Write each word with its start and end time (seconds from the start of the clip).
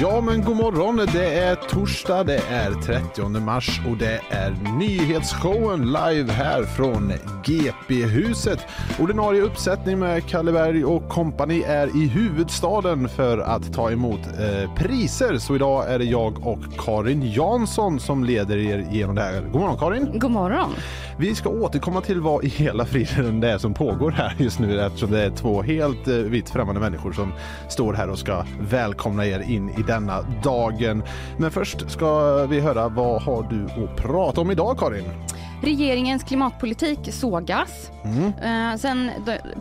Ja 0.00 0.20
men 0.20 0.44
god 0.44 0.56
morgon, 0.56 0.96
det 1.12 1.34
är 1.34 1.54
torsdag, 1.54 2.24
det 2.24 2.38
är 2.48 2.70
30 2.70 3.28
mars 3.28 3.80
och 3.90 3.96
det 3.96 4.20
är 4.30 4.50
nyhetsshowen 4.78 5.86
live 5.86 6.32
här 6.32 6.62
från 6.62 7.12
GP-huset. 7.44 8.58
Ordinarie 9.00 9.42
uppsättning 9.42 9.98
med 9.98 10.26
Kalle 10.26 10.52
Berg 10.52 10.84
och 10.84 11.08
kompani 11.08 11.62
är 11.62 11.86
i 12.02 12.06
huvudstaden 12.06 13.08
för 13.08 13.38
att 13.38 13.74
ta 13.74 13.90
emot 13.90 14.20
eh, 14.26 14.74
priser. 14.74 15.38
Så 15.38 15.54
idag 15.54 15.90
är 15.90 15.98
det 15.98 16.04
jag 16.04 16.46
och 16.46 16.58
Karin 16.78 17.32
Jansson 17.32 18.00
som 18.00 18.24
leder 18.24 18.56
er 18.56 18.86
genom 18.90 19.14
det 19.14 19.22
här. 19.22 19.40
God 19.40 19.60
morgon 19.60 19.78
Karin! 19.78 20.18
God 20.18 20.30
morgon! 20.30 20.70
Vi 21.20 21.34
ska 21.34 21.48
återkomma 21.48 22.00
till 22.00 22.20
vad 22.20 22.44
i 22.44 22.48
hela 22.48 22.86
friden 22.86 23.40
det 23.40 23.50
är 23.50 23.58
som 23.58 23.74
pågår 23.74 24.10
här 24.10 24.34
just 24.38 24.58
nu 24.58 24.80
eftersom 24.80 25.10
det 25.10 25.24
är 25.24 25.30
två 25.30 25.62
helt 25.62 26.08
eh, 26.08 26.14
vitt 26.14 26.50
främmande 26.50 26.80
människor 26.80 27.12
som 27.12 27.32
står 27.68 27.94
här 27.94 28.10
och 28.10 28.18
ska 28.18 28.44
välkomna 28.60 29.26
er 29.26 29.40
in 29.40 29.70
i 29.70 29.82
denna 29.82 30.22
dagen. 30.42 31.02
Men 31.38 31.50
först 31.50 31.90
ska 31.90 32.36
vi 32.46 32.60
höra 32.60 32.88
vad 32.88 33.22
har 33.22 33.46
du 33.50 33.84
att 33.84 33.96
prata 33.96 34.40
om 34.40 34.50
idag 34.50 34.78
Karin? 34.78 35.04
Regeringens 35.62 36.24
klimatpolitik 36.24 36.98
sågas. 37.12 37.90
Mm. 38.04 38.26
Eh, 38.72 38.76
sen 38.76 39.10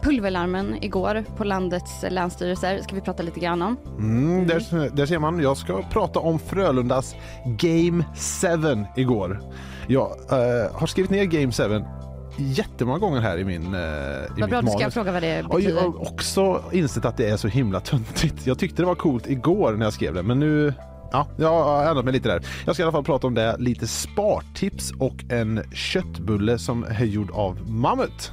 pulverlarmen 0.01 0.83
igår 0.83 1.25
på 1.37 1.43
landets 1.43 2.05
länsstyrelser 2.09 2.81
ska 2.81 2.95
vi 2.95 3.01
prata 3.01 3.23
lite 3.23 3.39
grann 3.39 3.61
om. 3.61 3.77
Mm, 3.97 4.47
där, 4.47 4.95
där 4.95 5.05
ser 5.05 5.19
man. 5.19 5.39
Jag 5.39 5.57
ska 5.57 5.83
prata 5.91 6.19
om 6.19 6.39
Frölundas 6.39 7.15
Game 7.45 8.05
7 8.41 8.85
igår. 8.95 9.41
Jag 9.87 10.07
uh, 10.09 10.79
har 10.79 10.87
skrivit 10.87 11.11
ner 11.11 11.23
Game 11.25 11.51
7 11.51 11.85
jättemånga 12.37 12.99
gånger 12.99 13.21
här 13.21 13.37
i 13.37 13.43
min 13.43 13.75
uh, 13.75 13.81
i 14.37 14.41
Vad 14.41 14.49
bra, 14.49 14.61
du 14.61 14.67
ska 14.67 14.91
fråga 14.91 15.11
vad 15.11 15.23
det 15.23 15.45
betyder. 15.51 15.75
jag 15.75 15.81
har 15.81 16.01
också 16.01 16.61
insett 16.71 17.05
att 17.05 17.17
det 17.17 17.29
är 17.29 17.37
så 17.37 17.47
himla 17.47 17.79
töntigt. 17.79 18.47
Jag 18.47 18.59
tyckte 18.59 18.81
det 18.81 18.85
var 18.85 18.95
coolt 18.95 19.27
igår 19.27 19.73
när 19.73 19.85
jag 19.85 19.93
skrev 19.93 20.13
det, 20.13 20.23
men 20.23 20.39
nu 20.39 20.73
Ja, 21.11 21.27
jag 21.37 21.89
ändrat 21.89 22.05
mig 22.05 22.13
lite 22.13 22.29
där. 22.29 22.41
Jag 22.65 22.75
ska 22.75 22.83
i 22.83 22.85
alla 22.85 22.91
fall 22.91 23.03
prata 23.03 23.27
om 23.27 23.33
det, 23.33 23.55
lite 23.59 23.87
spartips 23.87 24.91
och 24.99 25.23
en 25.29 25.63
köttbulle 25.73 26.59
som 26.59 26.83
är 26.83 27.05
gjord 27.05 27.31
av 27.31 27.69
mammut. 27.69 28.31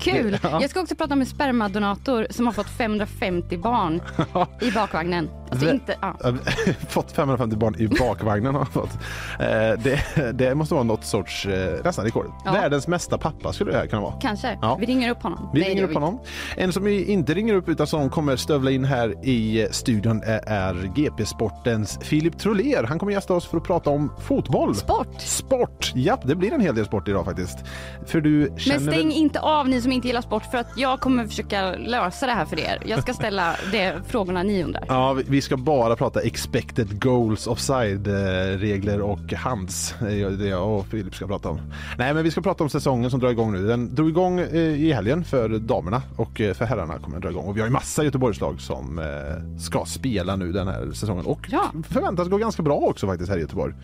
Kul! 0.00 0.38
Ja. 0.42 0.60
Jag 0.60 0.70
ska 0.70 0.80
också 0.80 0.94
prata 0.94 1.14
om 1.14 1.20
en 1.20 1.26
spermadonator 1.26 2.26
som 2.30 2.46
har 2.46 2.52
fått 2.52 2.68
550 2.68 3.58
barn 3.58 4.00
i 4.60 4.70
bakvagnen. 4.70 5.28
Alltså 5.50 5.70
inte, 5.70 5.96
ja. 6.00 6.16
fått 6.88 7.12
550 7.12 7.56
barn 7.56 7.74
i 7.78 7.88
bakvagnen 7.88 8.54
har 8.54 8.64
fått. 8.64 8.90
Eh, 9.40 9.46
det, 9.78 10.32
det, 10.34 10.54
måste 10.54 10.74
vara 10.74 10.84
något 10.84 11.04
sorts, 11.04 11.46
eh, 11.46 11.84
nästan 11.84 12.04
rekord. 12.04 12.32
Ja. 12.44 12.52
Världens 12.52 12.88
mesta 12.88 13.18
pappa 13.18 13.52
skulle 13.52 13.70
det 13.70 13.78
här 13.78 13.86
kunna 13.86 14.02
vara. 14.02 14.14
Kanske. 14.20 14.58
Ja. 14.62 14.76
Vi 14.80 14.86
ringer 14.86 15.10
upp 15.10 15.22
honom. 15.22 15.50
Vi 15.54 15.60
Nej, 15.60 15.70
ringer 15.70 15.82
upp 15.82 15.94
honom. 15.94 16.20
En 16.56 16.72
som 16.72 16.84
vi 16.84 17.04
inte 17.04 17.34
ringer 17.34 17.54
upp 17.54 17.68
utan 17.68 17.86
som 17.86 18.10
kommer 18.10 18.36
stövla 18.36 18.70
in 18.70 18.84
här 18.84 19.26
i 19.26 19.68
studion 19.70 20.22
är 20.46 20.74
GP-sportens 20.94 21.98
Filip 22.02 22.38
Troler. 22.38 22.82
Han 22.82 22.98
kommer 22.98 23.12
gästa 23.12 23.34
oss 23.34 23.46
för 23.46 23.56
att 23.56 23.64
prata 23.64 23.90
om 23.90 24.12
fotboll. 24.20 24.74
Sport! 24.74 25.20
Sport! 25.20 25.92
Japp, 25.94 26.20
det 26.22 26.34
blir 26.34 26.52
en 26.52 26.60
hel 26.60 26.74
del 26.74 26.84
sport 26.84 27.08
idag 27.08 27.24
faktiskt. 27.24 27.58
För 28.06 28.20
du 28.20 28.52
känner 28.56 28.80
Men 28.80 28.94
stäng 28.94 29.08
väl... 29.08 29.16
inte 29.16 29.40
av 29.40 29.68
ni 29.68 29.80
som 29.80 29.92
inte 29.92 30.08
gillar 30.08 30.20
sport 30.20 30.42
för 30.50 30.58
att 30.58 30.68
jag 30.76 31.00
kommer 31.00 31.26
försöka 31.26 31.70
lösa 31.76 32.26
det 32.26 32.32
här 32.32 32.44
för 32.44 32.60
er. 32.60 32.82
Jag 32.86 33.02
ska 33.02 33.14
ställa 33.14 33.56
de 33.72 33.92
frågorna 34.08 34.42
ni 34.42 34.62
undrar. 34.62 34.84
Ja, 34.88 35.12
vi, 35.28 35.35
vi 35.36 35.42
ska 35.42 35.56
bara 35.56 35.96
prata 35.96 36.20
expected 36.20 37.02
goals, 37.02 37.46
offside-regler 37.46 39.00
och 39.00 39.32
hands. 39.32 39.94
Det 40.00 40.22
är 40.22 40.30
det 40.30 40.48
jag 40.48 40.78
och 40.78 40.86
Filip 40.86 41.14
ska 41.14 41.26
prata 41.26 41.48
om. 41.48 41.60
Nej, 41.98 42.14
men 42.14 42.24
vi 42.24 42.30
ska 42.30 42.40
prata 42.40 42.64
om 42.64 42.70
säsongen 42.70 43.10
som 43.10 43.20
drar 43.20 43.30
igång 43.30 43.52
nu. 43.52 43.66
Den 43.66 43.94
drog 43.94 44.08
igång 44.08 44.40
eh, 44.40 44.56
i 44.56 44.92
helgen 44.92 45.24
för 45.24 45.48
damerna 45.48 46.02
och 46.16 46.40
eh, 46.40 46.54
för 46.54 46.64
herrarna 46.64 46.98
kommer 46.98 47.14
den 47.14 47.20
dra 47.20 47.30
igång. 47.30 47.46
Och 47.46 47.56
vi 47.56 47.60
har 47.60 47.68
ju 47.68 47.72
massa 47.72 48.04
Göteborgslag 48.04 48.60
som 48.60 48.98
eh, 48.98 49.58
ska 49.60 49.84
spela 49.84 50.36
nu 50.36 50.52
den 50.52 50.68
här 50.68 50.92
säsongen 50.92 51.26
och 51.26 51.48
ja. 51.50 51.72
förväntas 51.88 52.28
gå 52.28 52.36
ganska 52.36 52.62
bra 52.62 52.76
också 52.76 53.06
faktiskt 53.06 53.30
här 53.30 53.38
i 53.38 53.40
Göteborg. 53.40 53.74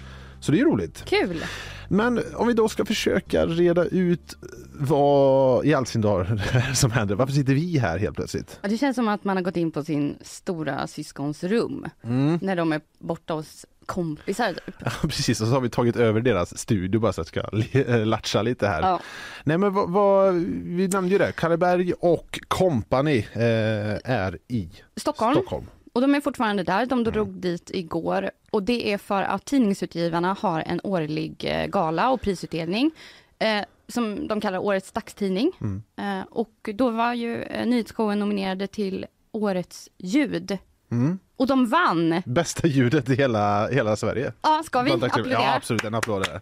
Så 0.43 0.53
det 0.53 0.61
är 0.61 0.65
roligt. 0.65 1.05
Kul! 1.07 1.45
Men 1.89 2.23
om 2.35 2.47
vi 2.49 2.55
då 2.55 2.69
ska 2.69 2.85
försöka 2.85 3.47
reda 3.47 3.85
ut 3.85 4.37
vad 4.75 5.67
i 5.67 5.75
all 5.75 5.87
sin 5.87 6.01
dar 6.01 6.43
som 6.75 6.91
händer. 6.91 7.15
Varför 7.15 7.33
sitter 7.33 7.55
vi 7.55 7.79
här 7.79 7.99
helt 7.99 8.17
plötsligt? 8.17 8.59
det 8.63 8.79
känns 8.79 8.97
som 8.97 9.09
att 9.09 9.25
man 9.25 9.37
har 9.37 9.45
gått 9.45 9.57
in 9.57 9.73
på 9.73 9.85
sin 9.85 10.17
stora 10.21 10.87
syskons 10.87 11.45
rum 11.45 11.87
mm. 12.05 12.39
när 12.43 12.57
de 12.57 12.73
är 12.73 12.81
borta 12.99 13.35
hos 13.35 13.67
kompisar. 13.87 14.53
Typ. 14.53 14.75
Ja, 14.85 14.91
precis, 15.03 15.41
och 15.41 15.47
så 15.47 15.53
har 15.53 15.61
vi 15.61 15.71
tagit 15.71 15.97
över 15.97 16.21
deras 16.21 16.59
studio 16.59 17.01
bara 17.01 17.13
så 17.13 17.21
att 17.21 17.37
jag 17.37 17.65
ska 17.65 17.97
latcha 18.05 18.43
lite 18.43 18.67
här. 18.67 18.83
Ja. 18.83 19.01
Nej 19.45 19.59
men 19.59 19.75
vad, 19.75 19.91
vad, 19.91 20.35
vi 20.65 20.89
nämnde 20.89 21.13
ju 21.13 21.19
det, 21.19 21.33
Karleberg 21.33 21.93
och 21.93 22.41
kompani 22.49 23.27
eh, 23.33 24.13
är 24.13 24.39
i 24.49 24.71
Stockholm. 24.97 25.35
Stockholm. 25.35 25.67
Och 25.93 26.01
de 26.01 26.15
är 26.15 26.21
fortfarande 26.21 26.63
där, 26.63 26.87
de 26.87 27.05
drog 27.05 27.29
mm. 27.29 27.41
dit 27.41 27.71
igår. 27.75 28.31
Och 28.51 28.63
det 28.63 28.93
är 28.93 28.99
för 28.99 29.23
att 29.23 29.45
Tidningsutgivarna 29.45 30.37
har 30.41 30.61
en 30.67 30.81
årlig 30.85 31.45
eh, 31.45 31.67
gala 31.67 32.11
och 32.11 32.21
prisutdelning. 32.21 32.91
Eh, 33.39 33.65
som 33.89 34.29
de 34.29 34.41
kallar 34.41 34.59
Årets 34.59 34.93
dagstidning. 34.93 35.53
Mm. 35.61 35.83
Eh, 35.97 36.27
och 36.31 36.69
då 36.75 36.91
var 36.91 37.15
ju 37.15 37.43
eh, 37.43 37.67
nyhetsshowen 37.67 38.19
nominerade 38.19 38.67
till 38.67 39.07
Årets 39.33 39.89
ljud. 39.99 40.59
Mm. 40.91 41.19
Och 41.37 41.47
de 41.47 41.67
vann! 41.67 42.23
Bästa 42.27 42.67
ljudet 42.67 43.09
i 43.09 43.15
hela, 43.15 43.69
hela 43.69 43.97
Sverige. 43.97 44.33
Ja, 44.43 44.63
ska 44.65 44.83
vi 44.83 44.93
applådera? 44.93 45.33
Ja, 45.33 45.55
absolut. 45.55 45.85
En 45.85 45.95
applåd 45.95 46.25
där. 46.25 46.41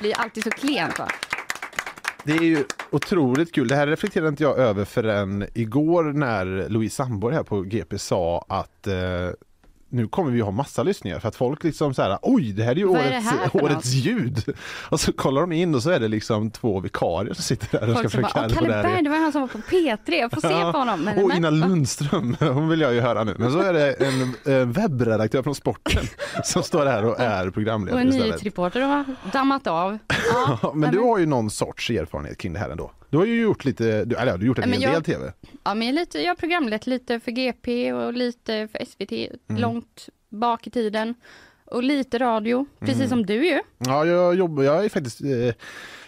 blir 0.00 0.20
alltid 0.20 0.44
så 0.44 0.50
klent 0.50 0.98
va? 0.98 1.08
Det 2.24 2.32
är 2.32 2.42
ju 2.42 2.64
otroligt 2.90 3.54
kul. 3.54 3.68
Det 3.68 3.76
här 3.76 3.86
reflekterade 3.86 4.28
inte 4.28 4.42
jag 4.42 4.58
över 4.58 4.84
förrän 4.84 5.46
igår 5.54 6.04
när 6.04 6.68
Louise 6.68 6.96
Sandborg 6.96 7.34
här 7.34 7.42
på 7.42 7.62
GP 7.62 7.98
sa 7.98 8.44
att 8.48 8.86
eh, 8.86 9.28
nu 9.90 10.08
kommer 10.08 10.30
vi 10.30 10.40
ha 10.40 10.50
massa 10.50 10.82
lyssningar 10.82 11.18
för 11.18 11.28
att 11.28 11.36
folk 11.36 11.64
liksom 11.64 11.94
så 11.94 12.02
här, 12.02 12.18
oj 12.22 12.52
det 12.52 12.62
här 12.62 12.72
är 12.72 12.76
ju 12.76 12.86
årets, 12.86 13.32
är 13.54 13.64
årets 13.64 13.86
ljud. 13.86 14.44
Och 14.88 15.00
så 15.00 15.12
kollar 15.12 15.40
de 15.40 15.52
in 15.52 15.74
och 15.74 15.82
så 15.82 15.90
är 15.90 16.00
det 16.00 16.08
liksom 16.08 16.50
två 16.50 16.80
vikarier 16.80 17.34
som 17.34 17.42
sitter 17.42 17.80
där 17.80 17.88
och 17.88 17.94
folk 17.96 18.10
ska 18.10 18.22
försöka 18.22 18.48
Kalle 18.48 18.68
Berg, 18.68 19.02
det 19.02 19.10
var 19.10 19.16
han 19.16 19.32
som 19.32 19.40
var 19.40 19.48
på 19.48 19.58
P3, 19.58 20.14
jag 20.14 20.30
får 20.30 20.40
se 20.40 20.48
på 20.72 20.78
honom. 20.78 21.00
Men, 21.00 21.24
och 21.24 21.34
Ina 21.34 21.50
Lundström, 21.50 22.36
hon 22.40 22.68
vill 22.68 22.80
jag 22.80 22.94
ju 22.94 23.00
höra 23.00 23.24
nu. 23.24 23.34
Men 23.38 23.52
så 23.52 23.58
är 23.58 23.72
det 23.72 23.92
en, 23.92 24.34
en 24.44 24.72
webbredaktör 24.72 25.42
från 25.42 25.54
sporten 25.54 26.04
som 26.44 26.62
står 26.62 26.86
här 26.86 27.04
och 27.04 27.20
är 27.20 27.50
programledare 27.50 27.94
Och 27.94 28.00
en 28.00 28.18
nyhetsreporter 28.18 28.80
har 28.80 29.04
dammat 29.32 29.66
av. 29.66 29.98
Ja, 30.62 30.72
men 30.74 30.92
du 30.92 30.98
har 30.98 31.18
ju 31.18 31.26
någon 31.26 31.50
sorts 31.50 31.90
erfarenhet 31.90 32.38
kring 32.38 32.52
det 32.52 32.58
här 32.58 32.70
ändå. 32.70 32.90
Du 33.10 33.18
har 33.18 33.24
ju 33.24 33.40
gjort 33.40 33.64
lite, 33.64 33.86
eller 33.88 34.08
du 34.08 34.16
har 34.16 34.38
gjort 34.38 34.58
en 34.58 34.72
hel 34.72 34.80
del 34.80 35.02
tv. 35.02 35.32
Ja, 35.64 35.74
men 35.74 35.94
lite, 35.94 36.20
jag 36.20 36.28
har 36.28 36.34
programlett 36.34 36.86
lite 36.86 37.20
för 37.20 37.30
GP 37.30 37.92
och 37.92 38.12
lite 38.12 38.68
för 38.68 38.84
SVT 38.84 39.12
mm. 39.12 39.62
långt 39.62 40.08
bak 40.28 40.66
i 40.66 40.70
tiden. 40.70 41.14
Och 41.64 41.82
lite 41.82 42.18
radio, 42.18 42.66
precis 42.78 42.96
mm. 42.96 43.08
som 43.08 43.26
du 43.26 43.48
ju. 43.48 43.60
Ja, 43.78 44.04
jag 44.04 44.34
jobbar, 44.34 44.62
jag 44.62 44.84
är 44.84 44.88
faktiskt 44.88 45.20
eh, 45.20 45.54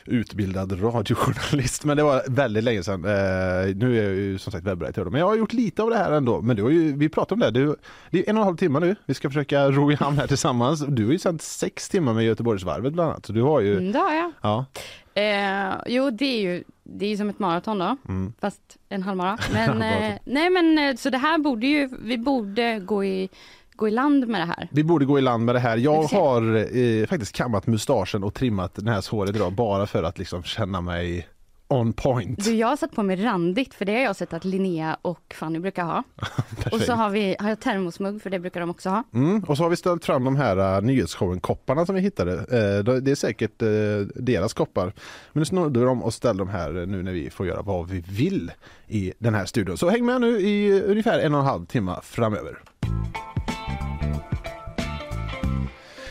utbildad 0.07 0.83
radiojournalist, 0.83 1.85
men 1.85 1.97
det 1.97 2.03
var 2.03 2.23
väldigt 2.29 2.65
länge 2.65 2.83
sedan. 2.83 3.05
Eh, 3.05 3.77
nu 3.77 3.99
är 3.99 4.03
jag 4.03 4.15
ju 4.15 4.39
som 4.39 4.53
sagt 4.53 4.67
webbredaktör, 4.67 5.05
men 5.05 5.21
jag 5.21 5.27
har 5.27 5.37
gjort 5.37 5.53
lite 5.53 5.83
av 5.83 5.91
det 5.91 5.97
här 5.97 6.13
ändå. 6.13 6.43
Men 6.43 6.57
du 6.57 6.63
har 6.63 6.71
ju, 6.71 6.97
vi 6.97 7.09
pratar 7.09 7.37
om 7.37 7.41
det, 7.41 7.51
du, 7.51 7.77
det 8.11 8.19
är 8.19 8.31
en 8.31 8.37
och 8.37 8.41
en 8.41 8.47
halv 8.47 8.57
timme 8.57 8.81
nu. 8.81 8.97
Vi 9.07 9.15
ska 9.15 9.29
försöka 9.31 9.71
ro 9.71 9.93
i 9.93 9.95
hamn 9.95 10.19
här 10.19 10.27
tillsammans. 10.27 10.85
Du 10.89 11.05
har 11.05 11.13
ju 11.13 11.19
sänt 11.19 11.43
sex 11.43 11.89
timmar 11.89 12.15
med 12.15 12.25
Göteborgsvarvet 12.25 12.93
bland 12.93 13.11
annat, 13.11 13.27
så 13.27 13.33
du 13.33 13.43
har 13.43 13.61
ju... 13.61 13.79
Mm, 13.79 13.93
det 13.93 13.99
har 13.99 14.15
jag. 14.15 14.33
Ja. 14.41 14.67
Eh, 15.15 15.75
jo, 15.87 16.11
det 16.11 16.25
är 16.25 16.41
ju 16.41 16.65
det 16.83 17.07
är 17.07 17.17
som 17.17 17.29
ett 17.29 17.39
maraton 17.39 17.79
då, 17.79 17.97
mm. 18.09 18.33
fast 18.41 18.77
en 18.89 19.03
halvmara. 19.03 19.39
Men, 19.53 19.83
eh, 19.83 20.19
nej 20.25 20.51
men 20.51 20.79
eh, 20.79 20.97
så 20.97 21.11
det 21.11 21.19
här 21.19 21.39
borde 21.39 21.67
ju, 21.67 21.89
vi 22.03 22.19
borde 22.19 22.79
gå 22.79 23.05
i 23.05 23.29
gå 23.77 23.89
i 23.89 23.91
land 23.91 24.29
med 24.29 24.41
det 24.41 24.47
här. 24.47 24.69
Vi 24.73 24.85
borde 24.85 25.05
gå 25.05 25.19
i 25.19 25.23
land 25.23 25.45
med 25.45 25.55
det 25.55 25.59
här. 25.59 25.77
Jag 25.77 26.03
har 26.03 26.57
eh, 26.77 27.07
faktiskt 27.07 27.33
kammat 27.33 27.67
mustaschen 27.67 28.25
och 28.25 28.35
trimmat 28.35 28.77
näshåret 28.77 29.37
idag 29.37 29.53
bara 29.53 29.87
för 29.87 30.03
att 30.03 30.19
liksom 30.19 30.43
känna 30.43 30.81
mig 30.81 31.29
on 31.73 31.93
point. 31.93 32.45
Du, 32.45 32.55
jag 32.55 32.69
har 32.69 32.77
satt 32.77 32.93
på 32.93 33.03
mig 33.03 33.25
randigt 33.25 33.75
för 33.75 33.85
det 33.85 33.93
har 33.93 34.01
jag 34.01 34.17
sett 34.17 34.33
att 34.33 34.45
Linnea 34.45 34.97
och 35.03 35.35
Fanny 35.35 35.59
brukar 35.59 35.85
ha. 35.85 36.03
och 36.73 36.81
så 36.81 36.93
har, 36.93 37.11
vi, 37.11 37.37
har 37.39 37.49
jag 37.49 37.61
termosmugg 37.61 38.23
för 38.23 38.31
det 38.31 38.39
brukar 38.39 38.61
de 38.61 38.71
också 38.71 38.91
ha. 38.91 39.05
Mm, 39.15 39.45
och 39.45 39.57
så 39.57 39.63
har 39.63 39.71
vi 39.71 39.77
ställt 39.77 40.05
fram 40.05 40.25
de 40.25 40.37
här 40.37 40.59
uh, 40.59 40.85
nyhetsshowen-kopparna 40.85 41.87
som 41.87 41.95
vi 41.95 42.01
hittade. 42.01 42.33
Uh, 42.33 42.95
det 42.95 43.11
är 43.11 43.15
säkert 43.15 43.63
uh, 43.63 44.07
deras 44.15 44.53
koppar. 44.53 44.85
Men 45.33 45.41
nu 45.41 45.45
snodde 45.45 45.81
vi 45.81 45.87
dem 45.87 46.03
och 46.03 46.15
ställde 46.15 46.41
dem 46.41 46.49
här 46.49 46.73
nu 46.73 47.03
när 47.03 47.13
vi 47.13 47.31
får 47.31 47.47
göra 47.47 47.63
vad 47.63 47.89
vi 47.89 48.05
vill 48.09 48.53
i 48.87 49.13
den 49.19 49.35
här 49.35 49.45
studion. 49.45 49.79
Så 49.79 49.91
häng 49.91 50.07
med 50.07 50.21
nu 50.21 50.41
i 50.41 50.83
ungefär 50.83 51.19
en 51.19 51.35
och 51.35 51.41
en 51.41 51.47
halv 51.47 51.67
timme 51.67 51.97
framöver. 52.03 52.59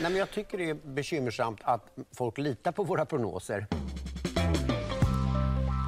Nej, 0.01 0.11
men 0.11 0.19
jag 0.19 0.31
tycker 0.31 0.57
det 0.57 0.69
är 0.69 0.73
bekymmersamt 0.73 1.59
att 1.63 1.95
folk 2.17 2.37
litar 2.37 2.71
på 2.71 2.83
våra 2.83 3.05
prognoser. 3.05 3.67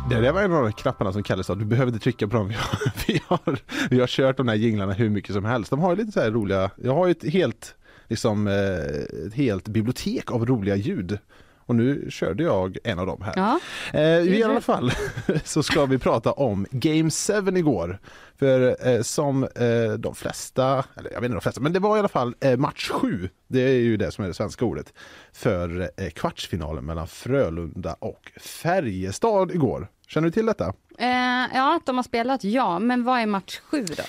Det 0.09 0.21
där 0.21 0.31
var 0.31 0.41
en 0.41 0.53
av 0.53 0.63
de 0.63 0.71
knapparna 0.71 1.13
som 1.13 1.23
Kalle 1.23 1.43
sa, 1.43 1.55
du 1.55 1.65
behöver 1.65 1.91
inte 1.91 2.03
trycka 2.03 2.27
på 2.27 2.37
dem. 2.37 2.47
Vi 2.47 2.55
har, 2.55 2.91
vi 3.07 3.21
har, 3.27 3.59
vi 3.89 3.99
har 3.99 4.07
kört 4.07 4.37
de 4.37 4.47
här 4.47 4.55
jinglarna 4.55 4.93
hur 4.93 5.09
mycket 5.09 5.33
som 5.33 5.45
helst. 5.45 5.69
De 5.69 5.79
har 5.79 5.91
ju 5.91 5.97
lite 5.97 6.11
så 6.11 6.21
här 6.21 6.31
roliga, 6.31 6.69
jag 6.75 6.93
har 6.93 7.07
ju 7.07 7.11
ett 7.11 7.33
helt, 7.33 7.75
liksom, 8.07 8.47
eh, 8.47 9.25
ett 9.27 9.33
helt 9.33 9.67
bibliotek 9.67 10.31
av 10.31 10.45
roliga 10.45 10.75
ljud. 10.75 11.19
Och 11.65 11.75
nu 11.75 12.07
körde 12.09 12.43
jag 12.43 12.77
en 12.83 12.99
av 12.99 13.07
dem 13.07 13.21
här. 13.21 13.33
Ja, 13.35 13.59
Eh, 13.93 14.01
I 14.03 14.43
alla 14.43 14.61
fall 14.61 14.91
så 15.43 15.63
ska 15.63 15.85
vi 15.85 15.97
prata 15.97 16.31
om 16.31 16.65
Game 16.71 17.09
7 17.09 17.57
igår. 17.57 17.99
För 18.39 18.87
eh, 18.87 19.01
som 19.01 19.43
eh, 19.43 19.93
de 19.97 20.15
flesta, 20.15 20.85
eller 20.95 21.11
jag 21.11 21.21
vet 21.21 21.25
inte 21.25 21.35
de 21.35 21.41
flesta, 21.41 21.61
men 21.61 21.73
det 21.73 21.79
var 21.79 21.95
i 21.95 21.99
alla 21.99 22.07
fall 22.07 22.35
eh, 22.39 22.57
match 22.57 22.89
7. 22.89 23.29
Det 23.47 23.61
är 23.61 23.73
ju 23.73 23.97
det 23.97 24.11
som 24.11 24.23
är 24.23 24.27
det 24.27 24.33
svenska 24.33 24.65
ordet. 24.65 24.93
För 25.33 25.89
eh, 25.97 26.09
kvartsfinalen 26.09 26.85
mellan 26.85 27.07
Frölunda 27.07 27.95
och 27.99 28.31
Färjestad 28.41 29.51
igår. 29.51 29.87
Känner 30.07 30.27
du 30.27 30.31
till 30.31 30.45
detta? 30.45 30.73
Eh, 30.97 31.07
ja 31.53 31.75
att 31.75 31.85
de 31.85 31.95
har 31.95 32.03
spelat, 32.03 32.43
ja. 32.43 32.79
Men 32.79 33.03
vad 33.03 33.19
är 33.19 33.25
match 33.25 33.59
sju 33.59 33.85
då? 33.85 34.03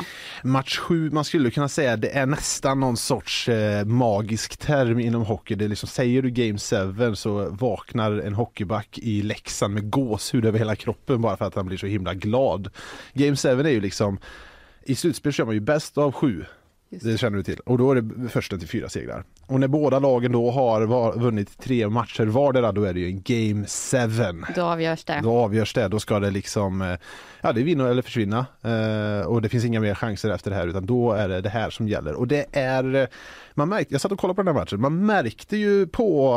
Match 0.48 0.78
sju, 0.78 1.10
man 1.10 1.24
skulle 1.24 1.50
kunna 1.50 1.68
säga 1.68 1.96
det 1.96 2.08
är 2.08 2.26
nästan 2.26 2.80
någon 2.80 2.96
sorts 2.96 3.48
eh, 3.48 3.84
magisk 3.84 4.56
term 4.56 5.00
inom 5.00 5.22
hockey. 5.22 5.54
Det 5.54 5.64
är 5.64 5.68
liksom, 5.68 5.88
säger 5.88 6.22
du 6.22 6.30
Game 6.30 6.58
seven 6.58 7.16
så 7.16 7.50
vaknar 7.50 8.12
en 8.12 8.34
hockeyback 8.34 8.98
i 8.98 9.22
läxan 9.22 9.74
med 9.74 9.90
gåshud 9.90 10.46
över 10.46 10.58
hela 10.58 10.76
kroppen 10.76 11.20
bara 11.22 11.36
för 11.36 11.44
att 11.44 11.54
han 11.54 11.66
blir 11.66 11.78
så 11.78 11.86
himla 11.86 12.14
glad. 12.14 12.70
Game 13.12 13.36
seven 13.36 13.66
är 13.66 13.70
ju 13.70 13.80
liksom, 13.80 14.18
i 14.82 14.94
slutspel 14.94 15.32
kör 15.32 15.44
man 15.44 15.54
ju 15.54 15.60
bäst 15.60 15.98
av 15.98 16.12
sju. 16.12 16.44
Just 16.94 17.06
Det 17.06 17.18
känner 17.18 17.36
du 17.36 17.42
till. 17.42 17.58
Och 17.58 17.78
då 17.78 17.90
är 17.90 18.00
det 18.00 18.28
första 18.28 18.58
till 18.58 18.68
fyra 18.68 18.88
segrar. 18.88 19.24
Och 19.46 19.60
när 19.60 19.68
båda 19.68 19.98
lagen 19.98 20.32
då 20.32 20.50
har 20.50 20.82
var, 20.82 21.18
vunnit 21.18 21.58
tre 21.58 21.88
matcher 21.88 22.26
vardera 22.26 22.72
då 22.72 22.84
är 22.84 22.94
det 22.94 23.00
ju 23.00 23.06
en 23.06 23.22
Game 23.24 23.66
7. 23.66 24.42
Då 24.54 24.62
avgörs 24.62 25.04
det. 25.04 25.20
Då 25.22 25.32
avgörs 25.32 25.74
det, 25.74 25.88
då 25.88 26.00
ska 26.00 26.20
det 26.20 26.30
liksom, 26.30 26.82
eh, 26.82 26.98
ja 27.40 27.52
det 27.52 27.60
är 27.60 27.64
vinna 27.64 27.88
eller 27.88 28.02
försvinna. 28.02 28.46
Eh, 28.62 29.26
och 29.26 29.42
det 29.42 29.48
finns 29.48 29.64
inga 29.64 29.80
mer 29.80 29.94
chanser 29.94 30.30
efter 30.30 30.50
det 30.50 30.56
här 30.56 30.66
utan 30.66 30.86
då 30.86 31.12
är 31.12 31.28
det 31.28 31.40
det 31.40 31.48
här 31.48 31.70
som 31.70 31.88
gäller. 31.88 32.14
Och 32.14 32.28
det 32.28 32.46
är, 32.52 32.94
eh, 32.94 33.06
man 33.54 33.68
märkte, 33.68 33.94
jag 33.94 34.00
satt 34.00 34.12
och 34.12 34.18
kollade 34.18 34.36
på 34.36 34.42
den 34.42 34.54
här 34.54 34.62
matchen, 34.62 34.80
man 34.80 35.06
märkte 35.06 35.56
ju 35.56 35.86
på 35.86 36.34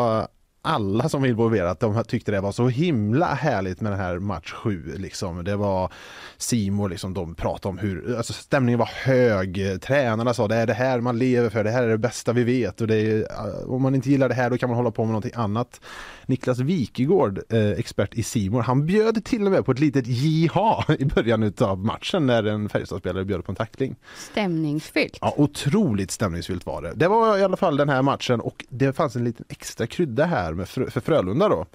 alla 0.67 1.09
som 1.09 1.21
var 1.21 1.27
involverade 1.27 1.77
de 1.79 2.03
tyckte 2.03 2.31
det 2.31 2.41
var 2.41 2.51
så 2.51 2.67
himla 2.67 3.25
härligt 3.25 3.81
med 3.81 3.91
den 3.91 3.99
här 3.99 4.19
match 4.19 4.51
7 4.51 4.93
liksom. 4.97 5.43
Det 5.43 5.55
var 5.55 5.91
Simon 6.37 6.89
liksom, 6.89 7.13
de 7.13 7.35
pratade 7.35 7.69
om 7.69 7.77
hur, 7.77 8.17
alltså 8.17 8.33
stämningen 8.33 8.79
var 8.79 8.89
hög. 8.93 9.81
Tränarna 9.81 10.33
sa 10.33 10.47
det 10.47 10.55
är 10.55 10.67
det 10.67 10.73
här 10.73 11.01
man 11.01 11.17
lever 11.17 11.49
för, 11.49 11.63
det 11.63 11.71
här 11.71 11.83
är 11.83 11.87
det 11.87 11.97
bästa 11.97 12.33
vi 12.33 12.43
vet 12.43 12.81
och 12.81 12.87
det 12.87 12.95
är, 12.95 13.19
eh, 13.19 13.69
om 13.69 13.81
man 13.81 13.95
inte 13.95 14.09
gillar 14.09 14.29
det 14.29 14.35
här 14.35 14.49
då 14.49 14.57
kan 14.57 14.69
man 14.69 14.77
hålla 14.77 14.91
på 14.91 15.03
med 15.03 15.11
någonting 15.11 15.31
annat. 15.35 15.81
Niklas 16.27 16.59
Wikegård, 16.59 17.39
eh, 17.49 17.69
expert 17.69 18.13
i 18.15 18.23
Simon, 18.23 18.61
han 18.61 18.85
bjöd 18.85 19.25
till 19.25 19.45
och 19.45 19.51
med 19.51 19.65
på 19.65 19.71
ett 19.71 19.79
litet 19.79 20.07
jiha 20.07 20.85
i 20.99 21.05
början 21.05 21.53
av 21.59 21.85
matchen 21.85 22.25
när 22.25 22.43
en 22.43 22.69
Färjestadspelare 22.69 23.25
bjöd 23.25 23.45
på 23.45 23.51
en 23.51 23.55
tackling. 23.55 23.95
Stämningsfyllt. 24.17 25.17
Ja, 25.21 25.33
otroligt 25.37 26.11
stämningsfyllt 26.11 26.65
var 26.65 26.81
det. 26.81 26.93
Det 26.95 27.07
var 27.07 27.37
i 27.37 27.43
alla 27.43 27.57
fall 27.57 27.77
den 27.77 27.89
här 27.89 28.01
matchen 28.01 28.39
och 28.41 28.65
det 28.69 28.93
fanns 28.93 29.15
en 29.15 29.23
liten 29.23 29.45
extra 29.49 29.87
krydda 29.87 30.25
här 30.25 30.53
med 30.53 30.65
Frö- 30.65 30.89
för 30.89 31.01
Frölunda 31.01 31.49
då. 31.49 31.65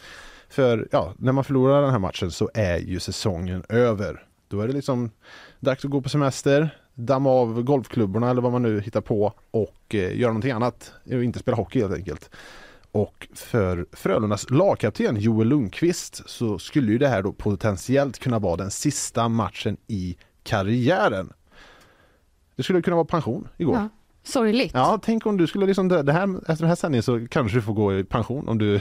För 0.49 0.89
ja, 0.91 1.13
när 1.19 1.33
man 1.33 1.45
förlorar 1.45 1.83
den 1.83 1.91
här 1.91 1.99
matchen 1.99 2.31
så 2.31 2.51
är 2.55 2.79
ju 2.79 3.01
säsongen 3.01 3.63
över. 3.69 4.25
Då 4.49 4.61
är 4.61 4.67
det 4.67 4.73
liksom 4.75 5.11
dags 5.61 5.85
att 5.85 5.91
gå 5.91 6.01
på 6.01 6.09
semester, 6.09 6.71
damma 6.95 7.31
av 7.31 7.63
golfklubborna 7.63 8.31
eller 8.31 8.43
vad 8.43 8.53
man 8.53 8.63
nu 8.63 8.81
hittar 8.81 9.01
på 9.01 9.33
och 9.51 9.95
eh, 9.95 10.19
göra 10.19 10.31
någonting 10.31 10.51
annat. 10.51 10.93
Inte 11.11 11.39
spela 11.39 11.57
hockey 11.57 11.81
helt 11.81 11.95
enkelt. 11.95 12.31
Och 12.93 13.29
för 13.35 13.87
Frölundas 13.93 14.51
lagkapten 14.51 15.17
Joel 15.17 15.49
Lundqvist 15.49 16.23
så 16.31 16.59
skulle 16.59 16.93
ju 16.93 16.99
det 16.99 17.09
här 17.09 17.23
då 17.23 17.33
potentiellt 17.33 18.19
kunna 18.19 18.39
vara 18.39 18.57
den 18.57 18.71
sista 18.71 19.29
matchen 19.29 19.77
i 19.87 20.17
karriären. 20.43 21.33
Det 22.57 22.63
skulle 22.63 22.83
kunna 22.83 22.97
vara 22.97 23.07
pension 23.07 23.49
igår. 23.57 23.75
Ja. 23.77 23.89
Sorgligt. 24.25 24.75
Ja, 24.75 25.01
tänk 25.03 25.27
om 25.27 25.37
du 25.37 25.47
skulle 25.47 25.67
liksom, 25.67 25.89
dö- 25.89 26.03
det 26.03 26.13
här, 26.13 26.37
efter 26.39 26.57
den 26.57 26.69
här 26.69 26.75
sändningen 26.77 27.03
så 27.03 27.27
kanske 27.31 27.59
du 27.59 27.63
får 27.63 27.73
gå 27.73 27.95
i 27.99 28.05
pension 28.05 28.49
om 28.49 28.59
du 28.59 28.73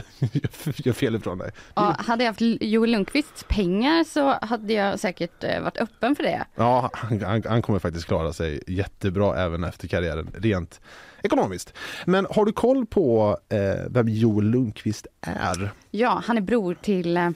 gör 0.76 0.92
fel 0.92 1.14
ifrån 1.14 1.38
dig. 1.38 1.50
Ja, 1.74 1.96
hade 1.98 2.24
jag 2.24 2.30
haft 2.30 2.40
Joel 2.60 2.90
Lundqvists 2.90 3.44
pengar 3.48 4.04
så 4.04 4.38
hade 4.46 4.72
jag 4.72 5.00
säkert 5.00 5.44
eh, 5.44 5.60
varit 5.62 5.76
öppen 5.76 6.16
för 6.16 6.22
det. 6.22 6.44
Ja, 6.54 6.90
han, 6.92 7.22
han, 7.22 7.42
han 7.48 7.62
kommer 7.62 7.78
faktiskt 7.78 8.06
klara 8.06 8.32
sig 8.32 8.62
jättebra 8.66 9.36
även 9.36 9.64
efter 9.64 9.88
karriären, 9.88 10.30
rent 10.34 10.80
ekonomiskt. 11.22 11.72
Men 12.06 12.26
har 12.30 12.44
du 12.44 12.52
koll 12.52 12.86
på 12.86 13.36
eh, 13.48 13.58
vem 13.90 14.08
Joel 14.08 14.46
Lundqvist 14.46 15.06
är? 15.20 15.70
Ja, 15.90 16.22
han 16.24 16.36
är 16.36 16.40
bror 16.40 16.74
till, 16.82 17.16
eh, 17.16 17.30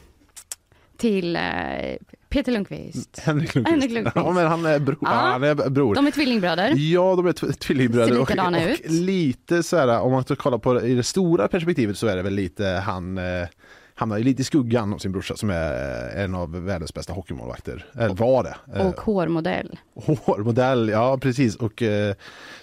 till 0.96 1.36
eh, 1.36 1.42
Peter 2.28 2.52
Lundqvist. 2.52 3.18
Henrik 3.24 3.54
Lundqvist. 3.54 3.70
Henrik 3.74 3.90
Lundqvist. 3.90 4.16
Ja, 4.26 4.32
men 4.32 4.46
han 4.46 4.66
är, 4.66 4.78
bro, 4.78 4.96
Ja. 5.00 5.08
han 5.08 5.44
är 5.44 5.54
bror. 5.70 5.94
De 5.94 6.06
är 6.06 6.10
tvillingbröder. 6.10 6.72
Ja, 6.76 7.16
de 7.16 7.26
är 7.26 7.32
tv- 7.32 7.52
tvillingbröder 7.52 8.20
och, 8.20 8.30
och 8.30 8.90
lite 8.90 9.62
så 9.62 9.76
här, 9.76 10.00
om 10.00 10.12
man 10.12 10.22
ska 10.24 10.36
kolla 10.36 10.58
på 10.58 10.72
det, 10.74 10.86
i 10.86 10.94
det 10.94 11.02
stora 11.02 11.48
perspektivet 11.48 11.98
så 11.98 12.06
är 12.06 12.16
det 12.16 12.22
väl 12.22 12.34
lite 12.34 12.64
han 12.66 13.18
eh, 13.18 13.24
hamnar 13.98 14.18
ju 14.18 14.24
lite 14.24 14.42
i 14.42 14.44
skuggan 14.44 14.94
av 14.94 14.98
sin 14.98 15.12
brorsa 15.12 15.36
som 15.36 15.50
är 15.50 16.08
en 16.16 16.34
av 16.34 16.64
världens 16.64 16.94
bästa 16.94 17.12
hockeymålvakter. 17.12 17.84
Eller 17.94 18.14
var 18.14 18.42
det. 18.42 18.56
Eh, 18.80 18.86
Och 18.86 19.00
hårmodell. 19.00 19.78
Hårmodell, 19.94 20.88
ja 20.88 21.18
precis. 21.18 21.56
Och 21.56 21.82
eh, 21.82 22.14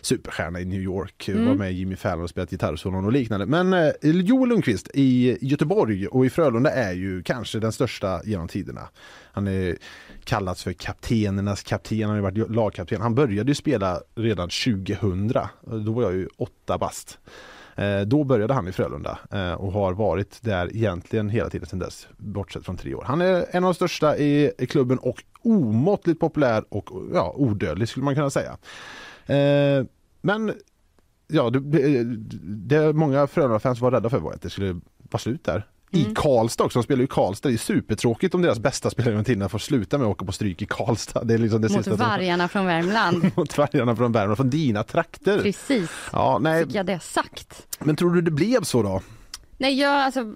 superstjärna 0.02 0.60
i 0.60 0.66
New 0.66 0.82
York. 0.82 1.28
Mm. 1.28 1.46
Var 1.48 1.56
med 1.56 1.72
i 1.72 1.76
Jimmy 1.76 1.96
Fallon 1.96 2.24
och 2.24 2.30
spelat 2.30 2.50
gitarrsolon 2.50 3.06
och 3.06 3.12
liknande. 3.12 3.46
Men 3.46 3.74
eh, 3.74 3.92
Joel 4.02 4.50
Lundqvist 4.50 4.90
i 4.94 5.38
Göteborg 5.42 6.08
och 6.08 6.26
i 6.26 6.30
Frölunda 6.30 6.72
är 6.72 6.94
ju 6.94 7.24
kanske 7.24 7.60
den 7.60 7.72
största 7.72 8.22
genom 8.26 8.48
tiderna. 8.48 8.90
Han 9.32 9.48
är 9.48 9.78
kallats 10.24 10.64
för 10.64 10.74
kaptenernas 10.74 11.64
kapten, 11.64 12.02
han 12.02 12.10
har 12.16 12.20
varit 12.22 12.52
lagkapten. 12.52 13.02
Han 13.02 13.16
började 13.16 13.52
ju 13.52 13.56
spela 13.56 14.02
redan 14.16 14.50
2000. 14.50 15.28
Då 15.86 15.92
var 15.92 16.04
jag 16.04 16.14
ju 16.14 16.28
åtta 16.38 16.78
bast. 16.78 17.20
Eh, 17.76 18.02
då 18.02 18.24
började 18.24 18.54
han 18.54 18.68
i 18.68 18.72
Frölunda 18.72 19.20
eh, 19.32 19.54
och 19.54 19.72
har 19.72 19.94
varit 19.94 20.42
där 20.42 20.76
egentligen 20.76 21.30
hela 21.30 21.50
tiden 21.50 21.68
sedan 21.68 21.80
dess, 21.80 22.08
bortsett 22.18 22.66
från 22.66 22.78
tre 22.78 22.96
år. 22.96 23.04
Han 23.08 23.22
är 23.22 23.46
en 23.52 23.64
av 23.64 23.70
de 23.70 23.74
största 23.74 24.18
i 24.18 24.52
i 24.58 24.68
klubben 24.68 24.98
och 24.98 25.24
omåttligt 25.42 26.20
populär 26.20 26.64
och 26.70 26.90
ja, 27.14 27.34
odödlig 27.36 27.90
skulle 27.90 28.04
man 28.04 28.16
kunna 28.16 28.30
säga. 28.30 28.58
Eh, 29.26 29.86
men 30.22 30.54
ja, 31.28 31.50
det, 31.50 32.04
det 32.44 32.94
många 32.94 33.28
Frölunda-fans 33.28 33.80
var 33.80 33.92
rädda 33.92 34.10
för 34.10 34.20
var 34.20 34.34
att 34.34 34.42
det 34.42 34.50
skulle 34.50 34.80
vara 34.98 35.20
slut 35.20 35.44
där. 35.44 35.68
I 35.94 36.02
Mm. 36.02 36.16
Karlstad 36.16 36.64
också, 36.64 36.80
de 36.80 36.84
spelar 36.84 37.00
ju 37.00 37.04
i 37.06 37.08
Karlstad. 37.08 37.50
Det 37.50 37.56
är 37.56 37.58
supertråkigt 37.58 38.36
om 38.36 38.42
deras 38.42 38.60
bästa 38.60 38.90
spelare 38.90 39.12
genom 39.12 39.26
tiderna 39.26 39.50
får 39.50 39.60
sluta 39.60 39.98
med 39.98 40.08
att 40.08 40.12
åka 40.12 40.26
på 40.26 40.32
stryk 40.32 40.62
i 40.62 40.66
Karlstad. 40.66 41.24
Det 41.24 41.34
är 41.34 41.38
liksom 41.38 41.62
det 41.62 41.70
Mot 41.70 41.78
sista 41.86 41.96
vargarna 41.96 42.48
från 42.48 42.66
Värmland. 42.66 43.32
mot 43.36 43.58
vargarna 43.58 43.96
från 43.96 44.12
Värmland, 44.12 44.38
från 44.38 44.50
dina 44.50 44.84
trakter. 44.84 45.40
Precis, 45.42 45.90
Ja, 46.12 46.38
nej, 46.42 46.66
fick 46.66 46.76
jag 46.76 46.86
det 46.86 47.00
sagt. 47.00 47.68
men 47.80 47.96
tror 47.96 48.12
du 48.14 48.22
det 48.22 48.32
blev 48.32 48.64
så 48.64 48.84
då? 48.84 49.02
Nej, 49.58 49.80
jag, 49.80 49.92
alltså, 49.92 50.34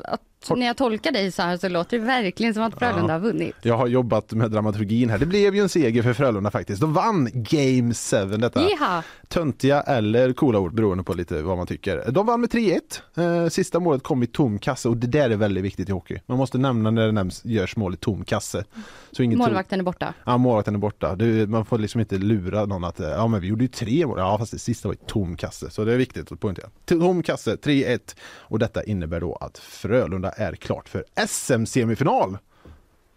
när 0.50 0.66
jag 0.66 0.78
tolkar 0.78 1.12
dig 1.12 1.32
så 1.32 1.42
här 1.42 1.58
så 1.58 1.70
låter 1.70 2.00
det 2.00 2.06
verkligen 2.06 2.54
som 2.54 2.64
att 2.64 2.80
Frölunda 2.80 3.14
har 3.14 3.20
vunnit. 3.20 3.56
Jag 3.62 3.78
har 3.78 3.88
jobbat 3.88 4.32
med 4.32 4.52
dramaturgin 4.52 5.10
här. 5.10 5.18
Det 5.18 5.26
blev 5.26 5.56
ju 5.56 5.62
en 5.62 5.70
seger 5.70 6.04
för 6.04 6.14
Frölunda 6.14 6.52
faktiskt. 6.52 6.82
De 6.82 6.94
vann 6.94 7.30
Game 7.34 7.94
7, 7.94 8.38
detta 8.38 8.62
Jiha! 8.62 9.04
töntiga 9.28 9.82
eller 9.82 10.34
coola 10.34 10.60
ord 10.60 10.74
beroende 10.76 11.04
på 11.04 11.14
lite 11.14 11.42
vad 11.42 11.58
man 11.58 11.68
tycker. 11.68 12.04
De 12.12 12.26
vann 12.26 12.42
med 12.42 12.50
3-1. 12.50 13.44
Eh, 13.44 13.50
Sista 13.50 13.80
målet 13.80 14.04
kom 14.04 14.24
i 14.24 14.28
tom 14.28 14.60
kasse 14.60 14.90
och 14.90 14.98
det 14.98 15.08
där 15.08 15.30
är 15.30 15.36
väldigt 15.36 15.64
viktigt 15.64 15.90
i 15.90 15.92
hockey. 15.92 16.20
Man 16.26 16.38
måste 16.38 16.58
nämna 16.58 16.92
när 16.92 17.06
det 17.06 17.12
nämns, 17.12 17.46
görs 17.46 17.76
mål 17.76 17.94
i 17.94 17.98
tom 17.98 18.26
kasse. 18.26 18.64
Så 19.12 19.24
inget 19.24 19.38
Målvakten 19.38 19.80
är 19.80 19.84
borta. 19.84 20.14
Ja, 20.26 20.38
målvakten 20.38 20.76
är 20.76 20.80
borta. 20.80 21.16
Det, 21.16 21.50
man 21.50 21.66
får 21.66 21.78
liksom 21.78 22.02
inte 22.02 22.18
lura 22.18 22.66
någon 22.66 22.84
att 22.84 23.00
eh, 23.00 23.10
ja, 23.10 23.28
men 23.28 23.42
vi 23.42 23.48
gjorde 23.48 23.64
ju 23.64 23.68
tre 23.68 24.06
mål. 24.06 24.20
Ja, 24.20 24.38
fast 24.38 24.52
det 24.52 24.60
sista 24.60 24.88
var 24.88 24.96
i 24.96 24.98
tom 25.08 25.38
kasse. 25.38 25.70
Så 25.70 25.86
det 25.86 25.94
är 25.94 25.98
viktigt 25.98 26.32
att 26.32 26.40
poängtera. 26.40 26.70
Tom 26.86 27.24
kasse, 27.24 27.56
3-1. 27.56 28.00
Och 28.30 28.60
detta 28.60 28.84
innebär 28.84 29.20
då 29.22 29.36
att 29.36 29.58
Frölunda 29.58 30.27
är 30.30 30.54
klart 30.56 30.90
för 30.90 31.04
SM-semifinal. 31.28 32.38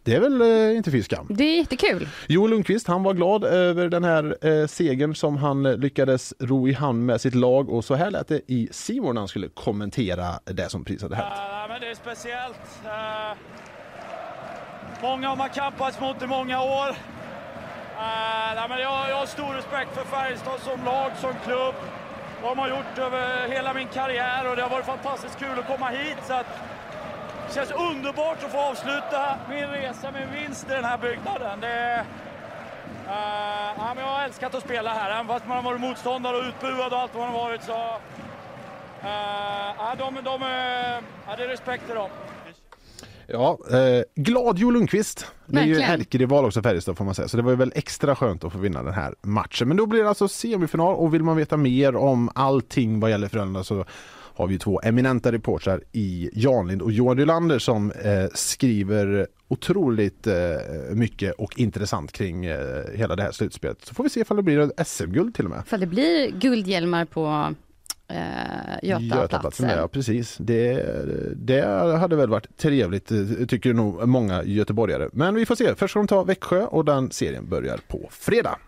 Det 0.05 0.15
är 0.15 0.21
väl 0.21 0.41
eh, 0.41 0.77
inte 0.77 0.91
fy 0.91 1.03
skam. 1.03 1.27
Det 1.31 1.45
är 1.45 1.57
jättekul. 1.57 2.09
Joel 2.29 2.51
Lundqvist, 2.51 2.87
han 2.89 3.03
var 3.03 3.15
glad 3.15 3.45
över 3.45 3.89
den 3.89 4.05
här 4.05 4.37
eh, 4.47 4.67
segern 4.67 5.15
som 5.15 5.37
han 5.37 5.67
eh, 5.67 5.77
lyckades 5.77 6.35
ro 6.39 6.69
i 6.69 6.73
hamn 6.73 7.07
med 7.07 7.21
sitt 7.21 7.35
lag 7.35 7.71
och 7.71 7.85
så 7.85 7.95
här 7.95 8.11
lät 8.11 8.29
det 8.29 8.41
i 8.47 8.69
Simon 8.73 9.15
när 9.15 9.21
han 9.21 9.29
skulle 9.29 9.49
kommentera 9.49 10.25
det 10.45 10.69
som 10.69 10.85
precis 10.85 11.03
hade 11.03 11.17
hänt. 11.17 11.29
Ja, 11.37 11.67
men 11.69 11.81
det 11.81 11.91
är 11.91 11.95
speciellt. 11.95 12.61
Eh, 12.85 13.37
Många 15.03 15.29
har 15.29 15.37
man 15.37 15.49
kampats 15.49 16.01
mot 16.01 16.23
i 16.23 16.27
många 16.27 16.63
år. 16.63 16.97
Nej, 18.57 18.69
men 18.69 18.79
jag, 18.81 19.11
jag 19.11 19.17
har 19.17 19.27
stor 19.27 19.55
respekt 19.55 19.95
för 19.95 20.05
Färjestad 20.05 20.61
som 20.61 20.85
lag, 20.85 21.11
som 21.21 21.33
klubb. 21.45 21.75
Vad 22.43 22.51
de 22.51 22.59
har 22.59 22.69
gjort 22.69 22.99
över 22.99 23.49
hela 23.49 23.75
min 23.75 23.89
karriär 23.89 24.51
och 24.51 24.57
det 24.57 24.63
har 24.63 24.71
varit 24.71 24.87
fantastiskt 24.87 25.39
kul 25.39 25.59
att 25.59 25.67
komma 25.67 25.89
hit. 25.89 26.17
Så 26.27 26.33
att, 26.33 26.47
det 27.51 27.55
känns 27.55 27.71
underbart 27.71 28.45
att 28.45 28.53
få 28.53 28.59
avsluta 28.59 29.39
min 29.49 29.67
resa 29.67 30.11
med 30.11 30.23
en 30.23 30.33
vinst 30.35 30.67
i 30.71 30.73
den 30.73 30.85
här 30.85 30.99
byggnaden. 30.99 31.61
Det, 31.61 32.05
eh, 33.07 33.69
ja, 33.77 33.93
men 33.95 34.05
jag 34.05 34.13
har 34.13 34.25
älskat 34.25 34.55
att 34.55 34.65
spela 34.65 34.91
här, 34.91 35.11
även 35.11 35.27
fast 35.27 35.47
man 35.49 35.57
har 35.57 35.65
varit 35.65 35.81
motståndare 35.81 36.37
och 36.37 36.45
utbuad 36.45 36.93
och 36.93 36.99
allt 36.99 37.15
vad 37.15 37.23
man 37.23 37.33
har 37.33 37.49
varit. 37.49 37.63
Så, 37.63 37.73
eh, 39.03 39.71
ja, 39.79 39.95
de, 39.99 40.15
de, 40.25 40.43
eh, 40.43 41.05
ja, 41.27 41.37
det 41.37 41.45
är 41.45 41.49
respekt 41.49 41.87
till 41.87 41.95
dem. 41.95 42.11
Ja, 43.27 43.59
eh, 43.71 44.03
glad 44.15 44.59
Jo 44.59 44.71
Lundqvist. 44.71 45.27
Det 45.47 45.61
är 45.61 45.65
ju 45.65 45.81
ärkerival 45.81 46.45
också 46.45 46.63
Färjestad 46.63 46.97
får 46.97 47.05
man 47.05 47.15
säga, 47.15 47.29
så 47.29 47.37
det 47.37 47.43
var 47.43 47.51
ju 47.51 47.57
väl 47.57 47.73
extra 47.75 48.17
skönt 48.17 48.45
att 48.45 48.53
få 48.53 48.59
vinna 48.59 48.83
den 48.83 48.95
här 48.95 49.15
matchen. 49.23 49.69
Men 49.69 49.77
då 49.77 49.87
blir 49.87 50.03
det 50.03 50.09
alltså 50.09 50.29
semifinal 50.29 50.95
och 50.95 51.15
vill 51.15 51.23
man 51.23 51.37
veta 51.37 51.57
mer 51.57 51.97
om 51.97 52.31
allting 52.35 53.01
vad 53.01 53.11
gäller 53.11 53.29
Frölunda 53.29 53.65
så 53.65 53.85
har 54.35 54.47
vi 54.47 54.59
två 54.59 54.81
eminenta 54.85 55.33
reportrar 55.33 55.81
i 55.93 56.31
Janlind 56.33 56.83
och 56.83 56.93
Johan 56.93 57.19
Rylander 57.19 57.59
som 57.59 57.91
eh, 57.91 58.27
skriver 58.35 59.27
otroligt 59.49 60.27
eh, 60.27 60.35
mycket 60.93 61.33
och 61.33 61.59
intressant 61.59 62.13
kring 62.13 62.45
eh, 62.45 62.85
hela 62.95 63.17
det 63.17 63.23
här 63.23 63.33
slutspelet. 63.33 63.85
Så 63.85 63.95
får 63.95 64.05
vi 64.05 64.11
se 64.11 64.21
ifall 64.21 64.37
det 64.37 64.43
blir 64.43 64.59
ett 64.59 64.89
SM-guld 64.89 65.35
till 65.35 65.45
och 65.45 65.51
med. 65.51 65.63
För 65.67 65.79
det 65.79 65.87
blir 65.87 66.31
guldhjälmar 66.31 67.05
på 67.05 67.55
eh, 68.09 68.19
Götaplatsen. 68.83 69.69
Ja, 69.69 69.89
precis. 69.89 70.37
Det, 70.41 70.87
det 71.37 71.67
hade 71.99 72.17
väl 72.17 72.29
varit 72.29 72.57
trevligt, 72.57 73.11
eh, 73.11 73.47
tycker 73.49 73.75
nog 73.75 74.09
många 74.09 74.45
göteborgare. 74.45 75.09
Men 75.13 75.35
vi 75.35 75.47
får 75.47 75.55
se. 75.55 75.75
Först 75.75 75.91
ska 75.91 76.01
de 76.01 76.07
ta 76.07 76.25
Växjö 76.25 76.65
och 76.65 76.85
den 76.85 77.11
serien 77.11 77.49
börjar 77.49 77.79
på 77.89 78.09
fredag. 78.11 78.59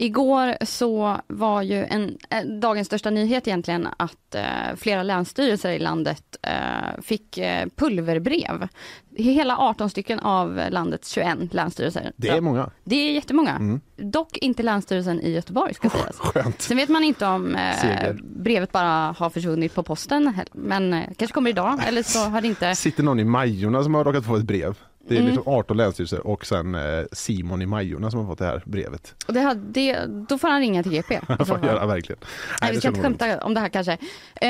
Igår 0.00 0.64
så 0.64 1.20
var 1.26 1.62
ju 1.62 1.84
en, 1.84 2.18
eh, 2.30 2.44
dagens 2.44 2.86
största 2.86 3.10
nyhet 3.10 3.48
egentligen 3.48 3.88
att 3.96 4.34
eh, 4.34 4.42
flera 4.76 5.02
länsstyrelser 5.02 5.70
i 5.70 5.78
landet 5.78 6.36
eh, 6.42 7.02
fick 7.02 7.38
eh, 7.38 7.68
pulverbrev. 7.76 8.68
Hela 9.16 9.56
18 9.56 9.90
stycken 9.90 10.20
av 10.20 10.60
landets 10.70 11.10
21 11.10 11.54
länsstyrelser. 11.54 12.12
Det 12.16 12.28
är 12.28 12.40
många. 12.40 12.70
Det 12.84 12.96
är 12.96 13.12
jättemånga. 13.12 13.50
Mm. 13.50 13.80
Dock 13.96 14.36
inte 14.36 14.62
Länsstyrelsen 14.62 15.20
i 15.20 15.30
Göteborg 15.30 15.74
ska 15.74 15.90
sägas. 15.90 16.16
Skönt. 16.18 16.62
Sen 16.62 16.76
vet 16.76 16.88
man 16.88 17.04
inte 17.04 17.26
om 17.26 17.56
eh, 17.56 18.14
brevet 18.22 18.72
bara 18.72 19.14
har 19.18 19.30
försvunnit 19.30 19.74
på 19.74 19.82
posten, 19.82 20.34
men 20.52 21.04
kanske 21.16 21.34
kommer 21.34 21.50
idag 21.50 21.80
eller 21.88 22.02
så 22.02 22.18
har 22.18 22.40
det 22.40 22.48
inte. 22.48 22.74
Sitter 22.74 23.02
någon 23.02 23.20
i 23.20 23.24
Majorna 23.24 23.82
som 23.82 23.94
har 23.94 24.04
råkat 24.04 24.24
få 24.24 24.36
ett 24.36 24.44
brev. 24.44 24.76
Det 25.08 25.14
är 25.14 25.20
Mm. 25.20 25.34
liksom 25.34 25.52
18 25.52 25.76
länsstyrelser 25.76 26.26
och 26.26 26.46
sen 26.46 26.74
eh, 26.74 27.04
Simon 27.12 27.62
i 27.62 27.66
Majorna 27.66 28.10
som 28.10 28.20
har 28.20 28.26
fått 28.26 28.38
det 28.38 28.44
här 28.46 28.62
brevet. 28.66 29.14
Och 29.26 29.32
det, 29.34 29.40
har- 29.40 29.54
det, 29.54 30.04
då 30.28 30.38
får 30.38 30.48
han 30.48 30.60
ringa 30.60 30.82
till 30.82 30.92
GP. 30.92 31.14
göra 31.62 31.86
verkligen. 31.86 32.18
Nej, 32.60 32.70
vi 32.70 32.74
det 32.76 32.80
ska 32.80 32.88
inte 32.88 33.00
skämta 33.00 33.44
om 33.44 33.54
det 33.54 33.60
här 33.60 33.68
kanske. 33.68 33.92
Eh, 33.92 34.48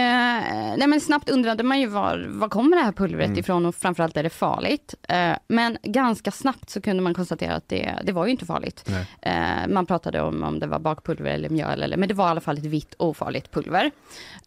nej 0.79 0.87
men 0.87 1.01
snabbt 1.01 1.31
undrade 1.31 1.63
man 1.63 1.81
ju 1.81 1.87
var, 1.87 2.27
var 2.31 2.49
kommer 2.49 2.77
det 2.77 2.83
här 2.83 2.93
pulvret 2.93 3.27
Mm. 3.27 3.39
ifrån 3.39 3.67
och 3.67 3.75
framförallt 3.75 4.17
är 4.17 4.23
det 4.23 4.31
farligt? 4.31 4.95
Eh, 5.09 5.33
men 5.49 5.79
ganska 5.83 6.31
snabbt 6.31 6.71
så 6.71 6.81
kunde 6.81 7.03
man 7.03 7.15
konstatera 7.15 7.55
att 7.55 7.69
det, 7.69 7.95
det 8.05 8.13
var 8.13 8.25
ju 8.25 8.31
inte 8.31 8.47
farligt. 8.47 8.85
Nej. 8.89 9.07
Eh, 9.23 9.69
man 9.69 9.87
pratade 9.87 10.21
om 10.21 10.43
om 10.43 10.59
det 10.61 10.67
var 10.67 10.79
bakpulver 10.79 11.31
eller 11.31 11.49
mjöl, 11.49 11.83
eller, 11.83 11.97
men 11.97 12.09
det 12.09 12.15
var 12.15 12.27
i 12.27 12.31
alla 12.31 12.41
fall 12.41 12.59
ett 12.59 12.65
vitt 12.65 12.95
ofarligt 12.99 13.51
pulver. 13.53 13.91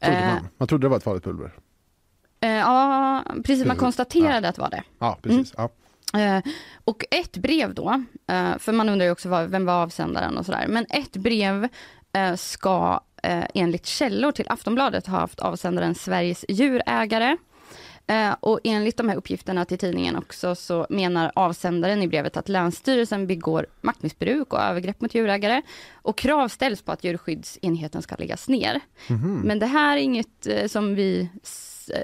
Trodde 0.02 0.18
Eh, 0.18 0.26
man. 0.28 0.48
man 0.58 0.68
trodde 0.68 0.86
det 0.86 0.90
var 0.90 0.98
ett 0.98 1.04
farligt 1.04 1.24
pulver. 1.24 1.52
eh, 2.42 2.50
ja, 2.52 3.24
precis, 3.46 3.66
man 3.66 3.76
konstaterade 3.78 4.50
att 4.50 4.56
det 4.56 4.62
var 4.62 4.70
det. 4.70 4.84
Ja, 5.00 5.18
precis. 5.22 5.54
Ja. 5.58 5.70
Eh, 6.14 6.40
och 6.86 7.04
ett 7.12 7.38
brev 7.38 7.74
då, 7.74 8.04
eh, 8.28 8.58
för 8.58 8.72
man 8.72 8.90
undrar 8.90 9.06
ju 9.06 9.12
också 9.12 9.30
vad, 9.30 9.50
vem 9.50 9.66
var 9.66 9.84
avsändaren 9.84 10.38
och 10.38 10.46
sådär, 10.46 10.66
men 10.68 10.86
ett 10.90 11.18
brev 11.18 11.68
eh, 12.14 12.36
ska 12.36 13.00
enligt 13.54 13.86
källor 13.86 14.32
till 14.32 14.50
Aftonbladet 14.50 15.08
ha 15.08 15.20
haft 15.20 15.40
avsändaren 15.40 15.96
Sveriges 15.96 16.46
djurägare. 16.50 17.38
Och 18.40 18.60
enligt 18.64 18.98
de 18.98 19.10
här 19.10 19.16
uppgifterna 19.16 19.66
till 19.66 19.78
tidningen 19.78 20.16
också 20.16 20.56
så 20.56 20.88
menar 20.90 21.32
avsändaren 21.36 22.02
i 22.02 22.08
brevet 22.08 22.38
att 22.38 22.50
Länsstyrelsen 22.50 23.28
begår 23.28 23.66
maktmissbruk 23.82 24.54
och 24.54 24.60
övergrepp 24.60 25.02
mot 25.02 25.16
djurägare 25.16 25.62
och 25.94 26.18
krav 26.18 26.48
ställs 26.48 26.82
på 26.82 26.92
att 26.92 27.04
djurskyddsenheten 27.04 28.02
ska 28.02 28.16
läggas 28.16 28.48
ner. 28.50 28.80
Mhm. 29.08 29.42
Men 29.46 29.60
det 29.60 29.66
här 29.66 29.98
är 29.98 30.02
inget 30.02 30.48
som 30.68 30.96
vi 30.96 31.30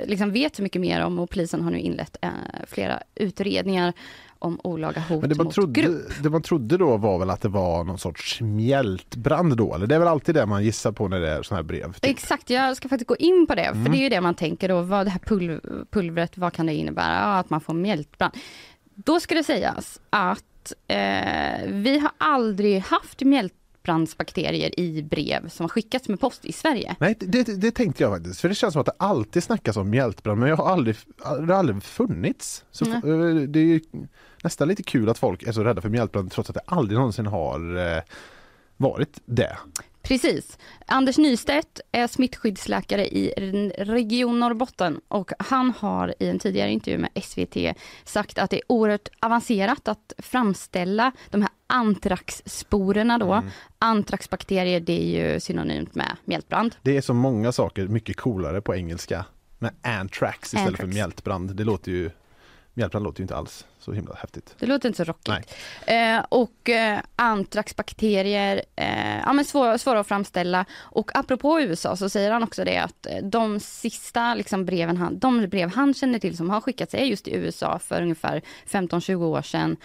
liksom 0.05 0.31
vet 0.31 0.55
så 0.55 0.61
mycket 0.63 0.81
mer 0.81 1.01
om 1.05 1.19
och 1.19 1.29
polisen 1.29 1.61
har 1.61 1.71
nu 1.71 1.79
inlett 1.79 2.17
eh, 2.21 2.29
flera 2.67 2.99
utredningar 3.15 3.93
om 4.39 4.59
olaga 4.63 5.01
hot 5.01 5.21
Men 5.21 5.29
det 5.29 5.35
man, 5.35 5.45
mot 5.45 5.53
trodde, 5.53 5.81
grupp. 5.81 6.23
det 6.23 6.29
man 6.29 6.41
trodde 6.41 6.77
då 6.77 6.97
var 6.97 7.19
väl 7.19 7.29
att 7.29 7.41
det 7.41 7.49
var 7.49 7.83
någon 7.83 7.97
sorts 7.99 8.41
mjältbrand 8.41 9.57
då? 9.57 9.75
Eller 9.75 9.87
det 9.87 9.95
är 9.95 9.99
väl 9.99 10.07
alltid 10.07 10.35
det 10.35 10.45
man 10.45 10.63
gissar 10.63 10.91
på 10.91 11.07
när 11.07 11.19
det 11.19 11.29
är 11.29 11.43
sådana 11.43 11.57
här 11.61 11.67
brev? 11.67 11.93
typ. 11.93 12.05
Exakt, 12.05 12.49
jag 12.49 12.77
ska 12.77 12.89
faktiskt 12.89 13.07
gå 13.07 13.15
in 13.15 13.45
på 13.47 13.55
det, 13.55 13.61
Mm. 13.61 13.85
för 13.85 13.91
det 13.91 13.97
är 13.97 14.01
ju 14.01 14.09
det 14.09 14.21
man 14.21 14.35
tänker 14.35 14.69
då, 14.69 14.81
vad 14.81 15.05
det 15.05 15.09
här 15.09 15.19
pulv- 15.19 15.85
pulvret, 15.91 16.37
vad 16.37 16.53
kan 16.53 16.65
det 16.65 16.73
innebära? 16.73 17.13
Ja, 17.13 17.37
att 17.39 17.49
man 17.49 17.61
får 17.61 17.73
mjältbrand. 17.73 18.33
Då 18.95 19.19
ska 19.19 19.35
det 19.35 19.43
sägas 19.43 19.99
att 20.09 20.73
eh, 20.87 21.67
vi 21.67 21.99
har 21.99 22.11
aldrig 22.17 22.79
haft 22.79 23.21
mjältbrandsbakterier 23.87 24.79
i 24.79 25.03
brev 25.03 25.49
som 25.49 25.63
har 25.63 25.69
skickats 25.69 26.09
med 26.09 26.19
post 26.19 26.45
i 26.45 26.51
Sverige. 26.51 26.95
Nej, 26.99 27.15
det, 27.19 27.43
det, 27.43 27.61
det 27.61 27.71
tänkte 27.71 28.03
jag 28.03 28.13
faktiskt. 28.13 28.41
För 28.41 28.49
det 28.49 28.55
känns 28.55 28.73
som 28.73 28.79
att 28.79 28.85
det 28.85 28.95
alltid 28.97 29.43
snackas 29.43 29.77
om 29.77 29.89
mjältbrand 29.89 30.39
men 30.39 30.49
jag 30.49 30.57
har 30.57 30.69
aldrig, 30.69 30.95
det 31.17 31.53
har 31.53 31.59
aldrig 31.59 31.83
funnits. 31.83 32.65
Så 32.71 32.85
eh, 32.85 33.35
det 33.47 33.59
är 33.59 33.81
nästan 34.43 34.67
lite 34.67 34.83
kul 34.83 35.09
att 35.09 35.17
folk 35.17 35.43
är 35.43 35.51
så 35.51 35.63
rädda 35.63 35.81
för 35.81 35.89
mjältbrand 35.89 36.31
trots 36.31 36.49
att 36.49 36.53
det 36.53 36.61
aldrig 36.65 36.97
någonsin 36.97 37.25
har 37.25 37.77
eh, 37.77 38.03
varit 38.77 39.21
det. 39.25 39.57
Precis. 40.07 40.57
Anders 40.85 41.17
Nystedt 41.17 41.81
är 41.91 42.07
smittskyddsläkare 42.07 43.07
i 43.07 43.33
Region 43.77 44.39
Norrbotten 44.39 45.01
och 45.07 45.31
han 45.39 45.73
har 45.77 46.15
i 46.19 46.27
en 46.27 46.39
tidigare 46.39 46.71
intervju 46.71 46.97
med 46.97 47.23
SVT 47.23 47.77
sagt 48.03 48.37
att 48.37 48.49
det 48.49 48.57
är 48.57 48.61
oerhört 48.67 49.09
avancerat 49.19 49.87
att 49.87 50.13
framställa 50.17 51.11
de 51.29 51.41
här 51.41 51.51
antraxsporerna 51.67 53.17
då. 53.17 53.43
Antraxbakterier, 53.79 54.79
det 54.79 55.01
är 55.01 55.33
ju 55.33 55.39
synonymt 55.39 55.95
med 55.95 56.17
mjältbrand. 56.25 56.75
Det 56.81 56.97
är 56.97 57.01
så 57.01 57.13
många 57.13 57.51
saker 57.51 57.87
mycket 57.87 58.17
coolare 58.17 58.61
på 58.61 58.75
engelska 58.75 59.25
med 59.59 59.71
anthrax 59.81 60.47
istället 60.47 60.67
Anthrax. 60.67 60.79
för 60.79 60.87
mjältbrand. 60.87 61.55
Det 61.55 61.63
låter 61.63 61.91
ju, 61.91 62.09
mjältbrand 62.77 63.03
låter 63.03 63.19
ju 63.19 63.23
inte 63.23 63.35
alls 63.35 63.65
så 63.79 63.93
himla 63.93 64.15
häftigt. 64.15 64.55
Det 64.59 64.65
låter 64.65 64.89
inte 64.89 64.97
så 64.97 65.03
rockigt. 65.03 65.55
Eh, 65.85 66.19
och 66.29 66.69
eh, 66.69 66.99
antraxbakterier, 67.15 68.61
eh, 68.75 69.17
ja 69.17 69.33
men 69.33 69.45
svåra, 69.45 69.77
svåra 69.77 69.99
att 69.99 70.07
framställa. 70.07 70.65
Och 70.75 71.11
apropå 71.17 71.61
USA 71.61 71.95
så 71.95 72.09
säger 72.09 72.31
han 72.31 72.43
också 72.43 72.65
det 72.65 72.77
att 72.77 73.05
eh, 73.05 73.17
de 73.23 73.59
sista 73.59 74.35
liksom, 74.35 74.65
breven 74.65 74.97
han, 74.97 75.19
de 75.19 75.47
brev 75.47 75.69
han 75.69 75.93
känner 75.93 76.19
till 76.19 76.37
som 76.37 76.49
har 76.49 76.61
skickats 76.61 76.93
är 76.93 77.03
just 77.05 77.27
i 77.27 77.35
USA 77.35 77.79
för 77.79 78.01
ungefär 78.01 78.41
15-20 78.67 79.23
år 79.23 79.41
sedan. 79.41 79.77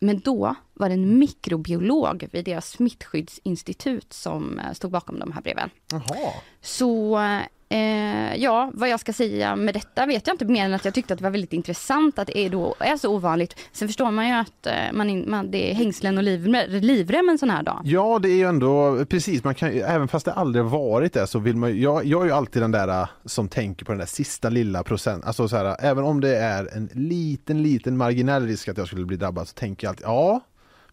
Men 0.00 0.20
då 0.20 0.54
var 0.74 0.88
det 0.88 0.94
en 0.94 1.18
mikrobiolog 1.18 2.28
vid 2.32 2.44
deras 2.44 2.70
smittskyddsinstitut 2.70 4.12
som 4.12 4.58
eh, 4.58 4.72
stod 4.72 4.90
bakom 4.90 5.18
de 5.18 5.32
här 5.32 5.42
breven. 5.42 5.70
Jaha. 5.90 6.32
Så 6.60 7.18
eh, 7.68 8.34
ja, 8.36 8.70
vad 8.74 8.88
jag 8.88 9.00
ska 9.00 9.12
säga 9.12 9.56
med 9.56 9.74
detta 9.74 10.06
vet 10.06 10.26
jag 10.26 10.34
inte 10.34 10.44
mer 10.44 10.64
än 10.64 10.74
att 10.74 10.84
jag 10.84 10.94
tyckte 10.94 11.12
att 11.14 11.18
det 11.18 11.24
var 11.24 11.30
väldigt 11.30 11.52
intressant 11.52 12.18
att 12.18 12.26
det 12.26 12.38
är, 12.38 12.50
då, 12.50 12.74
är 12.78 12.96
så 12.96 13.14
ovanligt. 13.14 13.56
Sen 13.72 13.88
förstår 13.88 14.10
man 14.10 14.28
ju 14.28 14.34
att 14.34 14.66
eh, 14.66 14.72
man, 14.92 15.10
in, 15.10 15.24
man, 15.30 15.50
det 15.50 15.70
är 15.70 15.74
hängslen 15.74 16.16
och 16.18 16.24
livrem, 16.24 16.70
livrem 16.80 17.28
en 17.28 17.38
sån 17.38 17.50
här 17.50 17.62
dag. 17.62 17.80
Ja, 17.84 18.18
det 18.18 18.28
är 18.30 18.36
ju 18.36 18.44
ändå 18.48 19.04
precis, 19.08 19.44
man 19.44 19.54
kan, 19.54 19.68
även 19.68 20.08
fast 20.08 20.24
det 20.24 20.32
aldrig 20.32 20.64
varit 20.64 21.12
det 21.12 21.26
så 21.26 21.38
vill 21.38 21.56
man 21.56 21.70
ju- 21.70 21.82
jag, 21.82 22.04
jag 22.04 22.22
är 22.22 22.26
ju 22.26 22.32
alltid 22.32 22.62
den 22.62 22.70
där 22.72 22.88
eh, 23.02 23.08
som 23.24 23.48
tänker 23.48 23.84
på 23.84 23.92
den 23.92 23.98
där 23.98 24.06
sista 24.06 24.48
lilla 24.48 24.82
procent, 24.84 25.24
alltså 25.24 25.48
så 25.48 25.56
här, 25.56 25.64
eh, 25.64 25.74
även 25.80 26.04
om 26.04 26.20
det 26.20 26.36
är 26.36 26.76
en 26.76 26.88
liten, 26.92 27.62
liten 27.62 27.96
marginell 27.96 28.46
risk 28.46 28.68
att 28.68 28.78
jag 28.78 28.86
skulle 28.86 29.04
bli 29.06 29.16
drabbad 29.16 29.48
så 29.48 29.54
tänker 29.54 29.86
jag 29.86 29.90
alltid, 29.92 30.06
ja, 30.06 30.40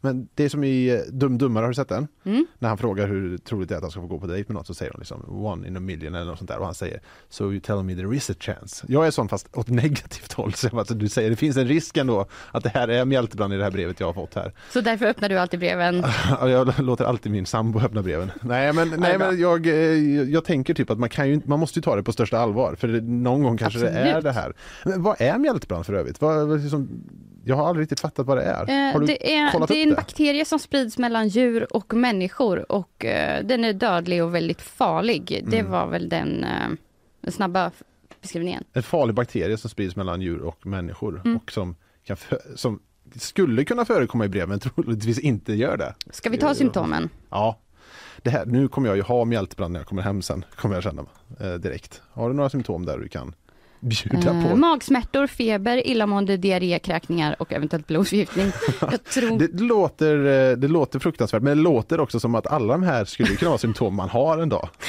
men 0.05 0.27
det 0.35 0.43
är 0.43 0.49
som 0.49 0.63
i 0.63 0.89
eh, 0.89 0.99
Dum 1.11 1.37
Dummare, 1.37 1.63
har 1.63 1.67
du 1.67 1.73
sett 1.75 1.89
den? 1.89 2.07
Mm. 2.23 2.45
När 2.59 2.69
han 2.69 2.77
frågar 2.77 3.07
hur 3.07 3.37
troligt 3.37 3.69
det 3.69 3.75
är 3.75 3.77
att 3.77 3.83
han 3.83 3.91
ska 3.91 4.01
få 4.01 4.07
gå 4.07 4.19
på 4.19 4.27
dejt 4.27 4.53
med 4.53 4.55
något 4.55 4.67
så 4.67 4.73
säger 4.73 4.91
de 4.91 4.99
liksom 4.99 5.45
one 5.45 5.67
in 5.67 5.77
a 5.77 5.79
million 5.79 6.15
eller 6.15 6.25
något 6.25 6.37
sånt 6.37 6.49
där 6.49 6.57
och 6.57 6.65
han 6.65 6.75
säger 6.75 7.01
So 7.29 7.43
you 7.43 7.59
tell 7.59 7.83
me 7.83 7.95
there 7.95 8.15
is 8.15 8.29
a 8.29 8.33
chance. 8.39 8.85
Jag 8.89 9.07
är 9.07 9.11
sån 9.11 9.29
fast 9.29 9.57
åt 9.57 9.67
negativt 9.67 10.33
håll 10.33 10.53
så 10.53 10.79
alltså, 10.79 10.93
du 10.93 11.09
säger 11.09 11.29
det 11.29 11.35
finns 11.35 11.57
en 11.57 11.67
risk 11.67 11.97
ändå 11.97 12.25
att 12.51 12.63
det 12.63 12.69
här 12.69 12.87
är 12.87 13.05
mjältbrand 13.05 13.53
i 13.53 13.57
det 13.57 13.63
här 13.63 13.71
brevet 13.71 13.99
jag 13.99 14.07
har 14.07 14.13
fått 14.13 14.35
här. 14.35 14.53
Så 14.71 14.81
därför 14.81 15.05
öppnar 15.05 15.29
du 15.29 15.37
alltid 15.37 15.59
breven. 15.59 16.03
Ja, 16.29 16.49
jag 16.49 16.79
låter 16.79 17.05
alltid 17.05 17.31
min 17.31 17.45
sambo 17.45 17.79
öppna 17.79 18.01
breven. 18.01 18.31
Nej 18.41 18.73
men, 18.73 18.89
nej, 18.97 19.17
men 19.17 19.39
jag, 19.39 19.67
eh, 19.67 19.73
jag 20.23 20.45
tänker 20.45 20.73
typ 20.73 20.89
att 20.89 20.99
man, 20.99 21.09
kan 21.09 21.29
ju, 21.29 21.41
man 21.45 21.59
måste 21.59 21.79
ju 21.79 21.83
ta 21.83 21.95
det 21.95 22.03
på 22.03 22.11
största 22.11 22.37
allvar 22.37 22.75
för 22.75 22.87
någon 23.01 23.43
gång 23.43 23.57
kanske 23.57 23.79
det 23.79 23.89
är 23.89 24.05
Absolut. 24.05 24.23
det 24.23 24.31
här. 24.31 24.53
Men 24.85 25.03
vad 25.03 25.21
är 25.21 25.37
mjältbrand 25.37 25.85
för 25.85 25.93
övrigt? 25.93 26.21
Vad, 26.21 26.61
liksom, 26.61 27.03
jag 27.45 27.55
har 27.55 27.67
aldrig 27.67 27.83
riktigt 27.83 27.99
fattat 27.99 28.25
vad 28.25 28.37
det 28.37 28.43
är. 28.43 28.69
Eh, 28.87 28.93
har 28.93 28.99
du 28.99 29.05
det 29.05 29.35
är, 29.35 29.51
kollat 29.51 29.69
det 29.69 29.75
är 29.75 29.83
en 29.83 29.89
det? 29.89 29.95
bakterie 29.95 30.45
som 30.45 30.59
sprids 30.59 30.97
mellan 30.97 31.27
djur 31.27 31.75
och 31.75 31.93
människor 31.93 32.71
och 32.71 33.05
eh, 33.05 33.45
den 33.45 33.63
är 33.63 33.73
dödlig 33.73 34.23
och 34.23 34.35
väldigt 34.35 34.61
farlig. 34.61 35.43
Det 35.47 35.59
Mm. 35.59 35.71
var 35.71 35.87
väl 35.87 36.09
den, 36.09 36.43
eh, 36.43 37.29
snabba 37.31 37.71
beskrivningen. 38.21 38.63
En 38.73 38.83
farlig 38.83 39.15
bakterie 39.15 39.57
som 39.57 39.69
sprids 39.69 39.95
mellan 39.95 40.21
djur 40.21 40.41
och 40.41 40.65
människor 40.65 41.21
Mm. 41.25 41.37
och 41.37 41.51
som, 41.51 41.75
kan, 42.03 42.17
som 42.55 42.79
skulle 43.15 43.65
kunna 43.65 43.85
förekomma 43.85 44.25
i 44.25 44.29
brev 44.29 44.47
men 44.49 44.59
troligtvis 44.75 45.19
inte 45.19 45.53
gör 45.53 45.77
det. 45.77 45.93
Ska 46.09 46.29
vi 46.29 46.37
ta 46.37 46.55
symptomen? 46.55 47.09
Ja. 47.29 47.59
Det 48.21 48.29
här, 48.29 48.45
nu 48.45 48.67
kommer 48.67 48.87
jag 48.87 48.95
ju 48.95 49.01
ha 49.03 49.25
mjältbrand 49.25 49.73
när 49.73 49.79
jag 49.79 49.87
kommer 49.87 50.01
hem 50.01 50.21
sen, 50.21 50.45
kommer 50.55 50.75
jag 50.75 50.83
känna 50.83 51.05
eh, 51.39 51.53
direkt. 51.53 52.01
Har 52.11 52.29
du 52.29 52.35
några 52.35 52.49
symptom 52.49 52.85
där 52.85 52.97
du 52.97 53.07
kan 53.07 53.33
bjuda 53.85 54.29
Eh, 54.31 54.49
på. 54.49 54.55
magsmärtor, 54.55 55.27
feber, 55.27 55.87
illamående, 55.87 56.37
diarré, 56.37 56.79
kräkningar 56.79 57.35
och 57.39 57.53
eventuellt 57.53 57.87
blodförgiftning. 57.87 58.51
Tror... 59.13 59.39
Det 59.39 59.59
låter, 59.63 60.17
eh, 60.51 60.57
det 60.57 60.67
låter 60.67 60.99
fruktansvärt, 60.99 61.41
men 61.43 61.57
det 61.57 61.63
låter 61.63 61.99
också 61.99 62.19
som 62.19 62.35
att 62.35 62.47
alla 62.47 62.73
de 62.73 62.83
här 62.83 63.05
skulle 63.05 63.29
kunna 63.35 63.49
vara 63.49 63.57
symptom 63.59 63.95
man 63.95 64.09
har 64.09 64.37
en 64.37 64.49
dag. 64.49 64.69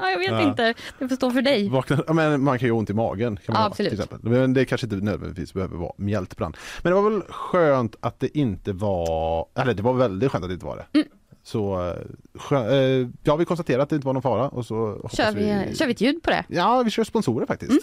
Ja, 0.00 0.10
jag 0.10 0.18
vet 0.18 0.30
Ja. 0.30 0.42
inte, 0.42 0.74
det 0.98 1.08
får 1.08 1.16
stå 1.16 1.30
för 1.30 1.42
dig. 1.42 1.68
Vakna, 1.68 2.02
men 2.14 2.42
man 2.44 2.58
kan 2.58 2.66
ju 2.68 2.72
ha 2.72 2.78
ont 2.78 2.90
i 2.90 2.94
magen. 2.94 3.36
Kan 3.36 3.52
man 3.52 3.62
Ja, 3.62 3.68
ha. 3.68 3.74
Till 3.74 3.86
exempel. 3.86 4.18
Men 4.22 4.54
det 4.54 4.64
kanske 4.64 4.86
inte 4.86 4.96
nödvändigtvis 4.96 5.54
behöver 5.54 5.76
vara 5.76 5.92
mjältbrand. 5.96 6.56
Men 6.82 6.92
det 6.94 7.00
var 7.00 7.10
väl 7.10 7.22
skönt 7.28 7.96
att 8.00 8.20
det 8.20 8.38
inte 8.38 8.72
var, 8.72 9.46
eller 9.54 9.74
det 9.74 9.82
var 9.82 9.92
väldigt 9.94 10.32
skönt 10.32 10.44
att 10.44 10.50
det 10.50 10.54
inte 10.54 10.66
var 10.66 10.76
det. 10.76 10.98
Mm. 10.98 11.08
Så 11.42 11.80
eh, 12.50 12.58
eh, 12.72 13.08
ja, 13.22 13.36
vi 13.36 13.44
konstaterade 13.44 13.82
att 13.82 13.88
det 13.88 13.96
inte 13.96 14.06
var 14.06 14.12
någon 14.14 14.22
fara 14.22 14.48
och 14.48 14.66
så 14.66 15.08
Kör 15.12 15.32
vi, 15.32 15.74
kör 15.76 15.86
vi 15.86 15.92
ett 15.92 16.00
ljud 16.00 16.22
på 16.22 16.30
det? 16.30 16.44
Ja, 16.48 16.82
vi 16.82 16.90
kör 16.90 17.04
sponsorer 17.04 17.46
faktiskt. 17.46 17.70
Mm. 17.70 17.82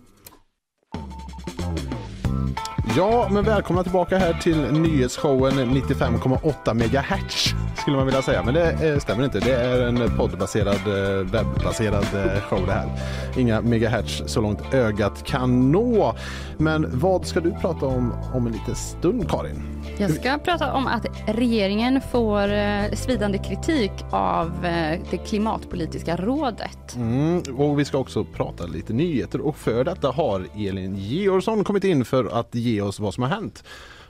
Ja, 2.97 3.27
men 3.31 3.43
välkomna 3.43 3.83
tillbaka 3.83 4.17
här 4.17 4.33
till 4.33 4.57
nyhetsshowen 4.57 5.53
95,8 5.53 6.73
MHz 6.73 7.53
skulle 7.77 7.97
man 7.97 8.05
vilja 8.05 8.21
säga. 8.21 8.43
Men 8.43 8.53
det 8.53 8.71
eh, 8.71 8.99
stämmer 8.99 9.23
inte. 9.23 9.39
Det 9.39 9.53
är 9.53 9.81
en 9.81 10.17
poddbaserad, 10.17 10.87
eh, 10.87 11.25
webbaserad 11.25 12.05
eh, 12.13 12.41
show 12.41 12.65
det 12.65 12.73
här. 12.73 12.89
Inga 13.37 13.61
megahertz 13.61 14.23
så 14.25 14.41
långt 14.41 14.73
ögat 14.73 15.23
kan 15.23 15.71
nå. 15.71 16.15
Men 16.57 16.99
vad 16.99 17.25
ska 17.25 17.39
du 17.39 17.51
prata 17.51 17.85
om 17.85 18.13
om 18.33 18.47
en 18.47 18.53
liten 18.53 18.75
stund, 18.75 19.29
Karin? 19.29 19.80
Jag 20.01 20.11
ska 20.11 20.37
prata 20.37 20.73
om 20.73 20.87
att 20.87 21.05
regeringen 21.27 22.01
får 22.11 22.53
eh, 22.53 22.91
svidande 22.93 23.37
kritik 23.37 23.91
av 24.11 24.65
eh, 24.65 24.99
det 25.11 25.17
klimatpolitiska 25.17 26.15
rådet. 26.15 26.95
Mm, 26.95 27.43
och 27.57 27.79
vi 27.79 27.85
ska 27.85 27.97
också 27.97 28.23
prata 28.23 28.65
lite 28.65 28.93
nyheter 28.93 29.41
och 29.41 29.57
för 29.57 29.83
detta 29.83 30.11
har 30.11 30.47
Elin 30.55 30.95
Georgsson 30.95 31.63
kommit 31.63 31.83
in 31.83 32.05
för 32.05 32.39
att 32.39 32.55
ge 32.55 32.81
oss 32.81 32.99
vad 32.99 33.13
som 33.13 33.23
har 33.23 33.29
hänt. 33.29 33.63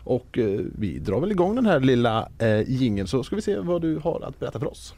Och 0.04 0.38
eh, 0.38 0.60
vi 0.78 1.00
drar 1.00 1.20
väl 1.20 1.32
igång 1.32 1.56
den 1.56 1.66
här 1.66 1.80
lilla 1.80 2.30
eh, 2.40 2.62
jingeln 2.70 3.08
så 3.08 3.24
ska 3.24 3.36
vi 3.36 3.42
se 3.42 3.60
vad 3.60 3.82
du 3.82 3.98
har 3.98 4.22
att 4.28 4.40
berätta 4.40 4.60
för 4.60 4.68
oss. 4.68 4.94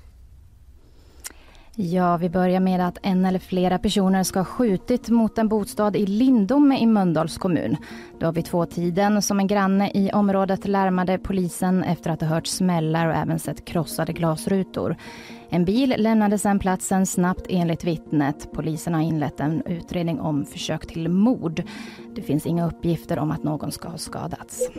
Ja, 1.75 2.17
vi 2.17 2.29
börjar 2.29 2.59
med 2.59 2.87
att 2.87 2.97
en 3.01 3.25
eller 3.25 3.39
flera 3.39 3.79
personer 3.79 4.23
ska 4.23 4.39
ha 4.39 4.45
skjutit 4.45 5.09
mot 5.09 5.37
en 5.37 5.47
bostad 5.47 5.95
i 5.95 6.05
Lindome 6.05 6.79
i 6.79 6.85
Mölndals 6.85 7.37
kommun. 7.37 7.77
Det 8.19 8.25
var 8.25 8.33
vid 8.33 8.45
tvåtiden 8.45 9.21
som 9.21 9.39
en 9.39 9.47
granne 9.47 9.91
i 9.93 10.11
området 10.11 10.67
larmade 10.67 11.17
polisen 11.17 11.83
efter 11.83 12.11
att 12.11 12.21
ha 12.21 12.27
hört 12.27 12.47
smällar 12.47 13.07
och 13.07 13.15
även 13.15 13.39
sett 13.39 13.65
krossade 13.65 14.13
glasrutor. 14.13 14.95
En 15.49 15.65
bil 15.65 15.95
lämnade 15.97 16.37
sedan 16.37 16.59
platsen 16.59 17.05
snabbt 17.05 17.45
enligt 17.49 17.83
vittnet. 17.83 18.51
Polisen 18.53 18.93
har 18.93 19.01
inlett 19.01 19.39
en 19.39 19.61
utredning 19.65 20.19
om 20.19 20.45
försök 20.45 20.87
till 20.87 21.09
mord. 21.09 21.63
Det 22.15 22.21
finns 22.21 22.45
inga 22.45 22.67
uppgifter 22.67 23.19
om 23.19 23.31
att 23.31 23.43
någon 23.43 23.71
ska 23.71 23.89
ha 23.89 23.97
skadats. 23.97 24.69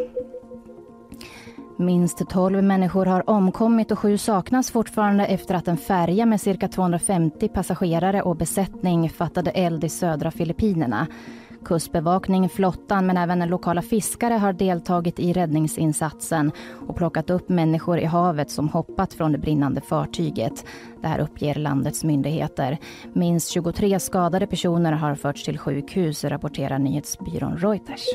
Minst 1.76 2.28
12 2.28 2.62
människor 2.62 3.06
har 3.06 3.30
omkommit 3.30 3.90
och 3.90 3.98
sju 3.98 4.18
saknas 4.18 4.70
fortfarande 4.70 5.26
efter 5.26 5.54
att 5.54 5.68
en 5.68 5.76
färja 5.76 6.26
med 6.26 6.40
cirka 6.40 6.68
250 6.68 7.48
passagerare 7.48 8.22
och 8.22 8.36
besättning 8.36 9.10
fattade 9.10 9.50
eld 9.50 9.84
i 9.84 9.88
södra 9.88 10.30
Filippinerna. 10.30 11.06
Kustbevakning, 11.64 12.48
flottan 12.48 13.06
men 13.06 13.16
även 13.16 13.48
lokala 13.48 13.82
fiskare 13.82 14.34
har 14.34 14.52
deltagit 14.52 15.18
i 15.18 15.32
räddningsinsatsen 15.32 16.52
och 16.88 16.96
plockat 16.96 17.30
upp 17.30 17.48
människor 17.48 17.98
i 17.98 18.04
havet 18.04 18.50
som 18.50 18.68
hoppat 18.68 19.14
från 19.14 19.32
det 19.32 19.38
brinnande 19.38 19.80
fartyget. 19.80 20.64
Det 21.02 21.08
här 21.08 21.18
uppger 21.18 21.54
landets 21.54 22.04
myndigheter. 22.04 22.78
Minst 23.12 23.50
23 23.50 24.00
skadade 24.00 24.46
personer 24.46 24.92
har 24.92 25.14
förts 25.14 25.44
till 25.44 25.58
sjukhus, 25.58 26.24
rapporterar 26.24 26.78
nyhetsbyrån 26.78 27.56
Reuters. 27.56 28.06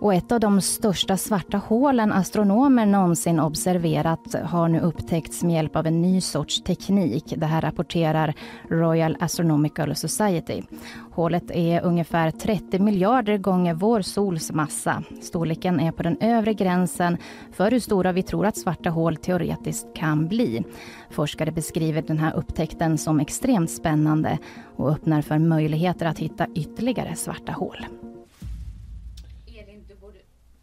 Och 0.00 0.14
ett 0.14 0.32
av 0.32 0.40
de 0.40 0.60
största 0.60 1.16
svarta 1.16 1.56
hålen 1.56 2.12
astronomer 2.12 2.86
någonsin 2.86 3.40
observerat 3.40 4.34
har 4.44 4.68
nu 4.68 4.80
upptäckts 4.80 5.42
med 5.42 5.54
hjälp 5.54 5.76
av 5.76 5.86
en 5.86 6.02
ny 6.02 6.20
sorts 6.20 6.62
teknik. 6.62 7.34
Det 7.36 7.46
här 7.46 7.60
rapporterar 7.60 8.34
Royal 8.68 9.16
Astronomical 9.20 9.96
Society. 9.96 10.62
Hålet 11.10 11.50
är 11.50 11.84
ungefär 11.84 12.30
30 12.30 12.78
miljarder 12.78 13.38
gånger 13.38 13.74
vår 13.74 14.02
sols 14.02 14.52
massa. 14.52 15.02
Storleken 15.22 15.80
är 15.80 15.92
på 15.92 16.02
den 16.02 16.16
övre 16.20 16.54
gränsen 16.54 17.16
för 17.52 17.70
hur 17.70 17.80
stora 17.80 18.12
vi 18.12 18.22
tror 18.22 18.46
att 18.46 18.56
svarta 18.56 18.90
hål 18.90 19.16
teoretiskt 19.16 19.94
kan 19.94 20.28
bli. 20.28 20.64
Forskare 21.10 21.52
beskriver 21.52 22.02
den 22.02 22.18
här 22.18 22.36
upptäckten 22.36 22.98
som 22.98 23.20
extremt 23.20 23.70
spännande 23.70 24.38
och 24.76 24.90
öppnar 24.90 25.22
för 25.22 25.38
möjligheter 25.38 26.06
att 26.06 26.18
hitta 26.18 26.46
ytterligare 26.54 27.16
svarta 27.16 27.52
hål. 27.52 27.86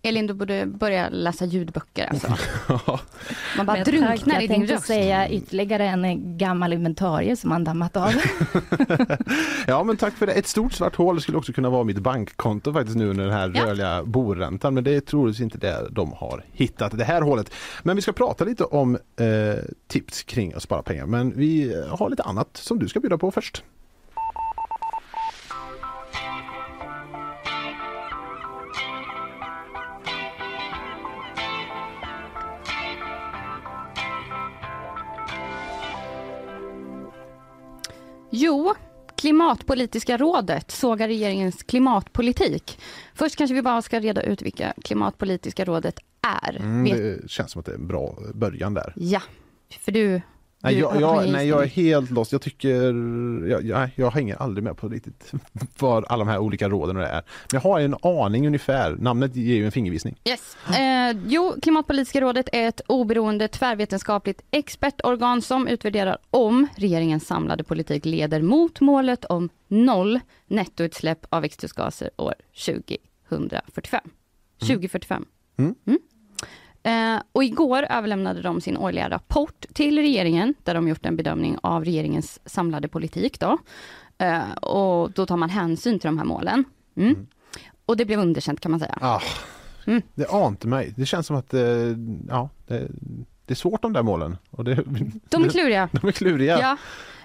Elin, 0.06 0.28
du 0.28 0.34
borde 0.34 0.66
börja 0.66 1.10
läsa 1.10 1.46
ljudböcker 1.46 2.08
alltså. 2.10 2.28
Man 3.58 3.66
bara 3.66 3.84
drunknar 3.84 4.34
jag 4.36 4.44
i 4.44 4.48
din 4.48 4.56
tänkte 4.58 4.74
röst. 4.76 4.86
säga 4.86 5.30
ytterligare 5.30 5.86
en 5.88 6.38
gammal 6.38 6.74
inventarie 6.74 7.36
som 7.36 7.50
man 7.50 7.64
dammat 7.64 7.98
av. 7.98 8.12
Ja 9.68 9.84
men 9.84 9.98
tack 9.98 10.14
för 10.14 10.26
det. 10.26 10.34
Ett 10.34 10.48
stort 10.48 10.74
svart 10.74 10.96
hål 10.96 11.22
skulle 11.22 11.38
också 11.38 11.54
kunna 11.54 11.70
vara 11.70 11.84
mitt 11.84 11.98
bankkonto 12.00 12.74
faktiskt 12.74 12.98
nu 12.98 13.10
under 13.10 13.24
den 13.24 13.34
här 13.34 13.52
Ja. 13.56 13.66
rörliga 13.66 14.04
boräntan. 14.04 14.74
Men 14.74 14.84
det 14.84 14.96
är 14.96 15.00
troligtvis 15.00 15.42
inte 15.44 15.58
det 15.58 15.88
de 15.92 16.12
har 16.14 16.44
hittat 16.52 16.98
det 16.98 17.04
här 17.04 17.22
hålet. 17.22 17.52
Men 17.84 17.96
vi 17.96 18.02
ska 18.02 18.12
prata 18.14 18.44
lite 18.44 18.64
om 18.64 18.96
eh, 18.96 19.64
tips 19.88 20.24
kring 20.24 20.54
att 20.54 20.62
spara 20.64 20.82
pengar. 20.82 21.06
Men 21.06 21.34
vi 21.38 21.84
har 21.90 22.10
lite 22.10 22.24
annat 22.24 22.58
som 22.58 22.80
du 22.80 22.88
ska 22.88 23.00
bjuda 23.00 23.18
på 23.18 23.32
först. 23.32 23.64
Jo, 38.38 38.74
Klimatpolitiska 39.18 40.18
rådet 40.18 40.72
sågar 40.72 41.08
regeringens 41.08 41.64
klimatpolitik. 41.64 42.80
Först 43.14 43.36
kanske 43.36 43.54
vi 43.54 43.62
bara 43.62 43.82
ska 43.82 44.00
reda 44.00 44.22
ut 44.22 44.42
vilka 44.42 44.74
Klimatpolitiska 44.84 45.66
rådet 45.66 46.00
är. 46.44 46.56
Mm, 46.56 46.84
det 46.84 47.32
känns 47.32 47.52
som 47.52 47.60
att 47.60 47.66
det 47.66 47.72
är 47.72 47.76
en 47.76 47.88
bra 47.88 48.18
början 48.34 48.74
där. 48.74 48.94
Ja, 48.96 49.22
för 49.80 49.92
du... 49.92 50.22
Nej, 50.66 50.80
jag, 50.80 51.02
jag, 51.02 51.30
nej, 51.30 51.48
jag 51.48 51.64
är 51.64 51.68
helt 51.68 52.12
lost. 52.12 52.32
Jag 52.32 52.42
tycker, 52.42 52.94
jag, 53.48 53.66
jag, 53.66 53.90
jag 53.96 54.12
hänger 54.12 54.36
aldrig 54.36 54.64
med 54.64 54.78
på 54.78 54.88
riktigt 54.88 55.34
vad 55.80 56.06
alla 56.08 56.26
de 56.26 56.32
här 56.32 56.40
olika 56.40 56.70
råden 56.70 56.96
och 56.96 57.02
det 57.02 57.08
är. 57.08 57.24
Men 57.52 57.62
jag 57.62 57.62
har 57.62 57.80
en 57.80 57.96
aning 58.02 58.48
ungefär. 58.48 58.96
Namnet 59.00 59.36
ger 59.36 59.56
ju 59.56 59.66
en 59.66 59.72
fingervisning. 59.72 60.16
Yes. 60.26 60.58
Eh, 60.78 61.18
jo, 61.28 61.56
Klimatpolitiska 61.62 62.22
rådet 62.22 62.50
är 62.52 62.68
ett 62.68 62.82
oberoende 62.88 63.48
tvärvetenskapligt 63.48 64.42
expertorgan 64.52 65.42
som 65.42 65.68
utvärderar 65.68 66.18
om 66.30 66.68
regeringens 66.76 67.28
samlade 67.28 67.64
politik 67.64 68.06
leder 68.06 68.42
mot 68.42 68.82
målet 68.82 69.26
om 69.26 69.50
noll 69.68 70.20
nettoutsläpp 70.48 71.26
av 71.30 71.42
växthusgaser 71.42 72.10
år 72.18 72.34
2045. 72.66 74.02
2045. 74.60 75.26
Mm. 75.58 75.76
Eh, 76.86 77.22
och 77.32 77.44
igår 77.44 77.86
överlämnade 77.90 78.42
de 78.42 78.62
sin 78.62 78.78
årliga 78.78 79.10
rapport 79.10 79.66
till 79.74 79.98
regeringen 80.00 80.54
där 80.64 80.74
de 80.74 80.88
gjort 80.88 81.06
en 81.06 81.16
bedömning 81.16 81.58
av 81.64 81.86
regeringens 81.86 82.40
samlade 82.46 82.88
politik. 82.88 83.40
Då. 83.40 83.58
Eh, 84.18 84.52
och 84.52 85.12
då 85.12 85.26
tar 85.26 85.38
man 85.38 85.50
hänsyn 85.50 86.00
till 86.00 86.08
de 86.08 86.18
här 86.18 86.26
målen. 86.26 86.64
Mm. 86.98 87.28
Och 87.86 87.98
det 87.98 88.06
blev 88.06 88.20
underkänt 88.20 88.60
kan 88.60 88.72
man 88.72 88.80
säga. 88.80 88.98
Ah, 89.02 89.22
Mm. 89.88 90.02
Det 90.16 90.28
ante 90.28 90.68
mig. 90.68 90.94
Det 90.98 91.06
känns 91.06 91.28
som 91.28 91.36
att 91.36 91.54
eh, 91.54 91.62
ja, 92.30 92.50
det, 92.68 92.88
det 93.46 93.54
är 93.54 93.56
svårt 93.56 93.82
de 93.82 93.94
där 93.94 94.04
målen. 94.04 94.38
Och 94.50 94.64
det, 94.64 94.76
De 95.30 95.44
är 95.44 95.50
kluriga. 95.50 95.90
de 96.02 96.08
är 96.08 96.12
kluriga. 96.12 96.60
Ja. 96.60 96.78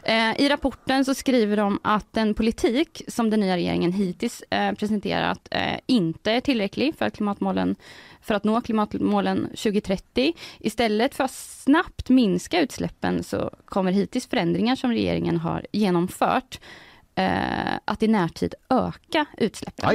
Eh, 0.02 0.40
I 0.40 0.48
rapporten 0.48 1.04
så 1.04 1.14
skriver 1.14 1.56
de 1.56 1.78
att 1.82 2.12
den 2.12 2.34
politik 2.34 3.02
som 3.08 3.30
den 3.30 3.40
nya 3.40 3.56
regeringen 3.56 3.92
hittills 3.92 4.42
eh, 4.50 4.72
presenterat 4.72 5.48
eh, 5.50 5.78
inte 5.86 6.32
är 6.32 6.40
tillräcklig 6.40 6.94
för 6.98 7.04
att, 7.06 7.14
klimatmålen, 7.14 7.76
för 8.20 8.34
att 8.34 8.44
nå 8.44 8.60
klimatmålen 8.60 9.46
2030. 9.46 10.32
Istället 10.58 11.14
för 11.14 11.24
att 11.24 11.30
snabbt 11.30 12.08
minska 12.08 12.60
utsläppen 12.60 13.22
så 13.24 13.50
kommer 13.64 13.92
hittills 13.92 14.26
förändringar 14.26 14.76
som 14.76 14.90
regeringen 14.90 15.36
har 15.36 15.66
genomfört 15.72 16.60
att 17.84 18.02
i 18.02 18.08
närtid 18.08 18.54
öka 18.68 19.26
utsläppen. 19.38 19.88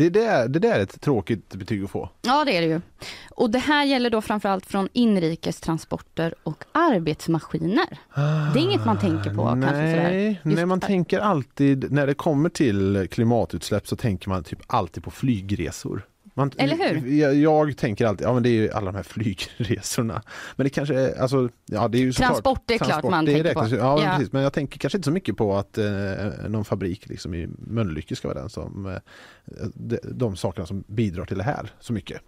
Det 0.00 0.10
där, 0.10 0.48
det 0.48 0.58
där 0.58 0.78
är 0.78 0.82
ett 0.82 1.00
tråkigt 1.00 1.54
betyg 1.54 1.84
att 1.84 1.90
få. 1.90 2.08
Ja 2.22 2.44
det 2.44 2.56
är 2.56 2.60
det 2.60 2.66
ju. 2.66 2.80
Och 3.30 3.50
det 3.50 3.58
här 3.58 3.84
gäller 3.84 4.10
då 4.10 4.20
framförallt 4.20 4.66
från 4.66 4.88
inrikestransporter 4.92 6.34
och 6.42 6.64
arbetsmaskiner. 6.72 7.98
Det 8.54 8.60
är 8.60 8.62
inget 8.62 8.86
man 8.86 8.98
tänker 8.98 9.34
på 9.34 9.44
kanske 9.44 9.68
sådär. 9.68 10.10
Nej, 10.10 10.40
nej, 10.42 10.66
man 10.66 10.78
där. 10.78 10.86
tänker 10.86 11.18
alltid, 11.18 11.92
när 11.92 12.06
det 12.06 12.14
kommer 12.14 12.48
till 12.48 13.08
klimatutsläpp 13.10 13.88
så 13.88 13.96
tänker 13.96 14.28
man 14.28 14.44
typ 14.44 14.58
alltid 14.66 15.04
på 15.04 15.10
flygresor. 15.10 16.02
Man, 16.34 16.50
Eller 16.56 16.76
hur? 16.76 17.12
Jag, 17.12 17.34
jag 17.34 17.76
tänker 17.76 18.06
alltid, 18.06 18.26
ja 18.26 18.32
men 18.34 18.42
det 18.42 18.48
är 18.48 18.52
ju 18.52 18.70
alla 18.70 18.86
de 18.92 18.96
här 18.96 19.02
flygresorna. 19.58 20.22
Men 20.56 20.64
det 20.64 20.70
kanske 20.70 20.94
är, 21.00 21.20
alltså, 21.20 21.48
ja 21.66 21.88
det 21.88 21.98
är 21.98 22.00
ju 22.00 22.12
såklart- 22.12 22.28
Transport, 22.30 22.62
det 22.66 22.74
är 22.74 22.78
klart 22.78 23.02
man 23.04 23.24
det 23.24 23.32
tänker 23.32 23.54
på. 23.54 23.60
räknas 23.60 23.72
ju- 23.72 23.76
Ja, 23.76 24.02
Ja. 24.04 24.10
precis. 24.16 24.32
Men 24.32 24.42
jag 24.42 24.52
tänker 24.52 24.78
kanske 24.78 24.98
inte 24.98 25.06
så 25.06 25.12
mycket 25.12 25.36
på 25.36 25.56
att 25.56 25.78
eh, 25.78 25.84
någon 26.48 26.64
fabrik 26.64 27.08
liksom 27.08 27.34
i 27.34 27.48
Mölnlycke 27.58 28.16
ska 28.16 28.28
vara 28.28 28.38
den 28.40 28.50
som, 28.50 28.86
eh, 28.86 28.96
de, 29.74 29.98
de 30.04 30.36
sakerna 30.36 30.66
som 30.66 30.84
bidrar 30.86 31.24
till 31.24 31.38
det 31.38 31.44
här 31.44 31.70
så 31.80 31.92
mycket. 31.92 32.20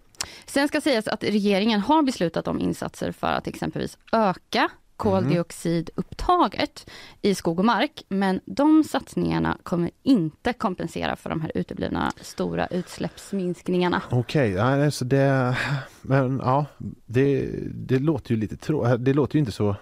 Sen 0.46 0.68
ska 0.68 0.80
sägas 0.80 1.08
att 1.08 1.24
regeringen 1.24 1.80
har 1.80 2.02
beslutat 2.02 2.48
om 2.48 2.60
insatser 2.60 3.12
för 3.12 3.26
att 3.26 3.46
exempelvis 3.46 3.98
öka 4.12 4.68
koldioxidupptaget 5.02 6.90
i 7.22 7.34
skog 7.34 7.58
och 7.58 7.64
mark. 7.64 8.02
Men 8.08 8.40
de 8.44 8.84
satsningarna 8.84 9.58
kommer 9.62 9.90
inte 10.02 10.52
kompensera 10.52 11.16
för 11.16 11.30
de 11.30 11.40
här 11.40 11.52
uteblivna 11.54 12.12
stora 12.20 12.66
utsläppsminskningarna. 12.66 14.02
Okej, 14.10 14.50
ja, 14.50 14.90
så 14.90 15.04
det, 15.04 15.56
men 16.02 16.40
ja, 16.44 16.66
det, 17.06 17.50
det 17.74 17.98
låter 17.98 18.30
ju 18.30 18.36
lite 18.40 18.56
trå, 18.56 18.96
det 18.96 19.12
låter 19.14 19.34
ju 19.36 19.40
inte 19.40 19.52
så 19.52 19.76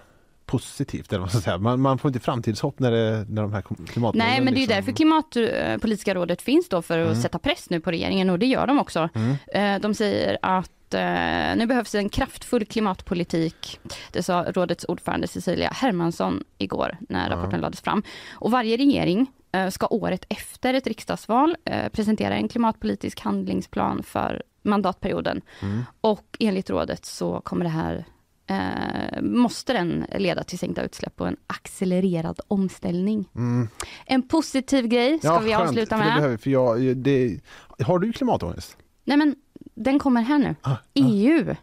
positivt 0.45 1.13
eller 1.13 1.19
vad 1.19 1.33
man 1.33 1.41
säga. 1.41 1.57
Man, 1.57 1.81
man 1.81 1.97
får 1.97 2.09
inte 2.09 2.19
framtidshopp 2.19 2.79
när, 2.79 2.91
det, 2.91 3.25
när 3.29 3.41
de 3.41 3.53
här 3.53 3.61
klimatmålen 3.61 4.27
Nej, 4.27 4.41
men 4.41 4.53
det 4.53 4.59
är 4.59 4.61
liksom- 4.61 4.75
därför 4.75 4.91
klimatpolitiska 4.91 6.15
rådet 6.15 6.41
finns 6.41 6.69
då 6.69 6.81
för 6.81 6.99
att 6.99 7.07
Mm. 7.07 7.21
sätta 7.21 7.39
press 7.39 7.69
nu 7.69 7.79
på 7.79 7.91
regeringen 7.91 8.29
och 8.29 8.39
det 8.39 8.45
gör 8.45 8.67
de 8.67 8.79
också. 8.79 9.09
Eh, 9.53 9.79
De 9.81 9.93
säger 9.93 10.37
att 10.41 10.71
eh, 10.93 11.55
nu 11.55 11.65
behövs 11.67 11.95
en 11.95 12.09
kraftfull 12.09 12.65
klimatpolitik. 12.65 13.79
Det 14.11 14.23
sa 14.23 14.45
rådets 14.51 14.85
ordförande 14.87 15.27
Cecilia 15.27 15.69
Hermansson 15.69 16.43
igår 16.57 16.97
när 17.09 17.29
rapporten 17.29 17.61
lades 17.61 17.81
fram. 17.81 18.03
Och 18.31 18.51
varje 18.51 18.77
regering 18.77 19.31
eh, 19.51 19.69
ska 19.69 19.87
året 19.87 20.25
efter 20.29 20.73
ett 20.73 20.87
riksdagsval 20.87 21.55
eh, 21.65 21.89
presentera 21.89 22.35
en 22.35 22.47
klimatpolitisk 22.47 23.19
handlingsplan 23.19 24.03
för 24.03 24.43
mandatperioden. 24.63 25.41
Mm. 25.61 25.83
Och 26.01 26.37
enligt 26.39 26.69
rådet 26.69 27.05
så 27.05 27.41
kommer 27.41 27.65
det 27.65 27.71
här 27.71 28.05
eh, 28.47 29.21
måste 29.21 29.73
den 29.73 30.05
leda 30.17 30.43
till 30.43 30.59
sänkta 30.59 30.83
utsläpp 30.83 31.21
och 31.21 31.27
en 31.27 31.37
accelererad 31.47 32.39
omställning. 32.47 33.29
Mm. 33.35 33.67
En 34.05 34.27
positiv 34.27 34.87
grej 34.87 35.19
ska 35.19 35.27
Ja, 35.27 35.39
vi 35.39 35.53
skönt, 35.53 35.69
avsluta 35.69 35.97
för 35.97 36.03
det 36.03 36.09
med. 36.09 36.17
behöver, 36.17 36.37
för 36.37 36.49
jag, 36.49 36.97
det, 36.97 37.39
har 37.83 37.99
du 37.99 38.13
klimatångest? 38.13 38.77
Nej 39.03 39.17
men 39.17 39.35
den 39.83 39.99
kommer 39.99 40.21
här 40.21 40.39
nu. 40.39 40.55
Ah, 40.61 40.75
EU 40.93 41.55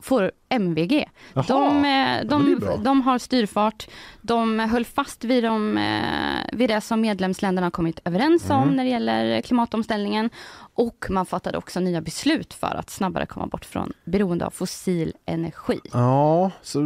får 0.00 0.30
MVG. 0.48 1.08
Jaha, 1.34 1.44
De, 1.48 1.84
eh, 1.84 2.24
de, 2.28 2.60
de 2.84 3.02
har 3.02 3.18
styrfart. 3.18 3.88
De 4.22 4.58
höll 4.58 4.84
fast 4.84 5.24
vid, 5.24 5.44
de, 5.44 5.78
eh, 5.78 6.56
vid 6.58 6.70
det 6.70 6.80
som 6.80 7.00
medlemsländerna 7.00 7.66
har 7.66 7.70
kommit 7.70 8.00
överens 8.04 8.50
om 8.50 8.62
Mm. 8.62 8.76
när 8.76 8.84
det 8.84 8.90
gäller 8.90 9.40
klimatomställningen. 9.40 10.30
Och 10.74 11.06
man 11.10 11.26
fattade 11.26 11.58
också 11.58 11.80
nya 11.80 12.00
beslut 12.00 12.54
för 12.54 12.74
att 12.76 12.90
snabbare 12.90 13.26
komma 13.26 13.46
bort 13.46 13.64
från 13.64 13.92
beroende 14.04 14.46
av 14.46 14.50
fossil 14.50 15.12
energi. 15.26 15.80
Ja, 15.92 16.50
så 16.62 16.80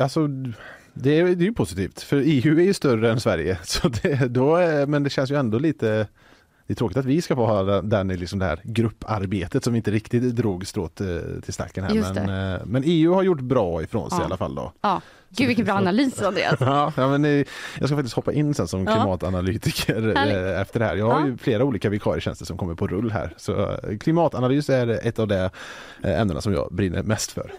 alltså 0.00 0.26
det 0.94 1.18
är, 1.18 1.24
det 1.24 1.44
är 1.44 1.46
ju 1.46 1.52
positivt 1.54 2.00
för 2.02 2.16
EU 2.24 2.58
är 2.60 2.64
ju 2.64 2.74
större 2.74 3.10
än 3.12 3.20
Sverige. 3.20 3.58
Så 3.64 3.88
det, 3.88 4.28
då 4.28 4.56
är, 4.56 4.86
men 4.86 5.02
det 5.02 5.10
känns 5.10 5.30
ju 5.30 5.36
ändå 5.38 5.58
lite 5.58 6.06
det 6.68 6.72
är 6.72 6.74
tråkigt 6.74 6.96
att 6.96 7.04
vi 7.04 7.22
ska 7.22 7.36
få 7.36 7.46
ha 7.46 7.62
den- 7.82 8.10
i 8.10 8.16
liksom 8.16 8.38
det 8.38 8.44
här 8.44 8.60
grupparbetet 8.64 9.64
som 9.64 9.74
inte 9.74 9.90
riktigt 9.90 10.36
drog 10.36 10.66
strået 10.66 11.00
eh, 11.00 11.06
till 11.44 11.52
stacken 11.54 11.84
här. 11.84 12.14
Men, 12.14 12.54
eh, 12.54 12.60
men 12.66 12.82
EU 12.86 13.14
har 13.14 13.22
gjort 13.22 13.40
bra 13.40 13.82
ifrån 13.82 14.10
sig 14.10 14.16
Ja. 14.18 14.22
i 14.22 14.26
alla 14.26 14.36
fall 14.36 14.54
då. 14.54 14.72
Ja, 14.80 15.00
gud 15.28 15.46
vilken 15.46 15.64
bra 15.64 15.74
analys 15.74 16.22
Andreas. 16.22 16.56
Ja, 16.60 16.92
men 16.96 17.24
eh, 17.24 17.30
jag 17.78 17.88
ska 17.88 17.96
faktiskt 17.96 18.16
hoppa 18.16 18.32
in 18.32 18.54
sen 18.54 18.68
som 18.68 18.84
Ja. 18.84 18.92
klimatanalytiker 18.94 20.14
Härligt. 20.16 20.60
efter 20.62 20.80
det 20.80 20.86
här. 20.86 20.96
Jag 20.96 21.10
har 21.10 21.28
Ja. 21.28 21.36
flera 21.40 21.64
olika 21.64 21.88
vikarietjänster 21.88 22.44
som 22.46 22.56
kommer 22.58 22.74
på 22.74 22.86
rull 22.86 23.10
här. 23.10 23.34
Så 23.36 23.76
klimatanalys 24.00 24.70
är 24.70 24.88
ett 25.06 25.18
av 25.18 25.28
de 25.28 25.50
ämnena 26.02 26.40
som 26.40 26.52
jag 26.52 26.68
brinner 26.72 27.02
mest 27.02 27.32
för. 27.32 27.52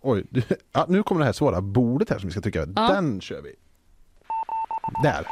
Oj, 0.00 0.24
ja, 0.72 0.86
nu 0.88 1.02
kommer 1.02 1.18
det 1.20 1.24
här 1.24 1.32
svåra 1.32 1.60
bordet 1.60 2.10
här 2.10 2.18
som 2.18 2.28
vi 2.28 2.32
ska 2.32 2.40
trycka. 2.40 2.58
Ja. 2.76 2.88
Den 2.88 3.20
kör 3.20 3.42
vi. 3.42 3.52
Där. 4.96 5.24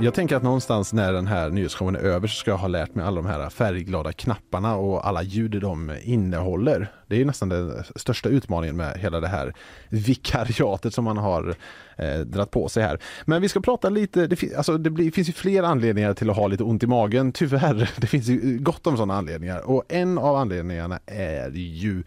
Jag 0.00 0.14
tänker 0.14 0.36
att 0.36 0.42
någonstans 0.42 0.92
när 0.92 1.12
den 1.12 1.26
här 1.26 1.50
nyhetsshowen 1.50 1.96
är 1.96 2.00
över 2.00 2.28
så 2.28 2.36
ska 2.36 2.50
jag 2.50 2.58
ha 2.58 2.68
lärt 2.68 2.94
mig 2.94 3.04
alla 3.06 3.16
de 3.16 3.26
här 3.26 3.50
färgglada 3.50 4.12
knapparna 4.12 4.76
och 4.76 5.06
alla 5.06 5.22
ljud 5.22 5.60
de 5.60 5.96
innehåller. 6.02 6.92
Det 7.06 7.14
är 7.14 7.18
ju 7.18 7.24
nästan 7.24 7.48
den 7.48 7.84
största 7.96 8.28
utmaningen 8.28 8.76
med 8.76 8.98
hela 8.98 9.20
det 9.20 9.28
här 9.28 9.54
vikariatet 9.88 10.94
som 10.94 11.04
man 11.04 11.16
har 11.16 11.54
eh, 11.96 12.18
dratt 12.18 12.50
på 12.50 12.68
sig 12.68 12.82
här. 12.82 12.98
Men 13.24 13.42
vi 13.42 13.48
ska 13.48 13.60
prata 13.60 13.88
lite, 13.88 14.26
det, 14.26 14.36
fin- 14.36 14.56
alltså 14.56 14.78
det 14.78 14.90
blir, 14.90 15.10
finns 15.10 15.28
ju 15.28 15.32
fler 15.32 15.62
anledningar 15.62 16.14
till 16.14 16.30
att 16.30 16.36
ha 16.36 16.46
lite 16.46 16.62
ont 16.64 16.82
i 16.82 16.86
magen, 16.86 17.32
tyvärr. 17.32 17.90
Det 18.00 18.06
finns 18.06 18.26
ju 18.28 18.58
gott 18.58 18.86
om 18.86 18.96
sådana 18.96 19.16
anledningar 19.16 19.60
och 19.70 19.84
en 19.88 20.18
av 20.18 20.36
anledningarna 20.36 20.98
är 21.06 21.50
ju 21.50 22.02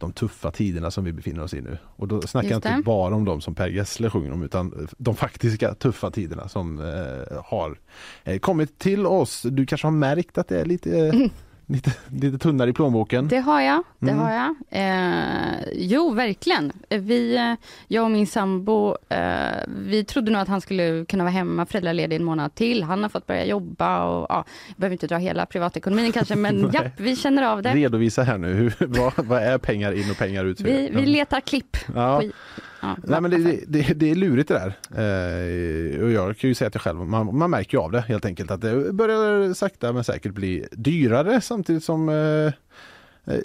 de 0.00 0.12
tuffa 0.12 0.50
tiderna 0.50 0.90
som 0.90 1.04
vi 1.04 1.12
befinner 1.12 1.42
oss 1.42 1.54
i 1.54 1.60
nu. 1.60 1.78
Och 1.84 2.08
då 2.08 2.22
snackar 2.22 2.50
jag 2.50 2.58
inte 2.58 2.76
det. 2.76 2.82
bara 2.82 3.14
om 3.14 3.24
de 3.24 3.40
som 3.40 3.54
Per 3.54 3.68
Gessle 3.68 4.10
sjunger 4.10 4.32
om 4.32 4.42
utan 4.42 4.88
de 4.98 5.16
faktiska 5.16 5.74
tuffa 5.74 6.10
tiderna 6.10 6.48
som 6.48 6.78
eh, 6.78 7.42
har 7.44 7.78
eh, 8.24 8.38
kommit 8.38 8.78
till 8.78 9.06
oss. 9.06 9.42
Du 9.42 9.66
kanske 9.66 9.86
har 9.86 9.92
märkt 9.92 10.38
att 10.38 10.48
det 10.48 10.60
är 10.60 10.64
lite, 10.64 11.06
eh, 11.06 11.14
lite, 11.70 11.92
lite 12.20 12.38
tunnare 12.38 12.70
i 12.70 12.72
plånboken? 12.72 13.28
Det 13.28 13.38
har 13.38 13.60
jag, 13.60 13.82
det 13.98 14.10
Mm. 14.10 14.24
har 14.24 14.30
jag. 14.32 14.54
Eh, 14.70 15.58
jo, 15.72 16.10
verkligen. 16.10 16.72
Vi, 16.88 17.36
eh, 17.36 17.54
jag 17.88 18.04
och 18.04 18.10
min 18.10 18.26
sambo, 18.26 18.96
eh, 19.08 19.18
vi 19.66 20.04
trodde 20.04 20.30
nog 20.30 20.40
att 20.42 20.48
han 20.48 20.60
skulle 20.60 21.04
kunna 21.04 21.24
vara 21.24 21.32
hemma 21.32 21.66
föräldraledig 21.66 22.16
en 22.16 22.24
månad 22.24 22.54
till. 22.54 22.82
Han 22.82 23.02
har 23.02 23.10
fått 23.10 23.26
börja 23.26 23.44
jobba 23.44 24.04
och 24.04 24.26
ja, 24.28 24.44
jag 24.68 24.76
behöver 24.76 24.94
inte 24.94 25.06
dra 25.06 25.16
hela 25.16 25.46
privatekonomin 25.46 26.12
kanske, 26.12 26.36
men 26.36 26.70
japp, 26.74 26.86
vi 26.96 27.16
känner 27.16 27.42
av 27.42 27.62
det. 27.62 27.74
Redovisa 27.74 28.22
här 28.22 28.38
nu, 28.38 28.70
vad, 28.80 29.12
vad 29.16 29.42
är 29.42 29.58
pengar 29.58 29.92
in 29.92 30.10
och 30.10 30.16
pengar 30.18 30.44
ut? 30.44 30.60
Vi, 30.60 30.90
vi 30.92 31.06
letar 31.06 31.40
klipp. 31.40 31.76
Ja. 31.94 32.22
Ja, 32.80 32.96
Nej 33.04 33.20
men 33.20 33.30
det, 33.30 33.60
det, 33.66 33.94
det, 33.94 34.10
är 34.10 34.14
lurigt 34.14 34.48
det 34.48 34.54
där. 34.54 34.68
Eh, 34.90 36.02
och 36.04 36.10
jag 36.10 36.38
kan 36.38 36.48
ju 36.48 36.54
säga 36.54 36.70
till 36.70 36.80
själv, 36.80 36.98
man, 36.98 37.38
man 37.38 37.50
märker 37.50 37.78
ju 37.78 37.82
av 37.84 37.92
det 37.92 38.00
helt 38.00 38.24
enkelt 38.24 38.50
att 38.50 38.60
det 38.60 38.92
börjar 38.92 39.54
sakta 39.54 39.92
men 39.92 40.04
säkert 40.04 40.32
bli 40.32 40.66
dyrare 40.72 41.40
samtidigt 41.40 41.84
som 41.84 42.08
eh, 42.08 42.14
eh 42.14 42.52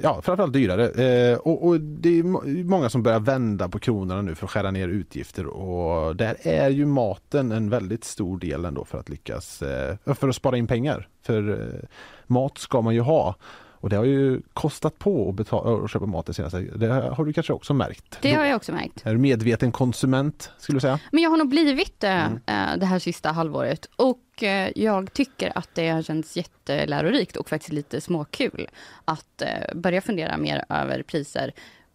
Ja, 0.04 0.22
framförallt 0.22 0.54
dyrare. 0.54 0.90
Eh, 0.90 1.38
och, 1.38 1.68
och 1.68 1.80
det 1.80 2.20
är 2.20 2.24
många 2.64 2.90
som 2.90 3.04
börjar 3.04 3.20
vända 3.20 3.70
på 3.70 3.80
kronorna 3.80 4.22
nu 4.22 4.36
för 4.36 4.46
att 4.46 4.52
skära 4.52 4.72
ner 4.72 4.88
utgifter 4.88 5.46
och 5.48 6.16
där 6.16 6.38
är 6.42 6.70
ju 6.70 6.86
maten 6.86 7.52
en 7.52 7.70
väldigt 7.70 8.04
stor 8.04 8.38
del 8.38 8.66
ändå 8.66 8.86
för 8.86 8.98
att 8.98 9.10
lyckas, 9.10 9.62
eh, 9.62 9.96
för 10.16 10.30
att 10.30 10.36
spara 10.36 10.58
in 10.58 10.68
pengar. 10.68 11.08
För 11.22 11.50
eh, 11.50 11.88
mat 12.28 12.58
ska 12.58 12.82
man 12.82 12.96
ju 12.96 13.02
ha. 13.02 13.36
Och 13.84 13.90
det 13.90 13.96
har 13.96 14.04
ju 14.06 14.42
kostat 14.54 15.00
på 15.00 15.30
att, 15.30 15.36
betala, 15.36 15.84
att 15.86 15.92
köpa 15.92 16.06
mat 16.06 16.26
det 16.26 16.34
senaste. 16.34 16.60
Det 16.60 16.88
har 16.88 17.26
du 17.26 17.34
kanske 17.34 17.54
också 17.54 17.74
märkt? 17.74 18.18
Det 18.22 18.34
har 18.34 18.46
jag 18.46 18.56
också 18.56 18.72
märkt. 18.72 19.06
Är 19.06 19.12
du 19.12 19.18
medveten 19.18 19.72
konsument 19.72 20.52
skulle 20.58 20.76
du 20.76 20.80
säga? 20.82 21.00
Men 21.12 21.24
jag 21.24 21.30
har 21.30 21.38
nog 21.38 21.50
blivit 21.50 22.04
eh, 22.04 22.26
Mm. 22.26 22.40
eh, 22.46 22.78
det 22.78 22.86
här 22.86 23.00
sista 23.00 23.32
halvåret 23.32 23.86
och 23.96 24.44
eh, 24.44 24.70
jag 24.76 25.14
tycker 25.14 25.52
att 25.58 25.70
det 25.74 25.90
har 25.90 26.02
känts 26.02 26.38
jättelärorikt 26.38 27.38
och 27.38 27.50
faktiskt 27.50 27.74
lite 27.74 28.02
småkul 28.02 28.70
att 29.06 29.42
eh, 29.42 29.76
börja 29.76 30.02
fundera 30.02 30.38
mer 30.38 30.66
över 30.70 31.04
priser. 31.04 31.52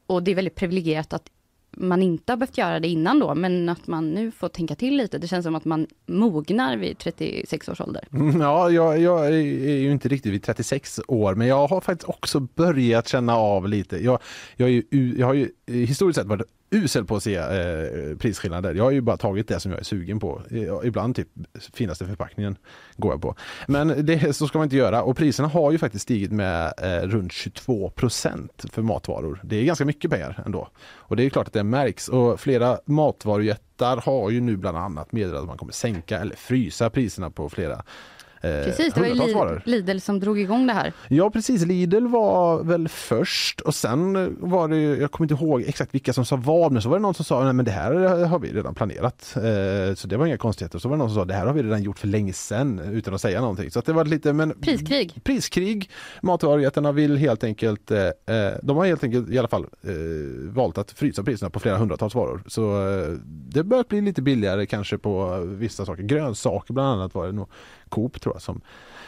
Och 0.06 0.22
det 0.22 0.30
är 0.30 0.34
väldigt 0.34 0.54
privilegierat 0.54 1.12
att 1.12 1.30
man 1.70 2.02
inte 2.02 2.32
har 2.32 2.36
behövt 2.36 2.58
göra 2.58 2.80
det 2.80 2.88
innan 2.88 3.18
då, 3.18 3.34
men 3.34 3.68
att 3.68 3.86
man 3.86 4.10
nu 4.10 4.30
får 4.30 4.48
tänka 4.48 4.74
till 4.74 4.96
lite. 4.96 5.18
Det 5.18 5.28
känns 5.28 5.44
som 5.44 5.54
att 5.54 5.64
man 5.64 5.86
mognar 6.06 6.76
vid 6.76 6.98
36 6.98 7.68
års 7.68 7.80
ålder. 7.80 8.04
Mm, 8.12 8.40
ja, 8.40 8.70
jag, 8.70 9.00
jag 9.00 9.26
är 9.26 9.30
ju 9.30 9.92
inte 9.92 10.08
riktigt 10.08 10.32
vid 10.32 10.42
36 10.42 11.00
år 11.08 11.34
men 11.34 11.46
jag 11.46 11.66
har 11.66 11.80
faktiskt 11.80 12.08
också 12.08 12.40
börjat 12.40 13.08
känna 13.08 13.36
av 13.36 13.68
lite. 13.68 14.04
Jag, 14.04 14.18
jag, 14.56 14.68
är 14.68 14.72
ju, 14.72 15.14
jag 15.18 15.26
har 15.26 15.34
ju 15.34 15.50
eh, 15.66 15.74
historiskt 15.74 16.18
sett 16.18 16.26
varit 16.26 16.46
usel 16.70 17.04
på 17.04 17.16
att 17.16 17.22
se 17.22 17.34
eh, 17.36 18.16
prisskillnader. 18.18 18.74
Jag 18.74 18.84
har 18.84 18.90
ju 18.90 19.00
bara 19.00 19.16
tagit 19.16 19.48
det 19.48 19.60
som 19.60 19.70
jag 19.70 19.80
är 19.80 19.84
sugen 19.84 20.20
på. 20.20 20.42
Ibland 20.84 21.16
typ 21.16 21.28
finaste 21.72 22.06
förpackningen 22.06 22.56
går 22.96 23.12
jag 23.12 23.22
på. 23.22 23.34
Men 23.66 24.06
det 24.06 24.36
så 24.36 24.48
ska 24.48 24.58
man 24.58 24.66
inte 24.66 24.76
göra 24.76 25.02
och 25.02 25.16
priserna 25.16 25.48
har 25.48 25.72
ju 25.72 25.78
faktiskt 25.78 26.02
stigit 26.02 26.32
med 26.32 26.72
eh, 26.78 27.08
runt 27.08 27.32
22 27.32 27.90
procent 27.90 28.64
för 28.72 28.82
matvaror. 28.82 29.40
Det 29.44 29.56
är 29.56 29.64
ganska 29.64 29.84
mycket 29.84 30.10
pengar 30.10 30.42
ändå. 30.46 30.68
Och 30.80 31.16
det 31.16 31.24
är 31.24 31.30
klart 31.30 31.46
att 31.46 31.52
det 31.52 31.64
märks 31.64 32.08
och 32.08 32.40
flera 32.40 32.78
matvarujättar 32.84 33.96
har 33.96 34.30
ju 34.30 34.40
nu 34.40 34.56
bland 34.56 34.76
annat 34.76 35.12
meddelat 35.12 35.40
att 35.40 35.46
man 35.46 35.58
kommer 35.58 35.72
sänka 35.72 36.18
eller 36.18 36.36
frysa 36.36 36.90
priserna 36.90 37.30
på 37.30 37.48
flera 37.48 37.82
Precis, 38.40 38.94
det 38.94 39.00
var 39.00 39.06
ju 39.26 39.34
varor. 39.34 39.62
Lidl 39.64 39.98
som 39.98 40.20
drog 40.20 40.40
igång 40.40 40.66
det 40.66 40.72
här. 40.72 40.92
Ja 41.08 41.30
precis, 41.30 41.62
Lidl 41.66 42.06
var 42.06 42.62
väl 42.62 42.88
först 42.88 43.60
och 43.60 43.74
sen 43.74 44.36
var 44.40 44.68
det, 44.68 44.76
jag 44.80 45.10
kommer 45.10 45.32
inte 45.32 45.44
ihåg 45.44 45.62
exakt 45.66 45.94
vilka 45.94 46.12
som 46.12 46.24
sa 46.24 46.36
vad, 46.36 46.72
men 46.72 46.82
så 46.82 46.88
var 46.88 46.96
det 46.96 47.02
någon 47.02 47.14
som 47.14 47.24
sa 47.24 47.44
nej 47.44 47.52
men 47.52 47.64
det 47.64 47.70
här 47.70 48.24
har 48.24 48.38
vi 48.38 48.52
redan 48.52 48.74
planerat. 48.74 49.36
Eh, 49.36 49.94
så 49.94 50.08
det 50.08 50.16
var 50.16 50.26
inga 50.26 50.36
konstigheter. 50.36 50.78
Så 50.78 50.88
var 50.88 50.96
det 50.96 50.98
någon 50.98 51.10
som 51.10 51.16
sa 51.16 51.24
det 51.24 51.34
här 51.34 51.46
har 51.46 51.52
vi 51.52 51.62
redan 51.62 51.82
gjort 51.82 51.98
för 51.98 52.08
länge 52.08 52.32
sedan 52.32 52.78
utan 52.78 53.14
att 53.14 53.20
säga 53.20 53.40
någonting. 53.40 53.70
Så 53.70 53.80
det 53.80 53.92
var 53.92 54.04
lite, 54.04 54.32
men 54.32 54.54
Priskrig. 54.60 55.20
priskrig. 55.24 55.90
Matvarujättarna 56.22 56.92
vill 56.92 57.16
helt 57.16 57.44
enkelt, 57.44 57.90
eh, 57.90 57.98
eh, 58.06 58.52
de 58.62 58.76
har 58.76 58.86
helt 58.86 59.04
enkelt 59.04 59.30
i 59.30 59.38
alla 59.38 59.48
fall 59.48 59.66
eh, 59.82 59.90
valt 60.54 60.78
att 60.78 60.90
frysa 60.90 61.22
priserna 61.22 61.50
på 61.50 61.60
flera 61.60 61.76
hundratals 61.76 62.14
varor. 62.14 62.42
Så 62.46 62.88
eh, 62.88 63.08
det 63.26 63.64
börjar 63.64 63.84
bli 63.88 64.00
lite 64.00 64.22
billigare 64.22 64.66
kanske 64.66 64.98
på 64.98 65.36
vissa 65.46 65.84
saker. 65.86 66.02
Grönsaker 66.02 66.74
bland 66.74 66.88
annat 66.88 67.14
var 67.14 67.26
det 67.26 67.32
nog 67.32 67.48
Coop 67.88 68.20
tror 68.20 68.34
jag 68.34 68.42
som 68.42 68.60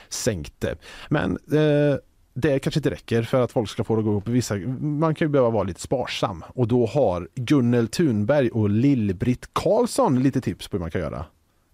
sänkte. 0.08 0.74
Men 1.08 1.30
eh, 1.52 1.98
det 2.34 2.58
kanske 2.58 2.78
inte 2.78 2.90
räcker 2.90 3.22
för 3.22 3.42
att 3.42 3.52
folk 3.52 3.70
ska 3.70 3.84
få 3.84 3.94
det 3.94 3.98
att 3.98 4.04
gå 4.04 4.10
ihop. 4.10 4.28
Vissa, 4.28 4.54
man 4.80 5.14
kan 5.14 5.26
ju 5.26 5.32
behöva 5.32 5.50
vara 5.50 5.62
lite 5.62 5.80
sparsam 5.80 6.44
och 6.48 6.68
då 6.68 6.86
har 6.86 7.28
Gunnel 7.34 7.88
Thunberg 7.88 8.50
och 8.50 8.70
Lill-Britt 8.70 9.48
Karlsson 9.52 10.22
lite 10.22 10.40
tips 10.40 10.68
på 10.68 10.76
hur 10.76 10.80
man 10.80 10.90
kan 10.90 11.00
göra. 11.00 11.24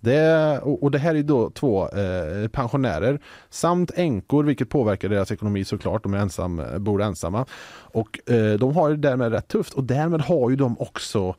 Det, 0.01 0.59
och 0.59 0.83
och 0.83 0.91
det 0.91 0.99
här 0.99 1.15
är 1.15 1.23
då 1.23 1.51
två 1.51 1.89
eh, 1.89 2.49
pensionärer 2.49 3.21
samt 3.51 3.91
änkor 3.95 4.45
vilket 4.45 4.69
påverkar 4.69 5.09
deras 5.09 5.33
ekonomi 5.33 5.65
såklart. 5.65 6.03
De 6.03 6.15
är 6.15 6.19
ensam, 6.19 6.63
bor 6.79 7.03
ensamma. 7.03 7.47
Och 7.69 8.31
eh, 8.31 8.59
de 8.59 8.77
har 8.77 8.91
det 8.91 8.97
därmed 8.97 9.33
rätt 9.33 9.49
tufft 9.49 9.75
och 9.75 9.85
därmed 9.85 10.21
har 10.21 10.51
ju 10.51 10.57
de 10.57 10.81
också 10.81 11.35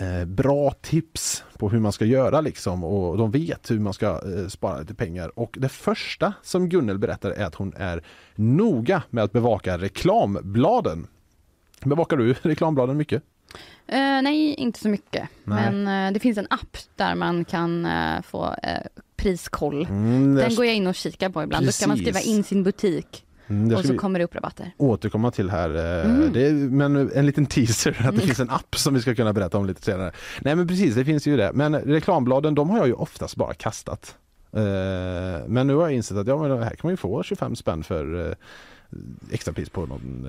eh, 0.00 0.24
bra 0.24 0.70
tips 0.70 1.44
på 1.58 1.68
hur 1.68 1.80
man 1.80 1.92
ska 1.92 2.04
göra 2.04 2.40
liksom 2.40 2.84
och 2.84 3.18
de 3.18 3.30
vet 3.30 3.70
hur 3.70 3.78
man 3.78 3.92
ska 3.92 4.06
eh, 4.06 4.48
spara 4.48 4.80
lite 4.80 4.94
pengar. 4.94 5.38
Och 5.38 5.56
det 5.60 5.68
första 5.68 6.32
som 6.42 6.68
Gunnel 6.68 6.98
berättar 6.98 7.30
är 7.30 7.44
att 7.44 7.54
hon 7.54 7.74
är 7.76 8.02
noga 8.34 9.02
med 9.10 9.24
att 9.24 9.32
bevaka 9.32 9.78
reklambladen. 9.78 11.06
Bevakar 11.84 12.16
du 12.16 12.32
reklambladen 12.42 12.96
mycket? 12.96 13.22
Eh, 13.86 14.22
nej, 14.22 14.54
inte 14.54 14.80
så 14.80 14.88
mycket. 14.88 15.28
Nej. 15.44 15.72
Men 15.72 16.06
eh, 16.06 16.12
det 16.12 16.20
finns 16.20 16.38
en 16.38 16.46
app 16.50 16.76
där 16.96 17.14
man 17.14 17.44
kan 17.44 17.86
eh, 17.86 18.22
få 18.22 18.54
priskoll. 19.16 19.86
Mm, 19.90 20.34
Den 20.34 20.54
går 20.54 20.64
jag 20.66 20.74
in 20.74 20.86
och 20.86 20.94
kikar 20.94 21.28
på 21.28 21.42
ibland. 21.42 21.66
Då 21.66 21.72
ska 21.72 21.88
man 21.88 21.96
skriva 21.96 22.12
Precis. 22.12 22.32
in 22.36 22.44
sin 22.44 22.62
butik 22.62 23.24
Mm, 23.48 23.76
och 23.76 23.84
så 23.84 23.96
kommer 23.98 24.18
det 24.18 24.24
upp 24.24 24.34
rabatter. 24.34 24.70
återkomma 24.76 25.30
till 25.30 25.50
här. 25.50 25.74
eh, 26.04 26.10
Mm. 26.10 26.32
Det 26.32 26.52
men 26.52 27.12
en 27.12 27.26
liten 27.26 27.46
teaser 27.46 28.06
att 28.08 28.14
det 28.14 28.20
finns 28.20 28.40
en 28.40 28.50
app 28.50 28.76
som 28.76 28.94
vi 28.94 29.00
ska 29.00 29.14
kunna 29.14 29.32
berätta 29.32 29.58
om 29.58 29.66
lite 29.66 29.82
senare. 29.82 30.12
Nej 30.40 30.54
men 30.56 30.68
precis, 30.68 30.94
det 30.94 31.04
finns 31.04 31.26
ju 31.26 31.36
det. 31.36 31.50
Men 31.54 31.74
reklambladen 31.76 32.54
de 32.54 32.70
har 32.70 32.78
jag 32.78 32.86
ju 32.86 32.92
oftast 32.92 33.36
bara 33.36 33.54
kastat. 33.54 34.16
Eh, 34.52 34.60
Men 35.46 35.66
nu 35.66 35.74
har 35.74 35.82
jag 35.82 35.92
insett 35.92 36.16
att 36.16 36.26
ja, 36.26 36.42
men 36.42 36.62
här 36.62 36.70
kan 36.70 36.78
man 36.82 36.92
ju 36.92 36.96
få 36.96 37.22
25 37.22 37.56
spänn 37.56 37.84
för 37.84 38.28
eh, 38.28 38.34
extrapris 39.32 39.68
på 39.70 39.86
någon 39.86 40.28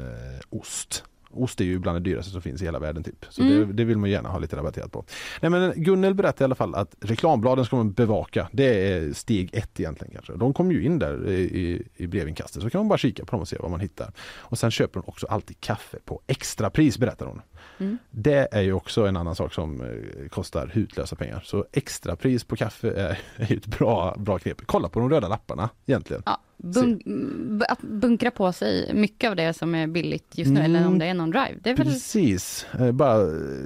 ost. 0.49 1.03
Ost 1.31 1.61
är 1.61 1.65
ju 1.65 1.79
bland 1.79 1.95
det 2.05 2.09
dyraste 2.09 2.31
som 2.31 2.41
finns 2.41 2.61
i 2.61 2.65
hela 2.65 2.79
världen 2.79 3.03
typ. 3.03 3.25
Så 3.29 3.41
Mm. 3.41 3.67
det, 3.67 3.73
det 3.73 3.83
vill 3.83 3.97
man 3.97 4.09
gärna 4.09 4.29
ha 4.29 4.39
lite 4.39 4.55
rabatterat 4.55 4.91
på. 4.91 5.05
Nej 5.41 5.51
men 5.51 5.73
Gunnel 5.75 6.13
berättade 6.13 6.43
i 6.43 6.45
alla 6.45 6.55
fall 6.55 6.75
att 6.75 6.95
reklambladen 7.01 7.65
ska 7.65 7.75
man 7.75 7.91
bevaka. 7.91 8.49
Det 8.51 8.91
är 8.93 9.13
steg 9.13 9.49
ett 9.53 9.79
egentligen 9.79 10.13
kanske. 10.13 10.33
De 10.33 10.53
kommer 10.53 10.73
ju 10.73 10.83
in 10.83 10.99
där 10.99 11.29
i, 11.29 11.83
i, 11.95 12.07
brevinkastet 12.07 12.61
så 12.63 12.69
kan 12.69 12.79
man 12.79 12.87
bara 12.87 12.97
kika 12.97 13.25
på 13.25 13.31
dem 13.31 13.41
och 13.41 13.47
se 13.47 13.57
vad 13.59 13.71
man 13.71 13.79
hittar. 13.79 14.11
Och 14.37 14.57
sen 14.59 14.71
köper 14.71 14.99
hon 14.99 15.03
också 15.07 15.27
alltid 15.27 15.59
kaffe 15.59 15.97
på 16.05 16.21
extrapris 16.27 16.97
berättar 16.97 17.25
hon. 17.25 17.41
Mm. 17.79 17.97
Det 18.11 18.47
är 18.51 18.61
ju 18.61 18.73
också 18.73 19.05
en 19.05 19.17
annan 19.17 19.35
sak 19.35 19.53
som 19.53 19.81
eh, 19.81 20.27
kostar 20.29 20.67
hutlösa 20.73 21.15
pengar. 21.15 21.41
Så 21.45 21.65
extrapris 21.71 22.43
på 22.43 22.55
kaffe 22.55 22.91
är, 22.91 23.19
är 23.37 23.53
ett 23.57 23.65
bra, 23.67 24.15
bra 24.17 24.39
knep. 24.39 24.57
Kolla 24.65 24.89
på 24.89 24.99
de 24.99 25.09
röda 25.09 25.27
lapparna 25.27 25.69
egentligen. 25.85 26.23
Ja, 26.25 26.37
bun- 26.63 27.61
att 27.69 27.81
bunkra 27.81 28.31
på 28.31 28.51
sig 28.51 28.93
mycket 28.93 29.29
av 29.29 29.35
det 29.35 29.53
som 29.53 29.75
är 29.75 29.87
billigt 29.87 30.25
just 30.37 30.51
nu, 30.51 30.59
Mm. 30.59 30.75
eller 30.75 30.87
om 30.87 30.99
det 30.99 31.05
är 31.05 31.13
någon 31.13 31.29
drive. 31.31 31.55
Är 31.63 31.75
väl 31.75 31.85
Precis, 31.87 32.65
Eh, 32.79 32.91
bara 32.91 33.17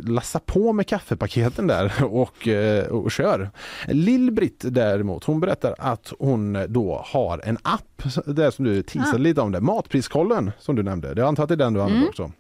lassa 0.04 0.40
på 0.40 0.74
med 0.74 0.88
kaffepaketen 0.88 1.68
där 1.68 1.94
och, 2.04 2.48
eh, 2.48 2.86
och 2.88 3.12
kör. 3.12 3.50
Lill-Britt 3.88 4.66
däremot, 4.70 5.24
hon 5.24 5.40
berättar 5.40 5.76
att 5.78 6.14
hon 6.20 6.66
då 6.70 7.02
har 7.06 7.42
en 7.44 7.58
app, 7.62 8.04
där 8.26 8.52
som 8.52 8.66
du 8.66 8.84
teasade 8.84 9.16
Ah. 9.16 9.18
lite 9.18 9.42
om 9.42 9.52
det, 9.52 9.62
Matpriskollen 9.62 10.52
som 10.60 10.76
du 10.76 10.84
nämnde. 10.84 11.08
Jag 11.08 11.20
antar 11.28 11.44
att 11.44 11.50
det 11.50 11.56
är 11.56 11.58
den 11.58 11.74
du 11.74 11.80
använder 11.82 11.98
Mm. 11.98 12.10
också. 12.10 12.32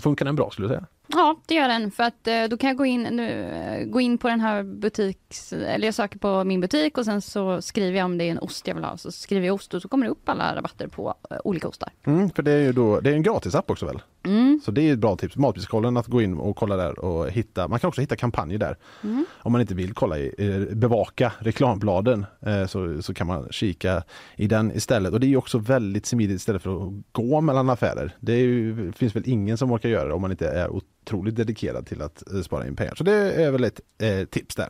Funkar 0.00 0.24
den 0.24 0.36
bra 0.36 0.50
skulle 0.50 0.68
du 0.68 0.74
säga? 0.74 0.86
Ja, 1.12 1.36
det 1.46 1.54
gör 1.54 1.68
den. 1.68 1.90
För 1.90 2.02
att 2.02 2.26
eh, 2.26 2.44
då 2.44 2.56
kan 2.56 2.68
jag 2.68 2.76
gå 2.76 2.86
in, 2.86 3.02
nu, 3.02 3.42
eh, 3.42 3.84
gå 3.84 4.00
in 4.00 4.18
på 4.18 4.28
den 4.28 4.40
här 4.40 4.62
butiks... 4.62 5.52
Eller 5.52 5.86
jag 5.86 5.94
söker 5.94 6.18
på 6.18 6.44
min 6.44 6.60
butik 6.60 6.98
och 6.98 7.04
sen 7.04 7.22
så 7.22 7.62
skriver 7.62 7.98
jag 7.98 8.04
om 8.04 8.18
det 8.18 8.24
är 8.24 8.30
en 8.30 8.38
ost 8.38 8.68
jag 8.68 8.74
vill 8.74 8.84
ha. 8.84 8.96
Så 8.96 9.12
skriver 9.12 9.46
jag 9.46 9.54
ost 9.54 9.74
och 9.74 9.82
så 9.82 9.88
kommer 9.88 10.06
det 10.06 10.12
upp 10.12 10.28
alla 10.28 10.56
rabatter 10.56 10.86
på 10.86 11.14
eh, 11.30 11.36
olika 11.44 11.68
ostar. 11.68 11.88
Mm, 12.06 12.30
för 12.30 12.42
det 12.42 12.52
är 12.52 12.60
ju 12.60 12.72
då, 12.72 13.00
det 13.00 13.10
är 13.10 13.14
en 13.14 13.22
gratisapp 13.22 13.70
också 13.70 13.86
väl? 13.86 14.02
Mm. 14.24 14.60
Så 14.64 14.70
det 14.70 14.88
är 14.88 14.92
ett 14.92 14.98
bra 14.98 15.16
tips. 15.16 15.36
Matpriskollen 15.36 15.96
att 15.96 16.06
gå 16.06 16.22
in 16.22 16.38
och 16.38 16.56
kolla 16.56 16.76
där 16.76 16.98
och 16.98 17.30
hitta. 17.30 17.68
Man 17.68 17.78
kan 17.78 17.88
också 17.88 18.00
hitta 18.00 18.16
kampanjer 18.16 18.58
där. 18.58 18.76
Mm. 19.02 19.26
Om 19.32 19.52
man 19.52 19.60
inte 19.60 19.74
vill 19.74 19.94
kolla 19.94 20.18
i, 20.18 20.34
eh, 20.38 20.76
bevaka 20.76 21.32
reklambladen 21.38 22.26
eh, 22.40 22.66
så, 22.66 23.02
så 23.02 23.14
kan 23.14 23.26
man 23.26 23.48
kika 23.50 24.02
i 24.36 24.46
den 24.46 24.72
istället. 24.72 25.12
Och 25.12 25.20
det 25.20 25.26
är 25.26 25.36
också 25.36 25.58
väldigt 25.58 26.06
smidigt 26.06 26.36
istället 26.36 26.62
för 26.62 26.86
att 26.86 26.92
gå 27.12 27.40
mellan 27.40 27.70
affärer. 27.70 28.16
Det 28.20 28.36
ju, 28.36 28.92
finns 28.92 29.16
väl 29.16 29.22
ingen 29.26 29.58
som 29.58 29.72
orkar 29.72 29.88
göra 29.88 30.08
det 30.08 30.14
om 30.14 30.20
man 30.20 30.30
inte 30.30 30.48
är 30.48 30.68
otroligt 30.68 31.36
dedikerad 31.36 31.86
till 31.86 32.02
att 32.02 32.32
eh, 32.32 32.42
spara 32.42 32.66
in 32.66 32.76
pengar. 32.76 32.94
Så 32.94 33.04
det 33.04 33.32
är 33.32 33.50
väl 33.50 33.64
ett 33.64 33.80
eh, 33.98 34.24
tips 34.24 34.54
där. 34.54 34.68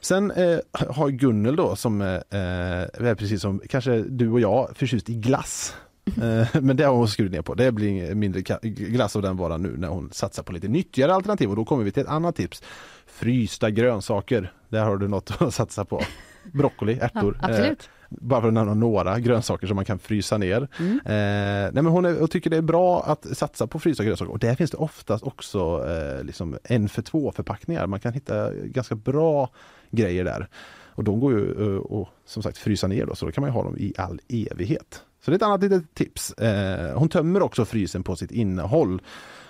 Sen 0.00 0.30
eh, 0.30 0.58
har 0.72 1.08
Gunnel 1.08 1.56
då 1.56 1.76
som 1.76 2.00
eh, 2.00 2.08
är 2.30 3.14
precis 3.14 3.42
som 3.42 3.60
kanske 3.68 4.02
du 4.02 4.30
och 4.30 4.40
jag 4.40 4.76
förtjust 4.76 5.10
i 5.10 5.14
glass. 5.14 5.74
Eh, 6.22 6.60
Men 6.62 6.76
det 6.76 6.84
har 6.84 6.94
hon 6.94 7.08
skurit 7.08 7.32
ner 7.32 7.42
på. 7.42 7.54
Det 7.54 7.72
blir 7.72 8.14
mindre 8.14 8.40
glass 8.62 9.16
av 9.16 9.22
den 9.22 9.36
varan 9.36 9.62
nu 9.62 9.74
när 9.76 9.88
hon 9.88 10.10
satsar 10.12 10.42
på 10.42 10.52
lite 10.52 10.68
nyttigare 10.68 11.14
alternativ. 11.14 11.50
Och 11.50 11.56
då 11.56 11.64
kommer 11.64 11.84
vi 11.84 11.90
till 11.92 12.02
ett 12.02 12.08
annat 12.08 12.36
tips. 12.36 12.62
Frysta 13.06 13.70
grönsaker. 13.70 14.52
Där 14.68 14.84
har 14.84 14.96
du 14.96 15.08
något 15.08 15.30
att 15.42 15.54
satsa 15.54 15.84
på. 15.84 16.02
Broccoli, 16.52 16.98
Ja, 17.00 17.04
ärtor. 17.06 17.38
eh, 17.42 17.44
absolut. 17.44 17.88
bara 18.08 18.40
för 18.40 18.48
att 18.48 18.54
nämna 18.54 18.74
några 18.74 19.20
grönsaker 19.20 19.66
som 19.66 19.76
man 19.76 19.84
kan 19.84 19.98
frysa 19.98 20.38
ner. 20.38 20.68
Mm. 20.78 20.92
Eh, 20.92 21.72
nej 21.72 21.82
men 21.82 21.86
hon 21.86 22.04
är, 22.04 22.22
och 22.22 22.30
tycker 22.30 22.50
det 22.50 22.56
är 22.56 22.62
bra 22.62 23.02
att 23.02 23.36
satsa 23.36 23.66
på 23.66 23.78
frysta 23.78 24.04
grönsaker 24.04 24.32
och 24.32 24.38
där 24.38 24.54
finns 24.54 24.70
det 24.70 24.76
oftast 24.76 25.24
också 25.24 25.86
eh, 25.88 26.24
liksom 26.24 26.58
en 26.64 26.88
för 26.88 27.02
två 27.02 27.32
förpackningar. 27.32 27.86
Man 27.86 28.00
kan 28.00 28.12
hitta 28.12 28.52
ganska 28.54 28.94
bra 28.94 29.50
grejer 29.90 30.24
där. 30.24 30.48
Och 30.88 31.04
de 31.04 31.20
går 31.20 31.32
ju 31.32 31.74
eh, 31.74 31.76
och 31.80 32.08
som 32.26 32.42
sagt 32.42 32.58
frysa 32.58 32.86
ner 32.86 33.06
då, 33.06 33.14
så 33.14 33.26
då 33.26 33.32
kan 33.32 33.42
man 33.42 33.50
ha 33.50 33.62
dem 33.62 33.76
i 33.78 33.92
all 33.98 34.20
evighet. 34.28 35.02
Så 35.26 35.30
det 35.30 35.34
är 35.34 35.36
ett 35.36 35.42
annat 35.42 35.62
litet 35.62 35.94
tips. 35.94 36.32
Eh, 36.32 36.98
hon 36.98 37.08
tömmer 37.08 37.42
också 37.42 37.64
frysen 37.64 38.02
på 38.02 38.16
sitt 38.16 38.30
innehåll. 38.30 39.02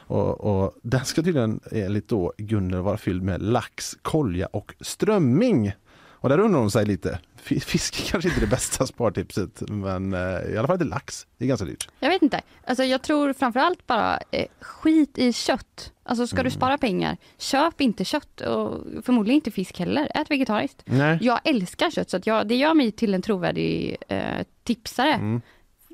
Och, 0.06 0.40
och 0.40 0.74
den 0.82 1.04
ska 1.04 1.22
tydligen 1.22 1.60
enligt 1.72 2.08
då 2.08 2.32
Gunnel 2.38 2.80
vara 2.80 2.96
fylld 2.96 3.22
med 3.22 3.42
lax, 3.42 3.96
kolja 4.02 4.46
och 4.46 4.74
strömming. 4.80 5.72
Och 6.10 6.28
där 6.28 6.38
undrar 6.38 6.60
hon 6.60 6.70
sig 6.70 6.86
lite. 6.86 7.18
Fi- 7.42 7.60
Fisk 7.60 7.94
kanske 8.10 8.28
inte 8.28 8.40
det 8.40 8.46
bästa 8.46 8.86
spartipset 8.86 9.62
men 9.68 10.12
eh, 10.14 10.20
i 10.54 10.56
alla 10.58 10.66
fall 10.66 10.74
inte 10.74 10.84
lax. 10.84 11.26
Det 11.38 11.44
är 11.44 11.48
ganska 11.48 11.66
dyrt. 11.66 11.88
Jag 12.00 12.08
vet 12.08 12.22
inte. 12.22 12.40
Alltså 12.66 12.84
jag 12.84 13.02
tror 13.02 13.32
framförallt 13.32 13.86
bara 13.86 14.18
eh, 14.30 14.46
skit 14.60 15.18
i 15.18 15.32
kött. 15.32 15.92
Alltså 16.02 16.26
ska 16.26 16.36
Mm. 16.36 16.44
du 16.44 16.50
spara 16.50 16.78
pengar, 16.78 17.16
köp 17.38 17.80
inte 17.80 18.04
kött 18.04 18.40
och 18.40 18.84
förmodligen 19.04 19.34
inte 19.34 19.50
fisk 19.50 19.78
heller. 19.78 20.08
Ät 20.14 20.30
vegetariskt. 20.30 20.82
Nej. 20.84 21.18
Jag 21.20 21.40
älskar 21.44 21.90
kött 21.90 22.10
så 22.10 22.18
jag, 22.24 22.48
det 22.48 22.54
gör 22.56 22.74
mig 22.74 22.92
till 22.92 23.14
en 23.14 23.22
trovärdig 23.22 23.96
eh, 24.08 24.22
tipsare. 24.64 25.12
Mm. 25.12 25.40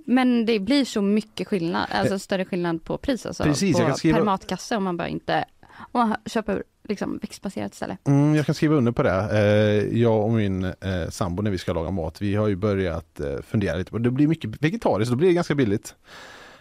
Men 0.04 0.46
det 0.46 0.58
blir 0.58 0.84
så 0.84 1.02
mycket 1.02 1.48
skillnad, 1.48 1.86
alltså 1.90 2.18
större 2.18 2.44
skillnad 2.44 2.84
på 2.84 2.98
pris 2.98 3.26
alltså, 3.26 3.42
Precis, 3.42 3.78
jag 3.78 3.80
på 3.80 3.88
kan 3.88 3.96
skriva- 3.96 4.18
per 4.18 4.24
matkasse 4.24 4.76
om 4.76 4.84
man 4.84 4.96
bara 4.96 5.08
inte 5.08 5.44
om 5.92 6.08
man 6.08 6.16
köper 6.26 6.62
liksom 6.88 7.18
växtbaserat 7.22 7.74
ställe. 7.74 7.96
Mm, 8.04 8.34
jag 8.34 8.46
kan 8.46 8.54
skriva 8.54 8.74
under 8.76 8.92
på 8.92 9.02
det. 9.02 9.28
Eh, 9.32 9.98
jag 9.98 10.24
och 10.24 10.32
min 10.32 10.64
eh, 10.64 11.08
sambo 11.10 11.42
när 11.42 11.50
vi 11.50 11.58
ska 11.58 11.72
laga 11.72 11.90
mat, 11.90 12.22
vi 12.22 12.34
har 12.34 12.48
ju 12.48 12.56
börjat 12.56 13.20
eh, 13.20 13.42
fundera 13.46 13.76
lite 13.76 13.90
på 13.90 13.98
det. 13.98 14.10
blir 14.10 14.26
mycket 14.26 14.62
vegetariskt, 14.64 15.10
då 15.10 15.16
blir 15.16 15.28
det 15.28 15.34
ganska 15.34 15.54
billigt. 15.54 15.94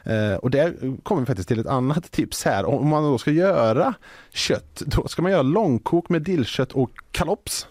Eh, 0.03 0.33
och 0.33 0.51
där 0.51 0.97
kommer 1.03 1.21
vi 1.21 1.25
faktiskt 1.25 1.47
till 1.47 1.59
ett 1.59 1.67
annat 1.67 2.11
tips 2.11 2.43
här. 2.45 2.65
Om 2.65 2.87
man 2.87 3.03
då 3.03 3.17
ska 3.17 3.31
göra 3.31 3.93
kött, 4.29 4.81
då 4.85 5.07
ska 5.07 5.21
man 5.21 5.31
göra 5.31 5.41
långkok 5.41 6.09
med 6.09 6.21
dillkött 6.21 6.71
och 6.71 6.91
kalops. 7.11 7.67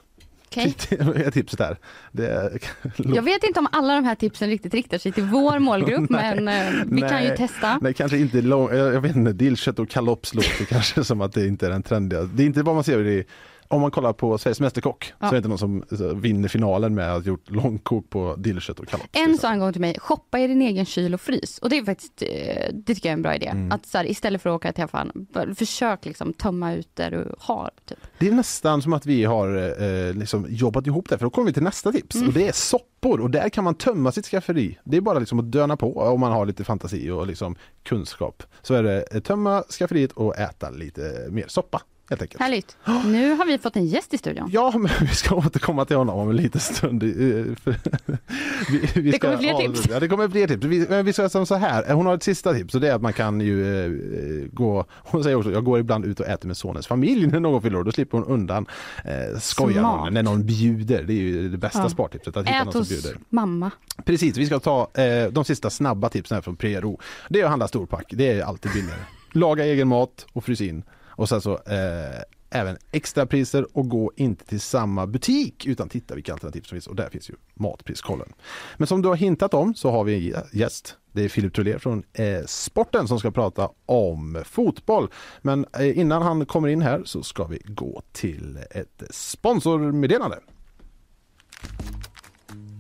Okej. 0.51 0.75
Det 0.89 1.27
är 1.27 1.31
tipset 1.31 1.59
där. 1.59 1.77
Det 2.13 2.59
Jag 2.97 3.23
vet 3.23 3.45
inte 3.45 3.61
om 3.61 3.69
alla 3.73 3.95
de 3.95 4.05
här 4.05 4.15
tipsen 4.15 4.49
riktigt 4.49 4.75
riktar 4.75 4.99
sig 4.99 5.13
till 5.13 5.25
vår 5.25 5.59
målgrupp 5.59 6.11
men 6.11 6.49
eh, 6.49 6.85
vi 6.87 7.01
kan 7.01 7.23
ju 7.23 7.29
Nej. 7.29 7.37
testa. 7.37 7.79
Nej, 7.83 7.95
kanske 7.95 8.19
inte 8.19 8.43
lång, 8.43 8.77
jag 8.77 8.95
jag 8.95 9.01
vet 9.01 9.17
inte, 9.17 9.33
dillkött 9.33 9.79
och 9.79 9.89
kalops 9.91 10.35
låter 10.35 10.65
kanske 10.65 11.05
som 11.05 11.21
att 11.21 11.33
det 11.33 11.47
inte 11.47 11.67
är 11.67 11.71
den 11.71 11.83
trendiga. 11.83 12.23
Det 12.23 12.43
är 12.43 12.47
inte 12.47 12.63
vad 12.63 12.75
man 12.75 12.85
ser 12.85 13.07
i 13.07 13.25
om 13.71 13.81
man 13.81 13.91
kollar 13.91 14.13
på 14.13 14.39
Sveriges 14.39 14.61
Mästerkock 14.61 15.13
Ja. 15.19 15.27
så 15.27 15.27
är 15.27 15.33
det 15.33 15.37
inte 15.37 15.49
någon 15.49 15.59
som 15.59 15.85
så, 15.99 16.15
vinner 16.15 16.49
finalen 16.49 16.95
med 16.95 17.13
att 17.13 17.23
ha 17.25 17.29
gjort 17.29 17.51
långkok 17.51 18.11
på 18.11 18.35
dillkött 18.39 18.81
och 18.81 18.89
kalott. 18.89 19.07
En 19.13 19.39
sa 19.39 19.53
en 19.53 19.59
gång 19.59 19.73
till 19.73 19.81
mig, 19.81 19.97
shoppa 20.01 20.39
i 20.41 20.47
din 20.47 20.63
egen 20.63 20.85
kyl 20.87 21.15
och 21.15 21.21
frys. 21.21 21.59
Och 21.59 21.71
det 21.71 21.79
är 21.79 21.85
faktiskt, 21.85 22.23
eh, 22.23 22.29
det 22.73 22.95
tycker 22.95 23.09
jag 23.09 23.13
är 23.13 23.17
en 23.17 23.23
bra 23.23 23.35
idé. 23.35 23.47
Mm. 23.47 23.73
Att 23.73 23.87
så 23.87 23.99
här, 23.99 24.11
istället 24.11 24.43
för 24.43 24.51
att 24.51 24.57
åka 24.57 24.73
till 24.73 24.85
affären, 24.85 25.27
försök 25.57 26.05
liksom 26.05 26.33
tömma 26.33 26.75
ut 26.75 26.89
det 26.95 27.11
du 27.11 27.35
har. 27.39 27.71
Typ. 27.89 27.99
Det 28.19 28.29
är 28.29 28.33
nästan 28.33 28.83
som 28.83 28.93
att 28.93 29.07
vi 29.07 29.25
har 29.25 29.57
eh, 29.83 30.15
liksom 30.15 30.47
jobbat 30.49 30.87
ihop 30.87 31.09
det, 31.09 31.19
för 31.19 31.27
då 31.27 31.31
kommer 31.31 31.47
vi 31.47 31.53
till 31.53 31.63
nästa 31.63 31.93
tips 31.93 32.17
Mm. 32.17 32.29
och 32.29 32.35
det 32.35 32.49
är 32.49 32.53
soppor 32.53 33.21
och 33.21 33.31
där 33.31 33.49
kan 33.49 33.65
man 33.65 33.75
tömma 33.75 34.13
sitt 34.13 34.27
skafferi. 34.27 34.79
Det 34.85 34.97
är 34.97 35.01
bara 35.01 35.19
liksom 35.19 35.39
att 35.39 35.53
döna 35.53 35.77
på 35.77 35.95
om 35.97 36.21
man 36.21 36.33
har 36.33 36.47
lite 36.47 36.65
fantasi 36.65 37.11
och 37.11 37.27
liksom 37.27 37.57
kunskap. 37.83 38.43
Så 38.63 38.75
är 38.75 38.83
det 38.83 39.05
eh, 39.13 39.21
tömma 39.21 39.63
skafferiet 39.79 40.13
och 40.13 40.39
äta 40.39 40.71
lite 40.71 41.27
mer 41.31 41.45
soppa 41.49 41.83
helt 42.11 42.23
enkelt. 42.23 42.41
Härligt. 42.43 42.77
Nu 43.05 43.35
har 43.35 43.47
vi 43.47 43.59
fått 43.59 43.77
en 43.77 43.87
gäst 43.87 44.15
i 44.15 44.19
studion. 44.19 44.49
Ja, 44.53 44.73
men 44.79 44.91
vi 45.01 45.07
ska 45.15 45.35
återkomma 45.35 45.85
till 45.85 45.97
honom 45.97 46.19
om 46.19 46.31
en 46.31 46.37
liten 46.37 46.61
stund. 46.61 47.03
Vi, 48.71 48.91
vi 48.95 49.11
Det 49.11 49.19
kommer 49.19 49.37
fler 49.37 49.55
tips. 49.55 49.89
Ja, 49.91 50.01
det 50.01 50.09
kommer 50.09 50.29
fler 50.29 50.47
tips. 50.49 50.65
Vi, 50.65 50.87
men 50.89 51.05
vi 51.05 51.13
ska 51.13 51.29
som 51.29 51.47
så 51.47 51.55
här, 51.55 51.93
hon 51.93 52.07
har 52.07 52.15
ett 52.15 52.23
sista 52.23 52.55
tips 52.55 52.75
och 52.75 52.81
det 52.81 52.89
är 52.89 52.95
att 52.95 53.03
man 53.03 53.13
kan 53.13 53.41
ju 53.41 53.85
eh, 53.85 54.49
gå, 54.53 54.85
hon 54.91 55.23
säger 55.23 55.37
också, 55.37 55.53
jag 55.53 55.65
går 55.65 55.79
ibland 55.81 56.05
ut 56.05 56.21
och 56.21 56.27
äter 56.27 56.47
med 56.47 56.57
sonens 56.57 56.87
familj 56.87 57.27
när 57.27 57.41
någon 57.41 57.63
fyller. 57.63 57.83
Då 57.83 57.93
slipper 57.93 58.19
hon 58.19 58.27
undan 58.27 58.67
eh, 59.05 59.13
hon 59.59 60.15
när 60.15 60.23
någon 60.23 60.47
bjuder. 60.47 61.03
Det 61.03 61.13
är 61.13 61.17
ju 61.17 61.49
det 61.49 61.59
bästa 61.59 61.79
Ja. 61.83 61.89
spartipset, 61.89 62.37
att 62.37 62.47
hitta 62.47 62.59
Ät 62.59 62.65
någon 62.65 62.73
som 62.73 62.97
bjuder. 62.97 63.17
mamma. 63.29 63.71
Precis, 64.05 64.37
vi 64.37 64.47
ska 64.47 64.59
ta 64.61 64.91
eh, 64.95 65.33
de 65.33 65.45
sista 65.45 65.71
snabba 65.71 66.09
tipsen 66.09 66.35
här 66.35 66.43
från 66.43 66.57
PRO. 66.57 67.01
Det 67.29 67.41
är 67.41 67.45
att 67.45 67.51
handla 67.51 67.69
storpack, 67.69 68.05
det 68.11 68.29
är 68.33 68.43
alltid 68.43 68.73
billigare. 68.73 69.01
Laga 69.33 69.65
egen 69.65 69.89
mat 69.89 70.27
och 70.33 70.45
frys 70.45 70.61
in. 70.61 70.83
Och 71.21 71.29
sen 71.29 71.41
så 71.41 71.53
eh, 71.53 72.23
även 72.51 72.77
extrapriser 72.93 73.77
och 73.77 73.89
gå 73.89 74.13
inte 74.17 74.45
till 74.45 74.61
samma 74.61 75.07
butik 75.07 75.67
utan 75.67 75.89
titta 75.89 76.15
vilka 76.15 76.33
alternativ 76.33 76.63
som 76.63 76.77
finns 76.77 76.87
och 76.87 76.97
där 76.97 77.11
finns 77.11 77.31
ju 77.31 77.35
Matpriskollen. 77.55 78.33
Men 78.77 78.87
som 78.87 79.03
du 79.03 79.09
har 79.09 79.17
hintat 79.17 79.55
om 79.55 79.75
så 79.75 79.91
har 79.91 80.05
vi 80.05 80.35
en 80.35 80.43
gäst. 80.53 80.97
Det 81.13 81.25
är 81.25 81.29
Filip 81.29 81.55
Trollér 81.55 81.79
från 81.79 82.03
eh, 82.13 82.45
Sporten 82.47 83.09
som 83.09 83.19
ska 83.19 83.31
prata 83.31 83.71
om 83.87 84.43
fotboll. 84.47 85.09
Men 85.43 85.67
eh, 85.79 85.99
innan 85.99 86.23
han 86.23 86.47
kommer 86.47 86.69
in 86.69 86.83
här 86.83 87.03
så 87.05 87.23
ska 87.23 87.45
vi 87.45 87.63
gå 87.65 88.03
till 88.13 88.59
ett 88.71 89.03
sponsormeddelande. 89.11 90.39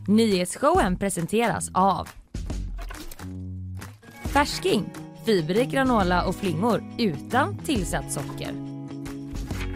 Nyhetsshowen 0.09 0.99
presenteras 0.99 1.71
av 1.75 2.09
Färsking, 4.25 4.85
fiberrik 5.25 5.71
granola 5.71 6.25
och 6.25 6.35
flingor 6.35 6.85
utan 6.99 7.59
tillsatt 7.59 8.13
socker. 8.13 8.55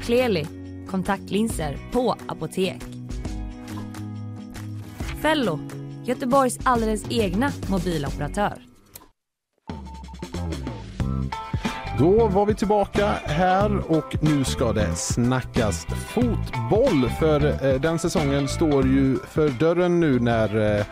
Kleli, 0.03 0.47
kontaktlinser 0.87 1.79
på 1.93 2.17
apotek. 2.27 2.83
Fello, 5.23 5.59
Göteborgs 6.05 6.59
alldeles 6.65 7.05
egna 7.11 7.53
mobiloperatör. 7.71 8.75
Då 11.99 12.29
var 12.29 12.47
vi 12.47 12.55
tillbaka 12.55 13.07
här 13.25 13.91
och 13.91 14.17
nu 14.23 14.45
ska 14.45 14.73
det 14.73 14.97
snackas 14.97 15.87
fotboll. 15.87 17.11
För 17.21 17.67
eh, 17.67 17.81
den 17.81 17.99
säsongen 17.99 18.49
står 18.49 18.87
ju 18.87 19.19
för 19.19 19.49
dörren 19.49 20.01
nu 20.01 20.21
när 20.21 20.79
eh, 20.79 20.87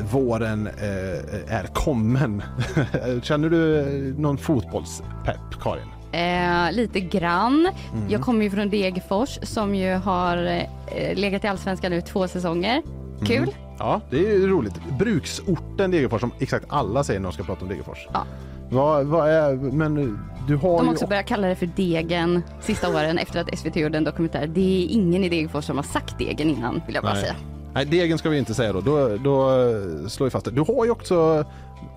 våren 0.00 0.66
eh, 0.66 1.54
är 1.56 1.74
kommen. 1.74 2.42
Känner 3.22 3.48
du 3.50 3.78
eh, 3.78 4.20
någon 4.20 4.38
fotbollspepp, 4.38 5.62
Karin? 5.62 5.88
Eh, 6.12 6.72
lite 6.72 7.00
grann. 7.00 7.70
Mm. 7.92 8.10
Jag 8.10 8.20
kommer 8.20 8.44
ju 8.44 8.50
från 8.50 8.70
Degerfors 8.70 9.38
som 9.42 9.74
ju 9.74 9.94
har 9.94 10.36
eh, 10.36 11.14
legat 11.14 11.44
i 11.44 11.46
Allsvenskan 11.46 11.90
nu 11.90 12.00
två 12.00 12.28
säsonger. 12.28 12.82
Mm. 13.14 13.26
Kul. 13.26 13.54
Ja, 13.78 14.00
det 14.10 14.16
är 14.16 14.38
ju 14.38 14.48
roligt. 14.48 14.74
Bruksorten 14.98 15.90
Degerfors 15.90 16.20
som 16.20 16.32
exakt 16.38 16.66
alla 16.68 17.04
säger 17.04 17.20
när 17.20 17.28
de 17.28 17.32
ska 17.32 17.42
prata 17.42 17.62
om 17.62 17.68
Degerfors. 17.68 18.08
Ja. 18.12 18.24
Vad, 18.70 19.06
vad 19.06 19.30
är, 19.30 19.54
men 19.54 20.18
du 20.48 20.56
har 20.56 20.68
De 20.68 20.76
har 20.76 20.84
ju... 20.84 20.90
också 20.90 21.06
börjat 21.06 21.26
kalla 21.26 21.48
det 21.48 21.56
för 21.56 21.66
Degen 21.66 22.42
sista 22.60 22.88
åren 22.88 23.18
efter 23.18 23.40
att 23.40 23.58
SVT 23.58 23.76
gjorde 23.76 23.98
en 23.98 24.04
dokumentär. 24.04 24.46
Det 24.46 24.84
är 24.84 24.86
ingen 24.90 25.24
i 25.24 25.28
Degerfors 25.28 25.64
som 25.64 25.76
har 25.76 25.84
sagt 25.84 26.18
Degen 26.18 26.50
innan 26.50 26.82
vill 26.86 26.94
jag 26.94 27.04
bara 27.04 27.14
Nej. 27.14 27.22
säga. 27.22 27.34
Nej, 27.74 27.84
Degen 27.84 28.18
ska 28.18 28.28
vi 28.28 28.38
inte 28.38 28.54
säga 28.54 28.72
då. 28.72 28.80
Då, 28.80 29.16
då 29.16 29.50
eh, 29.50 30.08
slår 30.08 30.24
vi 30.24 30.30
fast 30.30 30.44
det. 30.44 30.50
Du 30.50 30.60
har 30.60 30.84
ju 30.84 30.90
också 30.90 31.44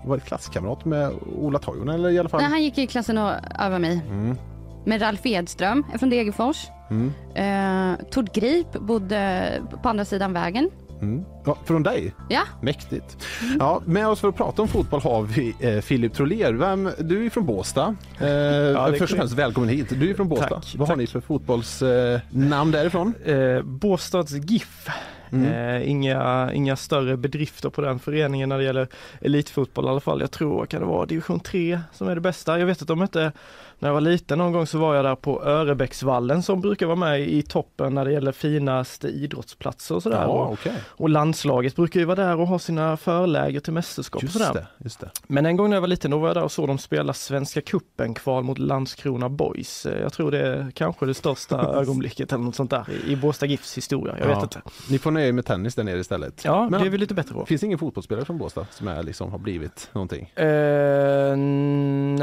varit 0.06 0.26
klasskamrat 0.26 0.86
med 0.86 1.12
Ola 1.36 1.60
Toivonen 1.60 1.96
eller 1.96 2.10
i 2.10 2.20
alla 2.20 2.30
fall? 2.30 2.42
Nej, 2.42 2.50
han 2.50 2.64
gick 2.64 2.78
i 2.78 2.88
klassen 2.88 3.18
över 3.60 3.80
mig. 3.80 4.02
Mm. 4.10 4.38
Men 4.86 5.00
Ralf 5.00 5.26
Edström 5.26 5.84
är 5.94 5.98
från 5.98 6.10
Degerfors. 6.10 6.68
Mm. 6.90 7.14
Eh, 7.36 8.06
Tord 8.12 8.34
Grip 8.34 8.72
bodde 8.74 9.52
på 9.84 9.90
andra 9.90 10.06
sidan 10.06 10.34
vägen. 10.34 10.70
Mm. 11.02 11.26
Ja, 11.46 11.58
från 11.66 11.84
dig? 11.84 12.14
Ja, 12.30 12.42
Mäktigt. 12.62 13.18
Ja, 13.60 13.82
med 13.86 14.08
oss 14.08 14.20
för 14.20 14.28
att 14.28 14.36
prata 14.36 14.62
om 14.62 14.68
fotboll 14.68 15.02
har 15.02 15.22
vi 15.22 15.56
eh, 15.60 15.82
Filip 15.82 16.14
Trollér. 16.14 16.54
Vem, 16.54 16.90
du 17.00 17.26
är 17.26 17.30
från 17.30 17.46
Båstad. 17.46 17.96
Eh, 18.20 18.28
är 18.28 18.92
först 19.00 19.14
och 19.14 19.20
främst 19.20 19.34
välkommen 19.34 19.70
hit. 19.70 19.90
Du 19.90 20.10
är 20.10 20.14
från 20.14 20.30
Båstad. 20.30 20.50
Tack, 20.50 20.74
Vad 20.78 20.88
har 20.88 20.96
tack. 20.96 20.98
ni 21.02 21.08
för 21.08 21.22
fotbollsnamn 21.22 22.14
eh, 22.16 22.50
namn 22.50 22.72
därifrån? 22.72 23.14
Eh, 23.26 23.62
Båstads 23.62 24.32
GIF. 24.32 24.88
Mm. 25.36 25.82
Eh, 25.82 25.90
inga, 25.90 26.54
inga 26.54 26.76
större 26.76 27.18
bedrifter 27.18 27.70
på 27.70 27.82
den 27.82 28.00
föreningen 28.00 28.50
när 28.50 28.58
det 28.58 28.64
gäller 28.64 28.88
elitfotboll 29.22 29.86
i 29.86 29.88
alla 29.88 30.00
fall. 30.00 30.22
Jag 30.22 30.32
tror, 30.32 30.66
kan 30.66 30.82
det 30.82 30.88
vara 30.88 31.06
division 31.06 31.40
3 31.40 31.80
som 31.94 32.08
är 32.08 32.16
det 32.16 32.22
bästa? 32.22 32.60
Jag 32.60 32.66
vet 32.66 32.82
att 32.82 32.88
de 32.88 33.02
inte, 33.02 33.32
när 33.80 33.90
jag 33.90 33.94
var 33.94 34.02
liten 34.02 34.38
någon 34.38 34.52
gång 34.52 34.68
så 34.68 34.78
var 34.78 34.96
jag 34.96 35.06
där 35.06 35.16
på 35.16 35.44
Örebäcksvallen 35.44 36.44
som 36.44 36.62
brukar 36.62 36.86
vara 36.86 36.96
med 36.96 37.22
i 37.22 37.42
toppen 37.42 37.94
när 37.94 38.06
det 38.06 38.12
gäller 38.12 38.32
finaste 38.32 39.08
idrottsplatser 39.08 39.96
och 39.96 40.04
sådär. 40.04 40.22
Ja, 40.22 40.28
och, 40.28 40.54
okej. 40.54 40.74
och 40.88 41.10
landslaget 41.10 41.76
brukar 41.76 42.00
ju 42.00 42.06
vara 42.06 42.26
där 42.26 42.40
och 42.40 42.48
ha 42.48 42.60
sina 42.60 42.98
förläger 42.98 43.60
till 43.60 43.74
mästerskap 43.74 44.18
och 44.18 44.24
Just 44.24 44.38
sådär. 44.38 44.54
det, 44.54 44.68
just 44.84 45.00
det. 45.00 45.10
Men 45.28 45.46
en 45.46 45.56
gång 45.56 45.70
när 45.70 45.76
jag 45.78 45.82
var 45.82 45.88
liten 45.88 46.12
då 46.12 46.18
var 46.18 46.28
jag 46.28 46.36
där 46.36 46.44
och 46.44 46.52
såg 46.52 46.68
dem 46.68 46.78
spela 46.78 47.14
Svenska 47.14 47.62
Cupen 47.62 48.14
kval 48.14 48.44
mot 48.44 48.58
Landskrona 48.60 49.30
Boys. 49.30 49.86
Eh, 49.86 50.02
Jag 50.02 50.14
tror 50.14 50.32
det 50.32 50.40
är 50.48 50.72
kanske 50.74 51.06
det 51.06 51.14
största 51.14 51.58
ögonblicket 51.76 52.34
eller 52.34 52.44
något 52.44 52.56
sånt 52.56 52.70
där 52.70 52.86
i, 53.08 53.16
Båstad 53.16 53.46
GIFs 53.46 53.78
historia. 53.78 54.16
Jag 54.20 54.30
Ja. 54.30 54.34
vet 54.36 54.44
inte. 54.44 54.62
Ni 54.90 55.00
får 55.00 55.12
nöja 55.12 55.28
er 55.28 55.32
med 55.32 55.46
tennis 55.46 55.76
där 55.76 55.84
nere 55.84 56.00
istället. 56.00 56.42
Ja, 56.46 56.70
Men- 56.70 56.82
det 56.82 56.88
är 56.88 56.90
väl 56.92 57.00
lite 57.00 57.14
bättre 57.14 57.36
då. 57.36 57.46
Finns 57.46 57.62
det 57.62 57.66
ingen 57.66 57.80
fotbollsspelare 57.80 58.26
från 58.26 58.38
Båstad 58.38 58.66
som 58.72 58.88
är, 58.88 59.04
liksom, 59.04 59.32
har 59.32 59.40
blivit 59.40 59.90
någonting? 59.94 60.32
Eh, 60.36 61.36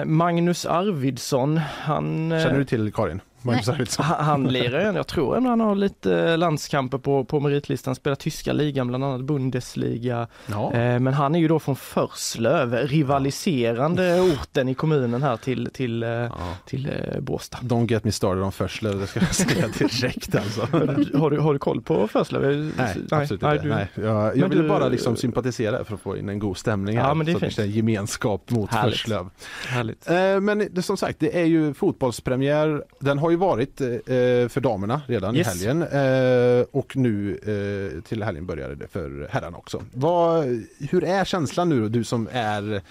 Magnus 0.05 0.67
Arvidsson, 0.67 1.42
han, 1.59 2.33
eh, 2.33 2.43
Känner 2.43 2.59
du 2.59 2.65
till 2.65 2.93
Karin? 2.93 3.21
Magnus 3.45 3.69
Arvidsson? 3.69 4.05
han, 4.05 4.45
lirar 4.45 4.79
en, 4.79 4.95
jag 4.97 5.07
tror 5.07 5.37
ändå 5.37 5.51
han 5.51 5.61
har 5.61 5.75
lite 5.75 6.37
landskamper 6.37 6.99
på, 6.99 7.25
på 7.25 7.41
meritlistan, 7.41 7.95
spelar 7.95 8.15
tyska 8.15 8.53
ligan, 8.53 8.89
bland 8.89 9.05
annat 9.05 9.21
Bundesliga. 9.21 10.27
Ja. 10.47 10.73
Eh, 10.73 10.99
men 11.01 11.15
han 11.15 11.35
är 11.35 11.39
ju 11.39 11.49
då 11.49 11.59
från 11.59 11.77
Förslöv, 11.77 12.75
rivaliserande 12.75 14.21
orten 14.21 14.69
i 14.69 14.75
kommunen 14.75 15.23
här 15.23 15.37
till, 15.37 15.69
till, 15.73 16.03
eh, 16.03 16.09
ja. 16.09 16.31
till 16.67 16.87
eh, 17.15 17.21
Båstad. 17.21 17.59
Don't 17.63 17.91
get 17.91 18.05
me 18.05 18.13
started 18.13 18.43
om 18.43 18.53
Förslöv, 18.53 18.99
det 19.01 19.07
ska 19.07 19.21
jag 19.21 19.35
säga 19.35 19.69
direkt 19.79 20.35
alltså. 20.35 20.61
har, 21.19 21.31
du, 21.31 21.39
har 21.39 21.53
du 21.53 21.59
koll 21.59 21.81
på 21.83 22.09
Förslöv? 22.09 22.73
Nej, 22.77 22.97
absolut 23.11 23.43
inte. 23.43 23.59
du- 23.59 23.69
Nej, 23.69 23.89
jag 23.95 24.05
jag 24.05 24.37
Men 24.37 24.51
ville 24.51 24.63
du- 24.63 24.69
bara 24.69 24.89
liksom 24.89 25.17
sympatisera 25.17 25.85
för 25.85 25.95
att 25.95 26.01
få 26.01 26.17
in 26.17 26.29
en 26.29 26.39
god 26.39 26.57
stämning 26.57 26.99
här. 26.99 27.09
Ja, 27.09 27.15
men 27.15 27.27
det 27.27 27.33
så 27.33 27.39
vi 27.39 27.45
fint. 27.47 27.53
känner 27.55 27.69
gemenskap 27.69 28.51
mot 28.51 28.71
Härligt. 28.71 28.97
Förslöv. 28.99 29.31
Härligt. 29.67 30.11
Eh, 30.11 30.41
Men 30.41 30.69
det, 30.71 30.83
som 30.83 30.97
sagt, 30.97 31.21
det 31.21 31.41
är 31.41 31.45
ju 31.45 31.75
fotbollspremiär. 31.75 32.83
Den 33.01 33.19
har 33.19 33.31
ju 33.33 33.39
varit 33.39 33.81
eh, 33.81 33.87
för 34.49 34.61
damerna 34.61 35.01
redan 35.07 35.37
Yes. 35.37 35.47
i 35.47 35.51
helgen 35.51 35.83
eh, 35.83 36.65
och 36.71 36.97
nu 36.97 37.31
eh, 37.33 38.03
till 38.03 38.23
helgen 38.23 38.47
började 38.47 38.75
det 38.75 38.89
för 38.89 39.29
herrarna 39.31 39.57
också. 39.57 39.83
Vad, 39.93 40.45
hur 40.91 41.05
är 41.05 41.25
känslan 41.25 41.69
nu 41.69 41.81
då, 41.81 41.89
du 41.89 42.05
som 42.05 42.29
är 42.33 42.83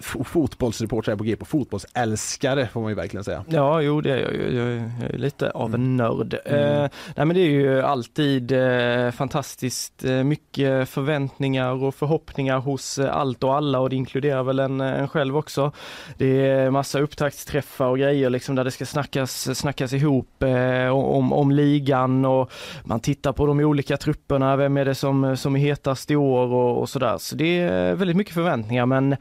fotbollsreporter 0.00 1.12
här 1.12 1.16
på 1.16 1.24
GP, 1.24 1.44
fotbollsälskare 1.44 2.66
får 2.66 2.80
man 2.80 2.90
ju 2.90 2.94
verkligen 2.94 3.24
säga. 3.24 3.44
Ja, 3.48 3.80
jo 3.80 4.00
det 4.00 4.10
är 4.12 4.16
jag 4.18 4.32
ju. 4.32 4.56
Jag 4.56 4.66
är- 4.66 4.90
jag 5.02 5.10
är 5.14 5.18
lite 5.18 5.50
av 5.50 5.74
en 5.74 5.96
nörd. 5.96 6.36
Mm. 6.44 6.60
Eh, 6.84 6.90
nej 7.16 7.26
men 7.26 7.28
det 7.36 7.40
är 7.40 7.50
ju 7.50 7.80
alltid 7.82 8.52
eh, 8.52 9.10
fantastiskt 9.10 10.04
eh, 10.04 10.10
mycket 10.24 10.88
förväntningar 10.88 11.84
och 11.84 11.94
förhoppningar 11.94 12.58
hos 12.58 12.98
eh, 12.98 13.16
allt 13.16 13.44
och 13.44 13.54
alla 13.54 13.80
och 13.80 13.90
det 13.90 13.96
inkluderar 13.96 14.42
väl 14.42 14.58
en, 14.58 14.80
en 14.80 15.08
själv 15.08 15.36
också. 15.36 15.72
Det 16.18 16.46
är 16.48 16.70
massa 16.70 17.00
upptaktsträffar 17.00 17.86
och 17.86 17.98
grejer 17.98 18.30
liksom 18.30 18.54
där 18.54 18.64
det 18.64 18.70
ska 18.70 18.86
snackas, 18.86 19.58
snackas 19.58 19.92
ihop 19.92 20.42
eh, 20.42 20.88
om, 20.88 21.32
om 21.32 21.50
ligan 21.50 22.24
och 22.24 22.50
man 22.84 23.00
tittar 23.00 23.32
på 23.32 23.46
de 23.46 23.60
olika 23.60 23.96
trupperna, 23.96 24.56
vem 24.56 24.76
är 24.76 24.84
det 24.84 24.94
som, 24.94 25.36
som 25.36 25.56
är 25.56 25.60
hetast 25.60 26.10
i 26.10 26.16
år 26.16 26.46
och, 26.52 26.80
och 26.80 26.88
sådär. 26.88 27.18
Så 27.18 27.36
det 27.36 27.58
är 27.60 27.94
väldigt 27.94 28.16
mycket 28.16 28.34
förväntningar 28.34 28.86
men 28.86 29.16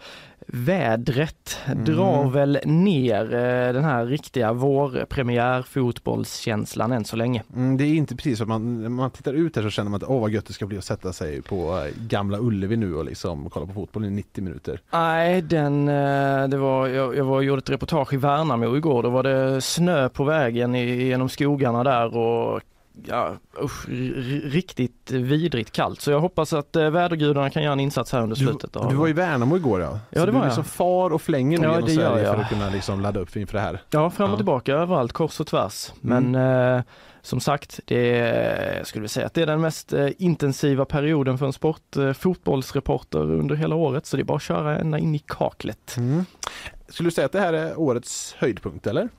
Vädret 0.48 1.58
Mm. 1.66 1.86
drar 1.86 2.30
väl 2.30 2.60
ner 2.66 3.34
eh, 3.34 3.74
den 3.74 3.84
här 3.84 4.06
riktiga 4.06 4.54
vårpremiärfotbollskänslan 4.54 6.92
än 6.92 7.06
så 7.06 7.16
länge. 7.16 7.44
Mm, 7.56 7.78
det 7.78 7.84
är 7.84 7.96
inte 7.96 8.16
precis 8.16 8.38
så 8.38 8.44
att 8.44 8.50
man, 8.50 8.82
när 8.82 8.90
man 8.90 9.12
tittar 9.12 9.34
ut 9.34 9.56
här 9.56 9.64
så 9.64 9.70
känner 9.70 9.92
man 9.92 10.04
att 10.04 10.10
åh 10.10 10.22
vad 10.22 10.32
gött 10.32 10.46
det 10.46 10.54
ska 10.54 10.66
bli 10.66 10.78
att 10.78 10.84
sätta 10.84 11.14
sig 11.14 11.42
på 11.42 11.78
eh, 11.78 11.86
Gamla 12.08 12.38
Ullevi 12.40 12.78
nu 12.78 12.96
och 12.96 13.06
liksom 13.06 13.50
kolla 13.50 13.66
på 13.66 13.74
fotboll 13.74 14.06
i 14.06 14.10
90 14.10 14.44
minuter. 14.44 14.80
Nej, 14.92 15.42
den, 15.42 15.88
eh, 15.88 16.48
det 16.48 16.58
var, 16.58 16.88
jag, 16.88 17.18
jag 17.18 17.26
var 17.26 17.42
gjorde 17.42 17.60
ett 17.60 17.70
reportage 17.70 18.14
i 18.14 18.18
Värnamo 18.18 18.78
igår. 18.78 19.04
Då 19.04 19.10
var 19.10 19.24
det 19.24 19.62
snö 19.62 20.10
på 20.10 20.24
vägen 20.24 20.76
i, 20.76 21.04
genom 21.04 21.30
skogarna 21.30 21.84
där 21.84 22.18
och 22.18 22.62
ja, 23.08 23.34
usch, 23.64 23.88
riktigt 24.44 25.12
vidrigt 25.12 25.72
kallt. 25.72 26.02
Så 26.02 26.12
jag 26.12 26.20
hoppas 26.20 26.54
att 26.54 26.76
eh, 26.76 26.90
vädergudarna 26.90 27.50
kan 27.50 27.64
göra 27.64 27.74
en 27.74 27.80
insats 27.80 28.12
här 28.12 28.22
under 28.22 28.36
Du, 28.36 28.46
slutet. 28.46 28.76
av- 28.76 28.90
du 28.90 28.96
var 28.96 29.08
i 29.08 29.14
Värnamo 29.14 29.58
igår 29.58 29.82
ja. 29.82 30.00
Ja, 30.10 30.20
så 30.20 30.26
det 30.26 30.26
du 30.26 30.32
var 30.32 30.40
jag. 30.40 30.46
liksom 30.46 30.64
far 30.64 31.10
och 31.14 31.22
flänger 31.22 31.58
nu 31.60 31.66
Ja, 31.68 31.74
genom 31.74 31.90
Sverige 31.90 32.24
jag. 32.24 32.36
för 32.36 32.42
att 32.44 32.50
kunna 32.50 32.70
liksom 32.70 33.02
ladda 33.02 33.20
upp 33.20 33.36
inför 33.36 33.54
det 33.58 33.64
här. 33.64 33.82
Ja, 33.90 34.10
fram 34.10 34.30
och 34.30 34.34
Ja. 34.34 34.38
tillbaka 34.38 34.74
överallt, 34.74 35.12
kors 35.14 35.40
och 35.40 35.48
tvärs. 35.48 35.92
Men 36.02 36.36
eh, 36.36 36.82
som 37.22 37.40
sagt, 37.40 37.80
det 37.86 38.20
är, 38.20 38.78
jag 38.78 38.88
skulle 38.88 39.02
vilja 39.02 39.10
säga 39.10 39.26
att 39.26 39.34
det 39.34 39.42
är 39.42 39.46
den 39.46 39.62
mest 39.62 39.94
eh, 39.94 40.08
intensiva 40.18 40.86
perioden 40.86 41.38
för 41.38 41.46
en 41.46 41.54
sport, 41.54 41.98
eh, 41.98 42.14
fotbollsreporter 42.14 43.20
under 43.20 43.56
hela 43.56 43.76
året. 43.76 44.06
Så 44.06 44.18
det 44.18 44.22
är 44.22 44.26
bara 44.26 44.36
att 44.36 44.42
köra 44.42 44.80
ända 44.80 44.98
in 44.98 45.16
i 45.16 45.20
kaklet. 45.20 45.96
Mm. 45.98 46.26
Skulle 46.90 47.08
du 47.08 47.12
säga 47.12 47.26
att 47.26 47.32
det 47.32 47.40
här 47.40 47.54
är 47.54 47.80
årets 47.80 48.36
höjdpunkt 48.40 48.88
eller? 48.88 49.10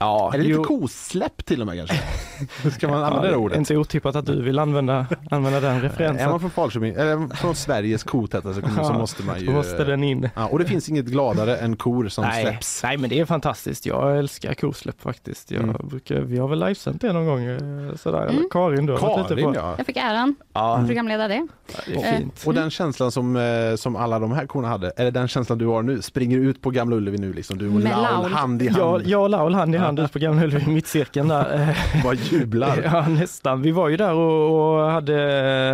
Ja, 0.00 0.30
Är 0.34 0.38
det 0.38 0.44
lite 0.44 0.62
kosläpp 0.62 1.44
till 1.46 1.60
och 1.60 1.66
med 1.66 1.76
kanske? 1.76 2.70
Ska 2.70 2.88
man 2.88 3.04
använda 3.04 3.22
det 3.26 3.32
Ja, 3.32 3.36
ordet? 3.38 3.58
Inte 3.58 3.76
otippat 3.76 4.16
att 4.16 4.26
du 4.26 4.42
vill 4.42 4.58
använda, 4.58 5.06
använda 5.30 5.60
den 5.60 5.76
Är 5.76 5.80
referensen. 5.80 6.30
man 6.30 6.40
från 6.40 6.50
Falköping, 6.50 6.94
eller 6.94 7.36
från 7.36 7.54
Sveriges 7.54 8.02
kotätaste 8.04 8.60
kommun 8.60 8.76
så 8.76 8.82
Ja, 8.92 8.98
måste 8.98 9.22
man 9.22 9.40
ju... 9.40 9.50
Måste 9.50 9.84
den 9.84 10.04
in. 10.04 10.28
Ja, 10.34 10.46
och 10.46 10.58
det 10.58 10.64
finns 10.64 10.88
inget 10.88 11.06
gladare 11.06 11.56
än 11.56 11.76
kor 11.76 12.08
som 12.08 12.24
Nej, 12.24 12.42
släpps. 12.44 12.82
nej 12.82 12.96
men 12.98 13.10
det 13.10 13.20
är 13.20 13.24
fantastiskt. 13.24 13.86
Jag 13.86 14.18
älskar 14.18 14.54
kosläpp 14.54 15.00
faktiskt. 15.02 15.50
Jag 15.50 15.62
Mm. 15.62 15.76
brukar, 15.88 16.20
vi 16.20 16.38
har 16.38 16.48
väl 16.48 16.58
livesänt 16.58 17.00
det 17.00 17.12
någon 17.12 17.26
gång 17.26 17.44
eh, 17.44 17.94
sådär. 17.96 18.20
Eller 18.22 18.30
Mm. 18.30 18.48
Karin, 18.50 18.86
du 18.86 18.92
har 18.92 19.00
varit 19.00 19.18
ute 19.18 19.28
Karin 19.28 19.44
på. 19.44 19.58
ja. 19.58 19.74
Jag 19.76 19.86
fick 19.86 19.96
äran 19.96 20.34
Ja, 20.52 20.76
att 20.76 20.86
programleda 20.86 21.28
det. 21.28 21.46
det 21.86 21.92
är 21.94 22.12
Eh, 22.12 22.18
fint. 22.18 22.42
Och 22.46 22.54
den 22.54 22.70
känslan 22.70 23.12
som, 23.12 23.36
eh, 23.36 23.76
som 23.76 23.96
alla 23.96 24.18
de 24.18 24.32
här 24.32 24.46
korna 24.46 24.68
hade, 24.68 24.92
är 24.96 25.04
det 25.04 25.10
den 25.10 25.28
känslan 25.28 25.58
du 25.58 25.66
har 25.66 25.82
nu? 25.82 26.02
Springer 26.02 26.38
ut 26.38 26.62
på 26.62 26.70
Gamla 26.70 26.96
Ullevi 26.96 27.18
nu 27.18 27.32
liksom? 27.32 27.58
Du 27.58 27.68
och 27.74 27.80
Laul. 27.80 28.32
hand 28.32 28.62
i 28.62 28.68
hand, 28.68 28.80
Jag, 28.80 29.06
jag 29.06 29.22
och 29.22 29.30
Laul 29.30 29.54
hand 29.54 29.74
i 29.74 29.78
hand 29.78 29.85
på 30.12 30.18
Gamla 30.18 30.44
Ullevi 30.44 30.64
i 30.64 30.74
mittcirkeln 30.74 31.28
där. 31.28 31.76
Bara 32.04 32.14
jublar. 32.14 32.82
Ja 32.84 33.08
nästan. 33.08 33.62
Vi 33.62 33.70
var 33.70 33.88
ju 33.88 33.96
där 33.96 34.12
och, 34.12 34.76
och 34.76 34.90
hade 34.90 35.14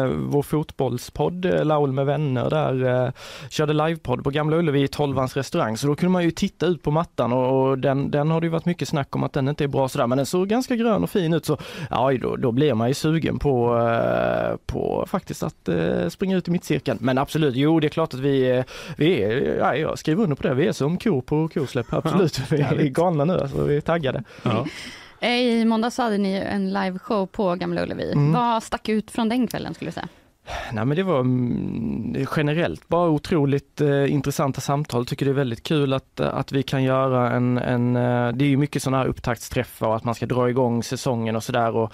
eh, 0.00 0.06
vår 0.06 0.42
fotbollspodd, 0.42 1.44
eh, 1.44 1.64
Laul 1.64 1.92
med 1.92 2.06
vänner 2.06 2.50
där, 2.50 3.04
eh, 3.06 3.12
körde 3.48 3.72
livepodd 3.72 4.24
på 4.24 4.30
Gamla 4.30 4.56
Ullevi 4.56 4.82
i 4.82 4.88
Tolvans 4.88 5.36
restaurang. 5.36 5.76
Så 5.76 5.86
då 5.86 5.94
kunde 5.94 6.10
man 6.10 6.24
ju 6.24 6.30
titta 6.30 6.66
ut 6.66 6.82
på 6.82 6.90
mattan 6.90 7.32
och, 7.32 7.70
och 7.70 7.78
den, 7.78 8.10
den 8.10 8.30
har 8.30 8.40
det 8.40 8.44
ju 8.44 8.50
varit 8.50 8.64
mycket 8.64 8.88
snack 8.88 9.16
om 9.16 9.22
att 9.22 9.32
den 9.32 9.48
inte 9.48 9.64
är 9.64 9.68
bra 9.68 9.88
sådär. 9.88 10.06
Men 10.06 10.16
den 10.16 10.26
såg 10.26 10.48
ganska 10.48 10.76
grön 10.76 11.02
och 11.02 11.10
fin 11.10 11.34
ut 11.34 11.46
så 11.46 11.58
ja, 11.90 12.12
då, 12.22 12.36
då 12.36 12.52
blir 12.52 12.74
man 12.74 12.88
ju 12.88 12.94
sugen 12.94 13.38
på, 13.38 13.78
på 14.66 15.04
faktiskt 15.08 15.42
att 15.42 15.68
springa 16.08 16.36
ut 16.36 16.48
i 16.48 16.50
mittcirkeln. 16.50 16.98
Men 17.00 17.18
absolut, 17.18 17.56
jo 17.56 17.80
det 17.80 17.86
är 17.86 17.88
klart 17.88 18.14
att 18.14 18.20
vi, 18.20 18.64
vi 18.96 19.22
är, 19.22 19.56
ja, 19.58 19.76
jag 19.76 19.98
skriver 19.98 20.22
under 20.22 20.36
på 20.36 20.42
det, 20.42 20.54
vi 20.54 20.66
är 20.66 20.72
som 20.72 20.98
kor 20.98 21.20
på 21.20 21.48
kosläpp, 21.48 21.92
absolut. 21.92 22.40
vi 22.50 22.60
är 22.60 22.88
galna 22.88 23.24
nu 23.24 23.40
alltså, 23.40 23.64
vi 23.64 23.76
är 23.76 23.80
taggade. 23.80 24.01
Ja. 24.42 24.66
Eh, 25.20 25.30
I 25.30 25.64
måndags 25.64 25.98
hade 25.98 26.18
ni 26.18 26.34
en 26.34 26.72
liveshow 26.72 27.26
på 27.26 27.55
Gamla 27.55 27.82
Ullevi. 27.82 28.12
Mm. 28.12 28.32
Vad 28.32 28.62
stack 28.62 28.88
ut 28.88 29.11
från 29.11 29.28
den 29.28 29.46
kvällen 29.46 29.74
skulle 29.74 29.88
du 29.88 29.92
säga? 29.92 30.09
Nej 30.72 30.84
men 30.84 30.96
det 30.96 31.03
var 31.03 31.20
mm, 31.20 32.26
generellt 32.36 32.88
bara 32.88 33.09
otroligt 33.09 33.80
eh, 33.80 34.12
intressanta 34.12 34.61
samtal. 34.61 35.07
Tycker 35.07 35.26
det 35.26 35.32
är 35.32 35.34
väldigt 35.34 35.62
kul 35.62 35.92
att, 35.92 36.20
eh, 36.20 36.34
att 36.34 36.53
vi 36.53 36.62
kan 36.62 36.82
göra 36.82 37.30
en, 37.30 37.59
en 37.59 37.96
eh, 37.96 38.32
det 38.32 38.44
är 38.44 38.48
ju 38.48 38.57
mycket 38.57 38.82
sådana 38.82 38.98
här 38.98 39.07
upptaktsträffar 39.07 39.86
och 39.86 39.96
att 39.96 40.05
man 40.05 40.14
ska 40.14 40.26
dra 40.26 40.50
igång 40.50 40.82
säsongen 40.82 41.36
och 41.36 41.44
sådär. 41.44 41.76
och 41.76 41.92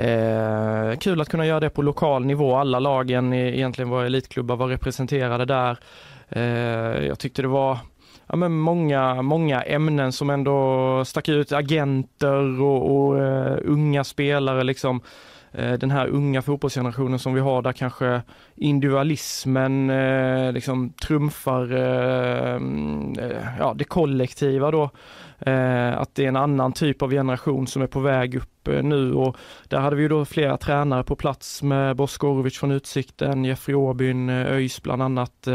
eh, 0.00 0.96
Kul 0.96 1.20
att 1.20 1.28
kunna 1.28 1.46
göra 1.46 1.60
det 1.60 1.70
på 1.70 1.82
lokal 1.82 2.24
nivå. 2.24 2.56
Alla 2.56 2.78
lagen, 2.78 3.32
i, 3.32 3.56
egentligen 3.56 3.88
våra 3.88 4.06
elitklubbar 4.06 4.56
var 4.56 4.68
representerade 4.68 5.44
där. 5.44 5.78
Eh, 6.28 6.42
jag 7.06 7.18
tyckte 7.18 7.42
det 7.42 7.48
var 7.48 7.78
ja, 8.30 8.36
men 8.36 8.52
många, 8.52 9.22
många 9.22 9.62
ämnen 9.62 10.12
som 10.12 10.30
ändå 10.30 11.04
stack 11.04 11.28
ut. 11.28 11.52
Agenter 11.52 12.60
och, 12.62 12.96
och 12.96 13.14
uh, 13.14 13.58
unga 13.64 14.04
spelare 14.04 14.64
liksom 14.64 15.00
eh, 15.52 15.72
den 15.72 15.90
här 15.90 16.06
unga 16.06 16.42
fotbollsgenerationen 16.42 17.18
som 17.18 17.34
vi 17.34 17.40
har 17.40 17.62
där 17.62 17.72
kanske 17.72 18.22
individualismen 18.56 19.90
eh, 19.90 20.52
liksom 20.52 20.92
trumfar 20.92 21.72
eh, 21.72 22.54
mm, 22.54 23.18
eh 23.18 23.46
ja, 23.58 23.74
det 23.78 23.84
kollektiva 23.84 24.70
då. 24.70 24.90
Eh, 25.40 25.98
att 25.98 26.14
det 26.14 26.24
är 26.24 26.28
en 26.28 26.36
annan 26.36 26.72
typ 26.72 27.02
av 27.02 27.10
generation 27.10 27.66
som 27.66 27.82
är 27.82 27.86
på 27.86 28.00
väg 28.00 28.34
upp 28.34 28.68
eh, 28.68 28.82
nu 28.82 29.12
och 29.12 29.36
där 29.68 29.80
hade 29.80 29.96
vi 29.96 30.02
ju 30.02 30.08
då 30.08 30.24
flera 30.24 30.56
tränare 30.56 31.04
på 31.04 31.16
plats 31.16 31.62
med 31.62 31.96
Bosko 31.96 32.26
Orovic 32.26 32.58
från 32.58 32.70
Utsikten, 32.70 33.44
Jeffrey 33.44 33.74
Åbyn, 33.74 34.28
eh, 34.28 34.52
ÖIS 34.52 34.82
bland 34.82 35.02
annat, 35.02 35.48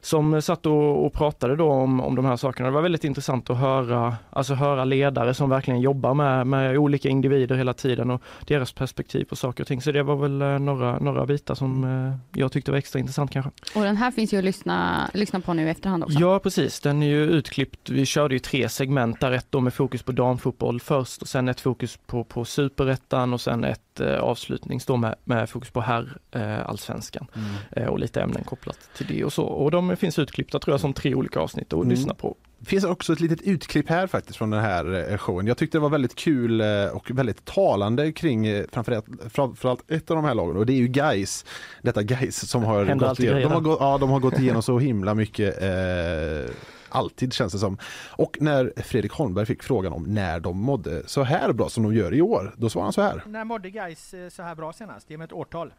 som 0.00 0.42
satt 0.42 0.66
och, 0.66 1.06
och 1.06 1.12
pratade 1.12 1.56
då 1.56 1.70
om, 1.70 2.00
om 2.00 2.14
de 2.14 2.24
här 2.24 2.36
sakerna. 2.36 2.68
Det 2.68 2.74
var 2.74 2.82
väldigt 2.82 3.04
intressant 3.04 3.50
att 3.50 3.58
höra, 3.58 4.16
alltså 4.30 4.54
höra 4.54 4.84
ledare 4.84 5.34
som 5.34 5.50
verkligen 5.50 5.80
jobbar 5.80 6.14
med, 6.14 6.46
med 6.46 6.78
olika 6.78 7.08
individer 7.08 7.56
hela 7.56 7.72
tiden 7.72 8.10
och 8.10 8.22
deras 8.46 8.72
perspektiv 8.72 9.24
på 9.24 9.36
saker 9.36 9.62
och 9.62 9.68
ting. 9.68 9.82
Så 9.82 9.92
det 9.92 10.02
var 10.02 10.16
väl 10.16 10.62
några, 10.62 10.98
några 10.98 11.26
bitar 11.26 11.54
som 11.54 11.84
jag 12.32 12.52
tyckte 12.52 12.70
var 12.70 12.78
extra 12.78 13.00
intressant 13.00 13.30
kanske. 13.30 13.50
Och 13.74 13.82
den 13.82 13.96
här 13.96 14.10
finns 14.10 14.32
ju 14.34 14.38
att 14.38 14.44
lyssna, 14.44 15.10
lyssna 15.14 15.40
på 15.40 15.54
nu 15.54 15.66
i 15.66 15.70
efterhand 15.70 16.04
också. 16.04 16.18
Ja 16.20 16.38
precis, 16.38 16.80
den 16.80 17.02
är 17.02 17.06
ju 17.06 17.24
utklippt. 17.24 17.90
Vi 17.90 18.06
körde 18.06 18.34
ju 18.34 18.38
tre 18.38 18.68
segment 18.68 19.13
där, 19.20 19.32
ett 19.32 19.46
då 19.50 19.60
med 19.60 19.74
fokus 19.74 20.02
på 20.02 20.12
damfotboll 20.12 20.80
först 20.80 21.22
och 21.22 21.28
sen 21.28 21.48
ett 21.48 21.60
fokus 21.60 21.98
på, 22.06 22.24
på 22.24 22.44
superettan 22.44 23.32
och 23.32 23.40
sen 23.40 23.64
ett 23.64 24.00
eh, 24.00 24.18
avslutnings 24.18 24.86
då 24.86 24.96
med, 24.96 25.14
med 25.24 25.50
fokus 25.50 25.70
på 25.70 25.80
herr 25.80 26.16
eh, 26.30 26.66
allsvenskan 26.68 27.26
Mm. 27.36 27.48
eh, 27.70 27.86
och 27.86 27.98
lite 27.98 28.22
ämnen 28.22 28.44
kopplat 28.44 28.78
till 28.96 29.06
det 29.06 29.24
och 29.24 29.32
så. 29.32 29.44
Och 29.44 29.70
de 29.70 29.96
finns 29.96 30.18
utklippta 30.18 30.58
tror 30.58 30.72
jag 30.72 30.80
som 30.80 30.92
tre 30.92 31.14
olika 31.14 31.40
avsnitt 31.40 31.66
att 31.72 31.72
Mm. 31.72 31.88
lyssna 31.88 32.14
på. 32.14 32.34
Det 32.64 32.70
finns 32.70 32.84
också 32.84 33.12
ett 33.12 33.20
litet 33.20 33.42
utklipp 33.42 33.88
här 33.88 34.06
faktiskt 34.06 34.38
från 34.38 34.50
den 34.50 34.60
här 34.60 35.10
eh, 35.12 35.18
showen. 35.18 35.46
Jag 35.46 35.56
tyckte 35.56 35.78
det 35.78 35.82
var 35.82 35.88
väldigt 35.88 36.14
kul 36.14 36.60
eh, 36.60 36.86
och 36.86 37.10
väldigt 37.10 37.44
talande 37.44 38.12
kring 38.12 38.46
eh, 38.46 38.64
framförallt, 38.72 39.06
framförallt 39.30 39.90
ett 39.90 40.10
av 40.10 40.16
de 40.16 40.24
här 40.24 40.34
lagen 40.34 40.56
och 40.56 40.66
det 40.66 40.72
är 40.72 40.76
ju 40.76 40.86
Guys. 40.86 41.44
Detta 41.82 42.02
Guys 42.02 42.50
som 42.50 42.64
har 42.64 42.84
Händer 42.84 43.08
gått 43.08 43.20
igenom, 43.20 43.42
de 43.42 43.52
har, 43.52 43.60
gått, 43.60 43.78
ja, 43.80 43.98
de 43.98 44.10
har 44.10 44.20
gått 44.20 44.38
igenom 44.38 44.62
så 44.62 44.78
himla 44.78 45.14
mycket 45.14 45.62
eh, 45.62 46.54
Alltid 46.88 47.32
känns 47.32 47.52
det 47.52 47.58
som. 47.58 47.78
Och 48.10 48.36
när 48.40 48.72
Fredrik 48.76 49.12
Holmberg 49.12 49.46
fick 49.46 49.62
frågan 49.62 49.92
om 49.92 50.02
när 50.02 50.40
de 50.40 50.58
mådde 50.58 51.08
så 51.08 51.22
här 51.22 51.52
bra 51.52 51.68
som 51.68 51.82
de 51.82 51.94
gör 51.94 52.14
i 52.14 52.22
år, 52.22 52.54
då 52.56 52.68
svarade 52.70 52.86
han 52.86 52.92
så 52.92 53.02
här. 53.02 53.22
När 53.26 53.44
mådde 53.44 53.70
Gais 53.70 54.14
så 54.30 54.42
här 54.42 54.54
bra 54.54 54.72
senast? 54.72 55.10
Ge 55.10 55.18
mig 55.18 55.24
ett 55.24 55.32
årtal. 55.32 55.72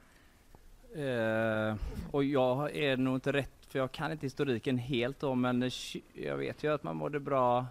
Eh, 0.96 1.76
och 2.12 2.24
jag 2.24 2.76
är 2.76 2.98
nog 2.98 3.16
inte 3.16 3.32
rätt, 3.32 3.65
för 3.76 3.80
jag 3.80 3.92
kan 3.92 4.12
inte 4.12 4.26
historiken 4.26 4.78
helt 4.78 5.20
då, 5.20 5.36
men 5.36 5.64
eh, 5.64 5.70
jag 6.14 6.38
vet 6.38 6.64
ju 6.64 6.74
att 6.74 6.84
man 6.84 6.96
mådde 6.96 7.20
bra. 7.20 7.66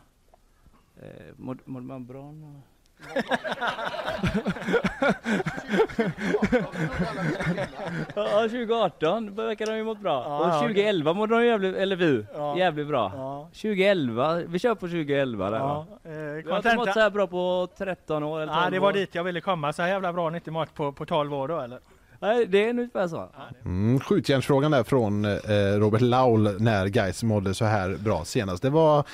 Eh, 1.03 1.07
mådde, 1.37 1.61
mådde 1.65 1.87
man 1.87 2.07
bra? 2.07 2.33
nå- 2.33 2.61
ja, 8.15 8.41
2018 8.49 9.35
verkar 9.35 9.67
de 9.67 9.77
ju 9.77 9.85
mått 9.85 9.99
bra. 10.01 10.23
Ja, 10.27 10.39
och 10.41 10.49
ja, 10.49 10.61
2011 10.61 11.13
mådde 11.13 11.35
de 11.35 11.45
jävligt, 11.47 11.77
eller 11.77 11.97
vi, 11.97 12.27
Ja. 12.35 12.59
jävligt 12.59 12.87
bra. 12.89 13.13
Ja. 13.17 13.49
2011, 13.53 14.35
vi 14.47 14.59
kör 14.59 14.75
på 14.75 14.89
2011 14.89 15.51
där? 15.51 15.59
Ja, 15.59 15.87
eh, 16.05 16.11
Vi 16.13 16.51
har 16.51 16.57
inte 16.57 16.77
mått 16.77 16.93
så 16.93 17.01
här 17.01 17.11
bra 17.11 17.27
på 17.27 17.69
13 17.79 18.23
år 18.23 18.41
eller 18.41 18.53
12 18.53 18.65
Ja, 18.65 18.71
det 18.71 18.79
var 18.79 18.89
år. 18.89 18.93
dit 18.93 19.15
jag 19.15 19.25
ville 19.25 19.41
komma. 19.41 19.73
Så 19.73 19.83
här 19.83 19.89
jävla 19.89 20.13
bra 20.13 20.23
har 20.23 20.31
ni 20.31 20.37
inte 20.37 20.51
mått 20.51 20.75
på, 20.75 20.93
på 20.93 21.07
12 21.07 21.35
år 21.35 21.49
då 21.49 21.61
eller? 21.61 21.79
Nej, 22.21 22.47
det 22.47 22.65
är 22.65 22.71
ungefär 22.71 23.09
så. 23.09 23.31
Mm, 23.65 24.01
skjutjärnsfrågan 24.01 24.71
där 24.71 24.85
från 24.85 25.25
eh, 25.25 25.79
Robert 25.79 26.01
Laul 26.01 26.63
när 26.63 26.87
Guys 26.87 27.23
mådde 27.23 27.55
så 27.55 27.65
här 27.65 27.97
bra 27.97 28.25
senast. 28.25 28.63
Det 28.63 28.71
var, 28.71 29.05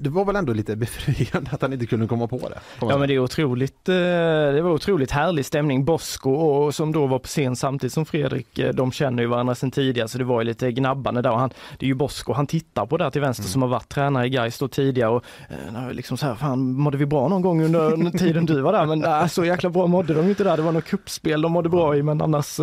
det 0.00 0.10
var 0.10 0.24
väl 0.24 0.36
ändå 0.36 0.52
lite 0.52 0.76
befriande 0.76 1.50
att 1.50 1.62
han 1.62 1.72
inte 1.72 1.86
kunde 1.86 2.06
komma 2.06 2.26
på 2.26 2.36
det. 2.48 2.60
Ja 2.80 2.98
men 2.98 3.08
det 3.08 3.14
är 3.14 3.18
otroligt, 3.18 3.88
eh, 3.88 3.94
det 3.94 4.62
var 4.62 4.70
otroligt 4.70 5.10
härlig 5.10 5.46
stämning. 5.46 5.84
Bosko 5.84 6.30
och 6.30 6.74
som 6.74 6.92
då 6.92 7.06
var 7.06 7.18
på 7.18 7.28
scen 7.28 7.56
samtidigt 7.56 7.92
som 7.92 8.06
Fredrik, 8.06 8.58
eh, 8.58 8.74
de 8.74 8.92
känner 8.92 9.22
ju 9.22 9.28
varandra 9.28 9.54
sedan 9.54 9.70
tidigare 9.70 10.08
så 10.08 10.18
det 10.18 10.24
var 10.24 10.40
ju 10.40 10.44
lite 10.44 10.72
gnabbande 10.72 11.22
där. 11.22 11.30
Och 11.30 11.38
han, 11.38 11.50
det 11.78 11.86
är 11.86 11.88
ju 11.88 11.94
Bosko, 11.94 12.32
han 12.32 12.46
tittar 12.46 12.86
på 12.86 12.96
där 12.96 13.10
till 13.10 13.20
vänster 13.20 13.44
som 13.44 13.62
har 13.62 13.68
varit 13.68 13.88
tränare 13.88 14.26
i 14.26 14.30
Gais 14.30 14.58
då 14.58 14.68
tidigare 14.68 15.10
och 15.10 15.24
eh, 15.48 15.92
liksom 15.92 16.16
så 16.16 16.26
här, 16.26 16.34
fan 16.34 16.72
mådde 16.72 16.98
vi 16.98 17.06
bra 17.06 17.28
någon 17.28 17.42
gång 17.42 17.64
under, 17.64 18.18
tiden 18.18 18.46
du 18.46 18.60
var 18.60 18.72
där? 18.72 18.86
Men 18.86 19.04
äh, 19.04 19.26
så 19.26 19.44
jäkla 19.44 19.70
bra 19.70 19.86
mådde 19.86 20.14
de 20.14 20.28
inte 20.28 20.44
där. 20.44 20.56
Det 20.56 20.62
var 20.62 20.72
något 20.72 20.84
kuppspel 20.84 21.42
de 21.42 21.52
mådde 21.52 21.68
bra 21.68 21.96
i 21.96 22.02
men 22.02 22.22
annars, 22.22 22.60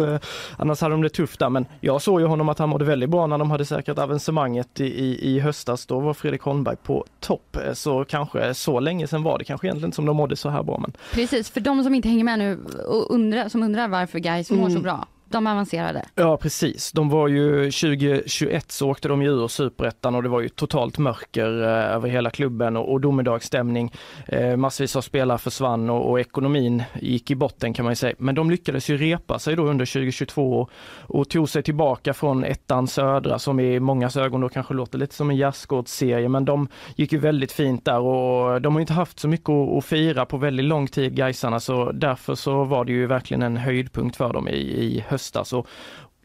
annars 0.57 0.81
hade 0.81 0.93
de 0.93 1.01
det 1.01 1.09
tufft 1.09 1.39
där. 1.39 1.49
Men 1.49 1.65
jag 1.81 2.01
såg 2.01 2.21
ju 2.21 2.27
honom 2.27 2.49
att 2.49 2.59
han 2.59 2.69
mådde 2.69 2.85
väldigt 2.85 3.09
bra 3.09 3.27
när 3.27 3.37
de 3.37 3.51
hade 3.51 3.65
säkrat 3.65 3.99
avancemanget 3.99 4.79
i, 4.79 4.85
i, 4.85 5.35
i 5.35 5.39
höstas. 5.39 5.85
Då 5.85 5.99
var 5.99 6.13
Fredrik 6.13 6.41
Holmberg 6.41 6.75
på 6.83 7.05
topp. 7.27 7.55
Eh, 7.55 7.73
Så 7.73 8.05
kanske 8.05 8.53
så 8.53 8.79
länge 8.79 9.07
sedan 9.07 9.23
var 9.23 9.37
det 9.37 9.43
kanske 9.45 9.67
egentligen 9.67 9.87
inte 9.87 9.95
som 9.95 10.05
de 10.05 10.15
mådde 10.17 10.35
så 10.35 10.49
här 10.49 10.63
bra. 10.63 10.77
Men 10.79 10.91
Precis, 11.13 11.49
för 11.49 11.59
de 11.59 11.83
som 11.83 11.95
inte 11.95 12.07
hänger 12.09 12.23
med 12.23 12.39
nu 12.39 12.59
och 12.87 13.11
undrar, 13.15 13.49
som 13.49 13.63
undrar 13.63 13.87
varför 13.87 14.19
guys 14.19 14.51
mår 14.51 14.69
så 14.69 14.79
bra. 14.79 15.07
De 15.29 15.47
avancerade. 15.47 16.05
Ja 16.15 16.37
precis, 16.37 16.91
de 16.91 17.09
var 17.09 17.27
ju 17.27 17.71
2021 17.71 18.71
så 18.71 18.89
åkte 18.89 19.07
de 19.07 19.21
ju 19.21 19.29
ur 19.29 19.47
superettan 19.47 20.15
och 20.15 20.23
det 20.23 20.29
var 20.29 20.41
ju 20.41 20.49
totalt 20.49 20.97
mörker 20.97 21.61
eh, 21.63 21.95
över 21.95 22.09
hela 22.09 22.29
klubben 22.29 22.77
och, 22.77 22.91
och 22.91 23.01
domedagsstämning. 23.01 23.91
Eh, 24.25 24.55
massvis 24.55 24.95
av 24.95 25.01
spelare 25.01 25.37
försvann 25.37 25.89
och, 25.89 26.09
och, 26.09 26.19
ekonomin 26.19 26.83
gick 27.01 27.31
i 27.31 27.35
botten 27.35 27.73
kan 27.73 27.85
man 27.85 27.91
ju 27.91 27.95
säga. 27.95 28.15
Men 28.17 28.35
de 28.35 28.51
lyckades 28.51 28.89
ju 28.89 28.97
repa 28.97 29.39
sig 29.39 29.55
då 29.55 29.63
under 29.63 29.85
2022 29.85 30.59
och, 30.59 30.71
och 31.01 31.29
tog 31.29 31.49
sig 31.49 31.63
tillbaka 31.63 32.13
från 32.13 32.43
ettan 32.43 32.87
södra 32.87 33.39
som 33.39 33.59
i 33.59 33.79
mångas 33.79 34.17
ögon 34.17 34.41
då 34.41 34.49
kanske 34.49 34.73
låter 34.73 34.97
lite 34.97 35.15
som 35.15 35.29
en 35.29 35.37
gärdsgårdsserie 35.37 36.29
men 36.29 36.45
de 36.45 36.67
gick 36.95 37.11
ju 37.11 37.19
väldigt 37.19 37.51
fint 37.51 37.85
där 37.85 37.99
och 37.99 38.61
de 38.61 38.73
har 38.73 38.81
inte 38.81 38.93
haft 38.93 39.19
så 39.19 39.27
mycket 39.27 39.49
att, 39.49 39.77
att 39.77 39.85
fira 39.85 40.25
på 40.25 40.37
väldigt 40.37 40.65
lång 40.65 40.87
tid 40.87 41.15
Gaisarna 41.15 41.59
så 41.59 41.91
därför 41.91 42.35
så 42.35 42.63
var 42.63 42.85
det 42.85 42.91
ju 42.91 43.05
verkligen 43.05 43.41
en 43.41 43.57
höjdpunkt 43.57 44.15
för 44.15 44.33
dem 44.33 44.47
i, 44.47 44.57
i 44.57 45.05
höstas. 45.17 45.53
Och 45.53 45.67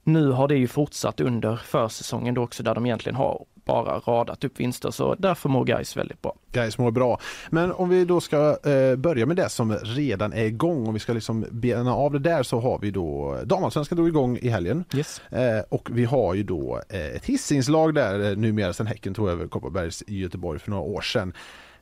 nu 0.05 0.31
har 0.31 0.49
det 0.49 0.57
ju 0.57 0.69
fortsatt 0.69 1.21
under 1.21 1.57
försäsongen 1.57 2.35
då 2.35 2.43
också 2.43 2.63
där 2.63 2.75
de 2.75 2.87
egentligen 2.87 3.17
har 3.17 3.45
bara 3.65 3.99
radat 3.99 4.45
upp 4.45 4.61
vinster 4.61 4.91
så 4.91 5.15
därför 5.15 5.49
mår 5.49 5.65
Gais 5.65 5.97
väldigt 5.97 6.23
bra. 6.23 6.35
Gais 6.53 6.79
mår 6.79 6.91
bra. 6.91 7.21
Men 7.51 7.73
om 7.73 7.89
vi 7.89 8.05
då 8.05 8.21
ska 8.21 8.59
eh, 8.65 8.97
börja 8.97 9.27
med 9.27 9.37
det 9.37 9.49
som 9.49 9.73
redan 9.73 10.33
är 10.33 10.45
igång, 10.45 10.87
om 10.89 10.95
vi 10.95 11.01
ska 11.01 11.13
liksom 11.13 11.47
bena 11.51 11.95
av 11.95 12.13
det 12.13 12.19
där 12.19 12.43
så 12.43 12.61
har 12.61 12.79
vi 12.79 12.91
då 12.91 13.39
damallsvenskan 13.45 13.97
drog 13.97 14.09
igång 14.09 14.39
i 14.43 14.49
helgen. 14.49 14.85
Yes. 14.95 15.21
Eh, 15.31 15.63
och 15.69 15.89
vi 15.93 16.05
har 16.05 16.35
ju 16.35 16.43
då 16.43 16.83
eh, 16.89 17.07
ett 17.07 17.25
hissinslag 17.25 17.95
där 17.95 18.31
eh, 18.31 18.37
numera 18.37 18.73
sedan 18.73 18.87
Häcken 18.87 19.15
tog 19.15 19.29
över 19.29 19.47
Kopparbergs 19.47 20.03
i 20.07 20.19
Göteborg 20.19 20.59
för 20.59 20.71
några 20.71 20.83
år 20.83 21.01
sedan. 21.01 21.33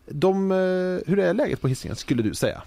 De, 0.06 0.50
eh, 0.50 0.56
hur 1.10 1.18
är 1.18 1.34
läget 1.34 1.60
på 1.60 1.68
hissingen 1.68 1.96
skulle 1.96 2.22
du 2.22 2.34
säga? 2.34 2.62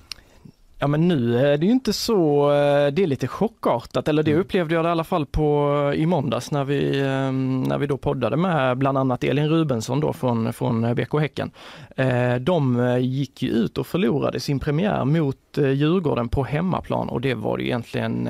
Ja 0.84 0.88
men 0.88 1.08
nu 1.08 1.38
är 1.38 1.58
det 1.58 1.66
ju 1.66 1.72
inte 1.72 1.94
så, 1.94 2.52
eh, 2.52 2.94
det 2.94 3.04
är 3.04 3.08
lite 3.08 3.28
chockartat, 3.28 4.08
eller 4.08 4.24
det 4.24 4.32
mm. 4.32 4.42
upplevde 4.42 4.76
jag 4.76 4.86
det 4.86 4.88
i 4.88 4.92
alla 4.92 5.04
fall 5.04 5.26
på 5.26 5.94
i 5.96 6.06
måndags 6.06 6.52
när 6.52 6.64
vi, 6.64 7.02
ehm, 7.02 7.64
när 7.64 7.78
vi 7.78 7.88
då 7.88 7.98
poddade 7.98 8.38
med 8.38 8.78
bland 8.78 8.98
annat 8.98 9.24
Elin 9.24 9.50
Rubensson 9.50 10.00
då 10.00 10.14
från, 10.14 10.54
från 10.54 10.96
BK 10.96 11.20
Häcken. 11.20 11.52
Eh, 11.96 12.36
de 12.36 12.98
gick 13.02 13.42
ju 13.42 13.50
ut 13.50 13.78
och 13.78 13.88
förlorade 13.88 14.40
sin 14.40 14.60
premiär 14.60 15.06
mot 15.06 15.58
Djurgården 15.58 16.30
på 16.30 16.44
hemmaplan 16.44 17.10
och 17.10 17.22
det 17.22 17.34
var 17.34 17.58
ju 17.58 17.66
egentligen 17.66 18.30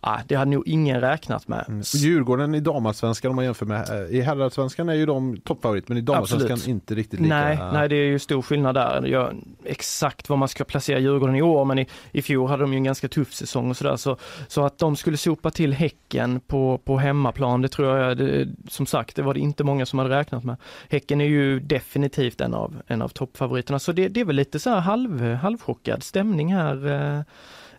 Ah, 0.00 0.18
det 0.26 0.34
hade 0.34 0.50
nog 0.50 0.68
ingen 0.68 1.00
räknat 1.00 1.48
med. 1.48 1.64
Mm. 1.68 1.82
Djurgården 1.94 2.54
i 2.54 2.60
damallsvenskan 2.60 3.30
om 3.30 3.36
man 3.36 3.44
jämför 3.44 3.66
med, 3.66 3.90
eh, 3.90 4.16
i 4.16 4.20
herrallsvenskan 4.20 4.88
är 4.88 4.94
ju 4.94 5.06
de 5.06 5.36
toppfavorit 5.36 5.88
men 5.88 5.98
i 5.98 6.00
damallsvenskan 6.00 6.58
inte 6.70 6.94
riktigt 6.94 7.20
lika. 7.20 7.34
Nej, 7.34 7.58
nej, 7.72 7.88
det 7.88 7.96
är 7.96 8.04
ju 8.04 8.18
stor 8.18 8.42
skillnad 8.42 8.74
där. 8.74 9.06
Jag, 9.06 9.36
exakt 9.64 10.28
var 10.28 10.36
man 10.36 10.48
ska 10.48 10.64
placera 10.64 10.98
Djurgården 10.98 11.36
i 11.36 11.42
år 11.42 11.64
men 11.64 11.78
i, 11.78 11.86
i 12.12 12.22
fjol 12.22 12.48
hade 12.48 12.62
de 12.62 12.72
ju 12.72 12.76
en 12.76 12.84
ganska 12.84 13.08
tuff 13.08 13.34
säsong 13.34 13.70
och 13.70 13.76
sådär 13.76 13.96
så, 13.96 14.16
så 14.48 14.64
att 14.64 14.78
de 14.78 14.96
skulle 14.96 15.16
sopa 15.16 15.50
till 15.50 15.72
Häcken 15.72 16.40
på, 16.40 16.80
på 16.84 16.98
hemmaplan 16.98 17.62
det 17.62 17.68
tror 17.68 17.98
jag, 17.98 18.16
det, 18.16 18.48
som 18.68 18.86
sagt 18.86 19.16
det 19.16 19.22
var 19.22 19.34
det 19.34 19.40
inte 19.40 19.64
många 19.64 19.86
som 19.86 19.98
hade 19.98 20.18
räknat 20.18 20.44
med. 20.44 20.56
Häcken 20.88 21.20
är 21.20 21.24
ju 21.24 21.60
definitivt 21.60 22.40
en 22.40 22.54
av, 22.54 22.82
en 22.86 23.02
av 23.02 23.08
toppfavoriterna 23.08 23.78
så 23.78 23.92
det, 23.92 24.08
det 24.08 24.20
är 24.20 24.24
väl 24.24 24.36
lite 24.36 24.58
så 24.58 24.70
här 24.70 24.80
halv, 24.80 25.34
halvchockad 25.34 26.02
stämning 26.02 26.54
här 26.54 26.86
eh, 26.86 27.22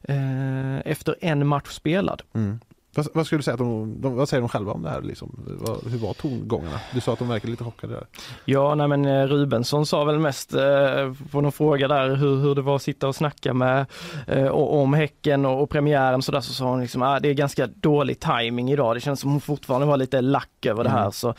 eh, 0.03 0.79
efter 0.79 1.15
en 1.21 1.47
match 1.47 1.69
spelad. 1.69 2.21
Mm. 2.33 2.59
Vad, 2.95 3.07
vad, 3.13 3.25
skulle 3.25 3.39
du 3.39 3.43
säga 3.43 3.53
att 3.53 3.59
de, 3.59 4.01
de, 4.01 4.15
vad 4.15 4.29
säger 4.29 4.41
de 4.41 4.49
själva 4.49 4.71
om 4.71 4.81
det 4.81 4.89
här? 4.89 5.01
Liksom? 5.01 5.39
Vad, 5.47 5.91
hur 5.91 5.97
var 5.97 6.13
tongångarna? 6.13 6.79
Du 6.93 7.01
sa 7.01 7.13
att 7.13 7.19
de 7.19 7.27
verkade 7.27 7.51
lite 7.51 7.63
chockade 7.63 7.93
där. 7.93 8.05
Ja, 8.45 8.75
nej 8.75 8.87
men 8.87 9.05
eh, 9.05 9.27
Rubensson 9.27 9.85
sa 9.85 10.03
väl 10.03 10.19
mest 10.19 10.53
eh, 10.53 11.13
på 11.31 11.41
någon 11.41 11.51
fråga 11.51 11.87
där 11.87 12.15
hur, 12.15 12.35
hur 12.35 12.55
det 12.55 12.61
var 12.61 12.75
att 12.75 12.81
sitta 12.81 13.07
och 13.07 13.15
snacka 13.15 13.53
med 13.53 13.85
eh, 14.27 14.47
om 14.47 14.93
Häcken 14.93 15.45
och, 15.45 15.63
och 15.63 15.69
premiären 15.69 16.21
så 16.21 16.31
där 16.31 16.41
så 16.41 16.53
sa 16.53 16.65
hon 16.65 16.81
liksom 16.81 17.01
ah, 17.01 17.19
det 17.19 17.29
är 17.29 17.33
ganska 17.33 17.67
dålig 17.67 18.19
timing 18.19 18.71
idag. 18.71 18.95
Det 18.95 18.99
känns 18.99 19.19
som 19.19 19.31
hon 19.31 19.41
fortfarande 19.41 19.87
var 19.87 19.97
lite 19.97 20.21
lack 20.21 20.65
över 20.65 20.83
det 20.83 20.89
här. 20.89 20.99
Mm. 20.99 21.11
Så, 21.11 21.29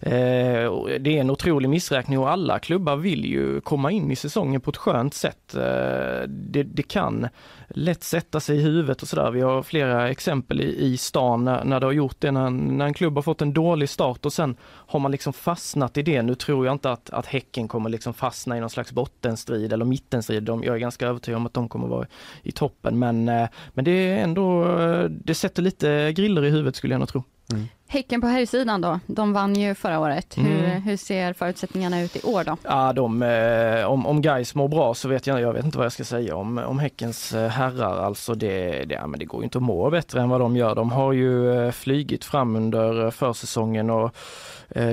eh, 0.00 0.98
det 1.00 1.16
är 1.16 1.20
en 1.20 1.30
otrolig 1.30 1.68
missräkning 1.68 2.18
och 2.18 2.30
alla 2.30 2.58
klubbar 2.58 2.96
vill 2.96 3.24
ju 3.24 3.60
komma 3.60 3.90
in 3.90 4.10
i 4.10 4.16
säsongen 4.16 4.60
på 4.60 4.70
ett 4.70 4.76
skönt 4.76 5.14
sätt. 5.14 5.54
Eh, 5.54 6.28
det, 6.28 6.62
det 6.62 6.82
kan 6.82 7.28
lätt 7.68 8.02
sätta 8.02 8.40
sig 8.40 8.56
i 8.56 8.60
huvudet 8.60 9.02
och 9.02 9.08
sådär. 9.08 9.30
Vi 9.30 9.40
har 9.40 9.62
flera 9.62 10.10
exempel 10.10 10.60
i, 10.60 10.84
i 10.84 10.96
stan 10.96 11.44
när, 11.44 11.64
när 11.64 11.80
det 11.80 11.86
har 11.86 11.92
gjort 11.92 12.16
det, 12.18 12.30
när, 12.30 12.50
när 12.50 12.86
en 12.86 12.94
klubb 12.94 13.14
har 13.14 13.22
fått 13.22 13.42
en 13.42 13.52
dålig 13.52 13.88
start 13.88 14.26
och 14.26 14.32
sen 14.32 14.56
har 14.62 15.00
man 15.00 15.10
liksom 15.12 15.32
fastnat 15.32 15.96
i 15.96 16.02
det. 16.02 16.22
Nu 16.22 16.34
tror 16.34 16.66
jag 16.66 16.74
inte 16.74 16.90
att, 16.90 17.10
att 17.10 17.26
Häcken 17.26 17.68
kommer 17.68 17.90
liksom 17.90 18.14
fastna 18.14 18.56
i 18.56 18.60
någon 18.60 18.70
slags 18.70 18.92
bottenstrid 18.92 19.72
eller 19.72 19.84
mittenstrid. 19.84 20.42
De, 20.42 20.62
jag 20.62 20.74
är 20.74 20.78
ganska 20.78 21.06
övertygad 21.06 21.36
om 21.36 21.46
att 21.46 21.54
de 21.54 21.68
kommer 21.68 21.88
vara 21.88 22.06
i 22.42 22.52
toppen 22.52 22.98
men, 22.98 23.28
eh, 23.28 23.48
men 23.74 23.84
det 23.84 23.90
är 23.90 24.22
ändå, 24.22 24.78
eh, 24.78 25.04
det 25.04 25.34
sätter 25.34 25.62
lite 25.62 26.12
griller 26.12 26.44
i 26.44 26.50
huvudet 26.50 26.76
skulle 26.76 26.94
jag 26.94 26.98
nog 26.98 27.08
tro. 27.08 27.22
Mm. 27.52 27.66
Häcken 27.90 28.20
på 28.20 28.26
herrsidan 28.26 28.80
då, 28.80 29.00
de 29.06 29.32
vann 29.32 29.54
ju 29.54 29.74
förra 29.74 29.98
året. 29.98 30.38
Hur, 30.38 30.64
mm. 30.64 30.82
hur 30.82 30.96
ser 30.96 31.32
förutsättningarna 31.32 32.00
ut 32.00 32.16
i 32.16 32.22
år 32.22 32.44
då? 32.44 32.56
Ja, 32.62 32.92
de, 32.92 33.22
eh, 33.22 33.84
om, 33.84 34.06
om 34.06 34.22
Gais 34.22 34.54
mår 34.54 34.68
bra 34.68 34.94
så 34.94 35.08
vet 35.08 35.26
jag, 35.26 35.40
jag 35.40 35.52
vet 35.52 35.64
inte 35.64 35.78
vad 35.78 35.84
jag 35.84 35.92
ska 35.92 36.04
säga 36.04 36.36
om, 36.36 36.58
om 36.58 36.78
Häckens 36.78 37.32
eh, 37.32 37.48
herrar. 37.48 38.04
Alltså 38.04 38.34
det, 38.34 38.84
det, 38.84 38.94
ja, 38.94 39.06
men 39.06 39.18
det 39.18 39.24
går 39.24 39.44
inte 39.44 39.58
att 39.58 39.64
må 39.64 39.90
bättre 39.90 40.20
än 40.20 40.28
vad 40.28 40.40
de 40.40 40.56
gör. 40.56 40.74
De 40.74 40.92
har 40.92 41.12
ju 41.12 41.52
eh, 41.66 41.70
flygit 41.70 42.24
fram 42.24 42.56
under 42.56 43.10
försäsongen 43.10 43.90
och 43.90 44.16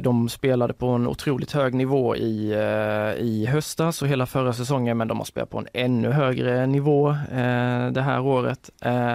de 0.02 0.30
spelade 0.30 0.74
på 0.74 0.88
en 0.88 1.08
otroligt 1.08 1.52
hög 1.52 1.74
nivå 1.74 2.16
i, 2.16 2.54
i 3.20 3.46
höstas 3.46 4.02
och 4.02 4.08
hela 4.08 4.26
förra 4.26 4.54
säsongen 4.54 4.98
men 4.98 5.08
de 5.08 5.18
har 5.18 5.26
spelat 5.26 5.50
på 5.50 5.58
en 5.58 5.68
ännu 5.74 6.12
högre 6.12 6.66
nivå 6.66 7.16
det 7.92 8.02
här 8.02 8.20
året. 8.22 8.70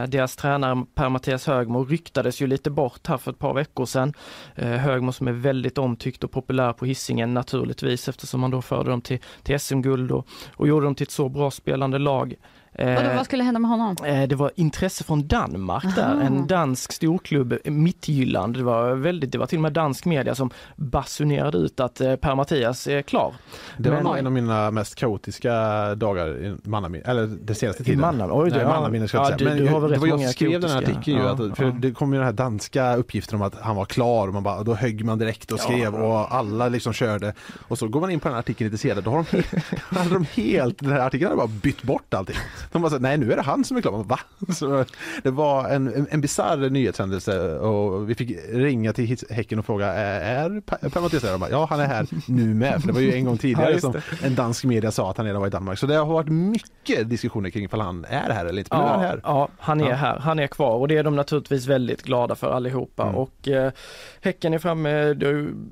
Deras 0.09 0.37
tränare 0.37 0.85
Per-Mattias 0.95 1.47
Högmo 1.47 1.85
ryktades 1.85 2.43
ju 2.43 2.47
lite 2.47 2.71
bort 2.71 3.07
här 3.07 3.17
för 3.17 3.31
ett 3.31 3.39
par 3.39 3.55
veckor 3.55 3.70
sedan. 3.87 4.13
Eh, 4.55 4.69
Högmo 4.69 5.13
som 5.13 5.29
är 5.29 5.33
väldigt 5.33 5.79
omtyckt 5.79 6.25
och 6.25 6.31
populär 6.31 6.73
på 6.73 6.85
hissingen 6.87 7.35
naturligtvis 7.35 8.09
eftersom 8.09 8.43
han 8.43 8.51
då 8.51 8.63
förde 8.63 8.91
dem 8.91 9.01
till, 9.01 9.19
till 9.43 9.61
SM-guld 9.61 10.13
och, 10.13 10.27
och 10.57 10.69
gjorde 10.69 10.87
dem 10.87 10.95
till 10.95 11.05
ett 11.05 11.11
så 11.11 11.29
bra 11.29 11.51
spelande 11.51 11.99
lag. 11.99 12.35
Vadå, 12.73 13.11
vad 13.17 13.25
skulle 13.25 13.43
hända 13.43 13.61
med 13.61 13.71
honom? 13.71 13.97
Eh, 14.05 14.29
det 14.29 14.35
var 14.35 14.51
intresse 14.55 15.05
från 15.05 15.27
Danmark 15.27 15.97
där, 15.97 16.13
Aha. 16.13 16.23
en 16.23 16.47
dansk 16.47 16.93
storklubb, 16.93 17.55
Midtjylland. 17.65 18.57
Det 18.57 18.63
var 18.63 18.95
väldigt, 18.95 19.33
det 19.33 19.39
var 19.39 19.47
till 19.47 19.59
och 19.59 19.63
med 19.63 19.73
dansk 19.73 20.05
media 20.05 20.35
som 20.35 20.51
basunerade 20.77 21.59
ut 21.59 21.81
att 21.81 22.01
eh, 22.01 22.17
Per-Mattias 22.17 22.87
är 22.87 23.03
klar. 23.03 23.35
Det 23.79 23.91
var 23.91 24.17
en 24.17 24.27
av 24.27 24.33
mina 24.33 24.71
mest 24.71 24.95
kaotiska 24.95 25.55
dagar 25.95 26.29
i 26.29 26.57
mannamin, 26.63 27.03
eller 27.05 27.27
den 27.27 27.57
senaste 27.57 27.85
tiden. 27.85 27.99
I 27.99 28.03
mannamin, 28.03 28.37
oj, 28.37 28.51
Nej, 28.51 28.65
mannamin 28.65 29.09
ska 29.09 29.19
jag 29.19 29.33
ja, 29.33 29.39
säga. 29.39 29.51
Men 29.51 29.59
du, 29.59 29.65
det 29.65 29.99
var 29.99 30.07
jag 30.07 30.21
som 30.21 30.29
skrev 30.29 30.61
den 30.61 30.71
här 30.71 30.83
artikeln 30.83 31.17
ju, 31.17 31.29
att, 31.29 31.57
för 31.57 31.65
ja. 31.65 31.71
det 31.79 31.93
kom 31.93 32.13
ju 32.13 32.19
den 32.19 32.27
här 32.27 32.33
danska 32.33 32.97
uppgiften 32.97 33.37
om 33.37 33.43
att 33.43 33.61
han 33.61 33.77
var 33.77 33.85
klar 33.85 34.29
och 34.29 34.35
man 34.35 34.43
bara, 34.43 34.63
då 34.63 34.75
högg 34.75 35.05
man 35.05 35.19
direkt 35.19 35.53
och 35.53 35.61
skrev 35.61 35.95
ja. 35.95 36.01
och 36.01 36.35
alla 36.35 36.69
liksom 36.69 36.93
körde. 36.93 37.35
Och 37.69 37.79
så 37.79 37.89
går 37.89 38.01
man 38.01 38.11
in 38.11 38.21
på 38.21 38.29
den 38.29 38.35
här 38.35 38.41
artikeln 38.41 38.71
lite 38.71 38.83
senare, 38.83 39.01
då 39.01 39.11
har 39.11 39.27
de, 39.31 39.43
hade 39.97 40.15
de 40.15 40.25
helt, 40.25 40.79
den 40.79 40.93
här 40.93 41.01
artikeln 41.01 41.31
hade 41.31 41.37
bara 41.37 41.61
bytt 41.63 41.83
bort 41.83 42.15
allting. 42.15 42.37
De 42.73 42.83
bara 42.83 42.91
så, 42.91 42.99
nej 42.99 43.19
nu 43.19 43.33
är 43.33 43.37
det 43.37 43.43
han 43.43 43.65
som 43.65 43.77
är 43.77 43.81
klar. 43.81 44.05
Va? 44.05 44.21
Så 44.55 44.85
det 45.23 45.31
var 45.31 45.69
en, 45.69 45.95
en, 45.95 46.07
en 46.11 46.21
bisarr 46.21 46.71
nyhetshändelse 46.71 47.59
och 47.59 48.11
vi 48.11 48.15
fick 48.15 48.31
ringa 48.53 48.93
till 48.93 49.19
Häcken 49.31 49.59
och 49.59 49.67
fråga 49.67 49.87
är 49.87 50.61
Per 50.61 51.39
där? 51.39 51.49
Ja 51.51 51.67
han 51.71 51.81
är 51.81 51.87
här 51.87 52.07
nu 52.27 52.55
med. 52.55 52.81
För 52.81 52.87
det 52.87 52.93
var 52.93 53.01
ju 53.01 53.15
en 53.15 53.25
gång 53.25 53.39
tidigare 53.39 53.73
ja, 53.73 53.79
som 53.79 53.95
en 54.23 54.35
dansk 54.35 54.65
media 54.65 54.91
sa 54.91 55.11
att 55.11 55.17
han 55.17 55.27
redan 55.27 55.41
var 55.41 55.47
i 55.47 55.51
Danmark. 55.51 55.79
Så 55.79 55.87
det 55.87 55.95
har 55.95 56.07
varit 56.07 56.29
mycket 56.29 57.11
diskussioner 57.11 57.51
kring 57.51 57.65
ifall 57.65 57.81
han 57.81 58.05
är 58.05 58.31
här 58.31 58.47
eller 58.47 58.59
inte. 58.59 58.77
Men 58.77 58.87
ja, 58.87 58.93
han 58.93 59.01
är 59.01 59.09
här. 59.09 59.21
Ja 59.25 59.49
han 59.59 59.81
är 59.81 59.89
ja. 59.89 59.95
här. 59.95 60.19
Han 60.19 60.39
är 60.39 60.47
kvar 60.47 60.77
och 60.77 60.89
det 60.89 60.97
är 60.97 61.03
de 61.03 61.17
naturligtvis 61.17 61.67
väldigt 61.67 62.03
glada 62.03 62.35
för 62.35 62.51
allihopa. 62.51 63.03
Mm. 63.03 63.15
Och 63.15 63.49
eh, 63.49 63.73
Häcken 64.21 64.55
är 64.55 64.59
framme, 64.59 65.15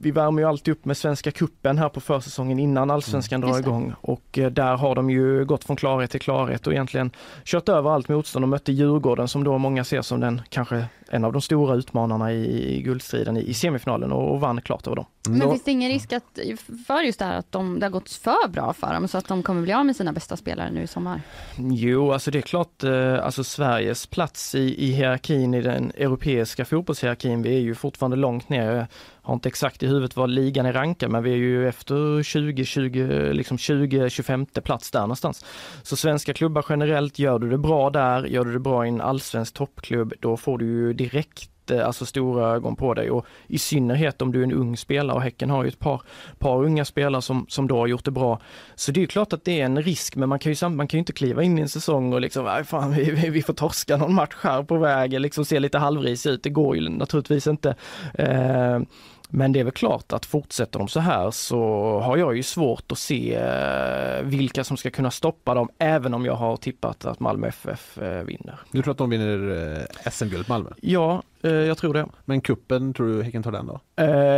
vi 0.01 0.11
värmer 0.11 0.43
ju 0.43 0.49
alltid 0.49 0.72
upp 0.72 0.84
med 0.84 0.97
Svenska 0.97 1.30
kuppen 1.30 1.78
här 1.78 1.89
på 1.89 2.01
försäsongen 2.01 2.59
innan 2.59 2.91
allsvenskan 2.91 3.43
mm. 3.43 3.51
drar 3.51 3.61
igång. 3.61 3.95
Och 4.01 4.39
eh, 4.39 4.51
där 4.51 4.76
har 4.76 4.95
de 4.95 5.11
ju 5.11 5.45
gått 5.45 5.64
från 5.64 5.76
klarhet 5.76 6.11
till 6.11 6.20
klarhet 6.20 6.66
och 6.66 6.74
egentligen 6.79 7.11
kört 7.45 7.68
över 7.68 7.91
allt 7.91 8.09
motstånd 8.09 8.45
och 8.45 8.49
mötte 8.49 8.72
Djurgården 8.72 9.29
som 9.29 9.45
då 9.45 9.59
många 9.59 9.85
ser 9.85 10.03
som 10.03 10.20
den 10.20 10.43
kanske 10.49 10.85
en 11.11 11.25
av 11.25 11.33
de 11.33 11.43
stora 11.43 11.75
utmanarna 11.75 12.33
i, 12.33 12.75
i 12.77 12.83
guldstriden 12.83 13.37
i, 13.37 13.41
i 13.41 13.55
semifinalen 13.55 14.13
och, 14.13 14.33
och 14.33 14.41
vann 14.41 14.61
klart 14.61 14.87
över 14.87 14.97
dem. 14.97 15.05
Men 15.29 15.39
då... 15.39 15.51
finns 15.51 15.65
det 15.65 15.71
ingen 15.71 15.91
risk 15.91 16.13
att, 16.13 16.39
för 16.87 17.03
just 17.03 17.19
det 17.19 17.25
här 17.25 17.39
att 17.39 17.53
de, 17.53 17.81
det 17.81 17.87
har 17.87 17.91
gått 17.91 18.11
för 18.11 18.49
bra 18.49 18.73
för 18.73 18.95
dem 18.95 19.09
så 19.09 19.19
att 19.19 19.29
de 19.29 19.43
kommer 19.43 19.63
bli 19.63 19.73
av 19.73 19.87
med 19.87 19.97
sina 19.97 20.13
bästa 20.13 20.37
spelare 20.37 20.71
nu 20.71 20.83
i 20.83 20.87
sommar? 20.87 21.21
Jo, 21.57 22.13
alltså 22.13 22.31
det 22.31 22.39
är 22.39 22.43
klart, 22.43 22.85
eh, 22.85 23.25
alltså 23.25 23.45
Sveriges 23.45 24.07
plats 24.07 24.55
i, 24.55 24.85
i 24.85 24.93
hierarkin 24.93 25.55
i 25.55 25.61
den 25.61 25.93
europeiska 25.95 26.65
fotbollshierarkin, 26.65 27.43
vi 27.43 27.57
är 27.57 27.61
ju 27.61 27.75
fortfarande 27.75 28.17
långt 28.17 28.49
ner 28.49 28.87
har 29.29 29.35
inte 29.35 29.49
exakt 29.49 29.83
i 29.83 29.87
huvudet 29.87 30.17
vad 30.17 30.31
ligan 30.31 30.67
är 30.67 30.73
rankad 30.73 31.11
men 31.11 31.23
vi 31.23 31.33
är 31.33 31.37
ju 31.37 31.69
efter 31.69 32.23
20, 32.23 32.65
20, 32.65 33.33
liksom 33.33 33.59
20, 33.59 34.11
25 34.11 34.47
plats 34.47 34.91
där 34.91 35.01
någonstans. 35.01 35.45
Så 35.83 35.97
svenska 35.97 36.35
klubbar 36.35 36.65
generellt, 36.69 37.19
gör 37.19 37.39
du 37.39 37.51
det 37.51 37.59
bra 37.59 37.91
där, 37.91 38.25
gör 38.25 38.45
du 38.45 38.53
det 38.53 38.59
bra 38.59 38.87
i 38.87 38.89
en 38.89 39.01
allsvensk 39.01 39.55
toppklubb, 39.55 40.15
då 40.21 40.37
får 40.37 40.59
du 40.59 40.67
ju 40.67 40.93
direkt 40.99 41.71
eh, 41.71 41.87
alltså 41.87 42.07
stora 42.07 42.49
ögon 42.49 42.77
på 42.77 42.95
dig 42.95 43.11
och 43.11 43.27
i 43.47 43.59
synnerhet 43.59 44.23
om 44.23 44.33
du 44.33 44.41
är 44.41 44.45
en 44.45 44.53
ung 44.53 44.77
spelare 44.77 45.17
och 45.17 45.23
Häcken 45.23 45.51
har 45.51 45.65
ju 45.65 45.69
ett 45.69 45.79
par, 45.79 46.03
par 46.39 46.65
unga 46.65 46.85
spelare 46.85 47.23
som, 47.23 47.47
som 47.49 47.69
då 47.69 47.79
har 47.79 47.87
gjort 47.87 48.05
det 48.05 48.11
bra. 48.11 48.41
Så 48.75 48.93
det 48.93 49.03
är 49.03 49.07
klart 49.07 49.33
att 49.33 49.45
det 49.45 49.61
är 49.61 49.65
en 49.65 49.83
risk 49.83 50.17
men 50.17 50.29
man 50.29 50.39
kan 50.39 50.53
ju, 50.53 50.69
man 50.69 50.89
kan 50.89 50.99
ju 50.99 51.01
inte 51.01 51.13
kliva 51.13 51.43
in 51.43 51.59
i 51.59 51.63
en 51.63 51.69
säsong 51.69 52.13
och 52.13 52.21
liksom, 52.21 52.45
nej 52.45 52.65
fan 52.65 52.91
vi, 52.93 53.31
vi 53.31 53.43
får 53.43 53.55
torska 53.55 53.97
någon 53.97 54.15
match 54.15 54.37
här 54.43 54.63
på 54.63 54.77
vägen, 54.77 55.23
liksom 55.23 55.45
se 55.45 55.61
lite 55.61 55.79
halvris 55.79 56.27
ut. 56.27 56.43
Det 56.43 56.51
går 56.51 56.77
ju 56.77 56.89
naturligtvis 56.89 57.47
inte. 57.47 57.75
Eh, 58.15 58.81
men 59.29 59.53
det 59.53 59.61
är 59.61 59.64
väl 59.64 59.72
klart 59.72 60.12
att 60.12 60.26
fortsätter 60.26 60.79
de 60.79 60.89
så 60.89 61.01
här 61.01 61.31
så 61.31 61.61
har 62.01 62.16
jag 62.16 62.37
ju 62.37 62.43
svårt 62.43 62.93
att 62.93 62.99
se 62.99 63.35
eh, 63.35 64.22
vilka 64.22 64.64
som 64.64 64.76
ska 64.76 64.91
kunna 64.91 65.11
stoppa 65.11 65.55
dem, 65.55 65.68
även 65.79 66.14
om 66.14 66.24
jag 66.24 66.35
har 66.35 66.57
tippat 66.57 67.05
att 67.05 67.20
Malmö 67.20 67.49
FF 67.49 67.99
eh, 67.99 68.22
vinner. 68.22 68.59
Du 68.70 68.83
tror 68.83 68.93
att 68.93 68.99
de 68.99 69.11
vinner 69.11 69.66
eh, 70.05 70.11
SM-guld 70.11 70.49
Malmö? 70.49 70.70
Ja, 70.81 71.22
jag 71.43 71.78
tror 71.78 71.95
det. 71.95 72.07
Men 72.24 72.41
kuppen 72.41 72.95
tror 72.95 73.07
du 73.07 73.22
Häcken 73.22 73.43
tar 73.43 73.53
den 73.53 73.66
då? 73.66 73.80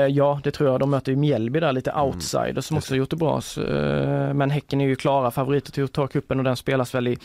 ja, 0.08 0.40
det 0.44 0.50
tror 0.50 0.70
jag. 0.70 0.80
De 0.80 0.90
möter 0.90 1.12
ju 1.12 1.16
Mjällby 1.16 1.60
där, 1.60 1.72
lite 1.72 1.92
outsiders 1.92 2.48
mm. 2.48 2.62
som 2.62 2.76
också 2.76 2.96
gjort 2.96 3.10
det 3.10 3.16
bra. 3.16 3.40
men 4.34 4.50
Häcken 4.50 4.80
är 4.80 4.86
ju 4.86 4.96
klara 4.96 5.30
favoriter 5.30 5.72
till 5.72 5.84
att 5.84 5.92
ta 5.92 6.06
kuppen 6.06 6.38
och 6.38 6.44
den 6.44 6.56
spelas 6.56 6.94
väl 6.94 7.08
i, 7.08 7.18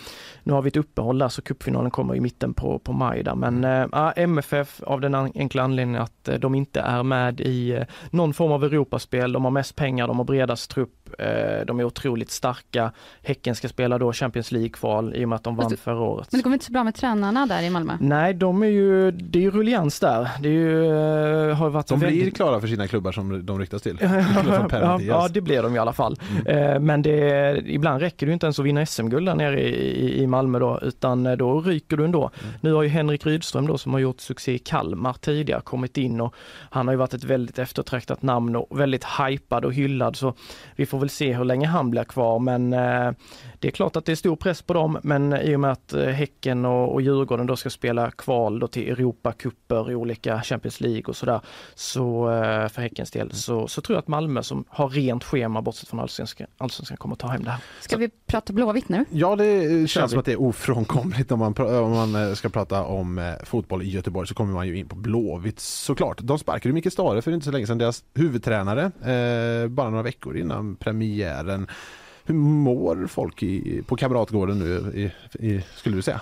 nu 0.43 0.53
har 0.53 0.61
vi 0.61 0.67
ett 0.67 0.78
uppehåll 0.78 1.19
där 1.19 1.30
så 1.30 1.41
cupfinalen 1.41 1.91
kommer 1.91 2.15
i 2.15 2.19
mitten 2.19 2.53
på, 2.53 2.80
på 2.80 2.93
maj 2.93 3.23
där. 3.23 3.36
Men 3.36 3.63
äh, 3.93 4.11
MFF 4.15 4.82
av 4.84 5.01
den 5.01 5.15
enkla 5.15 5.63
anledningen 5.63 6.01
att 6.01 6.30
de 6.39 6.55
inte 6.55 6.80
är 6.80 7.03
med 7.03 7.41
i 7.41 7.84
någon 8.09 8.34
form 8.34 8.51
av 8.51 8.63
Europaspel. 8.63 9.32
De 9.32 9.43
har 9.43 9.51
mest 9.51 9.76
pengar, 9.76 10.07
de 10.07 10.17
har 10.17 10.26
bredast 10.26 10.71
trupp 10.71 11.05
Eh, 11.05 11.05
de 11.68 11.80
är 11.80 11.84
otroligt 11.84 12.32
starka. 12.32 12.91
Häcken 13.22 13.56
ska 13.56 13.70
spela 13.70 13.97
då 13.97 14.14
Champions 14.14 14.51
League-kval 14.51 15.16
i 15.16 15.26
och 15.26 15.30
med 15.30 15.36
att 15.36 15.43
de 15.43 15.56
vann 15.56 15.70
du, 15.70 15.78
förra 15.78 15.99
året. 15.99 16.28
Men 16.32 16.39
det 16.39 16.43
går 16.43 16.53
inte 16.53 16.66
så 16.66 16.72
bra 16.72 16.84
med 16.84 16.95
tränarna 16.95 17.45
där 17.45 17.62
i 17.62 17.70
Malmö? 17.70 17.97
Nej, 17.99 18.34
de 18.34 18.64
är 18.64 18.68
ju, 18.68 19.12
det 19.12 19.39
är 19.39 19.43
ju 19.43 19.51
rullians 19.51 19.99
där. 19.99 20.30
Det 20.39 20.49
är 20.49 20.53
ju, 20.53 20.86
eh, 21.49 21.56
har 21.56 21.70
varit 21.70 21.88
de 21.88 21.99
väldigt... 21.99 22.22
blir 22.22 22.32
klara 22.32 22.62
för 22.62 22.68
sina 22.68 22.88
klubbar 22.88 23.12
som 23.12 23.45
de 23.45 23.60
riktas 23.60 23.82
till. 23.82 23.97
ja, 24.72 24.99
ja, 25.01 25.28
det 25.28 25.41
blir 25.41 25.64
de 25.64 25.76
i 25.76 25.80
alla 25.80 25.93
fall. 25.93 26.20
Mm. 26.32 26.74
Eh, 26.74 26.80
men 26.80 27.01
det, 27.01 27.58
ibland 27.66 28.01
räcker 28.01 28.26
det 28.26 28.34
inte 28.34 28.45
ens 28.45 28.60
att 28.60 28.66
vinna 28.66 28.86
SM-guld 28.86 29.28
där 29.28 29.36
nere 29.36 29.62
i, 29.62 30.22
i 30.24 30.28
Malmö 30.28 30.60
då, 30.60 30.80
utan 30.82 31.38
då 31.38 31.62
ryker 31.62 31.97
du 31.97 32.06
ändå. 32.06 32.32
Mm. 32.43 32.53
Nu 32.62 32.74
har 32.74 32.84
ju 32.84 32.89
Henrik 32.89 33.26
Rydström 33.26 33.68
då 33.68 33.78
som 33.78 33.93
har 33.93 33.99
gjort 33.99 34.22
succé 34.22 34.53
i 34.53 34.60
Kalmar 34.60 35.14
tidigare 35.14 35.62
kommit 35.62 35.97
in 35.97 36.22
och 36.22 36.36
han 36.70 36.88
har 36.88 36.93
ju 36.93 36.97
varit 36.97 37.14
ett 37.14 37.24
väldigt 37.24 37.60
eftertraktat 37.60 38.22
namn 38.22 38.56
och 38.56 38.80
väldigt 38.80 39.06
hypad 39.20 39.66
och 39.66 39.74
hyllad 39.74 40.16
så 40.16 40.34
vi 40.76 40.86
får 40.86 40.95
Får 40.96 41.00
väl 41.00 41.10
se 41.10 41.34
hur 41.34 41.46
länge 41.46 41.68
han 41.68 41.91
blir 41.91 42.04
kvar 42.04 42.39
men 42.39 42.74
eh, 42.74 43.12
det 43.66 43.70
är 43.70 43.72
klart 43.72 43.95
att 43.95 44.05
det 44.05 44.11
är 44.11 44.16
stor 44.16 44.36
press 44.36 44.61
på 44.61 44.74
dem 44.74 44.99
men 45.03 45.34
i 45.34 45.55
och 45.55 45.59
med 45.59 45.72
att 45.72 45.93
eh, 45.93 46.05
Häcken 46.05 46.66
och, 46.66 46.93
och 46.93 47.01
Djurgården 47.01 47.45
då 47.45 47.55
ska 47.55 47.70
spela 47.70 48.11
kval 48.11 48.59
då 48.59 48.68
till 48.68 48.89
Europacuper 48.89 49.91
i 49.91 49.95
olika 49.95 50.41
Champions 50.41 50.82
League 50.82 51.03
och 51.07 51.16
sådär 51.16 51.41
så 51.76 52.32
eh, 52.32 52.68
för 52.68 52.82
Häckens 52.82 53.11
del 53.11 53.32
så, 53.32 53.68
så 53.68 53.82
tror 53.82 53.95
jag 53.95 54.01
att 54.01 54.07
Malmö 54.07 54.43
som 54.43 54.66
har 54.70 54.89
rent 54.89 55.24
schema 55.24 55.61
bortsett 55.61 55.89
från 55.89 55.99
allsvenskan, 55.99 56.47
allsvenskan 56.57 56.97
kommer 56.97 57.16
ta 57.16 57.28
hem 57.28 57.43
det 57.43 57.49
här. 57.49 57.59
Ska 57.82 57.97
vi 57.97 58.09
prata 58.26 58.53
Blåvitt 58.53 58.89
nu? 58.89 59.05
Ja 59.09 59.36
det 59.36 59.89
känns 59.89 60.11
som 60.11 60.20
att 60.20 60.26
det 60.26 60.32
är 60.32 60.41
ofrånkomligt 60.41 61.32
om 61.32 61.39
man, 61.39 61.53
om 61.57 61.91
man 61.91 62.36
ska 62.36 62.49
prata 62.49 62.84
om 62.84 63.36
fotboll 63.43 63.82
i 63.82 63.89
Göteborg 63.89 64.28
så 64.28 64.34
kommer 64.34 64.53
man 64.53 64.68
ju 64.68 64.78
in 64.78 64.88
på 64.88 64.95
Blåvitt 64.95 65.59
såklart. 65.59 66.18
De 66.22 66.39
sparkade 66.39 66.74
Micke 66.74 66.93
Stare 66.93 67.22
för 67.22 67.32
inte 67.32 67.45
så 67.45 67.51
länge 67.51 67.68
sedan, 67.68 67.78
deras 67.78 68.03
huvudtränare, 68.13 68.84
eh, 68.84 69.68
bara 69.68 69.89
några 69.89 70.03
veckor 70.03 70.38
innan 70.38 70.76
premiären. 70.76 71.68
Hur 72.26 72.36
mår 72.36 73.07
folk 73.07 73.43
i, 73.43 73.82
på 73.88 73.95
Kamratgården 73.95 74.59
nu, 74.59 74.91
i, 74.95 75.11
i, 75.47 75.63
skulle 75.76 75.95
du 75.95 76.01
säga? 76.01 76.21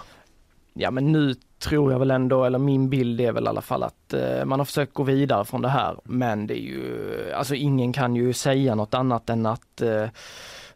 Ja 0.74 0.92
men 0.92 1.12
nu 1.12 1.36
tror 1.60 1.92
jag 1.92 2.00
väl 2.00 2.12
ändå, 2.12 2.44
eller 2.44 2.60
min 2.60 2.90
bild 2.90 3.22
är 3.22 3.32
väl 3.32 3.46
i 3.46 3.48
alla 3.48 3.62
fall 3.62 3.84
att 3.84 4.14
eh, 4.14 4.46
man 4.46 4.60
har 4.60 4.66
försökt 4.66 4.94
gå 4.94 5.04
vidare 5.04 5.46
från 5.46 5.62
det 5.62 5.70
här. 5.70 6.00
Men 6.04 6.48
det 6.48 6.60
är 6.60 6.64
ju, 6.64 7.32
alltså 7.34 7.56
ingen 7.56 7.94
kan 7.94 8.16
ju 8.16 8.34
säga 8.34 8.76
något 8.76 8.94
annat 8.94 9.30
än 9.30 9.46
att 9.46 9.82
eh, 9.82 10.08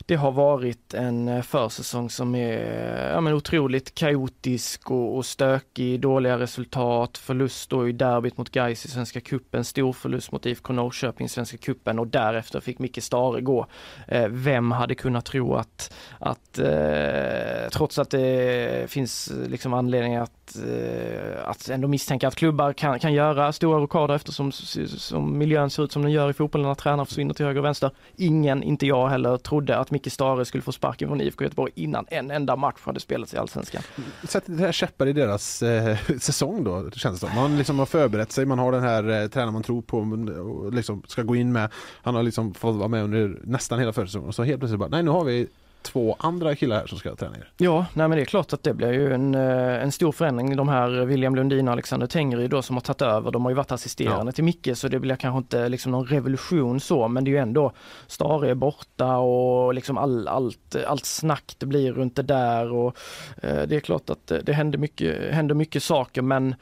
det 0.08 0.16
har 0.16 0.32
varit 0.32 0.94
en 0.94 1.28
eh, 1.28 1.42
försäsong 1.42 2.10
som 2.10 2.36
är 2.36 2.58
eh, 2.58 3.12
ja, 3.12 3.22
men 3.22 3.34
otroligt 3.34 3.96
kaotisk 3.96 4.92
och, 4.92 5.18
och 5.18 5.26
stökig, 5.26 6.00
dåliga 6.00 6.40
resultat, 6.40 7.18
förlust 7.18 7.70
då 7.70 7.90
i 7.90 7.92
derbyt 7.92 8.38
mot 8.38 8.50
Gais 8.50 8.86
i 8.86 8.88
Svenska 8.88 9.22
Kuppen, 9.22 9.64
stor 9.64 9.94
förlust 9.94 10.32
mot 10.32 10.46
IFK 10.46 10.74
Norrköping 10.74 11.26
i 11.26 11.30
Svenska 11.30 11.58
Kuppen 11.58 12.00
och 12.00 12.08
därefter 12.08 12.60
fick 12.60 12.80
Micke 12.80 13.04
Stare 13.04 13.42
gå. 13.42 13.68
Eh, 14.08 14.28
vem 14.28 14.72
hade 14.72 14.96
kunnat 14.96 15.26
tro 15.26 15.56
att, 15.56 15.94
att 16.20 16.60
eh, 16.60 17.70
trots 17.72 18.00
att 18.00 18.10
det 18.10 18.92
finns 18.92 19.28
eh, 19.28 19.50
liksom 19.50 19.74
anledning 19.74 20.16
att, 20.16 20.56
eh, 20.56 21.50
att 21.50 21.70
ändå 21.70 21.88
misstänka 21.88 22.28
att 22.28 22.36
klubbar 22.36 22.74
kan, 22.74 23.00
kan 23.00 23.14
göra 23.14 23.54
stora 23.54 23.80
rockader 23.80 24.16
eftersom 24.16 24.52
som 24.52 25.38
miljön 25.38 25.70
ser 25.70 25.84
ut 25.84 25.92
som 25.92 26.02
den 26.02 26.12
gör 26.12 26.30
i 26.30 26.34
fotbollen, 26.34 26.68
när 26.68 26.76
tränare 26.76 27.06
försvinner 27.06 27.34
till 27.34 27.46
höger 27.46 27.60
och 27.60 27.66
vänster. 27.66 27.92
Ingen, 28.16 28.64
inte 28.64 28.86
jag 28.86 29.08
heller, 29.08 29.38
trodde 29.38 29.78
att 29.78 29.92
Micke 29.98 30.12
Stare 30.12 30.46
skulle 30.46 30.62
få 30.62 30.72
sparken 30.72 31.08
från 31.08 31.22
IFK 31.22 31.44
Göteborg 31.44 31.72
innan 31.76 32.06
en 32.10 32.32
enda 32.32 32.56
match 32.56 32.80
hade 32.82 33.00
spelats 33.00 33.34
i 33.34 33.38
Allsvenskan. 33.38 33.82
Sätter 34.24 34.52
det 34.52 34.64
här 34.64 34.72
käppar 34.72 35.08
i 35.08 35.14
deras 35.14 35.62
eh, 35.62 35.98
säsong 36.20 36.64
då, 36.64 36.92
känns 36.92 37.20
det 37.20 37.28
som. 37.28 37.36
Man 37.36 37.58
liksom 37.58 37.80
har 37.80 37.86
förberett 37.86 38.32
sig, 38.32 38.46
man 38.46 38.60
har 38.60 38.72
den 38.72 38.84
här 38.84 39.24
eh, 39.24 39.28
tränaren 39.28 39.54
man 39.54 39.64
tror 39.64 39.82
på 39.82 39.98
och 39.98 40.74
liksom 40.74 41.04
ska 41.08 41.24
gå 41.24 41.36
in 41.36 41.52
med. 41.52 41.70
Han 42.02 42.16
har 42.16 42.24
liksom 42.24 42.54
fått 42.54 42.76
vara 42.76 42.88
med 42.88 43.04
under 43.04 43.40
nästan 43.44 43.80
hela 43.80 43.94
försäsongen 43.94 44.28
och 44.28 44.36
så 44.36 44.44
helt 44.44 44.60
plötsligt 44.60 44.80
bara, 44.80 44.90
nej 44.90 45.04
nu 45.04 45.12
har 45.12 45.24
vi 45.24 45.48
två 45.82 46.16
andra 46.20 46.56
killar 46.56 46.76
här 46.80 46.88
som 46.88 46.98
ska 46.98 47.16
träna 47.16 47.38
er. 47.38 47.52
Ja, 47.58 47.86
nej 47.94 48.08
men 48.08 48.18
det 48.18 48.24
är 48.24 48.26
klart 48.26 48.54
att 48.54 48.64
det 48.64 48.74
blir 48.74 48.94
ju 48.94 49.14
en, 49.14 49.36
eh, 49.36 49.84
en 49.84 49.92
stor 49.92 50.12
förändring. 50.12 50.56
De 50.56 50.70
här 50.70 51.06
William 51.06 51.36
Lundin 51.36 51.68
och 51.68 51.72
Alexander 51.72 52.08
Tengryd 52.08 52.50
då 52.50 52.62
som 52.62 52.76
har 52.76 52.82
tagit 52.82 53.02
över, 53.02 53.32
de 53.32 53.46
har 53.46 53.52
ju 53.52 53.56
varit 53.56 53.72
assisterande 53.72 54.30
ja. 54.30 54.32
till 54.32 54.44
Micke 54.44 54.70
så 54.74 54.88
det 54.88 55.00
blir 55.00 55.16
kanske 55.16 55.38
inte 55.38 55.70
liksom 55.70 55.92
någon 55.92 56.06
revolution 56.06 56.80
så 56.80 57.08
men 57.08 57.24
det 57.24 57.30
är 57.30 57.34
ju 57.34 57.38
ändå 57.38 57.72
Stare 58.08 58.50
är 58.50 58.56
borta 58.56 59.18
och 59.18 59.74
liksom 59.74 59.98
all, 59.98 60.28
allt, 60.28 60.76
allt 60.88 61.06
snack 61.06 61.56
det 61.58 61.66
blir 61.66 61.94
runt 61.94 62.16
det 62.16 62.24
där 62.24 62.72
och 62.72 62.98
eh, 63.44 63.62
det 63.68 63.76
är 63.76 63.80
klart 63.80 64.10
att 64.10 64.28
det, 64.28 64.42
det 64.42 64.54
händer 64.54 64.80
mycket, 64.80 65.34
händer 65.34 65.56
mycket 65.56 65.84
saker 65.84 66.22
men 66.22 66.56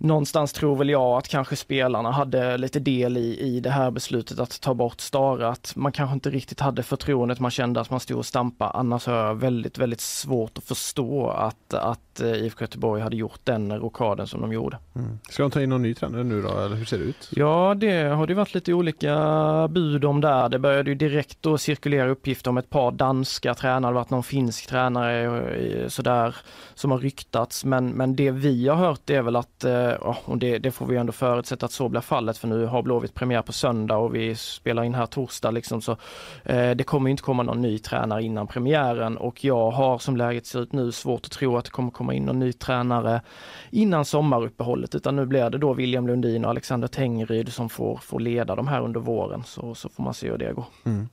någonstans 0.00 0.52
tror 0.52 0.76
väl 0.76 0.90
jag 0.90 1.18
att 1.18 1.28
kanske 1.28 1.56
spelarna 1.56 2.10
hade 2.10 2.58
lite 2.58 2.80
del 2.80 3.16
i, 3.16 3.40
i 3.40 3.60
det 3.60 3.70
här 3.70 3.90
beslutet 3.90 4.38
att 4.38 4.60
ta 4.60 4.74
bort 4.74 5.00
Stare, 5.00 5.48
att 5.48 5.72
man 5.76 5.92
kanske 5.92 6.14
inte 6.14 6.30
riktigt 6.30 6.60
hade 6.60 6.82
förtroendet, 6.82 7.40
man 7.40 7.50
kände 7.50 7.80
att 7.80 7.90
man 7.90 8.00
stod 8.00 8.18
och 8.18 8.26
stampade. 8.26 8.70
Annars 8.70 9.06
har 9.06 9.14
jag 9.14 9.34
väldigt, 9.34 9.78
väldigt 9.78 10.00
svårt 10.00 10.58
att 10.58 10.64
förstå 10.64 11.28
att, 11.28 11.74
att 11.74 12.20
eh, 12.20 12.32
IFK 12.32 12.62
Göteborg 12.62 13.02
hade 13.02 13.16
gjort 13.16 13.40
den 13.44 13.78
rockaden 13.78 14.26
som 14.26 14.40
de 14.40 14.52
gjorde. 14.52 14.78
Mm. 14.94 15.18
Ska 15.30 15.42
de 15.42 15.50
ta 15.50 15.62
in 15.62 15.68
någon 15.68 15.82
ny 15.82 15.94
tränare 15.94 16.24
nu 16.24 16.42
då, 16.42 16.48
eller 16.48 16.76
hur 16.76 16.84
ser 16.84 16.98
det 16.98 17.04
ut? 17.04 17.28
Ja, 17.30 17.74
det 17.76 18.02
har 18.02 18.26
det 18.26 18.34
varit 18.34 18.54
lite 18.54 18.72
olika 18.72 19.68
bud 19.70 20.04
om 20.04 20.20
där. 20.20 20.48
Det 20.48 20.58
började 20.58 20.90
ju 20.90 20.94
direkt 20.94 21.38
då 21.40 21.58
cirkulera 21.58 22.08
uppgifter 22.08 22.50
om 22.50 22.58
ett 22.58 22.70
par 22.70 22.92
danska 22.92 23.54
tränare, 23.54 23.90
det 23.90 23.94
varit 23.94 24.10
någon 24.10 24.22
finsk 24.22 24.66
tränare 24.66 25.90
sådär 25.90 26.36
som 26.74 26.90
har 26.90 26.98
ryktats. 26.98 27.64
Men, 27.64 27.88
men 27.88 28.16
det 28.16 28.30
vi 28.30 28.68
har 28.68 28.76
hört 28.76 29.10
är 29.10 29.22
väl 29.22 29.36
att 29.36 29.64
eh, 29.64 29.89
Eh, 29.89 29.89
och 29.96 30.38
det, 30.38 30.58
det, 30.58 30.70
får 30.70 30.86
vi 30.86 30.96
ändå 30.96 31.12
förutsätta 31.12 31.66
att 31.66 31.72
så 31.72 31.88
blir 31.88 32.00
fallet 32.00 32.38
för 32.38 32.48
nu 32.48 32.66
har 32.66 32.82
Blåvitt 32.82 33.14
premiär 33.14 33.42
på 33.42 33.52
söndag 33.52 33.96
och 33.96 34.14
vi 34.14 34.34
spelar 34.34 34.84
in 34.84 34.94
här 34.94 35.06
torsdag 35.06 35.50
liksom 35.50 35.80
så 35.80 35.92
eh, 36.44 36.70
det 36.70 36.84
kommer 36.84 37.10
inte 37.10 37.22
komma 37.22 37.42
någon 37.42 37.60
ny 37.60 37.78
tränare 37.78 38.22
innan 38.22 38.46
premiären 38.46 39.16
och 39.16 39.44
jag 39.44 39.70
har 39.70 39.98
som 39.98 40.16
läget 40.16 40.46
ser 40.46 40.62
ut 40.62 40.72
nu 40.72 40.92
svårt 40.92 41.26
att 41.26 41.32
tro 41.32 41.56
att 41.56 41.64
det 41.64 41.70
kommer 41.70 41.90
komma 41.90 42.14
in 42.14 42.24
någon 42.24 42.38
ny 42.38 42.52
tränare 42.52 43.22
innan 43.70 44.04
sommaruppehållet 44.04 44.94
utan 44.94 45.16
nu 45.16 45.26
blir 45.26 45.50
det 45.50 45.58
då 45.58 45.72
William 45.72 46.06
Lundin 46.06 46.44
och 46.44 46.50
Alexander 46.50 46.88
Tengryd 46.88 47.52
som 47.52 47.68
får, 47.68 47.96
får 47.96 48.20
leda 48.20 48.56
de 48.56 48.68
här 48.68 48.80
under 48.80 49.00
våren 49.00 49.42
så, 49.44 49.74
så 49.74 49.88
får 49.88 50.02
man 50.02 50.14
se 50.14 50.30
hur 50.30 50.38
det 50.38 50.52
går. 50.52 50.64
Mm. 50.84 51.08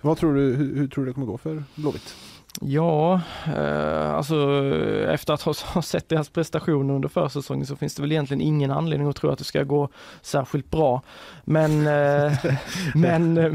Vad 0.00 0.16
tror 0.16 0.34
du, 0.34 0.54
hur, 0.54 0.76
hur 0.76 0.88
tror 0.88 1.04
du 1.04 1.10
det 1.10 1.14
kommer 1.14 1.26
gå 1.26 1.38
för 1.38 1.64
Blåvitt? 1.74 2.14
Ja, 2.60 3.20
eh, 3.56 4.14
alltså 4.14 4.64
efter 5.08 5.34
att 5.34 5.42
ha 5.42 5.82
sett 5.82 6.08
deras 6.08 6.28
prestationer 6.28 6.94
under 6.94 7.08
försäsongen 7.08 7.66
så 7.66 7.76
finns 7.76 7.94
det 7.94 8.02
väl 8.02 8.12
egentligen 8.12 8.40
ingen 8.40 8.70
anledning 8.70 9.08
att 9.08 9.16
tro 9.16 9.30
att 9.30 9.38
det 9.38 9.44
ska 9.44 9.62
gå 9.62 9.88
särskilt 10.22 10.70
bra. 10.70 11.02
Men... 11.44 11.86
Eh, 11.86 12.32
men 12.94 13.38
eh, 13.38 13.52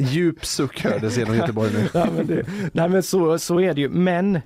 Djup 0.00 0.44
suck 0.44 0.84
hördes 0.84 1.18
genom 1.18 1.36
Göteborg 1.36 1.72
nu. 1.72 1.88
ja, 1.94 2.06
men 2.16 2.26
det, 2.26 2.46
nej 2.72 2.88
men 2.88 3.02
så, 3.02 3.38
så 3.38 3.60
är 3.60 3.74
det 3.74 3.80
ju, 3.80 3.88
men 3.88 4.40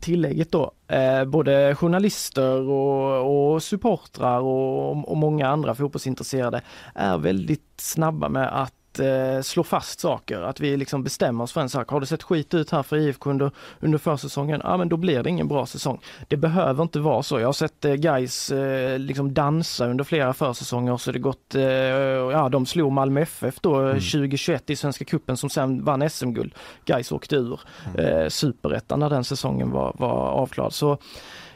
tillägget 0.00 0.52
då, 0.52 0.72
eh, 0.88 1.24
både 1.24 1.74
journalister 1.74 2.60
och, 2.60 3.54
och 3.54 3.62
supportrar 3.62 4.40
och, 4.40 5.10
och 5.10 5.16
många 5.16 5.48
andra 5.48 5.74
fotbollsintresserade 5.74 6.60
är 6.94 7.18
väldigt 7.18 7.72
snabba 7.76 8.28
med 8.28 8.62
att 8.62 8.74
eh, 8.98 9.40
slå 9.42 9.64
fast 9.64 10.00
saker, 10.00 10.40
att 10.40 10.60
vi 10.60 10.76
liksom 10.76 11.02
bestämmer 11.02 11.44
oss 11.44 11.52
för 11.52 11.60
en 11.60 11.68
sak. 11.68 11.88
Har 11.88 12.00
det 12.00 12.06
sett 12.06 12.22
skit 12.22 12.54
ut 12.54 12.70
här 12.70 12.82
för 12.82 12.96
IFK 12.96 13.30
under, 13.30 13.50
under 13.80 13.98
försäsongen, 13.98 14.60
ja 14.64 14.76
men 14.76 14.88
då 14.88 14.96
blir 14.96 15.22
det 15.22 15.30
ingen 15.30 15.48
bra 15.48 15.66
säsong. 15.66 16.00
Det 16.28 16.36
behöver 16.36 16.82
inte 16.82 17.00
vara 17.00 17.22
så. 17.22 17.40
Jag 17.40 17.48
har 17.48 17.52
sett 17.52 17.84
eh, 17.84 17.94
guys 17.94 18.50
eh, 18.50 18.98
liksom 18.98 19.34
dansa 19.34 19.86
under 19.86 20.04
flera 20.04 20.32
försäsonger 20.32 20.96
så 20.96 21.12
det 21.12 21.18
gått, 21.18 21.54
eh, 21.54 21.62
ja 21.62 22.48
de 22.48 22.66
slog 22.66 22.92
Malmö 22.92 23.20
FF 23.20 23.60
då 23.60 23.74
mm. 23.74 23.94
2021 23.94 24.70
i 24.70 24.76
Svenska 24.76 25.04
Kuppen 25.04 25.36
som 25.36 25.50
sen 25.50 25.84
vann 25.84 26.10
SM-guld. 26.10 26.54
Guys 26.84 27.12
åkte 27.12 27.36
ur 27.36 27.60
mm. 27.94 28.06
eh, 28.06 28.28
superettan 28.28 29.00
när 29.00 29.10
den 29.10 29.24
säsongen 29.24 29.70
var, 29.70 29.92
var 29.98 30.28
avklarad. 30.28 30.72
Så 30.72 30.98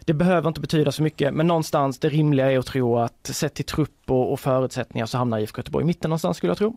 det 0.06 0.14
behöver 0.14 0.48
inte 0.48 0.60
betyda 0.60 0.92
så 0.92 1.02
mycket, 1.02 1.34
men 1.34 1.46
någonstans 1.46 1.98
det 1.98 2.08
rimliga 2.08 2.52
är 2.52 2.58
att 2.58 2.66
tro 2.66 2.98
att 2.98 3.26
sett 3.32 3.54
till 3.54 3.64
trupp 3.64 4.10
och, 4.10 4.32
och 4.32 4.40
förutsättningar 4.40 5.06
så 5.06 5.18
hamnar 5.18 5.38
IFK 5.38 5.58
Göteborg 5.58 5.82
i 5.84 5.86
mitten 5.86 6.08
någonstans 6.10 6.36
skulle 6.36 6.50
jag 6.50 6.58
tro. 6.58 6.76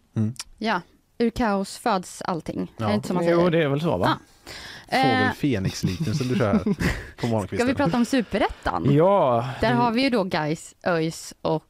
Ja, 0.57 0.81
ur 1.17 1.29
kaos 1.29 1.77
föds 1.77 2.21
allting. 2.21 2.71
Ja. 2.77 2.85
Är 2.85 2.89
det 2.89 2.95
inte 2.95 3.07
som 3.07 3.15
man 3.15 3.25
Jo, 3.27 3.37
säger? 3.37 3.51
det 3.51 3.63
är 3.63 3.67
väl 3.67 3.81
så 3.81 3.97
va? 3.97 4.17
Fågel 4.91 5.23
Eh, 5.27 5.31
Fenix-liten 5.33 6.15
som 6.15 6.27
du 6.27 6.35
kör 6.35 6.57
på 6.57 6.73
Ska 7.17 7.27
morgonkvisten. 7.27 7.67
vi 7.67 7.73
prata 7.73 7.97
om 7.97 8.05
superettan? 8.05 8.87
Ja, 8.93 9.49
Där 9.61 9.73
har 9.73 9.91
vi 9.91 10.01
ju 10.01 10.09
då 10.09 10.23
Gais, 10.23 10.75
ÖIS 10.83 11.33
och 11.41 11.63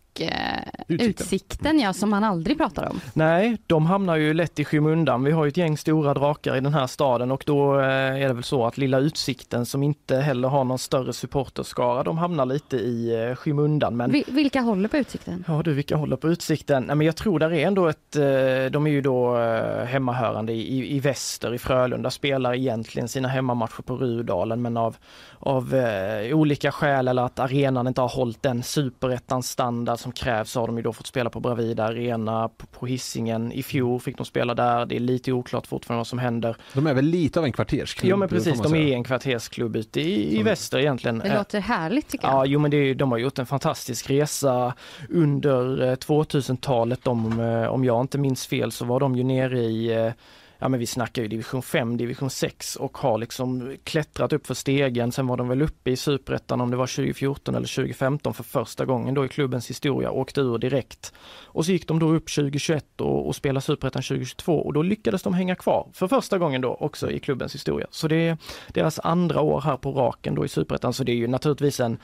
Utsikten. 0.88 1.10
utsikten. 1.10 1.80
ja, 1.80 1.94
som 1.94 2.10
man 2.10 2.24
aldrig 2.24 2.58
pratar 2.58 2.90
om. 2.90 3.00
Nej, 3.14 3.58
de 3.68 3.86
hamnar 3.86 4.16
ju 4.16 4.34
lätt 4.34 4.60
i 4.60 4.66
skymundan. 4.66 5.24
Vi 5.24 5.32
har 5.32 5.46
ju 5.46 5.50
ett 5.50 5.58
gäng 5.58 5.78
stora 5.78 6.14
drakar 6.14 6.56
i 6.56 6.60
den 6.60 6.74
här 6.74 6.88
staden 6.88 7.32
och 7.32 7.44
då 7.46 7.80
eh, 7.80 7.86
är 8.24 8.28
det 8.28 8.34
väl 8.34 8.44
så 8.44 8.66
att 8.66 8.78
Lilla 8.78 9.00
Utsikten 9.00 9.66
som 9.66 9.84
inte 9.84 10.18
heller 10.18 10.48
har 10.48 10.64
någon 10.64 10.80
större 10.80 11.14
supporterskara, 11.14 12.04
de 12.04 12.18
hamnar 12.18 12.46
lite 12.46 12.78
i 12.78 13.28
eh, 13.30 13.36
skymundan. 13.36 13.98
Men 13.98 14.12
Vi, 14.12 14.24
vilka 14.28 14.62
håller 14.62 14.90
på 14.90 14.98
utsikten? 14.98 15.44
Ja 15.48 15.62
du, 15.64 15.74
vilka 15.74 15.96
håller 15.96 16.16
på 16.16 16.30
Utsikten? 16.30 16.84
Nej, 16.84 16.96
men 16.96 17.06
jag 17.06 17.16
tror 17.16 17.40
där 17.40 17.54
är 17.54 17.68
ändå 17.68 17.88
ett, 17.88 18.16
eh, 18.16 18.72
de 18.72 18.88
är 18.88 18.90
ju 18.90 19.02
då 19.02 19.38
eh, 19.38 19.86
hemmahörande 19.86 20.54
i, 20.54 20.78
i, 20.80 20.96
i 20.96 21.00
väster 21.00 21.54
i 21.54 21.58
Frölunda, 21.58 22.12
spelar 22.12 22.56
egentligen 22.56 23.08
sina 23.08 23.28
hemmamatcher 23.28 23.82
på 23.82 23.96
Rudalen 23.96 24.62
men 24.62 24.78
av, 24.78 24.98
av 25.40 25.76
eh, 25.76 26.36
olika 26.38 26.72
skäl 26.72 27.08
eller 27.08 27.22
att 27.22 27.40
arenan 27.40 27.88
inte 27.88 28.02
har 28.02 28.10
hållit 28.10 28.44
den 28.44 28.64
superettan 28.64 29.44
standard 29.44 29.99
som 30.00 30.12
krävs 30.12 30.56
har 30.56 30.68
de 30.68 30.78
ju 30.78 30.84
då 30.84 30.94
fått 30.94 31.08
spela 31.08 31.30
på 31.30 31.40
Bravida 31.40 31.84
Arena 31.84 32.50
på, 32.58 32.66
på 32.68 32.86
Hisingen. 32.86 33.52
I 33.52 33.64
fjol 33.64 34.00
fick 34.00 34.18
de 34.18 34.26
spela 34.26 34.54
där, 34.56 34.86
det 34.86 34.96
är 34.96 35.00
lite 35.00 35.32
oklart 35.32 35.68
fortfarande 35.68 36.00
vad 36.00 36.08
som 36.08 36.20
händer. 36.20 36.56
De 36.74 36.88
är 36.88 36.94
väl 36.94 37.06
lite 37.06 37.40
av 37.40 37.46
en 37.46 37.52
kvartersklubb? 37.54 38.12
Ja 38.12 38.16
men 38.16 38.30
precis, 38.30 38.60
de 38.62 38.76
är 38.76 38.94
en 38.94 39.04
kvartersklubb 39.04 39.76
ute 39.76 40.02
i, 40.02 40.32
i 40.34 40.36
Som- 40.36 40.44
väster 40.46 40.80
egentligen. 40.80 41.20
Det 41.20 41.28
Eh, 41.30 41.38
låter 41.38 41.60
härligt 41.60 42.08
tycker 42.10 42.28
jag. 42.28 42.36
Ja, 42.36 42.46
jo 42.46 42.60
men 42.60 42.72
det, 42.72 42.94
de 42.94 43.12
har 43.12 43.20
gjort 43.20 43.40
en 43.40 43.46
fantastisk 43.46 44.10
resa 44.10 44.74
under 45.10 45.82
eh, 45.90 45.96
2000-talet. 45.96 47.04
De, 47.04 47.40
eh, 47.40 47.68
om 47.68 47.86
jag 47.86 48.02
inte 48.02 48.18
minns 48.18 48.48
fel 48.48 48.72
så 48.72 48.86
var 48.86 49.00
de 49.00 49.16
ju 49.16 49.24
nere 49.24 49.60
i, 49.60 50.06
eh, 50.06 50.12
ja 50.60 50.70
men 50.70 50.80
vi 50.80 50.86
snackar 50.86 51.22
ju 51.22 51.28
division 51.28 51.62
5, 51.62 51.98
division 51.98 52.30
6 52.30 52.76
och 52.76 52.98
har 52.98 53.18
liksom 53.18 53.78
klättrat 53.84 54.34
upp 54.34 54.48
för 54.48 54.54
stegen. 54.54 55.12
Sen 55.12 55.28
var 55.28 55.38
de 55.38 55.48
väl 55.48 55.62
uppe 55.62 55.92
i 55.92 55.96
superettan 55.96 56.62
om 56.62 56.72
det 56.72 56.78
var 56.78 56.88
2014 56.88 57.56
eller 57.56 57.68
2015 57.68 58.34
för 58.34 58.44
första 58.44 58.86
gången 58.86 59.14
då 59.14 59.26
i 59.26 59.28
klubbens 59.28 59.70
historia, 59.70 60.12
åkte 60.12 60.42
ur 60.42 60.58
direkt. 60.58 61.14
Och 61.46 61.66
så 61.66 61.72
gick 61.72 61.88
de 61.88 62.00
då 62.00 62.10
upp 62.14 62.30
2021 62.30 63.02
och, 63.02 63.28
och 63.28 63.36
spelade 63.36 63.62
superettan 63.62 64.02
2022 64.02 64.60
och 64.60 64.74
då 64.74 64.82
lyckades 64.82 65.22
de 65.22 65.34
hänga 65.34 65.56
kvar 65.56 65.90
för 65.94 66.08
första 66.08 66.38
gången 66.38 66.62
då 66.62 66.78
också 66.80 67.12
i 67.12 67.20
klubbens 67.20 67.56
historia. 67.56 67.88
Så 67.92 68.08
det 68.08 68.28
är 68.28 68.38
deras 68.68 69.00
andra 69.00 69.42
år 69.42 69.62
här 69.62 69.78
på 69.78 69.92
raken 69.92 70.36
då 70.36 70.46
i 70.46 70.48
superettan 70.48 70.94
så 70.94 71.04
det 71.04 71.12
är 71.12 71.16
ju 71.16 71.28
naturligtvis 71.28 71.80
en 71.80 71.98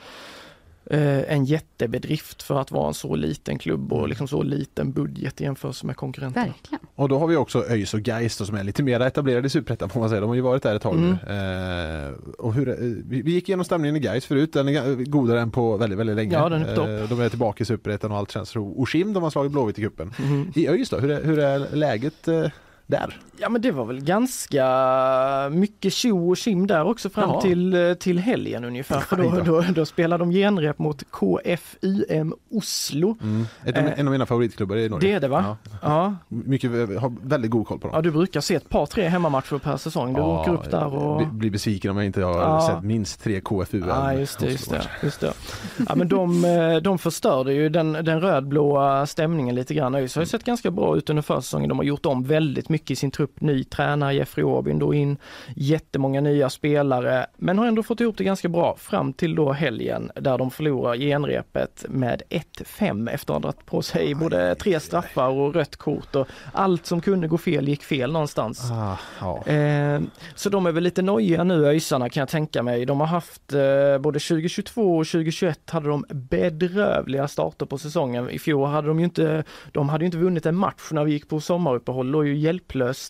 en 0.90 1.44
jättebedrift 1.44 2.42
för 2.42 2.60
att 2.60 2.70
vara 2.70 2.88
en 2.88 2.94
så 2.94 3.16
liten 3.16 3.58
klubb 3.58 3.92
och 3.92 4.08
liksom 4.08 4.28
så 4.28 4.42
liten 4.42 4.92
budget 4.92 5.40
i 5.40 5.44
jämförelse 5.44 5.86
med 5.86 5.96
konkurrenterna. 5.96 6.46
Verkligen. 6.46 6.80
Och 6.94 7.08
då 7.08 7.18
har 7.18 7.26
vi 7.26 7.36
också 7.36 7.64
ÖIS 7.68 7.94
och 7.94 8.08
Geist 8.08 8.46
som 8.46 8.56
är 8.56 8.64
lite 8.64 8.82
mer 8.82 9.00
etablerade 9.00 9.46
i 9.46 9.50
Superettan 9.50 9.88
får 9.88 10.00
man 10.00 10.08
säga. 10.08 10.20
De 10.20 10.28
har 10.28 10.34
ju 10.34 10.40
varit 10.40 10.62
där 10.62 10.74
ett 10.74 10.82
tag 10.82 10.96
nu. 10.98 11.18
Mm. 11.26 12.06
Eh, 12.06 12.12
och 12.38 12.54
hur, 12.54 12.68
eh, 12.68 12.74
vi 13.06 13.32
gick 13.32 13.48
igenom 13.48 13.64
stämningen 13.64 13.96
i 13.96 14.00
Geist 14.00 14.26
förut, 14.26 14.52
den 14.52 14.68
är 14.68 15.04
godare 15.04 15.40
än 15.40 15.50
på 15.50 15.76
väldigt, 15.76 15.98
väldigt 15.98 16.16
länge. 16.16 16.34
Ja, 16.34 16.48
den 16.48 16.62
är. 16.62 17.02
Eh, 17.02 17.08
de 17.08 17.20
är 17.20 17.28
tillbaka 17.28 17.62
i 17.62 17.64
Superettan 17.64 18.12
och 18.12 18.18
allt 18.18 18.30
känns 18.32 18.56
ro. 18.56 18.82
Oshim, 18.82 19.12
de 19.12 19.22
har 19.22 19.30
slagit 19.30 19.52
Blåvitt 19.52 19.78
i 19.78 19.82
cupen. 19.82 20.12
Mhm. 20.18 20.52
I 20.54 20.68
ÖIS 20.68 20.90
då, 20.90 20.98
hur 20.98 21.10
är, 21.10 21.24
hur 21.24 21.38
är 21.38 21.76
läget 21.76 22.28
eh, 22.28 22.46
där? 22.86 23.20
Ja 23.38 23.48
men 23.48 23.62
det 23.62 23.70
var 23.70 23.84
väl 23.84 24.00
ganska 24.00 24.66
mycket 25.50 25.92
tjo 25.92 26.28
och 26.30 26.36
tjim 26.36 26.66
där 26.66 26.84
också 26.84 27.10
fram 27.10 27.30
Jaha. 27.30 27.40
till, 27.40 27.74
eh, 27.88 27.94
till 27.94 28.18
helgen 28.18 28.64
ungefär. 28.64 29.00
För 29.00 29.16
då, 29.16 29.40
då. 29.44 29.64
då, 29.74 29.86
spelade 29.86 30.22
de 30.24 30.30
genrep 30.32 30.78
mot 30.78 31.02
KFUM 31.10 32.34
Oslo. 32.50 33.16
Ett, 33.64 33.78
av- 33.78 33.84
Eh, 33.84 34.00
en 34.00 34.06
av 34.08 34.12
mina 34.12 34.26
favoritklubbar 34.26 34.76
i 34.76 34.88
Norge. 34.88 35.08
Det 35.08 35.14
är 35.16 35.20
det 35.20 35.28
va? 35.28 35.56
Ja. 35.72 35.78
Ja. 35.82 36.16
Mycket, 36.28 36.70
har 37.00 37.28
väldigt 37.28 37.50
god 37.50 37.66
koll 37.66 37.78
på 37.78 37.86
dem. 37.88 37.94
ja, 37.96 38.02
du 38.02 38.10
brukar 38.10 38.40
se 38.40 38.54
ett 38.54 38.68
par 38.68 38.86
tre 38.86 39.08
hemmamatcher 39.08 39.58
per 39.58 39.76
säsong. 39.76 40.14
Du 40.14 40.20
åker 40.20 40.52
upp 40.54 40.70
där 40.70 40.94
och... 40.94 41.16
bli- 41.16 41.26
Blir 41.26 41.50
besviken 41.50 41.90
om 41.90 41.96
jag 41.96 42.06
inte 42.06 42.22
har 42.22 42.34
Ja. 42.40 42.68
sett 42.74 42.84
minst 42.84 43.22
tre 43.22 43.40
KFU. 43.40 43.82
Ja 43.88 44.12
just 44.14 44.38
det, 44.38 44.46
just 44.50 44.70
det, 44.70 44.82
just 45.02 45.20
det. 45.20 45.32
Ja 45.88 45.94
men 45.94 46.08
de, 46.08 46.44
eh, 46.44 46.76
de 46.76 46.98
förstörde 46.98 47.52
ju 47.52 47.68
den, 47.68 47.92
den 47.92 48.20
rödblåa 48.20 49.06
stämningen 49.06 49.54
lite 49.54 49.74
grann. 49.74 49.94
ÖIS 49.94 50.14
har 50.14 50.22
ju 50.22 50.26
sett 50.26 50.44
ganska 50.44 50.70
bra 50.70 50.96
ut 50.96 51.10
under 51.10 51.22
försäsongen. 51.22 51.68
De 51.68 51.78
har 51.78 51.84
gjort 51.84 52.06
om 52.06 52.24
väldigt 52.24 52.68
mycket 52.68 52.75
i 52.90 52.96
sin 52.96 53.10
trupp. 53.10 53.40
Ny 53.40 53.64
tränare 53.64 54.14
Jeffrey 54.14 54.46
Aubyn 54.46 54.78
då 54.78 54.94
in 54.94 55.16
jättemånga 55.54 56.20
nya 56.20 56.50
spelare 56.50 57.26
men 57.36 57.58
har 57.58 57.66
ändå 57.66 57.82
fått 57.82 58.00
ihop 58.00 58.18
det 58.18 58.24
ganska 58.24 58.48
bra 58.48 58.76
fram 58.76 59.12
till 59.12 59.34
då 59.34 59.52
helgen 59.52 60.10
där 60.14 60.38
de 60.38 60.50
förlorar 60.50 60.96
genrepet 60.96 61.84
med 61.88 62.22
1-5 62.30 63.10
efter 63.10 63.34
att 63.34 63.42
ha 63.42 63.50
dragit 63.50 63.66
på 63.66 63.82
sig 63.82 64.14
både 64.14 64.54
tre 64.54 64.80
straffar 64.80 65.28
och 65.28 65.54
rött 65.54 65.76
kort 65.76 66.16
och 66.16 66.28
allt 66.52 66.86
som 66.86 67.00
kunde 67.00 67.28
gå 67.28 67.38
fel 67.38 67.68
gick 67.68 67.82
fel 67.82 68.12
någonstans. 68.12 68.70
Ah, 68.70 68.98
ja. 69.20 69.52
Eh, 69.52 70.00
så 70.34 70.48
de 70.48 70.66
är 70.66 70.72
väl 70.72 70.82
lite 70.82 71.02
nojiga 71.02 71.44
nu 71.44 71.66
ÖISarna 71.66 72.08
kan 72.08 72.20
jag 72.20 72.28
tänka 72.28 72.62
mig. 72.62 72.86
De 72.86 73.00
har 73.00 73.06
haft 73.06 73.52
eh, 73.52 73.98
både 74.00 74.18
2022 74.18 74.96
och 74.96 75.06
2021 75.06 75.70
hade 75.70 75.88
de 75.88 76.04
bedrövliga 76.08 77.28
starter 77.28 77.66
på 77.66 77.78
säsongen. 77.78 78.30
I 78.30 78.38
fjol 78.38 78.68
hade 78.68 78.88
de 78.88 78.98
ju 78.98 79.04
inte, 79.04 79.44
de 79.72 79.88
hade 79.88 80.04
inte 80.04 80.18
vunnit 80.18 80.46
en 80.46 80.56
match 80.56 80.88
när 80.90 81.04
vi 81.04 81.12
gick 81.12 81.28
på 81.28 81.40
sommaruppehåll, 81.40 82.10
låg 82.10 82.26
ju 82.26 82.36
hjälplöst 82.36 82.65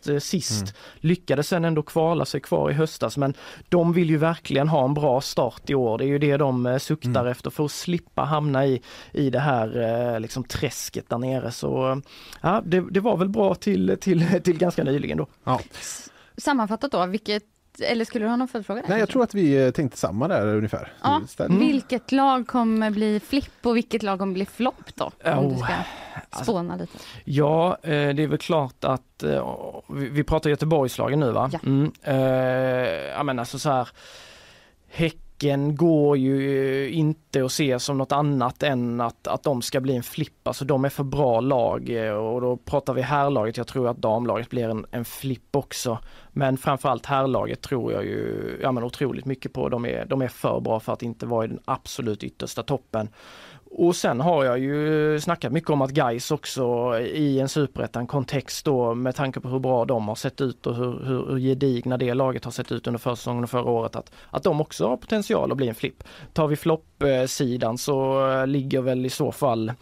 eh, 0.09 0.19
sist. 0.19 0.75
Lyckades 0.95 1.49
sen 1.49 1.65
ändå 1.65 1.83
kvala 1.83 2.25
sig 2.25 2.41
kvar 2.41 2.71
i 2.71 2.75
höstas 2.75 3.17
men 3.17 3.35
de 3.69 3.93
vill 3.93 4.11
ju 4.11 4.17
verkligen 4.17 4.69
ha 4.69 4.85
en 4.85 4.95
bra 4.95 5.21
start 5.21 5.71
i 5.71 5.75
år. 5.75 5.99
Det 5.99 6.05
är 6.05 6.09
ju 6.09 6.19
det 6.19 6.37
de 6.37 6.67
eh, 6.67 6.79
suktar 6.79 7.27
efter 7.27 7.51
för 7.51 7.65
att 7.65 7.71
slippa 7.71 8.23
hamna 8.23 8.67
i, 8.67 8.83
i 9.13 9.31
det 9.31 9.41
här 9.41 9.81
eh, 10.15 10.21
liksom 10.21 10.45
träsket 10.45 11.09
där 11.09 11.19
nere. 11.19 11.53
Så 11.53 12.03
ja, 12.41 12.63
det, 12.67 12.85
det 12.91 13.01
var 13.01 13.17
väl 13.17 13.29
bra 13.29 13.55
till, 13.55 13.97
till, 14.01 14.41
till 14.45 14.59
ganska 14.59 14.85
nyligen 14.85 15.19
då. 15.19 15.27
Ja. 15.45 15.61
Sammanfattat 16.37 16.93
då, 16.93 17.07
vilket, 17.07 17.43
eller 17.81 18.05
skulle 18.05 18.25
du 18.25 18.29
ha 18.29 18.37
någon 18.37 18.49
följdfråga? 18.49 18.81
där? 18.83 18.89
Nej, 18.89 18.99
jag 18.99 19.09
tror 19.09 19.23
att 19.23 19.35
vi 19.35 19.65
eh, 19.67 19.71
tänkte 19.71 19.99
samma 19.99 20.29
där 20.29 20.47
ungefär. 20.47 20.93
Ja. 21.03 21.21
Ställ- 21.29 21.59
Vilket 21.59 22.13
lag 22.13 22.47
kommer 22.47 22.91
bli 22.91 23.21
flipp 23.21 23.67
och 23.67 23.77
vilket 23.77 24.03
lag 24.03 24.19
kommer 24.19 24.33
bli 24.35 24.47
flopp 24.47 24.95
då? 24.95 25.05
Om 25.05 25.49
du 25.49 25.55
Oh, 25.55 25.59
ska 25.65 25.75
alltså- 26.31 26.45
spåna 26.45 26.77
lite. 26.77 26.99
Ja, 27.25 27.79
eh, 27.83 27.89
det 27.91 28.23
är 28.23 28.27
väl 28.27 28.39
klart 28.39 28.85
att 28.85 29.23
eh, 29.23 29.57
vi 29.89 30.25
pratar 30.25 30.51
Göteborgslagen 30.51 31.21
nu 31.21 31.33
va? 31.33 31.51
Ja. 31.53 31.59
Mm, 31.67 31.93
eh, 32.03 32.15
ja 33.17 33.23
men 33.23 33.39
alltså 33.39 33.59
så 33.59 33.71
här 33.71 33.89
Häcken 35.37 35.77
går 35.77 36.17
ju 36.17 36.85
eh, 36.85 36.99
inte 36.99 37.45
att 37.45 37.53
se 37.53 37.79
som 37.79 37.99
något 37.99 38.13
annat 38.13 38.63
än 38.63 39.01
att, 39.01 39.27
att 39.27 39.43
de 39.43 39.63
ska 39.63 39.81
bli 39.81 39.97
en 39.97 40.03
flipp. 40.03 40.49
Alltså 40.49 40.65
de 40.65 40.85
är 40.85 40.89
för 40.89 41.05
bra 41.05 41.41
lag 41.41 41.91
eh, 41.91 42.13
och 42.13 42.41
då 42.41 42.57
pratar 42.57 42.95
vi 42.95 43.03
herrlaget. 43.03 43.57
Jag 43.57 43.67
tror 43.67 43.89
att 43.89 43.97
damlaget 43.97 44.51
blir 44.51 44.69
en, 44.69 44.87
en 44.91 45.05
flipp 45.05 45.57
också. 45.57 45.99
Men 46.33 46.57
framförallt 46.57 47.07
herrlaget 47.07 47.61
tror 47.61 47.93
jag 47.93 48.05
ju 48.05 48.59
ja, 48.63 48.73
men 48.73 48.85
otroligt 48.85 49.25
mycket 49.25 49.53
på. 49.53 49.69
De 49.69 49.87
är, 49.87 50.05
de 50.05 50.23
är 50.23 50.29
för 50.29 50.61
bra 50.61 50.81
för 50.81 50.93
att 50.93 51.03
inte 51.03 51.27
vara 51.27 51.45
i 51.45 51.49
den 51.49 51.61
absolut 51.65 52.25
yttersta 52.25 52.63
toppen. 52.63 53.09
Och 53.71 53.97
sen 53.97 54.21
har 54.21 54.45
jag 54.45 54.59
ju 54.59 55.21
snackat 55.21 55.53
mycket 55.53 55.71
om 55.71 55.83
att 55.83 55.91
Gais 55.91 56.31
också 56.31 56.99
i 56.99 57.41
en 57.41 57.49
superettan 57.49 58.07
kontext 58.07 58.65
då 58.65 58.95
med 58.95 59.15
tanke 59.15 59.41
på 59.41 59.49
hur 59.49 59.59
bra 59.59 59.85
de 59.85 60.09
har 60.09 60.15
sett 60.15 60.41
ut 60.41 60.67
och 60.67 60.77
hur, 60.77 61.05
hur, 61.05 61.27
hur 61.31 61.39
gedigna 61.39 61.97
det 61.97 62.15
laget 62.15 62.45
har 62.45 62.53
sett 62.53 62.73
ut 62.73 62.87
under 62.87 62.99
försäsongen 62.99 63.45
och 63.45 63.51
förra 63.51 63.71
året 63.71 63.97
att, 63.97 64.13
att 64.31 64.43
de 64.43 64.61
också 64.61 64.89
har 64.89 64.97
potential 64.97 65.51
att 65.51 65.57
bli 65.57 65.69
en 65.69 65.75
flipp. 65.75 66.05
Tar 66.33 66.47
vi 66.47 66.57
floppsidan 66.57 67.75
eh, 67.75 67.77
så 67.77 68.29
eh, 68.31 68.47
ligger 68.47 68.81
väl 68.81 69.07
i 69.07 69.11
så 69.11 69.33
fall 69.33 69.73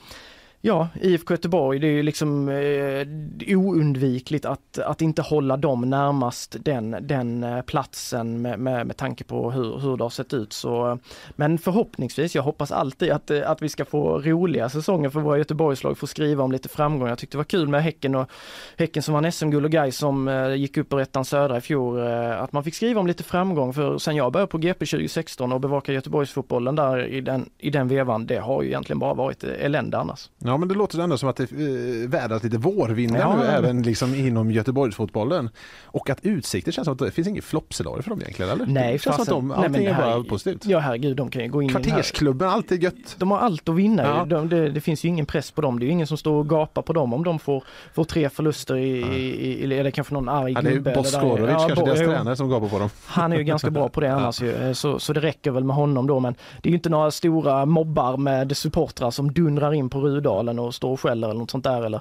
Ja, 0.66 0.88
IFK 1.00 1.34
Göteborg, 1.34 1.78
det 1.78 1.86
är 1.86 1.92
ju 1.92 2.02
liksom 2.02 2.48
eh, 2.48 3.56
oundvikligt 3.56 4.44
att, 4.44 4.78
att 4.78 5.02
inte 5.02 5.22
hålla 5.22 5.56
dem 5.56 5.90
närmast 5.90 6.56
den, 6.60 6.96
den 7.00 7.44
eh, 7.44 7.62
platsen 7.62 8.42
med, 8.42 8.58
med, 8.58 8.86
med 8.86 8.96
tanke 8.96 9.24
på 9.24 9.50
hur, 9.50 9.78
hur 9.78 9.96
det 9.96 10.04
har 10.04 10.10
sett 10.10 10.32
ut. 10.32 10.52
Så, 10.52 10.90
eh, 10.90 10.96
men 11.30 11.58
förhoppningsvis, 11.58 12.34
jag 12.34 12.42
hoppas 12.42 12.72
alltid 12.72 13.10
att, 13.10 13.30
eh, 13.30 13.50
att 13.50 13.62
vi 13.62 13.68
ska 13.68 13.84
få 13.84 14.18
roliga 14.18 14.68
säsonger 14.68 15.10
för 15.10 15.20
våra 15.20 15.38
Göteborgslag, 15.38 15.98
få 15.98 16.06
skriva 16.06 16.44
om 16.44 16.52
lite 16.52 16.68
framgång. 16.68 17.08
Jag 17.08 17.18
tyckte 17.18 17.34
det 17.34 17.38
var 17.38 17.44
kul 17.44 17.68
med 17.68 17.82
Häcken 17.82 18.14
och 18.14 18.30
Häcken 18.76 19.02
som 19.02 19.14
vann 19.14 19.32
SM-guld 19.32 19.64
och 19.64 19.72
Gais 19.72 19.96
som 19.96 20.28
eh, 20.28 20.54
gick 20.54 20.76
upp 20.76 20.92
ur 20.92 21.00
ettan 21.00 21.24
södra 21.24 21.58
i 21.58 21.60
fjol, 21.60 21.98
eh, 21.98 22.42
att 22.42 22.52
man 22.52 22.64
fick 22.64 22.74
skriva 22.74 23.00
om 23.00 23.06
lite 23.06 23.22
framgång 23.22 23.72
för 23.74 23.98
sen 23.98 24.16
jag 24.16 24.32
började 24.32 24.50
på 24.50 24.58
GP 24.58 24.86
2016 24.86 25.52
och 25.52 25.60
bevaka 25.60 25.92
Göteborgsfotbollen 25.92 26.76
där 26.76 27.06
i 27.06 27.20
den, 27.20 27.50
i 27.58 27.70
den 27.70 27.88
vevan, 27.88 28.26
det 28.26 28.38
har 28.38 28.62
ju 28.62 28.68
egentligen 28.68 28.98
bara 28.98 29.14
varit 29.14 29.44
elände 29.44 29.98
annars. 29.98 30.30
Ja, 30.38 30.53
Ja 30.54 30.58
men 30.58 30.68
det 30.68 30.74
låter 30.74 30.98
ändå 30.98 31.18
som 31.18 31.28
att 31.28 31.36
det 31.36 31.52
eh, 31.52 32.08
vädrat 32.08 32.44
lite 32.44 32.58
vårvindar 32.58 33.20
Ja. 33.20 33.36
nu 33.36 33.44
även 33.46 33.82
liksom 33.82 34.14
inom 34.14 34.50
Göteborgsfotbollen. 34.50 35.50
Och 35.84 36.10
att 36.10 36.18
Utsikten 36.22 36.72
känns 36.72 36.84
som 36.84 36.92
att 36.92 36.98
det 36.98 37.10
finns 37.10 37.28
ingen 37.28 37.42
floppscenario 37.42 38.02
för 38.02 38.10
dem 38.10 38.20
egentligen 38.20 38.50
eller? 38.50 38.66
Nej, 38.66 38.92
det 38.92 38.98
känns 38.98 39.16
som 39.16 39.22
att 39.22 39.28
de, 39.28 39.48
Nej, 39.48 39.56
allting 39.66 39.86
är 39.86 39.92
här- 39.92 40.02
bara 40.14 40.24
positivt. 40.24 40.64
Ja 40.66 40.78
herregud, 40.78 41.16
de 41.16 41.30
kan 41.30 41.42
ju 41.42 41.48
gå 41.48 41.62
in 41.62 41.68
Kvartersklubben, 41.68 42.48
allt 42.48 42.72
är 42.72 42.76
gött. 42.76 43.16
De 43.18 43.30
har 43.30 43.38
allt 43.38 43.68
att 43.68 43.74
vinna. 43.74 44.02
Ja. 44.02 44.24
De, 44.24 44.48
det, 44.48 44.68
det 44.70 44.80
finns 44.80 45.04
ju 45.04 45.08
ingen 45.08 45.26
press 45.26 45.50
på 45.50 45.60
dem. 45.60 45.78
Det 45.78 45.84
är 45.84 45.86
ju 45.86 45.92
ingen 45.92 46.06
som 46.06 46.16
står 46.16 46.32
och 46.34 46.48
gapar 46.48 46.82
på 46.82 46.92
dem 46.92 47.12
om 47.14 47.24
de 47.24 47.38
får, 47.38 47.64
får 47.94 48.04
tre 48.04 48.28
förluster 48.28 48.76
i, 48.76 48.88
i, 49.00 49.64
i 49.64 49.74
eller 49.78 49.90
kanske 49.90 50.14
någon 50.14 50.28
arg 50.28 50.52
Ja, 50.52 50.62
det 50.62 50.68
är 50.68 50.70
ju 50.70 50.76
gubbe. 50.76 50.94
Boskorovic, 50.94 51.50
Ja, 51.50 51.58
kanske 51.58 51.74
Bo- 51.76 51.86
deras 51.86 51.98
tränare 51.98 52.36
som 52.36 52.48
gapar 52.48 52.68
på 52.68 52.78
dem. 52.78 52.90
Han 53.06 53.32
är 53.32 53.36
ju 53.36 53.44
ganska 53.44 53.70
bra 53.70 53.88
på 53.88 54.00
det 54.00 54.12
annars 54.14 54.42
ju, 54.42 54.54
Eh, 54.54 54.72
så, 54.72 54.98
så 54.98 55.12
det 55.12 55.20
räcker 55.20 55.50
väl 55.50 55.64
med 55.64 55.76
honom 55.76 56.06
då 56.06 56.20
men 56.20 56.34
det 56.62 56.68
är 56.68 56.70
ju 56.70 56.76
inte 56.76 56.88
några 56.88 57.10
stora 57.10 57.66
mobbar 57.66 58.16
med 58.16 58.56
supportrar 58.56 59.10
som 59.10 59.32
dundrar 59.32 59.74
in 59.74 59.90
på 59.90 60.00
Rudalen 60.44 60.58
och 60.58 60.74
står 60.74 60.90
och 60.90 61.00
skäller 61.00 61.28
eller 61.28 61.40
något 61.40 61.50
sånt 61.50 61.64
där 61.64 61.82
eller 61.82 62.00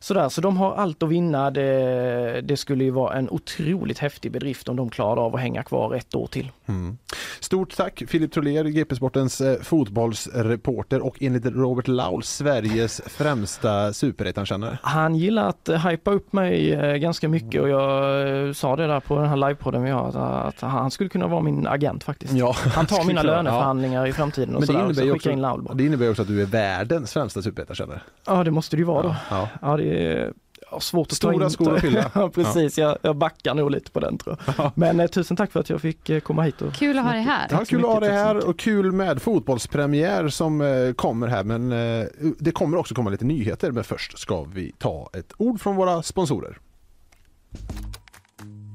sådär. 0.00 0.28
Så 0.28 0.40
de 0.40 0.56
har 0.56 0.74
allt 0.74 1.02
att 1.02 1.08
vinna. 1.08 1.50
Det, 1.50 2.40
det 2.44 2.56
skulle 2.56 2.84
ju 2.84 2.90
vara 2.90 3.14
en 3.14 3.30
otroligt 3.30 3.98
häftig 3.98 4.32
bedrift 4.32 4.68
om 4.68 4.76
de 4.76 4.90
klarade 4.90 5.20
av 5.20 5.34
att 5.34 5.40
hänga 5.40 5.62
kvar 5.62 5.94
ett 5.94 6.14
år 6.14 6.26
till. 6.26 6.50
Mm. 6.66 6.98
Stort 7.40 7.76
tack 7.76 8.02
Filip 8.08 8.32
Troler, 8.32 8.64
GP 8.64 8.96
Sportens 8.96 9.40
eh, 9.40 9.60
fotbollsreporter 9.60 11.00
och 11.00 11.22
enligt 11.22 11.46
Robert 11.46 11.88
Laul 11.88 12.22
Sveriges 12.22 13.00
främsta 13.06 13.92
superettankännare. 13.92 14.78
Han 14.82 15.14
gillar 15.14 15.48
att 15.48 15.68
eh, 15.68 15.88
hypa 15.88 16.10
upp 16.10 16.32
mig 16.32 16.72
eh, 16.72 16.96
ganska 16.96 17.28
mycket 17.28 17.62
och 17.62 17.68
jag 17.68 18.56
sa 18.56 18.76
det 18.76 18.86
där 18.86 19.00
på 19.00 19.18
den 19.18 19.28
här 19.28 19.36
livepodden 19.36 19.82
vi 19.82 19.90
har 19.90 20.08
att, 20.48 20.60
han 20.60 20.90
skulle 20.90 21.08
kunna 21.08 21.26
vara 21.26 21.42
min 21.42 21.66
agent 21.66 22.04
faktiskt. 22.04 22.32
Ja, 22.32 22.54
Han 22.74 22.86
tar 22.86 23.04
mina 23.04 23.22
löneförhandlingar 23.22 24.06
i 24.06 24.12
framtiden 24.12 24.54
och 24.54 24.60
Men 24.60 24.60
det 24.60 24.66
sådär, 24.66 24.78
och 24.78 24.90
innebär, 24.90 25.06
så 25.08 25.14
skickar 25.14 25.30
in 25.30 25.40
Laul 25.40 25.60
också, 25.60 25.68
bara. 25.68 25.74
det 25.74 25.84
innebär 25.84 26.10
också 26.10 26.22
att 26.22 26.28
du 26.28 26.42
är 26.42 26.46
världens 26.46 27.12
främsta 27.12 27.42
superettankännare. 27.84 28.00
Ja 28.26 28.44
det 28.44 28.50
måste 28.50 28.76
det 28.76 28.80
ju 28.80 28.84
vara 28.84 29.02
då. 29.02 29.16
Ja. 29.30 29.48
Ja 29.62 29.76
det 29.76 29.84
är 29.84 30.32
ja, 30.70 30.80
svårt 30.80 31.06
att 31.06 31.16
Stora 31.16 31.38
ta 31.38 31.44
in. 31.44 31.50
skor 31.50 31.74
att 31.74 31.80
fylla. 31.80 32.10
ja 32.14 32.30
precis, 32.30 32.78
Jag, 32.78 32.98
jag 33.02 33.16
backar 33.16 33.54
nog 33.54 33.70
lite 33.70 33.90
på 33.90 34.00
den 34.00 34.18
tror 34.18 34.38
jag. 34.58 34.72
Men 34.74 35.00
eh, 35.00 35.06
tusen 35.06 35.36
tack 35.36 35.52
för 35.52 35.60
att 35.60 35.70
jag 35.70 35.80
fick 35.80 36.10
eh, 36.10 36.20
komma 36.20 36.42
hit. 36.42 36.62
Och... 36.62 36.74
Kul 36.74 36.98
att 36.98 37.04
ha 37.04 37.12
dig 37.12 37.22
här. 37.22 37.48
Ja, 37.50 37.64
kul 37.64 37.84
att 37.84 37.90
ha 37.90 38.00
dig 38.00 38.12
här 38.12 38.48
och 38.48 38.58
kul 38.58 38.92
med 38.92 39.22
fotbollspremiär 39.22 40.28
som 40.28 40.60
eh, 40.60 40.92
kommer 40.92 41.28
här 41.28 41.44
men 41.44 41.72
eh, 41.72 42.06
det 42.38 42.52
kommer 42.52 42.76
också 42.76 42.94
komma 42.94 43.10
lite 43.10 43.24
nyheter 43.24 43.70
men 43.70 43.84
först 43.84 44.18
ska 44.18 44.44
vi 44.44 44.72
ta 44.78 45.10
ett 45.12 45.32
ord 45.36 45.60
från 45.60 45.76
våra 45.76 46.02
sponsorer. 46.02 46.58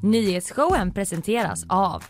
Nyhetsshowen 0.03 0.93
presenteras 0.93 1.66
av 1.70 2.03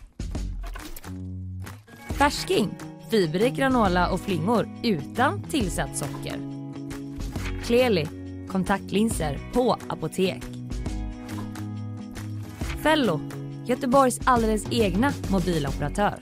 Färsking, 2.10 2.70
fiberrik 3.12 3.54
granola 3.54 4.10
och 4.10 4.20
flingor 4.20 4.70
utan 4.84 5.43
tillsatt 5.43 5.97
socker. 5.97 6.59
Kleli, 7.70 8.07
kontaktlinser 8.47 9.39
på 9.53 9.78
apotek. 9.88 10.43
Fello, 12.84 13.20
Göteborgs 13.65 14.20
alldeles 14.24 14.65
egna 14.72 15.11
mobiloperatör. 15.32 16.13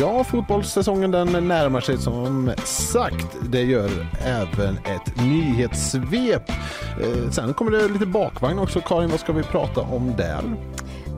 Ja, 0.00 0.24
fotbollssäsongen 0.24 1.10
den 1.10 1.48
närmar 1.48 1.80
sig 1.80 1.98
som 1.98 2.52
sagt. 2.64 3.36
Det 3.52 3.62
gör 3.62 3.90
även 4.24 4.76
ett 4.76 5.16
nyhetssvep. 5.16 6.50
Eh, 7.00 7.30
sen 7.30 7.54
kommer 7.54 7.70
det 7.70 7.88
lite 7.88 8.06
bakvagn 8.06 8.58
också. 8.58 8.80
Karin, 8.80 9.10
vad 9.10 9.20
ska 9.20 9.32
vi 9.32 9.42
prata 9.42 9.80
om 9.80 10.14
där? 10.16 10.42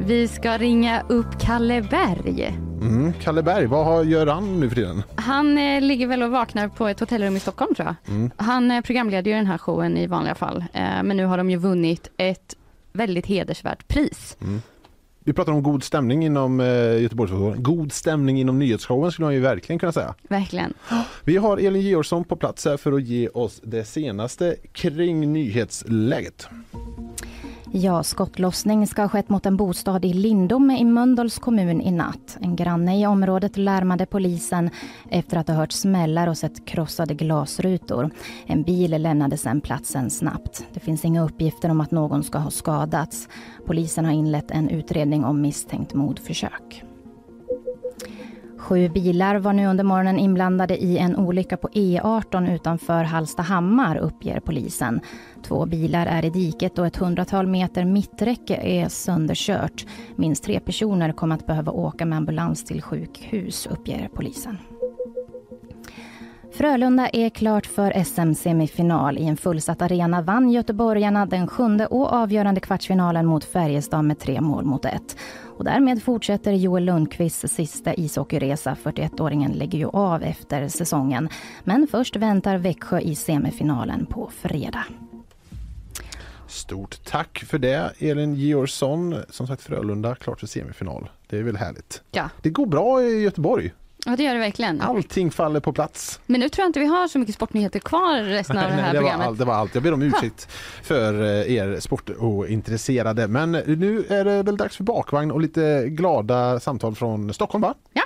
Vi 0.00 0.28
ska 0.28 0.58
ringa 0.58 1.02
upp 1.08 1.40
Kalle 1.40 1.82
Berg. 1.82 2.58
Mm, 2.84 3.12
Kalle 3.12 3.42
Berg, 3.42 3.66
vad 3.66 4.06
gör 4.06 4.26
han 4.26 4.60
nu 4.60 4.68
för 4.68 4.76
tiden? 4.76 5.02
Han 5.14 5.58
eh, 5.58 5.80
ligger 5.80 6.06
väl 6.06 6.22
och 6.22 6.30
vaknar 6.30 6.68
på 6.68 6.88
ett 6.88 7.00
hotellrum 7.00 7.36
i 7.36 7.40
Stockholm 7.40 7.74
tror 7.74 7.86
jag. 7.86 8.14
Mm. 8.14 8.30
Han 8.36 8.70
eh, 8.70 8.80
programleder 8.80 9.30
ju 9.30 9.36
den 9.36 9.46
här 9.46 9.58
showen 9.58 9.96
i 9.96 10.06
vanliga 10.06 10.34
fall. 10.34 10.64
Eh, 10.72 11.02
men 11.02 11.16
nu 11.16 11.24
har 11.24 11.36
de 11.38 11.50
ju 11.50 11.56
vunnit 11.56 12.10
ett 12.16 12.54
väldigt 12.92 13.26
hedersvärt 13.26 13.88
pris. 13.88 14.36
Vi 15.26 15.32
pratar 15.32 15.52
om 15.52 15.62
god 15.62 15.84
stämning 15.84 16.24
inom 16.24 16.60
eh, 16.60 17.02
Göteborgsfotbollen. 17.02 17.62
God 17.62 17.92
stämning 17.92 18.40
inom 18.40 18.58
nyhetsshowen 18.58 19.12
skulle 19.12 19.26
man 19.26 19.34
ju 19.34 19.40
verkligen 19.40 19.78
kunna 19.78 19.92
säga. 19.92 20.14
Verkligen. 20.28 20.74
Vi 21.24 21.36
har 21.36 21.58
Elin 21.58 21.82
Georgsson 21.82 22.24
på 22.24 22.36
plats 22.36 22.64
här 22.64 22.76
för 22.76 22.92
att 22.92 23.02
ge 23.02 23.28
oss 23.28 23.60
det 23.64 23.84
senaste 23.84 24.56
kring 24.72 25.32
nyhetsläget. 25.32 26.48
Ja, 27.76 28.02
skottlossning 28.02 28.86
ska 28.86 29.02
ha 29.02 29.08
skett 29.08 29.28
mot 29.28 29.46
en 29.46 29.56
bostad 29.56 30.04
i 30.04 30.12
Lindome 30.12 30.78
i 30.78 30.84
Mölndals 30.84 31.38
kommun 31.38 31.80
i 31.80 31.90
natt. 31.90 32.38
En 32.40 32.56
granne 32.56 33.00
i 33.00 33.06
området 33.06 33.56
larmade 33.56 34.06
polisen 34.06 34.70
efter 35.10 35.36
att 35.36 35.48
ha 35.48 35.54
hört 35.54 35.72
smällar 35.72 36.26
och 36.26 36.38
sett 36.38 36.64
krossade 36.64 37.14
glasrutor. 37.14 38.10
En 38.46 38.62
bil 38.62 39.02
lämnade 39.02 39.36
sedan 39.36 39.60
platsen 39.60 40.10
snabbt. 40.10 40.66
Det 40.72 40.80
finns 40.80 41.04
inga 41.04 41.22
uppgifter 41.22 41.70
om 41.70 41.80
att 41.80 41.90
någon 41.90 42.24
ska 42.24 42.38
ha 42.38 42.50
skadats. 42.50 43.28
Polisen 43.66 44.04
har 44.04 44.12
inlett 44.12 44.50
en 44.50 44.68
utredning 44.68 45.24
om 45.24 45.40
misstänkt 45.40 45.94
mordförsök. 45.94 46.84
Sju 48.64 48.88
bilar 48.88 49.36
var 49.36 49.52
nu 49.52 49.66
under 49.66 49.84
morgonen 49.84 50.18
inblandade 50.18 50.76
i 50.76 50.98
en 50.98 51.16
olycka 51.16 51.56
på 51.56 51.68
E18 51.68 52.54
utanför 52.54 53.04
Hallstahammar, 53.04 53.96
uppger 53.96 54.40
polisen. 54.40 55.00
Två 55.42 55.66
bilar 55.66 56.06
är 56.06 56.24
i 56.24 56.30
diket 56.30 56.78
och 56.78 56.86
ett 56.86 56.96
hundratal 56.96 57.46
meter 57.46 57.84
mitträcke 57.84 58.56
är 58.56 58.88
sönderkört. 58.88 59.86
Minst 60.16 60.44
tre 60.44 60.60
personer 60.60 61.12
kommer 61.12 61.34
att 61.34 61.46
behöva 61.46 61.72
åka 61.72 62.06
med 62.06 62.18
ambulans 62.18 62.64
till 62.64 62.82
sjukhus, 62.82 63.66
uppger 63.66 64.08
polisen. 64.14 64.58
Frölunda 66.52 67.08
är 67.08 67.30
klart 67.30 67.66
för 67.66 68.04
SM-semifinal. 68.04 69.18
I 69.18 69.26
en 69.26 69.36
fullsatt 69.36 69.82
arena 69.82 70.22
vann 70.22 70.50
göteborgarna 70.50 71.26
den 71.26 71.46
sjunde 71.46 71.86
och 71.86 72.12
avgörande 72.12 72.60
kvartsfinalen 72.60 73.26
mot 73.26 73.44
Färjestad 73.44 74.04
med 74.04 74.18
tre 74.18 74.40
mål 74.40 74.64
mot 74.64 74.84
ett. 74.84 75.16
Och 75.56 75.64
därmed 75.64 76.02
fortsätter 76.02 76.52
Joel 76.52 76.84
Lundqvists 76.84 77.54
sista 77.54 77.94
ishockeyresa. 77.94 78.76
41-åringen 78.82 79.52
lägger 79.52 79.78
ju 79.78 79.86
av 79.86 80.22
efter 80.22 80.68
säsongen. 80.68 81.28
Men 81.64 81.86
först 81.90 82.16
väntar 82.16 82.58
Växjö 82.58 83.00
i 83.00 83.14
semifinalen 83.14 84.06
på 84.06 84.30
fredag. 84.42 84.84
Stort 86.46 87.04
tack 87.04 87.38
för 87.46 87.58
det 87.58 87.92
Elin 87.98 88.34
Georgsson. 88.34 89.16
Som 89.28 89.46
sagt 89.46 89.62
Frölunda 89.62 90.14
klart 90.14 90.40
för 90.40 90.46
semifinal. 90.46 91.10
Det 91.28 91.38
är 91.38 91.42
väl 91.42 91.56
härligt. 91.56 92.02
Ja. 92.10 92.30
Det 92.42 92.50
går 92.50 92.66
bra 92.66 93.02
i 93.02 93.22
Göteborg. 93.22 93.72
Ja, 94.06 94.16
det 94.16 94.22
gör 94.22 94.34
det 94.34 94.40
verkligen. 94.40 94.80
Allting 94.80 95.30
faller 95.30 95.60
på 95.60 95.72
plats. 95.72 96.20
Men 96.26 96.40
nu 96.40 96.48
tror 96.48 96.62
jag 96.62 96.68
inte 96.68 96.80
vi 96.80 96.86
har 96.86 97.08
så 97.08 97.18
mycket 97.18 97.34
sportnyheter 97.34 97.80
kvar 97.80 98.22
resten 98.22 98.58
av 98.58 98.64
det 98.64 98.70
här 98.70 98.92
det, 98.92 98.98
var 98.98 99.02
programmet. 99.02 99.26
allt, 99.26 99.38
det 99.38 99.44
var 99.44 99.54
allt. 99.54 99.74
Jag 99.74 99.82
ber 99.82 99.92
om 99.92 100.02
ursäkt 100.02 100.48
för 100.82 101.22
eh, 101.22 101.52
er 101.54 101.80
sportointresserade. 101.80 103.28
Men 103.28 103.52
nu 103.52 104.04
är 104.08 104.24
det 104.24 104.42
väl 104.42 104.56
dags 104.56 104.76
för 104.76 104.84
bakvagn 104.84 105.30
och 105.30 105.40
lite 105.40 105.84
glada 105.88 106.60
samtal 106.60 106.94
från 106.94 107.34
Stockholm 107.34 107.62
va? 107.62 107.74
Ja. 107.92 108.02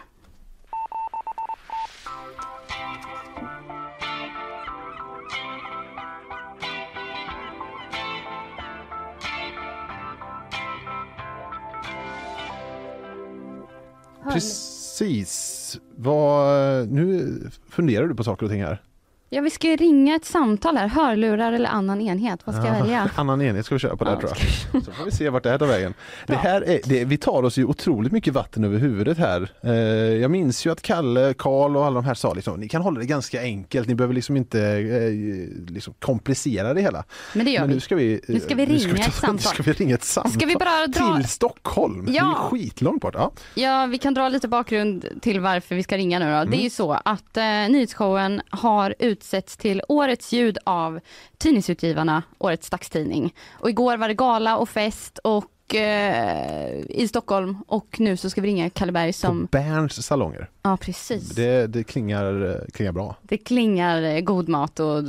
Precis. 14.32 15.57
Vad, 15.96 16.80
eh, 16.80 16.88
nu 16.88 17.38
funderar 17.70 18.06
du 18.06 18.14
på 18.14 18.24
saker 18.24 18.46
och 18.46 18.52
ting 18.52 18.62
här. 18.62 18.82
Ja, 19.30 19.40
vi 19.40 19.50
ska 19.50 19.68
ju 19.68 19.76
ringa 19.76 20.16
ett 20.16 20.24
samtal 20.24 20.76
här. 20.76 20.88
Hörlurar 20.88 21.52
eller 21.52 21.68
annan 21.70 22.00
enhet. 22.00 22.40
Vad 22.44 22.54
ska 22.54 22.64
jag 22.66 22.76
Ja, 22.76 22.80
välja? 22.82 23.10
Annan 23.16 23.42
enhet 23.42 23.66
ska 23.66 23.74
vi 23.74 23.78
köra 23.78 23.96
på 23.96 24.04
där 24.04 24.12
Ja, 24.12 24.18
tror 24.20 24.32
jag. 24.72 24.84
Så 24.84 24.92
får 24.92 25.04
vi 25.04 25.10
se 25.10 25.28
vart 25.30 25.42
det 25.42 25.50
här 25.50 25.58
tar 25.58 25.66
vägen. 25.66 25.94
Det 26.26 26.34
här 26.36 26.60
är, 26.62 26.80
det, 26.84 27.04
vi 27.04 27.16
tar 27.18 27.42
oss 27.42 27.58
ju 27.58 27.64
otroligt 27.64 28.12
mycket 28.12 28.34
vatten 28.34 28.64
över 28.64 28.78
huvudet 28.78 29.18
här. 29.18 29.50
Eh, 29.62 29.72
jag 30.20 30.30
minns 30.30 30.66
ju 30.66 30.70
att 30.72 30.82
Kalle, 30.82 31.34
Karl 31.38 31.76
och 31.76 31.84
alla 31.86 31.94
de 31.94 32.04
här 32.04 32.14
sa 32.14 32.34
liksom, 32.34 32.60
ni 32.60 32.68
kan 32.68 32.82
hålla 32.82 33.00
det 33.00 33.06
ganska 33.06 33.42
enkelt, 33.42 33.88
ni 33.88 33.94
behöver 33.94 34.14
liksom 34.14 34.36
inte 34.36 34.60
eh, 34.62 35.72
liksom 35.72 35.94
komplicera 35.98 36.74
det 36.74 36.80
hela. 36.80 37.04
Men 37.34 37.44
det 37.44 37.50
gör 37.50 37.60
Men 37.60 37.68
vi. 37.68 37.74
nu 37.74 37.80
ska 37.80 37.96
vi, 37.96 38.20
Nu 38.28 38.40
ska 38.40 38.54
vi 38.54 38.62
eh, 38.62 38.66
ringa 38.68 38.94
ta- 38.94 39.00
ett 39.08 39.14
samtal. 39.14 39.38
Ska 39.54 39.62
vi 39.62 39.72
ringa 39.72 39.94
ett 39.94 40.04
samtal. 40.04 40.32
Ska 40.32 40.46
vi 40.46 40.56
bara 40.56 40.86
dra- 40.86 41.16
Till 41.16 41.28
Stockholm? 41.28 42.04
Det 42.06 42.12
är 42.12 42.16
Ja. 42.16 42.34
skitlångt 42.50 43.02
bort. 43.02 43.14
Ja. 43.14 43.32
Ja, 43.54 43.86
vi 43.86 43.98
kan 43.98 44.14
dra 44.14 44.28
lite 44.28 44.48
bakgrund 44.48 45.06
till 45.20 45.40
varför 45.40 45.74
vi 45.74 45.82
ska 45.82 45.96
ringa 45.96 46.18
nu 46.18 46.24
då. 46.24 46.30
Mm. 46.30 46.50
Det 46.50 46.56
är 46.56 46.62
ju 46.64 46.70
så 46.70 46.92
att 47.04 47.36
eh, 47.36 47.42
nyhetsshowen 47.44 48.40
har 48.50 48.94
utsetts 49.18 49.56
till 49.56 49.82
Årets 49.88 50.32
ljud 50.32 50.58
av 50.64 51.00
Tidningsutgivarna, 51.38 52.22
Årets 52.38 52.70
dagstidning. 52.70 53.34
Och 53.52 53.70
igår 53.70 53.96
var 53.96 54.08
det 54.08 54.14
gala 54.14 54.56
och 54.56 54.68
fest 54.68 55.18
och 55.18 55.74
eh, 55.74 56.80
i 56.88 57.08
Stockholm 57.08 57.56
och 57.66 58.00
nu 58.00 58.16
så 58.16 58.30
ska 58.30 58.40
vi 58.40 58.48
ringa 58.48 58.70
Kalle 58.70 58.92
Berg 58.92 59.12
På 59.12 59.18
som, 59.18 59.48
Berns 59.50 60.06
salonger. 60.06 60.48
ja 60.62 60.76
precis. 60.76 61.28
Det, 61.28 61.42
Det, 61.42 61.66
det 61.66 61.84
klingar, 61.84 62.46
eh, 62.50 62.70
klingar 62.72 62.92
bra. 62.92 63.16
klingar 63.44 64.02
eh, 64.02 64.20
god 64.20 64.48
mat 64.48 64.80
och 64.80 65.04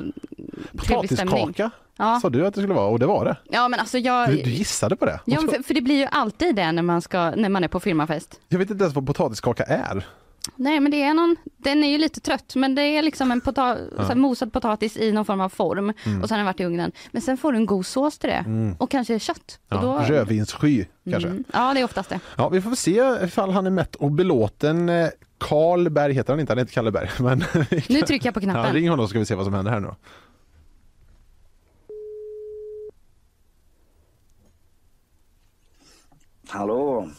trevlig 0.85 1.13
stämning. 1.13 1.53
Ja. 2.01 2.19
sa 2.21 2.29
du 2.29 2.47
att 2.47 2.53
det 2.53 2.61
skulle 2.61 2.73
vara 2.73 2.87
och 2.87 2.99
det 2.99 3.05
var 3.05 3.25
det. 3.25 3.37
ja, 3.49 3.67
men 3.67 3.79
alltså 3.79 3.97
jag... 3.97 4.29
Du, 4.29 4.35
du 4.35 4.49
gissade 4.49 4.95
på 4.95 5.05
det. 5.05 5.19
Ja, 5.25 5.41
för, 5.41 5.63
för 5.63 5.73
det 5.73 5.81
blir 5.81 5.95
ju 5.95 6.05
alltid 6.11 6.55
det 6.55 6.71
när 6.71 6.81
man, 6.81 7.01
ska, 7.01 7.31
när 7.31 7.49
man 7.49 7.63
är 7.63 7.67
på 7.67 7.79
firmafest. 7.79 8.39
Jag 8.47 8.59
vet 8.59 8.69
inte 8.69 8.83
ens 8.83 8.95
vad 8.95 9.07
potatiskaka 9.07 9.63
är. 9.63 10.05
Nej 10.55 10.79
men 10.79 10.91
det 10.91 11.03
är 11.03 11.13
någon, 11.13 11.35
den 11.57 11.83
är 11.83 11.87
ju 11.89 11.97
lite 11.97 12.19
trött 12.19 12.55
men 12.55 12.75
det 12.75 12.81
är 12.81 13.01
liksom 13.01 13.31
en 13.31 13.41
pota- 13.41 13.77
Ja. 14.09 14.15
mosad 14.15 14.53
potatis 14.53 14.97
i 14.97 15.11
någon 15.11 15.25
form 15.25 15.41
av 15.41 15.49
form 15.49 15.93
Mm. 16.05 16.21
och 16.21 16.27
sen 16.29 16.35
har 16.35 16.37
den 16.37 16.45
varit 16.45 16.59
i 16.59 16.63
ugnen. 16.65 16.91
Men 17.11 17.21
sen 17.21 17.37
får 17.37 17.51
du 17.51 17.57
en 17.57 17.65
god 17.65 17.85
sås 17.85 18.17
till 18.19 18.29
det 18.29 18.35
Mm. 18.35 18.75
och 18.79 18.89
kanske 18.91 19.19
kött. 19.19 19.59
Och 19.69 19.75
Ja, 19.77 19.81
då, 19.81 19.99
rödvinssky 19.99 20.85
kanske. 21.09 21.29
Mm. 21.29 21.43
Ja 21.53 21.73
det 21.73 21.79
är 21.79 21.83
oftast 21.83 22.09
det. 22.09 22.19
Ja, 22.37 22.49
vi 22.49 22.61
får 22.61 22.75
se 22.75 23.25
ifall 23.25 23.51
han 23.51 23.65
är 23.65 23.71
mätt 23.71 23.95
och 23.95 24.11
belåten. 24.11 24.89
Eh, 24.89 25.07
Karl 25.37 25.89
Berg 25.89 26.13
heter 26.13 26.33
han 26.33 26.39
inte, 26.39 26.51
han 26.53 26.57
heter 26.57 26.73
Kalle 26.73 26.91
Berg. 26.91 27.09
Men 27.19 27.43
Nu 27.89 28.01
trycker 28.01 28.27
jag 28.27 28.33
på 28.33 28.39
ja, 28.39 28.43
knappen. 28.43 28.73
ring 28.73 28.89
honom 28.89 29.05
så 29.05 29.09
ska 29.09 29.19
vi 29.19 29.25
se 29.25 29.35
vad 29.35 29.45
som 29.45 29.53
händer 29.53 29.71
här 29.71 29.79
nu. 29.79 29.89
Hallå! 36.47 37.09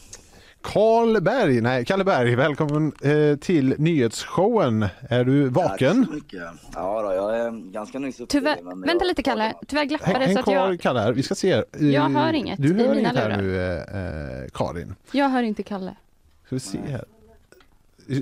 Karl 0.61 1.21
Berg, 1.21 1.61
nej 1.61 1.85
Kalle 1.85 2.03
Berg, 2.03 2.35
välkommen 2.35 2.91
eh, 3.03 3.37
till 3.37 3.75
nyhetsshowen. 3.77 4.85
Är 5.09 5.23
du 5.23 5.47
vaken? 5.49 5.97
Tack 6.05 6.07
så 6.09 6.15
mycket. 6.15 6.41
Ja, 6.73 7.01
då, 7.01 7.13
jag 7.13 7.39
är 7.39 7.71
ganska 7.71 7.99
nyss 7.99 8.19
uppe. 8.19 8.31
Tyvärr, 8.31 8.57
men 8.63 8.81
vänta 8.81 9.05
jag- 9.05 9.07
lite 9.07 9.23
Kalle, 9.23 9.53
tyvärr 9.67 9.85
glappar 9.85 10.07
det 10.07 10.13
så 10.19 10.19
häng 10.25 10.37
att 10.37 10.43
kvar 10.43 10.53
jag, 10.53 10.79
Kalle 10.81 10.99
här, 10.99 11.13
vi 11.13 11.23
ska 11.23 11.35
se. 11.35 11.51
Eh, 11.51 11.63
Jag 11.89 12.09
hör 12.09 12.33
inget 12.33 12.61
Du 12.61 12.67
i 12.69 12.73
hör 12.73 12.95
mina 12.95 12.99
inget 12.99 13.15
här 13.15 13.37
nu 13.37 13.57
eh, 13.61 14.43
eh, 14.43 14.49
Karin. 14.53 14.95
jag 15.11 15.29
hör 15.29 15.43
inte 15.43 15.63
Kalle. 15.63 15.95
Ska 16.45 16.55
vi 16.55 16.59
se 16.59 16.77
här. 16.87 17.05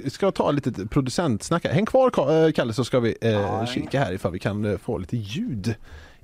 Ska 0.09 0.31
ta 0.31 0.51
lite 0.51 0.71
producentsnack 0.71 1.63
här. 1.65 1.71
Häng 1.71 1.85
kvar 1.85 2.09
Ka- 2.09 2.51
Kalle 2.51 2.73
så 2.73 2.83
ska 2.85 2.99
vi 2.99 3.15
eh, 3.21 3.65
kika 3.65 3.99
här 3.99 4.13
ifall 4.13 4.31
vi 4.31 4.39
kan 4.39 4.79
få 4.79 4.97
lite 4.97 5.17
ljud 5.17 5.75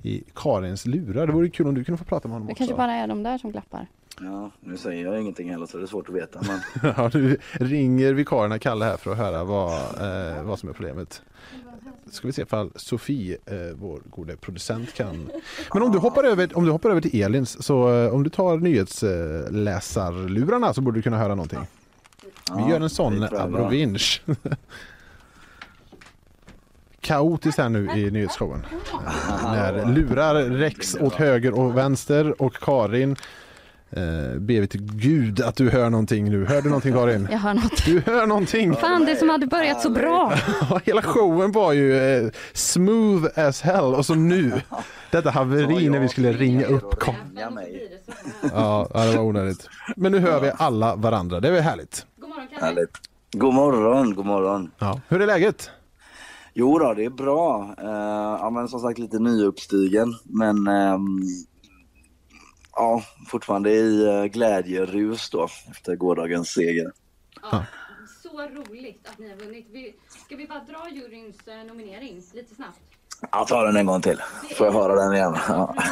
i 0.02 0.24
Karins 0.36 0.86
lurar. 0.86 1.28
Det 1.28 1.34
vore 1.34 1.50
kul 1.50 1.68
om 1.68 1.76
du 1.76 1.84
kunde 1.84 1.98
få 1.98 2.06
prata 2.06 2.28
med 2.28 2.34
honom 2.36 2.48
Det 2.48 2.52
också. 2.52 2.62
kanske 2.62 2.76
bara 2.78 2.94
är 2.94 3.08
de 3.08 3.24
där 3.24 3.38
som 3.38 3.52
glappar. 3.52 3.88
Ja, 4.22 4.52
nu 4.60 4.78
säger 4.78 5.06
jag 5.06 5.22
ingenting 5.22 5.50
heller 5.52 5.66
så 5.66 5.78
det 5.78 5.84
är 5.84 5.88
svårt 5.88 6.10
att 6.10 6.16
veta. 6.16 6.40
Men... 6.42 6.60
Ja, 6.98 7.10
nu 7.14 7.38
ringer 7.52 8.14
vikarierna 8.14 8.60
Kalle 8.60 8.86
här 8.86 8.98
för 8.98 9.12
att 9.12 9.18
höra 9.18 9.44
vad, 9.44 9.74
eh, 9.74 10.44
vad 10.44 10.60
som 10.60 10.70
är 10.70 10.74
problemet. 10.74 11.22
Ska 12.12 12.28
vi 12.28 12.34
se 12.34 12.42
ifall 12.42 12.72
Sofie, 12.76 13.38
eh, 13.46 13.56
vår 13.76 14.00
gode 14.10 14.38
producent 14.38 14.94
kan... 14.94 15.30
Men 15.74 15.84
om 15.84 15.92
du 15.92 15.98
hoppar 15.98 16.24
över, 16.24 16.58
om 16.58 16.66
du 16.66 16.72
hoppar 16.72 16.90
över 16.90 17.02
till 17.02 17.22
Elins, 17.22 17.64
så 17.64 17.94
eh, 17.94 18.14
om 18.14 18.24
du 18.24 18.30
tar 18.30 18.58
nyhetsläsarlurarna 18.58 20.74
så 20.74 20.82
borde 20.82 20.98
du 20.98 21.02
kunna 21.02 21.18
höra 21.18 21.36
någonting. 21.36 21.60
Vi 22.56 22.62
Ja, 22.62 22.70
gör 22.70 22.80
en 22.80 22.90
sån 22.90 23.24
abrovinch. 23.24 24.22
Kaotiskt 27.02 27.58
här 27.58 27.70
nu 27.70 27.90
i 27.96 28.12
nyhetsshowen. 28.12 28.66
När 29.44 29.86
lurar 29.86 30.36
räcks 30.36 30.96
åt 30.96 31.14
höger 31.14 31.60
och 31.60 31.78
vänster 31.78 32.42
och 32.42 32.54
Karin 32.54 33.16
eh, 33.96 34.40
ber 34.40 34.62
vi 34.62 34.68
till 34.68 34.82
Gud 34.84 35.42
att 35.42 35.56
du 35.56 35.70
hör 35.70 35.90
någonting 35.90 36.30
nu. 36.30 36.46
Hör 36.46 36.62
du 36.62 36.70
någonting 36.70 36.94
Karin? 36.94 37.28
Jag 37.32 37.38
hör 37.40 37.54
något. 37.54 37.86
Du 37.86 38.00
hör 38.06 38.28
någonting! 38.28 38.74
Fan 38.76 39.06
det 39.06 39.16
som 39.16 39.30
hade 39.30 39.48
börjat 39.48 39.82
så 39.82 39.90
bra. 39.90 40.34
Hela 40.86 41.02
showen 41.02 41.52
var 41.52 41.74
ju 41.74 41.98
eh, 41.98 42.30
smooth 42.54 43.40
as 43.40 43.62
hell 43.62 43.84
och 43.96 44.06
så 44.06 44.16
nu 44.16 44.62
detta 45.12 45.30
haveri 45.30 45.90
när 45.90 46.00
vi 46.00 46.08
skulle 46.10 46.32
ringa 46.34 46.66
upp 46.66 46.94
Ka- 46.94 47.14
Ja, 47.36 47.50
mig. 47.50 48.02
Ja, 48.54 48.88
ja, 48.94 49.06
det 49.06 49.18
var 49.18 49.24
onödigt. 49.24 49.70
Men 49.96 50.12
nu 50.12 50.20
hör 50.20 50.40
vi 50.42 50.52
alla 50.58 50.96
varandra, 50.96 51.40
det 51.40 51.48
är 51.48 51.52
väl 51.52 51.62
härligt. 51.62 52.06
Härligt. 52.62 52.90
God 53.32 53.54
morgon, 53.54 54.16
god 54.16 54.26
morgon. 54.26 54.72
Ja. 54.80 55.02
Hur 55.08 55.22
är 55.22 55.26
läget? 55.28 55.70
Jo 56.54 56.80
då, 56.80 56.94
det 56.94 57.06
är 57.06 57.10
bra. 57.10 57.76
Uh, 57.84 57.90
ja, 58.42 58.50
men 58.50 58.68
som 58.68 58.80
sagt 58.80 59.00
lite 59.00 59.20
nyuppstigen. 59.20 60.16
Men 60.24 60.68
ehm, 60.68 61.20
ja, 62.76 63.04
fortfarande 63.28 63.72
i 63.72 64.08
uh, 64.08 64.26
glädjerus 64.26 65.30
då 65.30 65.48
efter 65.70 65.96
gårdagens 65.96 66.50
seger. 66.50 66.92
Så 68.24 68.42
roligt 68.42 69.08
att 69.08 69.20
ni 69.20 69.30
har 69.30 69.38
vunnit. 69.38 69.68
Vi, 69.72 69.96
ska 70.26 70.36
vi 70.36 70.48
bara 70.48 70.64
dra 70.64 70.90
juryns 70.90 71.48
eh, 71.48 71.64
nominering 71.64 72.22
lite 72.34 72.56
snabbt? 72.56 72.80
Jag 73.32 73.48
tar 73.48 73.66
den 73.66 73.78
en 73.78 73.86
gång 73.86 74.02
till. 74.02 74.22
Får 74.58 74.68
jag 74.68 74.74
höra 74.74 74.96
den 74.96 75.14
igen? 75.14 75.36
Ja. 75.48 75.76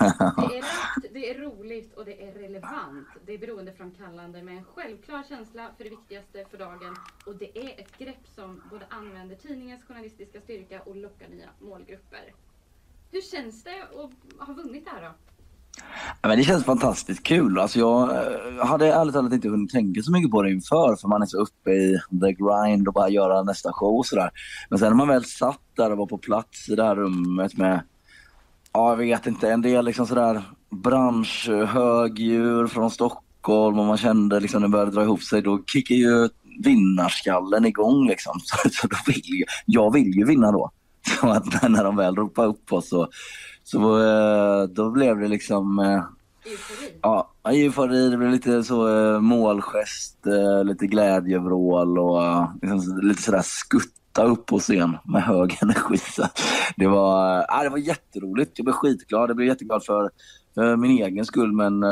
Det 0.00 0.58
är 0.58 0.62
rätt, 0.62 1.12
det 1.12 1.30
är 1.30 1.38
roligt 1.38 1.94
och 1.94 2.04
det 2.04 2.22
är 2.22 2.32
relevant. 2.32 3.08
Det 3.26 3.34
är 3.34 3.38
beroendeframkallande 3.38 4.42
med 4.42 4.56
en 4.56 4.64
självklar 4.64 5.22
känsla 5.28 5.70
för 5.76 5.84
det 5.84 5.90
viktigaste 5.90 6.44
för 6.50 6.58
dagen. 6.58 6.96
Och 7.26 7.36
det 7.36 7.58
är 7.58 7.80
ett 7.80 7.98
grepp 7.98 8.26
som 8.34 8.62
både 8.70 8.86
använder 8.88 9.36
tidningens 9.36 9.84
journalistiska 9.84 10.40
styrka 10.40 10.80
och 10.80 10.96
lockar 10.96 11.28
nya 11.28 11.48
målgrupper. 11.60 12.34
Hur 13.10 13.20
känns 13.20 13.64
det 13.64 13.82
att 13.82 14.46
ha 14.46 14.54
vunnit 14.54 14.84
det 14.84 14.90
här 14.90 15.02
då? 15.02 15.14
Ja, 16.22 16.28
men 16.28 16.38
det 16.38 16.44
känns 16.44 16.64
fantastiskt 16.64 17.22
kul. 17.22 17.58
Alltså 17.58 17.78
jag 17.78 18.10
eh, 18.10 18.66
hade 18.66 18.92
ärligt 18.92 19.14
talat 19.14 19.32
inte 19.32 19.48
hunnit 19.48 19.70
tänka 19.70 20.02
så 20.02 20.12
mycket 20.12 20.30
på 20.30 20.42
det 20.42 20.50
inför 20.50 20.96
för 20.96 21.08
man 21.08 21.22
är 21.22 21.26
så 21.26 21.38
uppe 21.38 21.70
i 21.70 21.98
the 22.20 22.32
grind 22.32 22.88
och 22.88 22.94
bara 22.94 23.08
göra 23.08 23.42
nästa 23.42 23.72
show 23.72 23.98
och 23.98 24.06
sådär. 24.06 24.30
Men 24.70 24.78
sen 24.78 24.88
när 24.88 24.96
man 24.96 25.08
väl 25.08 25.24
satt 25.24 25.60
där 25.76 25.92
och 25.92 25.98
var 25.98 26.06
på 26.06 26.18
plats 26.18 26.68
i 26.68 26.74
det 26.74 26.84
här 26.84 26.96
rummet 26.96 27.56
med, 27.56 27.82
ja 28.72 28.90
jag 28.90 28.96
vet 28.96 29.26
inte, 29.26 29.50
en 29.50 29.62
del 29.62 29.84
liksom 29.84 30.06
sådär 30.06 30.42
branschhögdjur 30.70 32.66
från 32.66 32.90
Stockholm 32.90 33.78
och 33.78 33.86
man 33.86 33.96
kände 33.96 34.40
liksom 34.40 34.60
när 34.60 34.68
det 34.68 34.72
började 34.72 34.90
dra 34.90 35.02
ihop 35.02 35.22
sig, 35.22 35.42
då 35.42 35.62
kickar 35.66 35.94
ju 35.94 36.28
vinnarskallen 36.64 37.66
igång 37.66 38.06
liksom. 38.06 38.40
Så, 38.42 38.68
så 38.72 38.86
då 38.86 38.96
vill 39.06 39.24
ju, 39.24 39.44
jag 39.66 39.92
vill 39.92 40.14
ju 40.18 40.24
vinna 40.24 40.52
då. 40.52 40.70
Så 41.20 41.28
att 41.28 41.70
när 41.70 41.84
de 41.84 41.96
väl 41.96 42.16
ropade 42.16 42.48
upp 42.48 42.72
oss 42.72 42.88
så, 42.88 43.08
så 43.64 43.98
eh, 43.98 44.68
då 44.68 44.90
blev 44.90 45.18
det 45.18 45.28
liksom 45.28 45.78
eh, 45.78 46.02
Ja, 47.02 47.32
eufori. 47.50 48.10
Det 48.10 48.16
blev 48.16 48.30
lite 48.30 48.62
så 48.64 48.88
eh, 48.88 49.20
målgest, 49.20 50.18
lite 50.64 50.86
glädjevrål 50.86 51.98
och 51.98 52.22
liksom, 52.62 53.00
lite 53.02 53.22
sådär 53.22 53.42
skutta 53.42 54.24
upp 54.24 54.46
på 54.46 54.58
scen 54.58 54.96
med 55.04 55.22
hög 55.22 55.58
energi. 55.62 55.98
Så 55.98 56.28
det, 56.76 56.86
var, 56.86 57.44
ja, 57.48 57.62
det 57.62 57.68
var 57.68 57.78
jätteroligt. 57.78 58.52
Jag 58.54 58.64
blev 58.64 58.74
skitglad. 58.74 59.30
Jag 59.30 59.36
blev 59.36 59.48
jätteglad 59.48 59.84
för, 59.84 60.10
min 60.76 60.90
egen 60.90 61.24
skull 61.24 61.52
men 61.52 61.84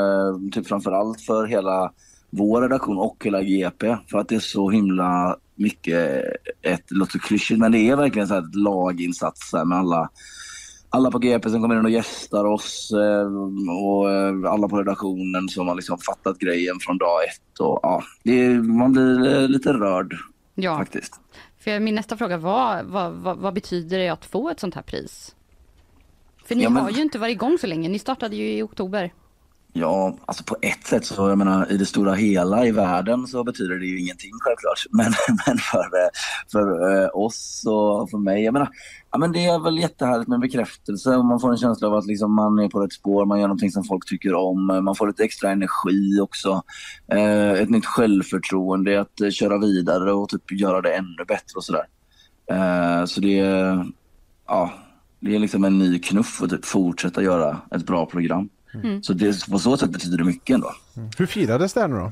typ 0.51 0.67
framförallt 0.67 1.21
för 1.21 1.45
hela 1.45 1.91
vår 2.29 2.61
redaktion 2.61 2.97
och 2.97 3.17
hela 3.25 3.41
GP. 3.41 3.97
För 4.07 4.17
att 4.17 4.29
det 4.29 4.35
är 4.35 4.39
så 4.39 4.69
himla 4.69 5.37
mycket, 5.55 6.23
ett 6.61 6.83
det 6.89 6.95
låter 6.95 7.19
klyschigt 7.19 7.59
men 7.59 7.71
det 7.71 7.89
är 7.89 7.95
verkligen 7.95 8.27
så 8.27 8.33
här 8.33 8.41
ett 8.41 8.55
laginsats 8.55 9.53
med 9.53 9.77
alla 9.77 10.09
alla 10.93 11.11
på 11.11 11.19
GP 11.19 11.49
som 11.49 11.61
kommer 11.61 11.79
in 11.79 11.85
och 11.85 11.91
gästar 11.91 12.45
oss 12.45 12.91
eh, 12.91 13.33
och 13.85 14.11
eh, 14.11 14.51
alla 14.51 14.67
på 14.67 14.77
redaktionen 14.79 15.49
som 15.49 15.67
har 15.67 15.75
liksom 15.75 15.97
fattat 15.97 16.39
grejen 16.39 16.79
från 16.79 16.97
dag 16.97 17.23
ett. 17.23 17.59
Och, 17.59 17.79
ja, 17.83 18.03
det 18.23 18.49
man 18.49 18.91
blir 18.91 19.33
eh, 19.41 19.47
lite 19.47 19.73
rörd 19.73 20.15
Ja, 20.55 20.77
faktiskt. 20.77 21.19
för 21.59 21.79
min 21.79 21.95
nästa 21.95 22.17
fråga 22.17 22.37
var 22.37 22.83
vad, 22.83 23.13
vad, 23.13 23.37
vad 23.37 23.53
betyder 23.53 23.99
det 23.99 24.09
att 24.09 24.25
få 24.25 24.49
ett 24.49 24.59
sånt 24.59 24.75
här 24.75 24.81
pris? 24.81 25.35
För 26.45 26.55
ni 26.55 26.63
Ja, 26.63 26.69
men- 26.69 26.83
har 26.83 26.89
ju 26.91 27.01
inte 27.01 27.19
varit 27.19 27.31
igång 27.31 27.57
så 27.57 27.67
länge. 27.67 27.89
Ni 27.89 27.99
startade 27.99 28.35
ju 28.35 28.51
i 28.57 28.61
oktober. 28.61 29.13
Ja, 29.73 30.17
alltså 30.25 30.43
på 30.43 30.55
ett 30.61 30.87
sätt 30.87 31.05
så, 31.05 31.29
jag 31.29 31.37
menar 31.37 31.71
i 31.71 31.77
det 31.77 31.85
stora 31.85 32.13
hela 32.13 32.65
i 32.65 32.71
världen 32.71 33.27
så 33.27 33.43
betyder 33.43 33.75
det 33.75 33.85
ju 33.85 33.99
ingenting 33.99 34.31
självklart. 34.39 34.85
Men, 34.91 35.13
men 35.47 35.57
för, 35.57 35.89
för 36.51 36.91
eh, 37.03 37.09
oss 37.13 37.63
och 37.67 38.09
för 38.09 38.17
mig, 38.17 38.43
jag 38.43 38.53
menar, 38.53 38.69
ja 39.11 39.17
men 39.17 39.31
det 39.31 39.45
är 39.45 39.59
väl 39.59 39.79
jättehärligt 39.79 40.27
med 40.27 40.39
bekräftelse 40.39 41.15
och 41.15 41.25
man 41.25 41.39
får 41.39 41.51
en 41.51 41.57
känsla 41.57 41.87
av 41.87 41.93
att 41.93 42.05
liksom 42.05 42.35
man 42.35 42.59
är 42.59 42.69
på 42.69 42.79
rätt 42.79 42.93
spår, 42.93 43.25
man 43.25 43.39
gör 43.39 43.47
någonting 43.47 43.71
som 43.71 43.83
folk 43.83 44.05
tycker 44.05 44.33
om, 44.33 44.65
man 44.65 44.95
får 44.95 45.07
lite 45.07 45.23
extra 45.23 45.51
energi 45.51 46.19
också. 46.21 46.61
Eh, 47.11 47.51
ett 47.51 47.69
nytt 47.69 47.85
självförtroende 47.85 49.01
att 49.01 49.21
eh, 49.21 49.29
köra 49.29 49.57
vidare 49.57 50.13
och 50.13 50.29
typ 50.29 50.51
göra 50.51 50.81
det 50.81 50.93
ännu 50.93 51.25
bättre 51.27 51.55
och 51.55 51.63
sådär. 51.63 51.85
Eh, 52.51 53.05
så 53.05 53.21
det 53.21 53.39
är, 53.39 53.85
ja, 54.47 54.73
det 55.19 55.35
är 55.35 55.39
liksom 55.39 55.63
en 55.63 55.79
ny 55.79 55.99
knuff 55.99 56.41
att 56.41 56.49
typ 56.49 56.65
fortsätta 56.65 57.23
göra 57.23 57.57
ett 57.75 57.85
bra 57.85 58.05
program. 58.05 58.49
Mm. 58.73 59.03
Så 59.03 59.13
det, 59.13 59.45
på 59.49 59.59
så 59.59 59.77
sätt 59.77 59.89
betyder 59.89 60.17
det 60.17 60.23
mycket 60.23 60.53
ändå. 60.53 60.73
Hur 61.17 61.25
firades 61.25 61.73
det 61.73 61.87
nu 61.87 61.95
då? 61.95 62.11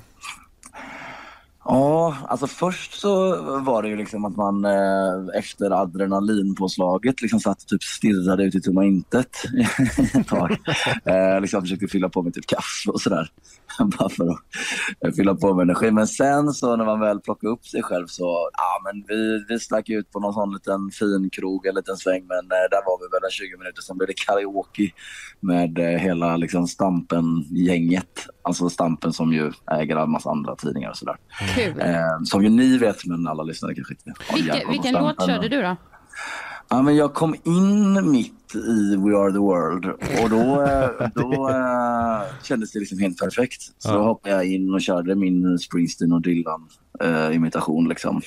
Ja, 1.66 2.18
alltså 2.28 2.47
först 2.47 2.93
så 2.93 3.41
var 3.60 3.84
det 3.84 3.89
ju 3.89 3.95
liksom 3.95 4.26
att 4.26 4.36
man 4.36 4.66
eh, 4.66 5.39
efter 5.39 5.82
adrenalinpåslaget 5.82 7.22
liksom 7.22 7.39
satt 7.39 7.62
och 7.62 7.68
typ 7.68 7.84
stirrade 7.84 8.43
ut 8.43 8.55
i 8.55 8.62
tomma 8.62 8.86
intet 8.86 9.30
ett 10.14 10.28
tag. 10.28 10.57
Eh, 11.05 11.41
liksom 11.41 11.62
försökte 11.62 11.88
fylla 11.88 12.10
på 12.10 12.22
med 12.22 12.34
typ 12.34 12.47
kaffe 12.47 12.89
och 12.89 13.01
sådär. 13.01 13.32
Bara 14.00 14.10
för 14.10 14.24
att 14.24 14.40
eh, 15.06 15.12
fylla 15.12 15.36
på 15.36 15.54
med 15.54 15.64
energi. 15.64 15.92
Men 15.92 16.08
sen 16.08 16.54
så 16.54 16.76
när 16.76 16.86
man 16.86 17.00
väl 17.00 17.20
plockade 17.20 17.54
upp 17.54 17.66
sig 17.66 17.84
själv 17.84 18.08
så, 18.08 18.50
ja 18.58 18.82
men 18.84 19.04
vi, 19.08 19.46
vi 19.48 19.60
stack 19.60 19.90
ut 19.90 20.12
på 20.12 20.20
någon 20.20 20.34
sån 20.34 20.54
liten 20.54 20.92
fin 20.92 21.30
krog 21.30 21.66
en 21.66 21.76
liten 21.76 21.98
sväng. 21.98 22.28
Men 22.28 22.38
eh, 22.38 22.66
där 22.72 22.86
var 22.86 23.00
vi 23.00 23.08
väl 23.14 23.24
en 23.24 23.32
20 23.32 23.58
minuter. 23.58 23.82
Sen 23.82 23.98
blev 23.98 24.08
det 24.08 24.14
karaoke 24.26 24.92
med 25.40 25.80
eh, 25.80 26.00
hela 26.00 26.38
liksom 26.38 26.68
Stampen-gänget. 26.68 28.28
Alltså 28.42 28.70
Stampen 28.70 29.14
som 29.14 29.34
ju 29.34 29.52
äger 29.72 29.96
en 29.96 30.12
massa 30.12 30.30
andra 30.30 30.56
tidningar 30.56 30.90
och 30.90 30.98
sådär. 30.98 31.16
Kul. 31.56 31.80
Eh, 31.80 32.24
som 32.24 32.44
ju 32.44 32.50
ni 32.50 32.78
vet, 32.78 33.06
men 33.06 33.28
alla 33.28 33.44
lyssnare 33.44 33.76
kanske 33.76 33.94
inte 33.94 34.14
har 34.28 34.36
Vilke, 34.36 34.66
vilken 34.70 34.94
låt 34.94 35.26
körde 35.26 35.50
du 35.50 35.62
då? 35.62 35.76
Ja, 36.70 36.82
men 36.82 36.96
jag 36.96 37.14
kom 37.14 37.36
in 37.44 38.12
mitt 38.12 38.39
i 38.56 38.95
We 38.95 39.18
Are 39.18 39.32
The 39.32 39.38
World 39.38 39.86
och 40.24 40.30
då, 40.30 40.62
eh, 40.64 41.10
då 41.16 41.50
eh, 41.50 42.43
kändes 42.43 42.72
det 42.72 42.80
liksom 42.80 43.00
helt 43.00 43.18
perfekt. 43.20 43.62
Så 43.78 43.89
Ja. 43.89 43.93
då 43.93 44.04
hoppade 44.04 44.36
jag 44.36 44.45
in 44.45 44.74
och 44.74 44.82
körde 44.82 45.16
min 45.16 45.60
Springsteen 45.60 46.14
och 46.14 46.22
Dylan 46.22 46.68
eh, 47.04 47.36
imitation 47.36 47.89
liksom. 47.89 48.22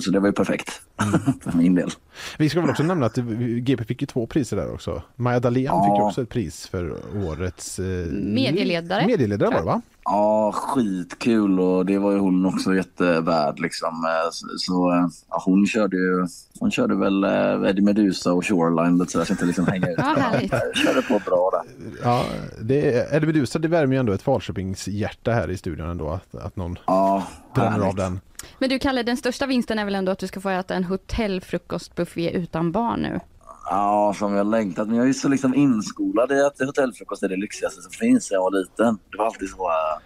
Så 0.00 0.10
det 0.10 0.20
var 0.20 0.26
ju 0.28 0.32
perfekt 0.32 0.70
för 1.40 1.56
min 1.56 1.74
del. 1.74 1.90
Vi 2.38 2.48
ska 2.48 2.60
väl 2.60 2.70
också 2.70 2.82
nämna 2.82 3.06
att 3.06 3.16
GP 3.62 3.84
fick 3.84 4.00
ju 4.02 4.06
två 4.06 4.26
priser 4.26 4.56
där 4.56 4.72
också. 4.74 5.02
Maja 5.16 5.40
Dalén 5.40 5.62
fick 5.62 5.68
ju 5.68 5.72
Ja. 5.98 6.06
också 6.06 6.22
ett 6.22 6.28
pris 6.28 6.66
för 6.68 6.96
årets... 7.28 7.78
Eh, 7.78 7.84
Medieledare. 8.12 9.06
Medieledare 9.06 9.50
var 9.50 9.58
det 9.58 9.64
va? 9.66 9.82
Ja, 10.10 10.52
skitkul 10.54 11.60
och 11.60 11.86
det 11.86 11.98
var 11.98 12.12
ju 12.12 12.18
hon 12.18 12.46
också 12.46 12.74
jättevärd 12.74 13.60
liksom. 13.60 13.88
Eh, 13.88 14.30
Så, 14.58 14.92
eh, 14.92 15.06
ja, 15.28 15.42
hon 15.44 15.66
körde 15.66 15.96
ju, 15.96 16.26
hon 16.60 16.70
körde 16.70 16.94
väl 16.94 17.24
eh, 17.24 17.70
Eddie 17.70 17.82
Meduza 17.82 18.32
och 18.32 18.46
Shoreline 18.46 18.98
lite 18.98 19.12
sådär 19.12 19.24
så 19.24 19.32
att 19.32 19.36
inte 19.36 19.44
liksom 19.44 19.66
hänga 19.66 19.90
ut. 19.90 19.98
Ja, 19.98 20.04
härligt. 20.18 20.52
Körde 20.74 21.02
på 21.02 21.18
bra 21.26 21.50
där. 21.52 21.92
Ja, 22.02 22.24
det 22.60 23.12
Eddie 23.12 23.26
Meduza, 23.26 23.58
det 23.58 23.68
värmer 23.68 23.94
ju 23.94 24.00
ändå 24.00 24.12
ett 24.12 24.22
Falköpings 24.22 24.88
hjärta 24.88 25.30
här 25.32 25.50
i 25.50 25.56
studion 25.56 25.90
ändå 25.90 26.10
att, 26.10 26.34
att 26.34 26.56
någon 26.56 26.78
Ja, 26.86 27.22
bränner 27.54 27.86
av 27.86 27.94
den. 27.94 28.20
Men 28.58 28.68
du 28.68 28.78
Kalle, 28.78 29.02
den 29.02 29.16
största 29.16 29.46
vinsten 29.46 29.78
är 29.78 29.84
väl 29.84 29.94
ändå 29.94 30.12
att 30.12 30.18
du 30.18 30.26
ska 30.26 30.40
få 30.40 30.48
äta 30.48 30.74
en 30.74 30.84
hotellfrukostbuffé 30.84 32.30
utan 32.30 32.72
barn 32.72 33.00
nu? 33.00 33.20
Ja, 33.70 34.14
som 34.18 34.34
jag 34.34 34.46
längtat. 34.46 34.88
Men 34.88 34.96
jag 34.96 35.02
är 35.02 35.08
ju 35.08 35.14
så 35.14 35.28
liksom 35.28 35.54
inskolad 35.54 36.32
i 36.32 36.40
att 36.40 36.58
hotellfrukost 36.58 37.22
är 37.22 37.28
det 37.28 37.36
lyxigaste 37.36 37.82
som 37.82 37.92
finns 37.92 38.30
när 38.30 38.36
jag 38.36 38.42
var 38.42 38.60
liten. 38.60 38.98
Det 39.10 39.18
var 39.18 39.26
alltid 39.26 39.50
så... 39.50 39.68
äh, 39.68 39.98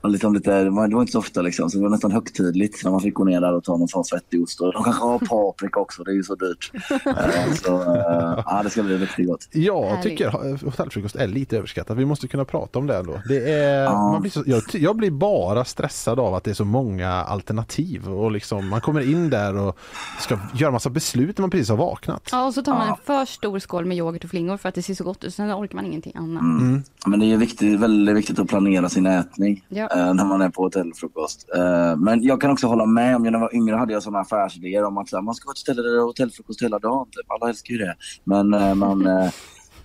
var 0.00 0.10
liksom 0.10 0.34
lite, 0.34 0.62
det 0.64 0.70
var 0.70 0.88
det 0.88 0.94
var 0.94 1.02
inte 1.02 1.12
så 1.12 1.18
ofta 1.18 1.42
liksom, 1.42 1.70
så 1.70 1.76
det 1.78 1.82
var 1.82 1.90
nästan 1.90 2.12
högtidligt 2.12 2.84
när 2.84 2.90
man 2.90 3.00
fick 3.00 3.14
gå 3.14 3.24
ner 3.24 3.40
där 3.40 3.52
och 3.54 3.64
ta 3.64 3.76
någon 3.76 3.88
sån 3.88 4.04
svettig 4.04 4.42
ost. 4.42 4.60
Och 4.60 4.72
de 4.72 4.84
kanske 4.84 5.02
har 5.04 5.18
paprika 5.18 5.80
också, 5.80 6.04
det 6.04 6.10
är 6.10 6.14
ju 6.14 6.22
så 6.22 6.34
dyrt. 6.34 6.72
Eh, 7.06 7.52
så 7.54 7.82
äh, 7.82 8.42
ja, 8.46 8.60
det 8.64 8.70
ska 8.70 8.82
bli 8.82 8.98
riktigt 8.98 9.26
gott. 9.26 9.48
Jag 9.52 10.02
tycker 10.02 10.26
eh, 10.26 10.56
hotellfrukost 10.64 11.16
är 11.16 11.26
lite 11.26 11.56
överskattat. 11.58 11.96
Vi 11.96 12.04
måste 12.04 12.28
kunna 12.28 12.44
prata 12.44 12.78
om 12.78 12.86
det 12.86 12.96
ändå. 12.96 13.20
Det 13.28 13.50
är, 13.52 13.82
Ja. 13.84 14.10
man 14.12 14.20
blir 14.22 14.30
så, 14.30 14.42
jag, 14.46 14.62
jag 14.72 14.96
blir 14.96 15.10
bara 15.10 15.64
stressad 15.64 16.20
av 16.20 16.34
att 16.34 16.44
det 16.44 16.50
är 16.50 16.54
så 16.54 16.64
många 16.64 17.10
alternativ 17.10 18.08
och 18.08 18.30
liksom 18.32 18.68
man 18.68 18.80
kommer 18.80 19.00
in 19.12 19.30
där 19.30 19.56
och 19.56 19.78
ska 20.20 20.38
göra 20.54 20.70
massa 20.70 20.90
beslut 20.90 21.38
när 21.38 21.42
man 21.42 21.50
precis 21.50 21.68
har 21.68 21.76
vaknat. 21.76 22.28
Ja, 22.32 22.46
och 22.46 22.54
så 22.54 22.62
tar 22.62 22.72
man 22.74 22.86
Ja. 22.86 22.92
en 23.00 23.04
för 23.06 23.24
stor 23.32 23.58
skål 23.58 23.84
med 23.86 23.96
yoghurt 23.96 24.24
och 24.24 24.30
flingor 24.30 24.56
för 24.56 24.68
att 24.68 24.74
det 24.74 24.82
ser 24.82 24.94
så 24.94 25.04
gott 25.04 25.24
ut, 25.24 25.34
sen 25.34 25.52
orkar 25.52 25.76
man 25.76 25.86
ingenting 25.86 26.12
annat. 26.16 26.42
Mm. 26.42 26.82
Men 27.06 27.20
det 27.20 27.26
är 27.32 27.36
viktigt, 27.36 27.80
väldigt 27.80 28.16
viktigt 28.16 28.38
att 28.38 28.48
planera 28.48 28.88
sin 28.88 29.06
ätning 29.06 29.64
Ja. 29.68 29.89
Eh, 29.94 30.14
när 30.14 30.24
man 30.24 30.42
är 30.42 30.48
på 30.48 30.62
hotellfrukost. 30.62 31.48
Eh, 31.56 31.96
men 31.96 32.22
jag 32.22 32.40
kan 32.40 32.50
också 32.50 32.66
hålla 32.66 32.86
med 32.86 33.16
om, 33.16 33.22
när 33.22 33.32
jag 33.32 33.40
var 33.40 33.54
yngre 33.54 33.76
hade 33.76 33.92
jag 33.92 34.02
sådana 34.02 34.20
affärsidéer 34.20 34.84
om 34.84 34.98
att 34.98 35.12
man 35.12 35.34
ska 35.34 35.48
ha 35.48 35.52
ett 35.52 35.58
ställe 35.58 35.82
där 35.82 35.90
det 35.90 35.96
är 35.96 36.02
hotellfrukost 36.02 36.62
hela 36.62 36.78
dagen. 36.78 37.06
Typ. 37.06 37.30
Alla 37.30 37.48
älskar 37.48 37.72
ju 37.72 37.78
det. 37.78 37.96
Men 38.24 38.54
eh, 38.54 38.74
man, 38.74 39.06
eh, 39.06 39.30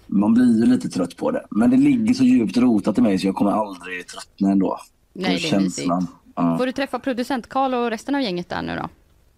man 0.07 0.33
blir 0.33 0.59
ju 0.59 0.65
lite 0.65 0.89
trött 0.89 1.17
på 1.17 1.31
det. 1.31 1.45
Men 1.49 1.69
det 1.69 1.77
ligger 1.77 2.13
så 2.13 2.23
djupt 2.23 2.57
rotat 2.57 2.97
i 2.97 3.01
mig 3.01 3.19
så 3.19 3.27
jag 3.27 3.35
kommer 3.35 3.51
aldrig 3.51 4.07
tröttna 4.07 4.51
ändå. 4.51 4.79
Nej, 5.13 5.39
det 5.41 5.55
är 5.55 5.59
mysigt. 5.59 5.89
Ja. 6.35 6.57
Får 6.57 6.65
du 6.65 6.71
träffa 6.71 6.99
producent 6.99 7.49
Karl 7.49 7.73
och 7.73 7.89
resten 7.89 8.15
av 8.15 8.21
gänget 8.21 8.49
där 8.49 8.61
nu 8.61 8.75
då? 8.75 8.89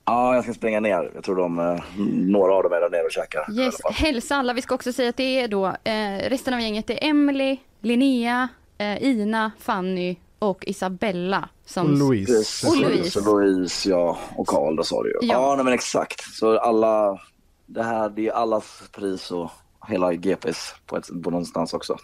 ja, 0.07 0.36
jag 0.36 0.43
ska 0.43 0.53
springa 0.53 0.80
ner. 0.80 1.11
Jag 1.15 1.24
tror 1.24 1.36
de, 1.36 1.59
eh, 1.59 1.84
några 2.13 2.53
av 2.53 2.63
dem 2.63 2.74
är 2.74 2.80
där 2.80 2.89
nere 2.89 3.03
och 3.03 3.11
käkar. 3.11 3.59
Yes, 3.59 3.76
hälsa 3.93 4.36
alla. 4.36 4.53
Vi 4.53 4.61
ska 4.61 4.76
också 4.76 4.93
säga 4.93 5.09
att 5.09 5.18
det 5.18 5.39
är 5.39 5.47
då 5.47 5.65
eh, 5.65 6.30
resten 6.30 6.53
av 6.53 6.59
gänget. 6.59 6.89
Är 6.89 7.03
Emily, 7.03 7.57
Linnea, 7.82 8.47
eh, 8.78 9.03
Ina, 9.03 9.51
Fanny 9.59 10.15
och 10.40 10.64
Isabella. 10.68 11.50
Som 11.66 11.86
Och 11.86 11.98
Louise. 11.98 12.34
Precis, 12.34 12.70
Och 12.70 12.78
Louise. 12.78 13.12
Så 13.22 13.36
Louise, 13.36 13.90
ja. 13.90 14.18
Och 14.36 14.48
Karl, 14.48 14.76
då 14.76 14.84
sa 14.84 15.04
du 15.04 15.10
ju. 15.10 15.16
Ja. 15.22 15.34
Ja, 15.34 15.56
nej, 15.56 15.66
men 15.66 15.74
exakt. 15.74 16.22
Så 16.34 16.58
alla, 16.60 17.20
det 17.66 17.84
här, 17.84 18.10
det 18.10 18.28
är 18.28 18.32
allas 18.32 18.84
pris 18.92 19.32
och 19.32 19.52
hela 19.88 20.14
GPs 20.14 20.76
på, 20.86 20.98
ett, 20.98 21.08
på 21.24 21.30
någonstans 21.32 21.74
också. 21.74 21.98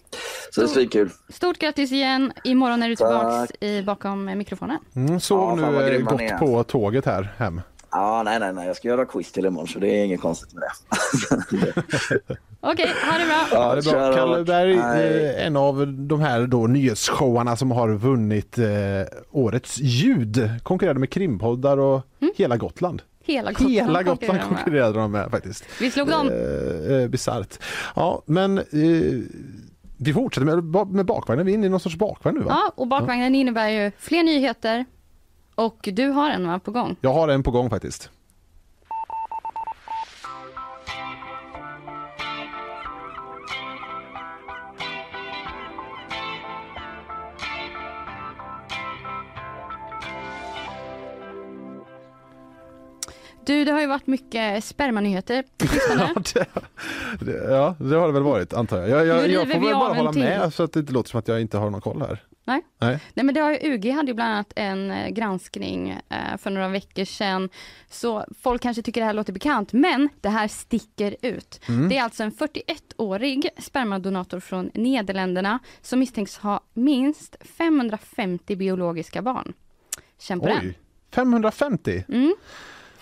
Så 0.52 0.62
det 0.62 0.66
är 0.66 0.70
svinkul. 0.70 1.10
Stort 1.30 1.58
grattis 1.58 1.92
igen. 1.92 2.34
Imorgon 2.44 2.84
är 2.84 2.90
du 2.90 2.96
tillbaks 2.96 3.52
i, 3.60 3.82
bakom 3.82 4.26
mikrofonen. 4.26 4.78
Mm, 4.96 5.20
sov 5.20 5.60
Ja, 5.62 5.72
nu 5.72 6.04
gott 6.04 6.40
på 6.40 6.64
tåget 6.64 7.06
här 7.06 7.34
hem. 7.38 7.62
Ja, 7.94 8.24
nej, 8.24 8.40
nej, 8.40 8.54
nej. 8.54 8.68
Jag 8.68 8.76
ska 8.76 8.88
göra 8.88 9.06
quiz 9.06 9.32
till 9.32 9.46
imorgon 9.46 9.68
så 9.68 9.80
det 9.80 9.88
är 9.88 10.06
inget 10.06 10.22
konstigt 10.22 10.54
med 10.54 10.64
det. 10.64 10.70
Okej, 12.62 12.90
ha 13.12 13.18
det 13.18 13.26
bra. 13.26 13.48
Ja, 13.52 13.76
det 13.76 13.90
är 13.90 13.92
bra. 13.92 14.14
Kalle. 14.14 14.44
Berg, 14.44 14.74
eh, 14.74 15.46
en 15.46 15.56
av 15.58 15.88
de 15.88 16.22
här 16.22 16.48
då 16.48 16.68
nyhetsshowarna 16.68 17.56
som 17.56 17.72
har 17.72 17.90
vunnit 17.94 18.58
eh, 18.58 18.66
årets 19.32 19.80
ljud. 19.80 20.50
Konkurrerade 20.64 21.00
med 21.00 21.10
krimpoddar 21.10 21.78
och 21.78 22.02
hela 22.36 22.58
Gotland. 22.58 23.02
Hela 23.26 23.52
Gotland, 23.52 23.72
Hela 23.74 24.04
Gotland 24.04 24.42
konkurrerade 24.42 25.00
de 25.00 25.12
med 25.12 25.32
faktiskt. 25.32 25.66
Vi 25.82 25.92
slog 25.92 26.10
dem. 26.10 26.30
Eh, 26.30 26.96
eh, 26.96 27.08
Bisarrt. 27.08 27.60
Ja, 27.96 28.22
men 28.26 28.58
eh, 28.58 28.64
vi 29.98 30.14
fortsätter 30.14 30.46
med, 30.46 30.88
med 30.88 31.06
bakvagnen. 31.06 31.46
Vi 31.46 31.52
är 31.52 31.56
inne 31.56 31.66
i 31.66 31.70
någon 31.70 31.80
sorts 31.80 31.96
bakvagn 31.96 32.38
nu 32.38 32.44
va? 32.44 32.52
Ja, 32.52 32.72
och 32.76 32.88
bakvagnen 32.88 33.36
innebär 33.36 33.70
ju 33.70 33.92
fler 34.00 34.24
nyheter. 34.24 34.86
Och 35.56 35.90
du 35.94 36.08
har 36.08 36.30
en 36.30 36.48
va, 36.48 36.60
på 36.60 36.72
gång. 36.72 36.96
Jag 37.02 37.14
har 37.14 37.28
en 37.28 37.44
på 37.44 37.52
gång 37.52 37.70
faktiskt. 37.70 38.10
Du, 53.46 53.66
det 53.66 53.72
har 53.72 53.82
ju 53.82 53.88
varit 53.88 54.08
mycket 54.08 54.64
spermanyheter 54.64 55.44
på 55.58 55.68
sistone. 55.74 56.14
Ja 56.36 56.62
det, 57.20 57.32
ja, 57.32 57.76
det 57.80 57.96
har 57.96 58.08
det 58.08 58.14
väl 58.14 58.24
varit 58.24 58.54
antar 58.54 58.78
jag. 58.78 58.90
Jag, 58.90 59.06
jag, 59.08 59.30
jag 59.30 59.52
får 59.52 59.60
väl 59.60 59.74
bara 59.74 59.94
hålla 59.94 60.14
till. 60.14 60.22
med 60.24 60.54
så 60.54 60.64
att 60.64 60.74
det 60.74 60.80
inte 60.80 60.94
låter 60.94 61.10
som 61.10 61.20
att 61.20 61.28
jag 61.28 61.42
inte 61.42 61.58
har 61.58 61.70
någon 61.70 61.82
koll 61.82 62.02
här. 62.02 62.20
Nej. 62.46 62.62
Nej. 62.80 63.00
Nej 63.14 63.26
men 63.26 63.36
det 63.36 63.42
har 63.42 63.52
ju, 63.52 63.74
UG 63.74 63.92
hade 63.92 64.08
ju 64.08 64.14
bland 64.14 64.34
annat 64.34 64.54
en 64.56 64.92
eh, 64.92 65.10
granskning 65.10 65.90
eh, 66.10 66.38
för 66.38 66.50
några 66.50 66.68
veckor 66.68 67.06
sedan. 67.06 67.50
Så 67.90 68.26
folk 68.42 68.62
kanske 68.62 68.84
tycker 68.84 69.02
det 69.02 69.08
här 69.08 69.14
låter 69.14 69.34
bekant, 69.34 69.74
men 69.74 70.10
det 70.22 70.30
här 70.30 70.48
sticker 70.48 71.16
ut. 71.22 71.62
Mm. 71.68 71.90
Det 71.90 71.98
är 71.98 72.04
alltså 72.04 72.24
en 72.24 72.32
41-årig 72.32 73.50
spermadonator 73.58 74.40
från 74.40 74.72
Nederländerna 74.74 75.60
som 75.82 76.00
misstänks 76.00 76.38
ha 76.38 76.62
minst 76.74 77.36
550 77.58 78.56
biologiska 78.56 79.22
barn. 79.22 79.54
Känn 80.20 80.40
på 80.40 80.48
den. 80.48 80.60
Oj, 80.62 80.78
550? 81.12 82.04
Mm. 82.08 82.36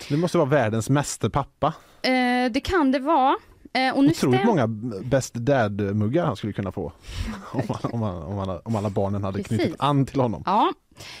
Det 0.08 0.16
måste 0.16 0.38
vara 0.38 0.48
världens 0.48 0.90
meste 0.90 1.30
pappa. 1.30 1.74
Eh, 2.02 2.52
det 2.52 2.60
kan 2.64 2.92
det 2.92 2.98
vara. 2.98 3.36
Eh, 3.74 3.94
och 3.96 4.04
nu 4.04 4.10
Otroligt 4.10 4.40
stäm- 4.40 4.46
många 4.46 4.66
best 5.04 5.34
dad-muggar 5.34 6.26
han 6.26 6.36
skulle 6.36 6.52
kunna 6.52 6.72
få. 6.72 6.92
Om, 7.52 7.62
man, 7.68 7.78
om, 7.92 8.00
man, 8.00 8.22
om, 8.22 8.38
alla, 8.38 8.58
om 8.60 8.76
alla 8.76 8.90
barnen 8.90 9.24
hade 9.24 9.42
Precis. 9.42 9.58
knutit 9.58 9.76
an 9.78 10.06
till 10.06 10.20
honom. 10.20 10.42
Ja, 10.46 10.72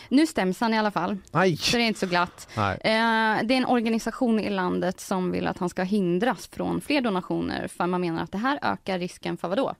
nu 0.08 0.26
stäms 0.26 0.60
han 0.60 0.74
i 0.74 0.78
alla 0.78 0.90
fall. 0.90 1.16
Aj! 1.30 1.56
Så 1.56 1.76
det 1.76 1.82
är 1.82 1.86
inte 1.86 2.00
så 2.00 2.06
glatt. 2.06 2.48
Eh, 2.56 2.70
det 2.80 2.90
är 2.90 3.50
en 3.52 3.66
organisation 3.66 4.40
i 4.40 4.50
landet 4.50 5.00
som 5.00 5.30
vill 5.30 5.46
att 5.46 5.58
han 5.58 5.68
ska 5.68 5.82
hindras 5.82 6.46
från 6.46 6.80
fler 6.80 7.00
donationer 7.00 7.68
för 7.68 7.86
man 7.86 8.00
menar 8.00 8.22
att 8.22 8.32
det 8.32 8.38
här 8.38 8.58
ökar 8.62 8.98
risken 8.98 9.36
för 9.36 9.48
vadå? 9.48 9.74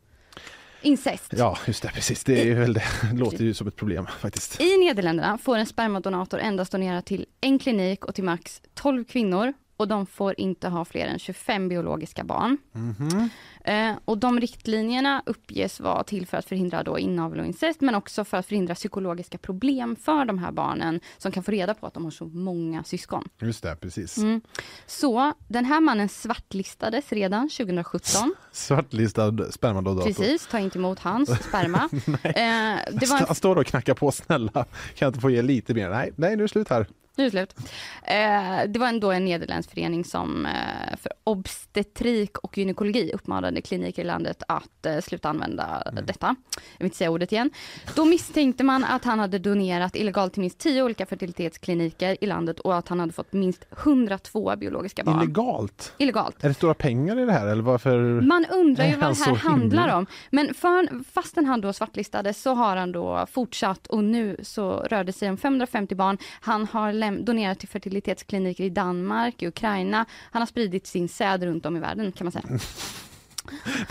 Incest. 0.83 1.35
Ja, 1.37 1.59
just 1.67 1.83
det, 1.83 1.89
precis. 1.89 2.25
Det, 2.25 2.51
är 2.51 2.55
väl 2.55 2.73
det. 2.73 2.85
det 3.13 3.19
låter 3.19 3.45
ju 3.45 3.55
som 3.55 3.69
ett 3.69 3.77
problem 3.77 4.07
faktiskt. 4.21 4.61
I 4.61 4.79
Nederländerna 4.79 5.39
får 5.39 5.57
en 5.57 5.67
spermadonator 5.67 6.39
endast 6.39 6.73
donera 6.73 7.03
till 7.03 7.27
en 7.41 7.59
klinik 7.59 8.05
och 8.05 8.15
till 8.15 8.25
max 8.25 8.63
12 8.75 9.05
kvinnor 9.05 9.53
och 9.83 9.89
de 9.89 10.07
får 10.07 10.35
inte 10.41 10.69
ha 10.69 10.85
fler 10.85 11.07
än 11.07 11.19
25 11.19 11.69
biologiska 11.69 12.25
barn. 12.25 12.59
Mhm. 12.73 13.29
Eh, 13.65 13.93
och 14.05 14.19
de 14.19 14.41
riktlinjerna 14.41 15.23
uppges 15.27 15.81
vara 15.81 16.05
till 16.05 16.27
för 16.27 16.37
att 16.37 16.45
förhindra 16.45 16.83
då 16.83 16.99
inavel 16.99 17.41
och 17.41 17.47
incest 17.47 17.81
men 17.81 17.95
också 17.95 18.25
för 18.25 18.37
att 18.37 18.47
förhindra 18.47 18.75
psykologiska 18.75 19.39
problem 19.39 19.97
för 19.97 20.25
de 20.25 20.39
här 20.39 20.53
barnen 20.53 21.01
som 21.19 21.33
kan 21.33 21.43
få 21.43 21.51
reda 21.51 21.75
på 21.75 21.87
att 21.87 21.95
de 21.95 22.05
har 22.05 22.11
så 22.11 22.25
många 22.25 22.85
syskon. 22.85 23.29
Just 23.41 23.63
det, 23.63 23.77
precis. 23.77 24.19
Mm. 24.19 24.41
Så 24.87 25.33
den 25.49 25.65
här 25.65 25.81
mannen 25.81 26.09
svartlistades 26.09 27.13
redan 27.13 27.49
2017. 27.49 28.35
Svartlistad 28.53 29.51
spermadonator. 29.51 30.07
Precis, 30.07 30.47
ta 30.47 30.59
inte 30.59 30.79
emot 30.79 30.99
hans 30.99 31.31
sperma. 31.49 31.89
eh, 32.23 32.93
det 33.01 33.07
var 33.11 33.19
en 33.19 33.25
Han 33.27 33.35
står 33.35 33.57
och 33.57 33.67
knackar 33.67 33.95
på, 33.95 34.13
snälla. 34.13 34.53
Kan 34.53 34.67
jag 34.99 35.09
inte 35.09 35.21
få 35.21 35.31
ge 35.31 35.43
lite 35.43 35.75
mer? 35.75 35.91
Nej, 35.91 36.13
nej 36.17 36.37
nu 36.37 36.43
är 36.43 36.47
det 36.47 36.53
slut 36.53 36.69
här. 36.69 36.87
Nu 37.17 37.25
är 37.25 37.27
det 37.27 37.31
slut. 37.31 37.55
Eh, 38.03 38.69
det 38.73 38.79
var 38.79 38.87
ändå 38.87 39.11
en 39.13 39.25
nederländsk 39.25 39.71
förening 39.71 40.05
som 40.05 40.47
eh, 40.47 40.97
för 41.03 41.13
obstetrik 41.25 42.39
och 42.39 42.59
gynekologi 42.59 43.11
uppmanade 43.15 43.61
kliniker 43.63 44.03
i 44.03 44.05
landet 44.05 44.43
att 44.49 44.87
eh, 44.87 44.99
sluta 45.01 45.29
använda 45.29 45.83
detta. 46.07 46.27
Jag 46.57 46.79
vill 46.79 46.85
inte 46.85 46.97
säga 46.97 47.11
ordet 47.11 47.33
igen. 47.33 47.51
Då 47.95 48.05
misstänkte 48.05 48.65
man 48.65 48.85
att 48.85 49.05
han 49.05 49.19
hade 49.19 49.39
donerat 49.39 49.97
illegalt 49.97 50.33
till 50.33 50.41
minst 50.41 50.59
10 50.59 50.83
olika 50.83 51.07
fertilitetskliniker 51.07 52.17
i 52.21 52.27
landet 52.27 52.61
och 52.61 52.77
att 52.77 52.89
han 52.89 53.01
hade 53.01 53.13
fått 53.13 53.33
minst 53.33 53.65
102 53.83 54.57
biologiska 54.57 55.05
barn. 55.05 55.23
Illegalt? 55.23 55.95
Illegalt. 55.99 56.45
Är 56.45 56.49
det 56.49 56.55
stora 56.55 56.75
pengar 56.75 57.19
i 57.19 57.25
det 57.27 57.33
här 57.33 57.47
eller 57.47 57.63
varför? 57.63 58.21
Man 58.21 58.47
undrar 58.51 58.85
ju 58.85 58.97
vad 58.97 59.11
det 59.19 59.25
här 59.25 59.35
handlar 59.35 59.83
himla- 59.83 59.97
om. 59.97 60.07
Men 60.31 60.55
för, 60.55 61.05
fastän 61.13 61.47
han 61.47 61.61
då 61.61 61.73
svartlistades 61.73 62.43
så 62.43 62.55
har 62.55 62.77
han 62.77 62.93
då 62.93 63.27
fortsatt 63.31 63.87
och 63.87 64.05
nu 64.05 64.37
så 64.43 64.71
rör 64.73 65.05
det 65.05 65.13
sig 65.13 65.31
om 65.31 65.37
550 65.37 65.95
barn. 65.95 66.19
Han 66.41 66.67
har 66.67 66.93
läm- 67.03 67.25
donerat 67.25 67.59
till 67.59 67.69
fertilitetskliniker 67.69 68.65
i 68.65 68.71
Danmark, 68.71 69.43
i 69.43 69.47
Ukraina. 69.49 70.05
Han 70.31 70.43
har 70.43 70.47
spridit 70.47 70.87
sin 70.87 71.09
säd 71.09 71.43
runt 71.43 71.67
om 71.67 71.77
i 71.77 71.81
världen 71.81 72.13
kan 72.13 72.25
man 72.25 72.33
säga. 72.33 72.45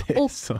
Det 0.08 0.14
är 0.14 0.28
så. 0.28 0.60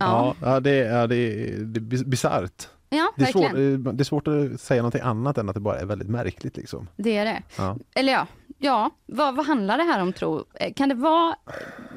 Ja, 0.00 0.34
ja, 0.42 0.60
det, 0.60 0.70
är- 0.70 1.08
det 1.08 1.16
är, 1.16 1.58
det 1.58 1.96
är 1.96 2.04
bisarrt. 2.04 2.68
Ja, 2.88 3.12
Det 3.16 3.22
är, 3.22 3.32
svårt, 3.32 3.44
eh, 3.44 3.92
det 3.94 4.02
är 4.02 4.04
svårt 4.04 4.28
att 4.28 4.60
säga 4.60 4.82
någonting 4.82 5.00
annat 5.00 5.38
än 5.38 5.48
att 5.48 5.54
det 5.54 5.60
bara 5.60 5.78
är 5.80 5.86
väldigt 5.86 6.08
märkligt. 6.08 6.56
Liksom. 6.56 6.88
Det 6.96 7.16
är 7.16 7.24
det. 7.24 7.42
Ja. 7.58 7.76
Eller 7.94 8.12
ja, 8.12 8.26
ja 8.58 8.90
vad, 9.06 9.34
vad 9.36 9.46
handlar 9.46 9.78
det 9.78 9.84
här 9.84 10.02
om 10.02 10.12
tro? 10.12 10.44
Eh, 10.54 10.72
Kan 10.72 10.88
det 10.88 10.94
vara, 10.94 11.36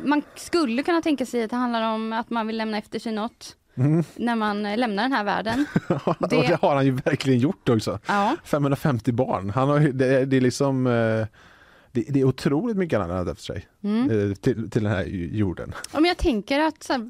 man 0.06 0.22
skulle 0.36 0.84
kunna 0.84 1.02
tänka 1.02 1.26
sig 1.26 1.44
att 1.44 1.50
det 1.50 1.56
handlar 1.56 1.94
om 1.94 2.14
att 2.14 2.30
man 2.30 2.48
vill 2.48 2.58
lämna 2.58 2.78
efter 2.78 3.00
sig 3.00 3.12
något 3.12 3.56
Mm. 3.78 4.04
när 4.16 4.36
man 4.36 4.66
eh, 4.66 4.78
lämnar 4.78 5.04
den 5.04 5.12
här 5.12 5.24
världen. 5.24 5.66
Och 6.06 6.30
det 6.30 6.58
har 6.62 6.76
han 6.76 6.86
ju 6.86 6.92
verkligen 6.92 7.40
gjort 7.40 7.70
också. 7.70 8.00
Ja. 8.08 8.36
550 8.44 9.12
barn. 9.12 9.50
Han 9.50 9.70
har, 9.70 9.80
det, 9.80 10.06
är- 10.08 10.26
det 10.26 10.38
är 10.38 10.42
liksom 10.42 10.88
eh, 10.88 11.28
det, 11.92 12.06
det 12.10 12.20
är 12.20 12.24
otroligt 12.24 12.78
mycket 12.78 13.00
han 13.00 13.10
har 13.10 13.18
lämnat 13.18 13.32
efter 13.38 13.54
sig 13.54 13.68
Mm. 13.84 14.30
eh, 14.30 14.36
till, 14.36 14.70
till 14.70 14.84
den 14.84 14.92
här 14.92 15.04
jorden. 15.32 15.74
Men 15.94 16.06
jag 16.06 16.18
tänker 16.18 16.60
att 16.60 16.84
så 16.84 16.94
här, 16.94 17.10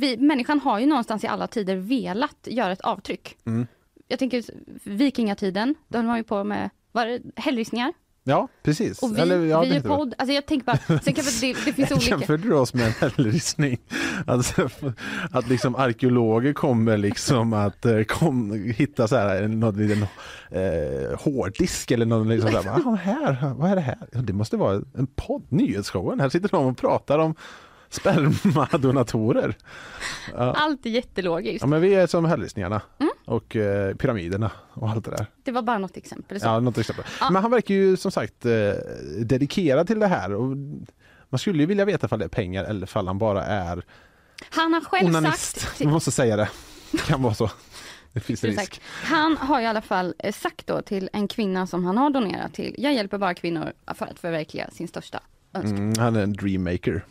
vi, 0.00 0.16
människan 0.16 0.60
har 0.60 0.78
ju 0.78 0.86
någonstans 0.86 1.24
i 1.24 1.26
alla 1.26 1.46
tider 1.46 1.76
velat 1.76 2.36
göra 2.50 2.72
ett 2.72 2.80
avtryck. 2.80 3.36
Mm. 3.44 3.66
Jag 4.08 4.18
tänker 4.18 4.42
vikingatiden, 4.82 5.74
då 5.88 5.98
höll 5.98 6.06
man 6.06 6.16
ju 6.16 6.22
på 6.24 6.44
med 6.44 6.70
var 6.92 7.06
det 7.06 7.20
hällristningar. 7.36 7.92
Ja, 8.28 8.48
precis. 8.62 9.02
Och 9.02 9.16
vi, 9.16 9.20
Eller, 9.20 9.44
ja, 9.44 9.60
vi 9.60 9.76
är 9.76 9.80
podd, 9.80 10.14
alltså 10.18 10.34
jag 10.34 10.46
tänker 10.46 10.66
bara, 10.66 11.00
sen 11.00 11.14
kan 11.14 11.24
det, 11.40 11.52
det 11.64 11.72
finns 11.72 11.90
olika. 11.92 12.10
Jämförde 12.10 12.42
du 12.42 12.54
oss 12.54 12.74
med 12.74 12.86
en 12.86 12.92
hällristning? 12.92 13.78
Alltså, 14.26 14.68
att 15.30 15.48
liksom 15.48 15.76
arkeologer 15.76 16.52
kommer 16.52 16.96
liksom 16.96 17.52
att 17.52 17.86
eh, 17.86 18.02
kom, 18.02 18.52
hitta 18.76 19.08
så 19.08 19.16
här, 19.16 19.48
någon 19.48 19.76
liten 19.76 20.02
eh, 20.50 21.18
hårddisk 21.20 21.90
eller 21.90 22.06
någon 22.06 22.28
liksom 22.28 22.50
så 22.52 22.62
här, 22.62 22.80
ah, 22.86 22.94
här, 22.94 23.54
vad 23.56 23.70
är 23.70 23.74
det 23.74 23.80
här? 23.82 23.98
Det 24.12 24.32
måste 24.32 24.56
vara 24.56 24.82
en 24.98 25.06
podd, 25.06 25.42
nyhetsshowen. 25.48 26.20
Här 26.20 26.28
sitter 26.28 26.48
de 26.48 26.66
och 26.66 26.78
pratar 26.78 27.18
om 27.18 27.34
spermadonatorer. 27.90 29.56
Allt 30.36 30.86
är 30.86 30.90
jättelogiskt. 30.90 31.60
ja, 31.60 31.66
men 31.66 31.80
vi 31.80 31.94
är 31.94 32.06
som 32.06 32.24
hällristningarna 32.24 32.82
Mm. 32.98 33.05
Och 33.26 33.56
eh, 33.56 33.94
pyramiderna 33.94 34.50
och 34.72 34.90
allt 34.90 35.04
det 35.04 35.10
där. 35.10 35.26
Det 35.44 35.52
var 35.52 35.62
bara 35.62 35.78
något 35.78 35.96
exempel. 35.96 36.40
Så. 36.40 36.46
Ja, 36.46 36.60
något 36.60 36.78
exempel. 36.78 37.04
Ja. 37.20 37.30
Men 37.30 37.42
han 37.42 37.50
verkar 37.50 37.74
ju 37.74 37.96
som 37.96 38.10
sagt 38.10 38.46
eh, 38.46 38.52
dedikerad 39.24 39.86
till 39.86 39.98
det 39.98 40.06
här. 40.06 40.34
Och 40.34 40.56
man 41.28 41.38
skulle 41.38 41.58
ju 41.62 41.66
vilja 41.66 41.84
veta 41.84 42.06
ifall 42.06 42.18
det 42.18 42.24
är 42.24 42.28
pengar 42.28 42.64
eller 42.64 42.82
ifall 42.86 43.06
han 43.06 43.18
bara 43.18 43.44
är 43.44 43.84
Han 44.50 44.72
har 44.72 44.80
själv 44.80 45.08
onanist. 45.08 45.60
sagt, 45.60 45.84
Man 45.84 45.92
måste 45.92 46.10
säga 46.10 46.36
det. 46.36 46.48
Det 46.92 46.98
kan 46.98 47.22
vara 47.22 47.34
så. 47.34 47.50
Det 48.12 48.20
finns 48.20 48.40
Skulle 48.40 48.52
risk. 48.52 48.80
Han 49.02 49.36
har 49.36 49.60
i 49.60 49.66
alla 49.66 49.82
fall 49.82 50.14
eh, 50.18 50.32
sagt 50.32 50.66
då 50.66 50.82
till 50.82 51.10
en 51.12 51.28
kvinna 51.28 51.66
som 51.66 51.84
han 51.84 51.98
har 51.98 52.10
donerat 52.10 52.54
till, 52.54 52.74
jag 52.78 52.94
hjälper 52.94 53.18
bara 53.18 53.34
kvinnor 53.34 53.72
för 53.94 54.06
att 54.06 54.18
förverkliga 54.18 54.70
sin 54.70 54.88
största 54.88 55.20
önskan. 55.54 55.76
Mm, 55.78 55.98
han 55.98 56.16
är 56.16 56.22
en 56.22 56.32
dreammaker. 56.32 57.04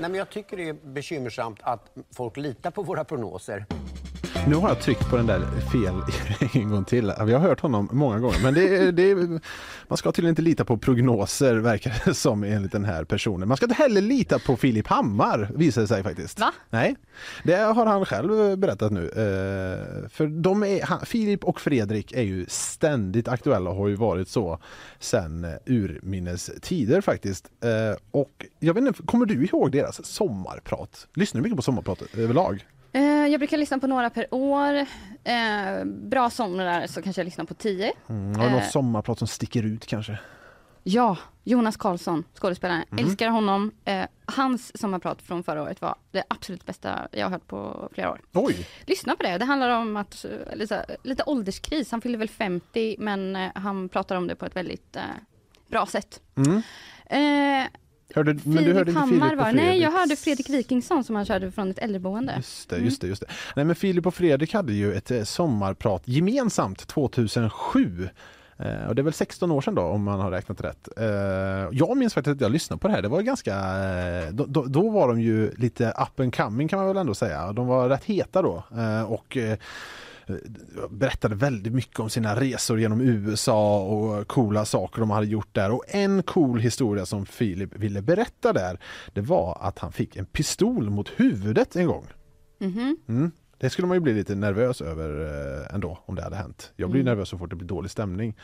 Nej, 0.00 0.10
men 0.10 0.18
jag 0.18 0.30
tycker 0.30 0.56
det 0.56 0.68
är 0.68 0.72
bekymmersamt 0.72 1.58
att 1.62 1.90
folk 2.16 2.36
litar 2.36 2.70
på 2.70 2.82
våra 2.82 3.04
prognoser. 3.04 3.66
Nu 4.48 4.54
har 4.54 4.68
jag 4.68 4.80
tryckt 4.80 5.10
på 5.10 5.16
den 5.16 5.26
där 5.26 5.40
fel 5.72 5.94
en 6.62 6.70
gång 6.70 6.84
till. 6.84 7.12
Vi 7.26 7.32
har 7.32 7.40
hört 7.40 7.60
honom 7.60 7.88
många 7.92 8.18
gånger. 8.18 8.38
Men 8.42 8.54
det, 8.54 8.90
det, 8.90 9.14
man 9.88 9.96
ska 9.96 10.12
tydligen 10.12 10.32
inte 10.32 10.42
lita 10.42 10.64
på 10.64 10.78
prognoser 10.78 11.56
verkar 11.56 12.02
det 12.04 12.14
som 12.14 12.44
enligt 12.44 12.72
den 12.72 12.84
här 12.84 13.04
personen. 13.04 13.48
Man 13.48 13.56
ska 13.56 13.66
inte 13.66 13.82
heller 13.82 14.00
lita 14.00 14.38
på 14.38 14.56
Filip 14.56 14.86
Hammar 14.86 15.50
visar 15.54 15.82
det 15.82 15.88
sig 15.88 16.02
faktiskt. 16.02 16.40
Va? 16.40 16.52
Nej, 16.70 16.96
det 17.44 17.56
har 17.56 17.86
han 17.86 18.04
själv 18.04 18.58
berättat 18.58 18.92
nu. 18.92 19.04
Eh, 19.04 20.08
för 20.08 20.26
de 20.26 20.62
är, 20.62 20.82
han, 20.82 21.06
Filip 21.06 21.44
och 21.44 21.60
Fredrik 21.60 22.12
är 22.12 22.22
ju 22.22 22.46
ständigt 22.48 23.28
aktuella 23.28 23.70
och 23.70 23.76
har 23.76 23.88
ju 23.88 23.96
varit 23.96 24.28
så 24.28 24.58
sedan 24.98 25.44
eh, 25.44 25.50
urminnes 25.66 26.50
tider 26.62 27.00
faktiskt. 27.00 27.50
Eh, 27.64 27.98
och 28.10 28.46
jag 28.58 28.74
vet 28.74 28.84
inte, 28.84 29.02
kommer 29.02 29.26
du 29.26 29.44
ihåg 29.44 29.72
deras 29.72 30.06
sommarprat? 30.06 31.06
Lyssnar 31.14 31.38
du 31.38 31.42
mycket 31.42 31.56
på 31.56 31.62
sommarprat 31.62 32.02
överlag? 32.14 32.64
Eh, 32.92 33.02
jag 33.02 33.40
brukar 33.40 33.56
lyssna 33.58 33.78
på 33.78 33.86
några 33.86 34.10
per 34.10 34.26
år. 34.34 34.74
Eh, 35.24 35.84
bra 35.84 36.30
somrar 36.30 36.86
så 36.86 37.02
kanske 37.02 37.20
jag 37.20 37.24
lyssnar 37.24 37.44
på 37.44 37.54
tio. 37.54 37.92
Mm, 38.08 38.36
har 38.40 38.44
du 38.46 38.50
något 38.50 38.62
Eh. 38.62 38.68
sommarprat 38.68 39.18
som 39.18 39.28
sticker 39.28 39.62
ut 39.62 39.86
kanske? 39.86 40.18
Ja, 40.82 41.16
Jonas 41.44 41.76
Karlsson, 41.76 42.24
skådespelaren. 42.34 42.84
Mhm. 42.90 42.98
Älskar 43.04 43.28
honom. 43.28 43.72
Eh, 43.84 44.04
hans 44.26 44.78
sommarprat 44.80 45.22
från 45.22 45.42
förra 45.44 45.62
året 45.62 45.80
var 45.80 45.94
det 46.10 46.22
absolut 46.28 46.66
bästa 46.66 47.08
jag 47.12 47.26
har 47.26 47.30
hört 47.30 47.46
på 47.46 47.88
flera 47.94 48.10
år. 48.10 48.20
Oj! 48.32 48.66
Lyssna 48.86 49.16
på 49.16 49.22
det. 49.22 49.38
Det 49.38 49.44
handlar 49.44 49.70
om 49.70 49.96
att, 49.96 50.24
lite, 50.54 50.96
lite 51.02 51.22
ålderskris. 51.26 51.90
Han 51.90 52.00
fyller 52.00 52.18
väl 52.18 52.28
50 52.28 52.96
men 52.98 53.36
han 53.54 53.88
pratar 53.88 54.16
om 54.16 54.26
det 54.26 54.34
på 54.34 54.46
ett 54.46 54.56
väldigt 54.56 54.96
eh, 54.96 55.02
bra 55.68 55.86
sätt. 55.86 56.20
Mm. 56.36 56.62
Eh, 57.06 57.68
Hörde, 58.14 58.34
men 58.34 58.52
du 58.52 58.58
Filip 58.58 58.76
hörde 58.76 58.90
inte 58.90 59.00
Hammar 59.00 59.28
Filip 59.28 59.38
var? 59.38 59.52
Nej, 59.52 59.80
jag 59.80 59.90
hörde 59.90 60.16
Fredrik 60.16 60.50
Wikingsson 60.50 61.04
som 61.04 61.16
han 61.16 61.24
körde 61.24 61.50
från 61.50 61.70
ett 61.70 61.78
äldreboende. 61.78 62.34
Just 62.36 62.68
det, 62.68 62.78
just 62.78 63.00
det, 63.00 63.06
just 63.06 63.20
det. 63.20 63.26
Nej 63.56 63.64
men 63.64 63.76
Filip 63.76 64.06
och 64.06 64.14
Fredrik 64.14 64.54
hade 64.54 64.72
ju 64.72 64.94
ett 64.94 65.10
eh, 65.10 65.22
sommarprat 65.22 66.02
gemensamt 66.04 66.86
2007. 66.86 68.08
Eh, 68.58 68.88
och 68.88 68.94
det 68.94 69.02
är 69.02 69.04
väl 69.04 69.12
16 69.12 69.50
år 69.50 69.60
sedan 69.60 69.74
då 69.74 69.82
om 69.82 70.02
man 70.02 70.20
har 70.20 70.30
räknat 70.30 70.60
rätt. 70.60 70.88
Eh, 70.96 71.06
jag 71.72 71.96
minns 71.96 72.14
faktiskt 72.14 72.34
att 72.34 72.40
jag 72.40 72.52
lyssnade 72.52 72.80
på 72.80 72.88
det 72.88 72.94
här. 72.94 73.02
Det 73.02 73.08
var 73.08 73.22
ganska, 73.22 73.54
eh, 73.54 74.32
då, 74.32 74.44
då, 74.46 74.64
då 74.64 74.88
var 74.90 75.08
de 75.08 75.20
ju 75.20 75.50
lite 75.56 75.88
up 75.88 76.20
and 76.20 76.36
coming 76.36 76.68
kan 76.68 76.78
man 76.78 76.88
väl 76.88 76.96
ändå 76.96 77.14
säga. 77.14 77.52
De 77.52 77.66
var 77.66 77.88
rätt 77.88 78.04
heta 78.04 78.42
då. 78.42 78.64
Och 79.06 79.36
berättade 80.90 81.34
väldigt 81.34 81.72
mycket 81.72 82.00
om 82.00 82.10
sina 82.10 82.40
resor 82.40 82.80
genom 82.80 83.00
USA 83.00 83.80
och 83.82 84.28
coola 84.28 84.64
saker 84.64 85.00
de 85.00 85.10
hade 85.10 85.26
gjort 85.26 85.54
där. 85.54 85.70
Och 85.70 85.84
en 85.88 86.22
cool 86.22 86.60
historia 86.60 87.06
som 87.06 87.26
Filip 87.26 87.76
ville 87.76 88.02
berätta 88.02 88.52
där, 88.52 88.78
det 89.14 89.20
var 89.20 89.58
att 89.60 89.78
han 89.78 89.92
fick 89.92 90.16
en 90.16 90.26
pistol 90.26 90.90
mot 90.90 91.08
huvudet 91.08 91.76
en 91.76 91.86
gång. 91.86 92.06
Mhm. 92.58 92.96
Mm. 93.08 93.30
Det 93.58 93.70
skulle 93.70 93.88
man 93.88 93.96
ju 93.96 94.00
bli 94.00 94.14
lite 94.14 94.34
nervös 94.34 94.80
över 94.82 95.20
eh, 95.68 95.74
ändå 95.74 95.98
om 96.06 96.14
det 96.14 96.22
hade 96.22 96.36
hänt. 96.36 96.72
Jag 96.76 96.90
blir 96.90 97.00
Mm. 97.00 97.10
nervös 97.10 97.28
så 97.28 97.38
fort 97.38 97.50
det 97.50 97.56
blir 97.56 97.68
dålig 97.68 97.90
stämning. 97.90 98.36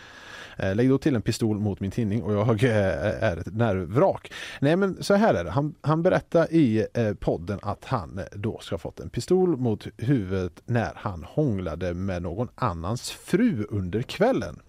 Eh, 0.57 0.75
lägg 0.75 0.89
då 0.89 0.99
till 0.99 1.15
en 1.17 1.23
pistol 1.23 1.59
mot 1.59 1.81
min 1.81 1.91
tinning 1.91 2.23
och 2.23 2.33
jag 2.33 2.63
är 2.63 3.37
ett 3.37 3.55
nervvrak. 3.55 4.33
Nej 4.61 4.77
men 4.77 5.03
så 5.03 5.15
här 5.15 5.35
är 5.35 5.45
det, 5.45 5.51
han, 5.51 5.75
han 5.81 6.03
berättar 6.03 6.53
i 6.53 6.87
eh, 6.95 7.15
podden 7.15 7.59
att 7.63 7.85
han 7.85 8.21
då 8.33 8.59
ska 8.59 8.75
ha 8.75 8.79
fått 8.79 9.01
en 9.01 9.09
pistol 9.11 9.57
mot 9.57 9.87
huvudet 9.97 10.63
när 10.67 10.93
han 10.97 11.25
hånglade 11.25 11.95
med 11.95 12.23
någon 12.23 12.49
annans 12.55 13.11
fru 13.11 13.67
under 13.71 14.03
kvällen. 14.03 14.61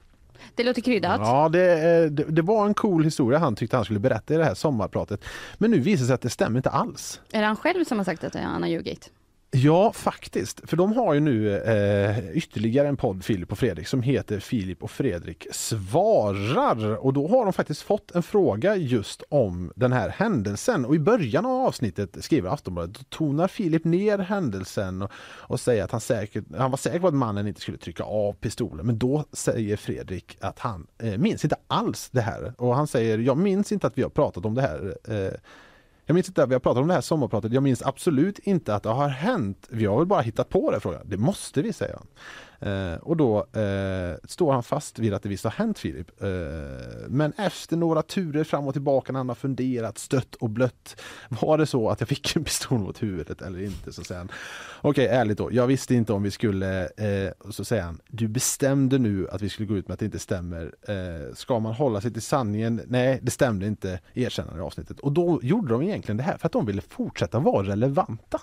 Det 0.56 0.64
låter 0.64 0.82
kryddat. 0.82 1.20
Ja, 1.24 1.50
det, 1.50 2.10
det, 2.10 2.24
det 2.24 2.42
var 2.42 2.66
en 2.66 2.74
cool 2.74 3.04
historia 3.04 3.40
han 3.40 3.56
tyckte 3.56 3.76
han 3.76 3.86
skulle 3.86 4.00
berätta 4.00 4.34
i 4.34 4.38
det 4.38 4.44
här 4.44 4.54
sommarpratet. 4.54 5.24
Men 5.58 5.72
nu 5.72 5.80
visar 5.80 6.02
det 6.04 6.08
sig 6.08 6.14
att 6.14 6.22
det 6.22 6.30
stämmer 6.30 6.58
inte 6.60 6.70
alls. 6.70 7.22
Är 7.32 7.42
det 7.42 7.48
han 7.48 7.56
själv 7.56 7.84
som 7.84 7.98
har 7.98 8.06
sagt 8.06 8.24
att 8.24 8.36
han 8.36 8.62
har 8.62 8.70
ljugit? 8.70 9.12
Ja, 9.58 9.92
faktiskt. 9.94 10.70
För 10.70 10.78
de 10.78 10.94
har 10.94 11.14
ju 11.14 11.20
nu 11.20 11.58
eh, 11.58 12.38
ytterligare 12.38 12.88
en 12.88 12.98
podd, 12.98 13.24
Filip 13.24 13.52
och 13.52 13.60
Fredrik, 13.60 13.88
som 13.88 14.02
heter 14.02 14.40
Filip 14.40 14.84
och 14.84 14.92
Fredrik 14.92 15.48
svarar. 15.52 17.06
Och 17.06 17.14
då 17.14 17.28
har 17.28 17.44
de 17.44 17.54
faktiskt 17.54 17.82
fått 17.82 18.16
en 18.16 18.24
fråga 18.24 18.76
just 18.76 19.24
om 19.30 19.72
den 19.76 19.94
här 19.94 20.10
händelsen. 20.10 20.86
Och 20.86 20.96
i 20.96 21.00
början 21.00 21.46
av 21.46 21.66
avsnittet 21.66 22.24
skriver 22.24 22.50
Aftonbladet, 22.50 22.96
då 22.96 23.04
tonar 23.10 23.48
Filip 23.48 23.84
ner 23.84 24.18
händelsen 24.18 25.02
och, 25.02 25.12
och 25.22 25.60
säger 25.60 25.84
att 25.84 25.92
han, 25.92 26.02
säkert, 26.02 26.46
han 26.58 26.72
var 26.72 26.78
säker 26.78 27.00
på 27.00 27.08
att 27.08 27.14
mannen 27.14 27.48
inte 27.48 27.62
skulle 27.62 27.78
trycka 27.78 28.04
av 28.04 28.34
pistolen. 28.34 28.86
Men 28.86 28.98
då 28.98 29.26
säger 29.32 29.78
Fredrik 29.78 30.38
att 30.42 30.60
han 30.60 30.88
eh, 30.98 31.18
minns 31.18 31.44
inte 31.44 31.58
alls 31.68 32.10
det 32.12 32.22
här. 32.22 32.54
Och 32.58 32.76
han 32.76 32.88
säger, 32.88 33.18
jag 33.18 33.38
minns 33.38 33.72
inte 33.72 33.88
att 33.88 33.98
vi 33.98 34.02
har 34.02 34.10
pratat 34.10 34.46
om 34.46 34.54
det 34.54 34.62
här 34.62 34.98
eh, 35.08 35.34
jag 36.06 36.14
minns 36.16 36.28
inte 36.28 36.44
att 36.44 36.50
vi 36.50 36.54
har 36.54 36.60
pratat 36.60 36.82
om 36.82 36.88
det 36.88 36.94
här 36.94 37.02
sommarpratet. 37.02 37.54
Jag 37.54 37.64
minns 37.64 37.82
absolut 37.84 38.40
inte 38.40 38.76
att 38.76 38.84
det 38.84 38.90
har 38.90 39.08
hänt. 39.08 39.68
Vi 39.70 39.86
har 39.86 39.98
väl 39.98 40.06
bara 40.06 40.22
hittat 40.22 40.50
på 40.50 40.72
det, 40.72 40.80
frågan. 40.80 41.02
Det 41.06 41.18
måste 41.18 41.62
vi, 41.62 41.74
säger 41.74 41.94
han. 41.94 42.08
Eh, 42.66 42.96
och 43.02 43.18
då 43.18 43.38
eh, 43.38 44.16
står 44.24 44.54
han 44.54 44.64
fast 44.64 45.00
vid 45.00 45.14
att 45.14 45.24
det 45.24 45.30
visst 45.30 45.44
har 45.44 45.52
hänt 45.52 45.80
Filip. 45.80 46.22
Eh, 46.22 46.28
men 47.08 47.34
efter 47.38 47.78
några 47.78 48.02
turer 48.02 48.44
fram 48.44 48.68
och 48.68 48.74
tillbaka 48.74 49.12
när 49.12 49.20
han 49.20 49.30
har 49.30 49.36
funderat, 49.36 49.98
stött 49.98 50.36
och 50.36 50.50
blött. 50.50 51.02
Var 51.42 51.58
det 51.58 51.66
så 51.66 51.90
att 51.90 52.00
jag 52.00 52.10
fick 52.10 52.36
en 52.36 52.44
pistol 52.44 52.80
mot 52.80 53.04
huvudet 53.04 53.42
eller 53.42 53.62
inte? 53.62 53.94
Så 53.94 54.04
säger 54.04 54.20
han. 54.20 54.32
Okej, 54.82 55.08
ärligt 55.08 55.38
då. 55.38 55.54
Jag 55.54 55.68
visste 55.68 55.96
inte 55.96 56.14
om 56.14 56.24
vi 56.24 56.32
skulle, 56.32 56.84
eh, 56.86 57.32
så 57.50 57.66
säger 57.66 57.84
han. 57.84 58.00
Du 58.08 58.28
bestämde 58.28 58.98
nu 58.98 59.30
att 59.30 59.42
vi 59.42 59.50
skulle 59.50 59.68
gå 59.68 59.78
ut 59.78 59.88
med 59.88 59.94
att 59.94 60.00
det 60.00 60.06
inte 60.06 60.20
stämmer. 60.20 60.76
Eh, 60.88 61.34
ska 61.34 61.60
man 61.60 61.74
hålla 61.74 62.02
sig 62.02 62.14
till 62.14 62.22
sanningen? 62.22 62.82
Nej, 62.88 63.20
det 63.22 63.32
stämde 63.32 63.68
inte. 63.68 64.00
Erkännande 64.14 64.60
i 64.60 64.64
avsnittet. 64.64 65.00
Och 65.00 65.12
då 65.12 65.40
gjorde 65.44 65.74
de 65.74 65.82
egentligen 65.82 66.18
det 66.18 66.24
här 66.24 66.38
för 66.38 66.46
att 66.46 66.52
de 66.52 66.66
ville 66.66 66.82
fortsätta 66.82 67.40
vara 67.40 67.68
relevanta. 67.68 68.42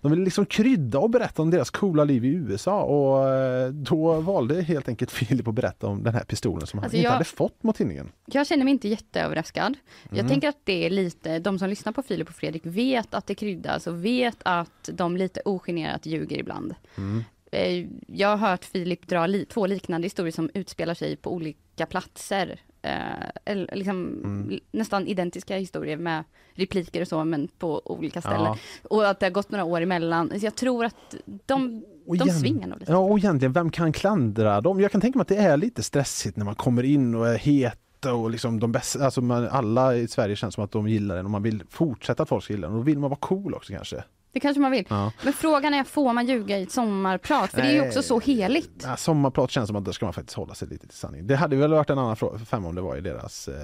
De 0.00 0.10
ville 0.10 0.24
liksom 0.24 0.46
krydda 0.46 0.98
och 0.98 1.10
berätta 1.10 1.42
om 1.42 1.50
deras 1.50 1.70
coola 1.70 2.04
liv 2.04 2.24
i 2.24 2.28
USA 2.28 2.82
och 2.82 3.28
eh, 3.28 3.68
då 3.68 4.20
valde 4.20 4.62
helt 4.62 4.88
enkelt 4.88 5.10
Filip 5.10 5.48
att 5.48 5.54
berätta 5.54 5.86
om 5.86 6.02
den 6.02 6.14
här 6.14 6.24
pistolen 6.24 6.66
som 6.66 6.78
han 6.78 6.84
Alltså 6.84 6.96
inte 6.96 7.04
jag- 7.04 7.12
hade 7.12 7.24
fått 7.24 7.62
mot 7.62 7.76
tidningen. 7.76 8.08
Jag 8.26 8.46
känner 8.46 8.64
mig 8.64 8.72
inte 8.72 8.88
jätteöverraskad. 8.88 9.74
Jag 10.10 10.18
Mm. 10.18 10.28
tänker 10.28 10.48
att 10.48 10.60
det 10.64 10.86
är 10.86 10.90
lite, 10.90 11.38
de 11.38 11.58
som 11.58 11.68
lyssnar 11.68 11.92
på 11.92 12.02
Filip 12.02 12.28
och 12.28 12.34
Fredrik 12.34 12.62
vet 12.66 13.14
att 13.14 13.26
det 13.26 13.34
kryddas 13.34 13.86
och 13.86 14.04
vet 14.04 14.36
att 14.42 14.90
de 14.92 15.16
lite 15.16 15.40
ogenerat 15.44 16.06
ljuger 16.06 16.38
ibland. 16.38 16.74
Mm. 16.96 17.24
Eh, 17.52 17.86
Jag 18.06 18.36
har 18.36 18.48
hört 18.50 18.64
Filip 18.64 19.06
dra 19.08 19.26
li, 19.26 19.44
två 19.44 19.66
liknande 19.66 20.04
historier 20.06 20.32
som 20.32 20.50
utspelar 20.54 20.94
sig 20.94 21.16
på 21.16 21.32
olika 21.32 21.86
platser. 21.86 22.60
Eh, 22.86 23.56
liksom 23.72 24.20
Mm. 24.24 24.60
nästan 24.72 25.06
identiska 25.06 25.56
historier 25.56 25.96
med 25.96 26.24
repliker 26.54 27.00
och 27.00 27.08
så, 27.08 27.24
men 27.24 27.48
på 27.58 27.82
olika 27.84 28.20
ställen. 28.20 28.40
Ja. 28.42 28.56
Och 28.90 29.08
att 29.08 29.20
det 29.20 29.26
har 29.26 29.30
gått 29.30 29.50
några 29.50 29.64
år 29.64 29.80
emellan. 29.80 30.30
Så 30.40 30.46
jag 30.46 30.54
tror 30.54 30.84
att 30.84 31.14
de, 31.46 31.84
Och 32.06 32.16
de 32.16 32.24
igen- 32.24 32.38
svingar 32.40 32.66
nog 32.68 32.78
lite. 32.80 32.92
Ja, 32.92 32.98
och 32.98 33.18
egentligen, 33.18 33.52
vem 33.52 33.70
kan 33.70 33.92
klandra 33.92 34.60
dem? 34.60 34.80
Jag 34.80 34.92
kan 34.92 35.00
tänka 35.00 35.18
mig 35.18 35.22
att 35.22 35.28
det 35.28 35.36
är 35.36 35.56
lite 35.56 35.82
stressigt 35.82 36.36
när 36.36 36.44
man 36.44 36.54
kommer 36.54 36.82
in 36.82 37.14
och 37.14 37.28
är 37.28 37.38
het 37.38 37.78
och 38.12 38.30
liksom 38.30 38.60
de 38.60 38.72
bästa, 38.72 39.04
alltså 39.04 39.20
man, 39.20 39.48
alla 39.48 39.96
i 39.96 40.08
Sverige 40.08 40.36
känns 40.36 40.54
som 40.54 40.64
att 40.64 40.72
de 40.72 40.88
gillar 40.88 41.16
den 41.16 41.24
och 41.24 41.30
man 41.30 41.42
vill 41.42 41.62
fortsätta 41.70 42.22
att 42.22 42.28
folk 42.28 42.44
ska 42.44 42.52
gilla 42.52 42.66
den. 42.66 42.74
Och 42.76 42.80
då 42.82 42.84
vill 42.84 42.98
man 42.98 43.10
vara 43.10 43.18
cool 43.20 43.54
också 43.54 43.72
kanske. 43.72 44.04
Det 44.36 44.40
kanske 44.40 44.60
man 44.60 44.70
vill. 44.70 44.86
Ja. 44.88 45.12
Men 45.22 45.32
frågan 45.32 45.74
är, 45.74 45.84
får 45.84 46.12
man 46.12 46.26
ljuga 46.26 46.58
i 46.58 46.62
ett 46.62 46.72
sommarprat? 46.72 47.50
För 47.50 47.62
det 47.62 47.68
är 47.68 47.72
ju 47.72 47.78
Nej. 47.78 47.88
också 47.88 48.02
så 48.02 48.20
heligt. 48.20 48.82
Ja, 48.82 48.96
sommarprat 48.96 49.50
känns 49.50 49.66
som 49.66 49.76
att 49.76 49.84
där 49.84 49.92
ska 49.92 50.06
man 50.06 50.12
faktiskt 50.12 50.36
hålla 50.36 50.54
sig 50.54 50.68
lite 50.68 50.86
till 50.86 50.96
sanning. 50.96 51.26
Det 51.26 51.36
hade 51.36 51.56
väl 51.56 51.70
varit 51.70 51.90
en 51.90 51.98
annan 51.98 52.16
fråga 52.16 52.38
femma 52.38 52.68
om 52.68 52.74
det 52.74 52.80
var 52.80 52.96
i 52.96 53.00
deras, 53.00 53.48
eh, 53.48 53.54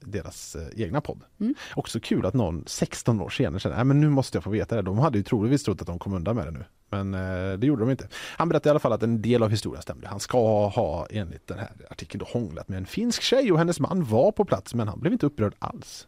deras 0.00 0.56
eh, 0.56 0.82
egna 0.82 1.00
podd. 1.00 1.20
Mm. 1.40 1.54
Också 1.74 2.00
kul 2.00 2.26
att 2.26 2.34
någon 2.34 2.64
16 2.66 3.20
år 3.20 3.30
senare 3.30 3.60
känner 3.60 3.76
att 3.76 3.86
men 3.86 4.00
nu 4.00 4.08
måste 4.08 4.36
jag 4.36 4.44
få 4.44 4.50
veta 4.50 4.76
det. 4.76 4.82
De 4.82 4.98
hade 4.98 5.18
ju 5.18 5.24
troligtvis 5.24 5.64
trott 5.64 5.80
att 5.80 5.86
de 5.86 5.98
kom 5.98 6.14
undan 6.14 6.36
med 6.36 6.46
det 6.46 6.50
nu. 6.50 6.64
Men 6.90 7.14
eh, 7.14 7.58
det 7.58 7.66
gjorde 7.66 7.82
de 7.82 7.90
inte. 7.90 8.08
Han 8.36 8.48
berättade 8.48 8.68
i 8.68 8.70
alla 8.70 8.80
fall 8.80 8.92
att 8.92 9.02
en 9.02 9.22
del 9.22 9.42
av 9.42 9.50
historien 9.50 9.82
stämde. 9.82 10.08
Han 10.08 10.20
ska 10.20 10.68
ha 10.68 11.06
enligt 11.10 11.46
den 11.46 11.58
här 11.58 11.70
artikeln 11.90 12.18
då 12.18 12.38
hånglat 12.38 12.68
med 12.68 12.78
en 12.78 12.86
finsk 12.86 13.22
tjej 13.22 13.52
och 13.52 13.58
hennes 13.58 13.80
man 13.80 14.04
var 14.04 14.32
på 14.32 14.44
plats 14.44 14.74
men 14.74 14.88
han 14.88 15.00
blev 15.00 15.12
inte 15.12 15.26
upprörd 15.26 15.54
alls. 15.58 16.06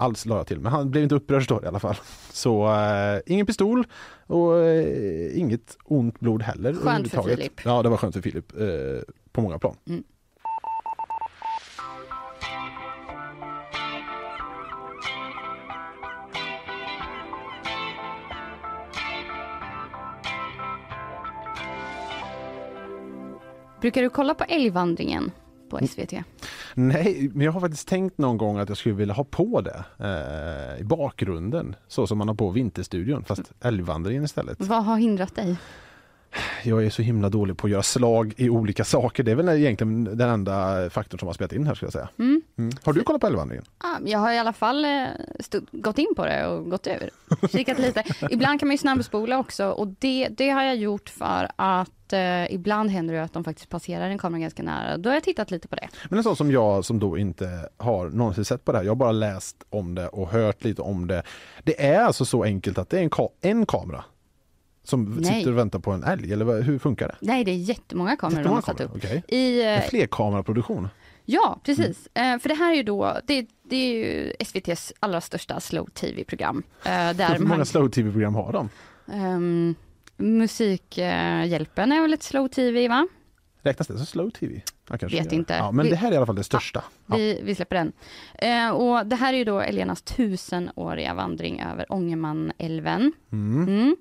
Alls 0.00 0.26
la 0.26 0.36
jag 0.36 0.46
till, 0.46 0.60
men 0.60 0.72
han 0.72 0.90
blev 0.90 1.02
inte 1.02 1.14
upprörd 1.14 1.44
står 1.44 1.60
det 1.60 1.64
i 1.64 1.68
alla 1.68 1.78
fall. 1.78 1.96
Så 2.32 2.74
eh, 2.74 3.20
ingen 3.26 3.46
pistol 3.46 3.86
och 4.26 4.58
eh, 4.58 5.38
inget 5.38 5.76
ont 5.84 6.20
blod 6.20 6.42
heller. 6.42 6.74
Skönt 6.74 7.10
för. 7.10 7.22
Filip. 7.22 7.60
Ja, 7.64 7.82
det 7.82 7.88
var 7.88 7.96
skönt 7.96 8.14
för 8.14 8.22
Filip 8.22 8.52
eh, 8.60 8.66
på 9.32 9.40
många 9.40 9.58
plan. 9.58 9.76
Mm. 9.88 10.02
Brukar 23.80 24.02
du 24.02 24.10
kolla 24.10 24.34
på 24.34 24.44
älgvandringen 24.44 25.30
på 25.70 25.86
SVT? 25.86 26.12
Nej, 26.78 27.30
men 27.34 27.44
jag 27.44 27.52
har 27.52 27.60
faktiskt 27.60 27.88
tänkt 27.88 28.18
någon 28.18 28.38
gång 28.38 28.58
att 28.58 28.68
jag 28.68 28.78
skulle 28.78 28.94
vilja 28.94 29.14
ha 29.14 29.24
på 29.24 29.60
det 29.60 29.84
eh, 29.98 30.80
i 30.80 30.84
bakgrunden. 30.84 31.76
Så 31.88 32.06
som 32.06 32.18
man 32.18 32.28
har 32.28 32.34
på 32.34 32.50
Vinterstudion, 32.50 33.24
fast 33.24 33.52
älgvandringen 33.60 34.24
istället. 34.24 34.60
Vad 34.60 34.84
har 34.84 34.96
hindrat 34.96 35.36
dig? 35.36 35.56
Jag 36.64 36.84
är 36.84 36.90
så 36.90 37.02
himla 37.02 37.28
dålig 37.28 37.56
på 37.58 37.66
att 37.66 37.70
göra 37.70 37.82
slag 37.82 38.34
i 38.36 38.50
olika 38.50 38.84
saker. 38.84 39.22
Det 39.22 39.30
är 39.30 39.34
väl 39.34 39.48
egentligen 39.48 40.04
den 40.04 40.28
enda 40.30 40.90
faktorn 40.90 41.18
som 41.18 41.26
har 41.28 41.32
spelat 41.34 41.52
in 41.52 41.66
här 41.66 41.74
skulle 41.74 41.86
jag 41.86 41.92
säga. 41.92 42.08
Mm. 42.18 42.42
Mm. 42.58 42.72
Har 42.84 42.92
du 42.92 43.02
kollat 43.02 43.20
på 43.20 43.26
älgvandringen? 43.26 43.64
Ah, 43.78 43.96
jag 44.04 44.18
har 44.18 44.32
i 44.32 44.38
alla 44.38 44.52
fall 44.52 44.84
eh, 44.84 45.04
stod, 45.40 45.66
gått 45.72 45.98
in 45.98 46.14
på 46.16 46.24
det 46.26 46.46
och 46.46 46.70
gått 46.70 46.86
över. 46.86 47.10
Kikat 47.52 47.78
lite. 47.78 48.02
Ibland 48.30 48.60
kan 48.60 48.66
man 48.68 48.74
ju 48.74 48.78
snabbspola 48.78 49.38
också 49.38 49.70
och 49.70 49.88
det, 49.98 50.28
det 50.30 50.50
har 50.50 50.62
jag 50.62 50.76
gjort 50.76 51.08
för 51.10 51.48
att 51.56 52.12
eh, 52.12 52.54
ibland 52.54 52.90
händer 52.90 53.14
det 53.14 53.22
att 53.22 53.32
de 53.32 53.44
faktiskt 53.44 53.68
passerar 53.68 54.08
en 54.10 54.18
kamera 54.18 54.40
ganska 54.40 54.62
nära. 54.62 54.96
Då 54.98 55.10
har 55.10 55.14
jag 55.14 55.24
tittat 55.24 55.50
lite 55.50 55.68
på 55.68 55.76
det. 55.76 55.88
Men 56.08 56.18
en 56.18 56.24
sån 56.24 56.36
som 56.36 56.50
jag 56.50 56.84
som 56.84 56.98
då 56.98 57.18
inte 57.18 57.68
har 57.76 58.08
någonsin 58.10 58.44
sett 58.44 58.64
på 58.64 58.72
det 58.72 58.78
här. 58.78 58.84
Jag 58.84 58.90
har 58.90 58.96
bara 58.96 59.12
läst 59.12 59.56
om 59.70 59.94
det 59.94 60.08
och 60.08 60.28
hört 60.28 60.64
lite 60.64 60.82
om 60.82 61.06
det. 61.06 61.22
Det 61.64 61.86
är 61.86 62.00
alltså 62.00 62.24
så 62.24 62.42
enkelt 62.44 62.78
att 62.78 62.90
det 62.90 62.98
är 62.98 63.02
en, 63.02 63.10
ka- 63.10 63.30
en 63.40 63.66
kamera 63.66 64.04
som 64.88 65.04
Nej. 65.04 65.24
sitter 65.24 65.50
och 65.52 65.58
väntar 65.58 65.78
på 65.78 65.90
en 65.92 66.02
älg 66.04 66.32
eller 66.32 66.62
hur 66.62 66.78
funkar 66.78 67.08
det? 67.08 67.16
Nej, 67.20 67.44
det 67.44 67.50
är 67.50 67.56
jättemånga 67.56 68.16
kameror 68.16 68.44
de 68.44 68.48
har 68.54 68.62
satt 68.62 68.80
upp. 68.80 68.90
Okej. 68.96 69.22
I, 69.28 69.60
eh, 69.60 69.66
En 69.66 69.82
flerkameraproduktion. 69.90 70.88
Ja, 71.24 71.60
precis. 71.64 72.08
Eh, 72.14 72.38
för 72.38 72.48
det 72.48 72.54
här 72.54 72.70
är 72.72 72.76
ju 72.76 72.82
då, 72.82 73.18
det, 73.26 73.46
det 73.62 73.76
är 73.76 73.92
ju 73.92 74.32
SVTs 74.38 74.92
allra 75.00 75.20
största 75.20 75.60
slow 75.60 75.86
tv-program. 75.88 76.62
Eh, 76.84 76.92
Hur 76.92 77.38
många 77.38 77.56
man, 77.56 77.66
slow 77.66 77.88
tv-program 77.88 78.34
har 78.34 78.52
de? 78.52 78.68
ehm, 79.12 79.74
Musikhjälpen 80.16 81.92
är 81.92 82.00
väl 82.02 82.14
ett 82.14 82.22
slow 82.22 82.48
tv, 82.48 82.88
va? 82.88 83.08
Räknas 83.62 83.88
det 83.88 83.96
som 83.96 84.06
slow 84.06 84.30
tv? 84.30 84.60
Ja, 84.90 84.98
kanske 84.98 85.18
Vet 85.22 85.32
inte. 85.32 85.54
Ja, 85.54 85.70
men 85.72 85.84
Vi- 85.84 85.90
det 85.90 85.96
här 85.96 86.08
är 86.08 86.12
i 86.12 86.16
alla 86.16 86.26
fall 86.26 86.34
det 86.34 86.44
största. 86.44 86.84
Ja. 87.06 87.16
Vi, 87.16 87.40
vi 87.44 87.54
släpper 87.54 87.76
den. 87.76 87.92
Eh, 88.34 88.70
och 88.70 89.06
det 89.06 89.16
här 89.16 89.32
är 89.32 89.38
ju 89.38 89.44
då 89.44 89.60
älgarnas 89.60 90.02
tusenåriga 90.02 91.14
vandring 91.14 91.60
över 91.60 91.92
Ångermanälven. 91.92 93.12
Mm. 93.32 93.68
Mm. 93.68 93.96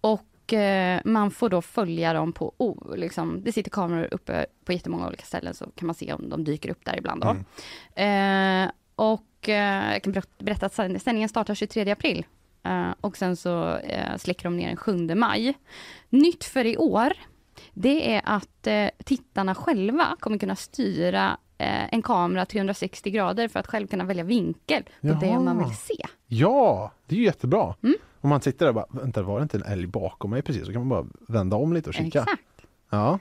Och 0.00 0.22
eh, 0.52 1.00
man 1.04 1.30
får 1.30 1.48
då 1.48 1.62
följa 1.62 2.12
dem 2.12 2.32
på, 2.32 2.54
oh, 2.58 2.96
liksom, 2.96 3.42
det 3.44 3.52
sitter 3.52 3.70
kameror 3.70 4.08
uppe 4.14 4.46
på 4.64 4.72
jättemånga 4.72 5.06
olika 5.08 5.24
ställen 5.24 5.54
så 5.54 5.64
kan 5.74 5.86
man 5.86 5.94
se 5.94 6.12
om 6.12 6.28
de 6.28 6.44
dyker 6.44 6.70
upp 6.70 6.84
där 6.84 6.98
ibland 6.98 7.22
då. 7.22 7.28
Eh, 8.02 8.70
och 8.94 9.48
eh, 9.48 9.92
jag 9.92 10.02
kan 10.02 10.12
berätt- 10.12 10.38
berätta 10.38 10.66
att 10.66 10.72
sänd- 10.74 10.98
sändningen 11.02 11.28
startar 11.28 11.54
23 11.54 11.90
april. 11.90 12.24
Eh, 12.62 12.90
och 13.00 13.16
sen 13.16 13.36
så 13.36 13.76
eh, 13.76 14.16
släcker 14.16 14.44
de 14.44 14.56
ner 14.56 14.66
den 14.68 14.76
7 14.76 15.14
maj. 15.14 15.54
Nytt 16.08 16.44
för 16.44 16.64
i 16.66 16.76
år, 16.76 17.12
det 17.72 18.14
är 18.14 18.22
att 18.24 18.68
tittarna 19.04 19.54
själva 19.54 20.16
kommer 20.20 20.38
kunna 20.38 20.56
styra 20.56 21.36
en 21.92 22.02
kamera 22.02 22.46
360 22.46 23.10
grader 23.10 23.48
för 23.48 23.60
att 23.60 23.66
själv 23.66 23.86
kunna 23.86 24.04
välja 24.04 24.24
vinkel 24.24 24.82
på 24.82 25.06
det 25.20 25.26
Jaha. 25.26 25.40
man 25.40 25.58
vill 25.58 25.76
se. 25.76 26.06
Ja, 26.26 26.92
det 27.06 27.14
är 27.16 27.20
jättebra. 27.20 27.74
Mm. 27.82 27.94
Om 28.20 28.30
man 28.30 28.40
sitter 28.40 28.64
där 28.66 28.68
och 28.68 28.74
bara, 28.74 28.86
vänta 28.90 29.22
var 29.22 29.38
det 29.38 29.42
inte 29.42 29.56
en 29.56 29.62
älg 29.62 29.86
bakom 29.86 30.30
mig 30.30 30.42
precis? 30.42 30.66
Så 30.66 30.72
kan 30.72 30.86
man 30.86 30.88
bara 30.88 31.06
vända 31.28 31.56
om 31.56 31.72
lite 31.72 31.88
och 31.88 31.94
kika. 31.94 32.20
Exakt. 32.20 32.42
Ja, 32.90 33.18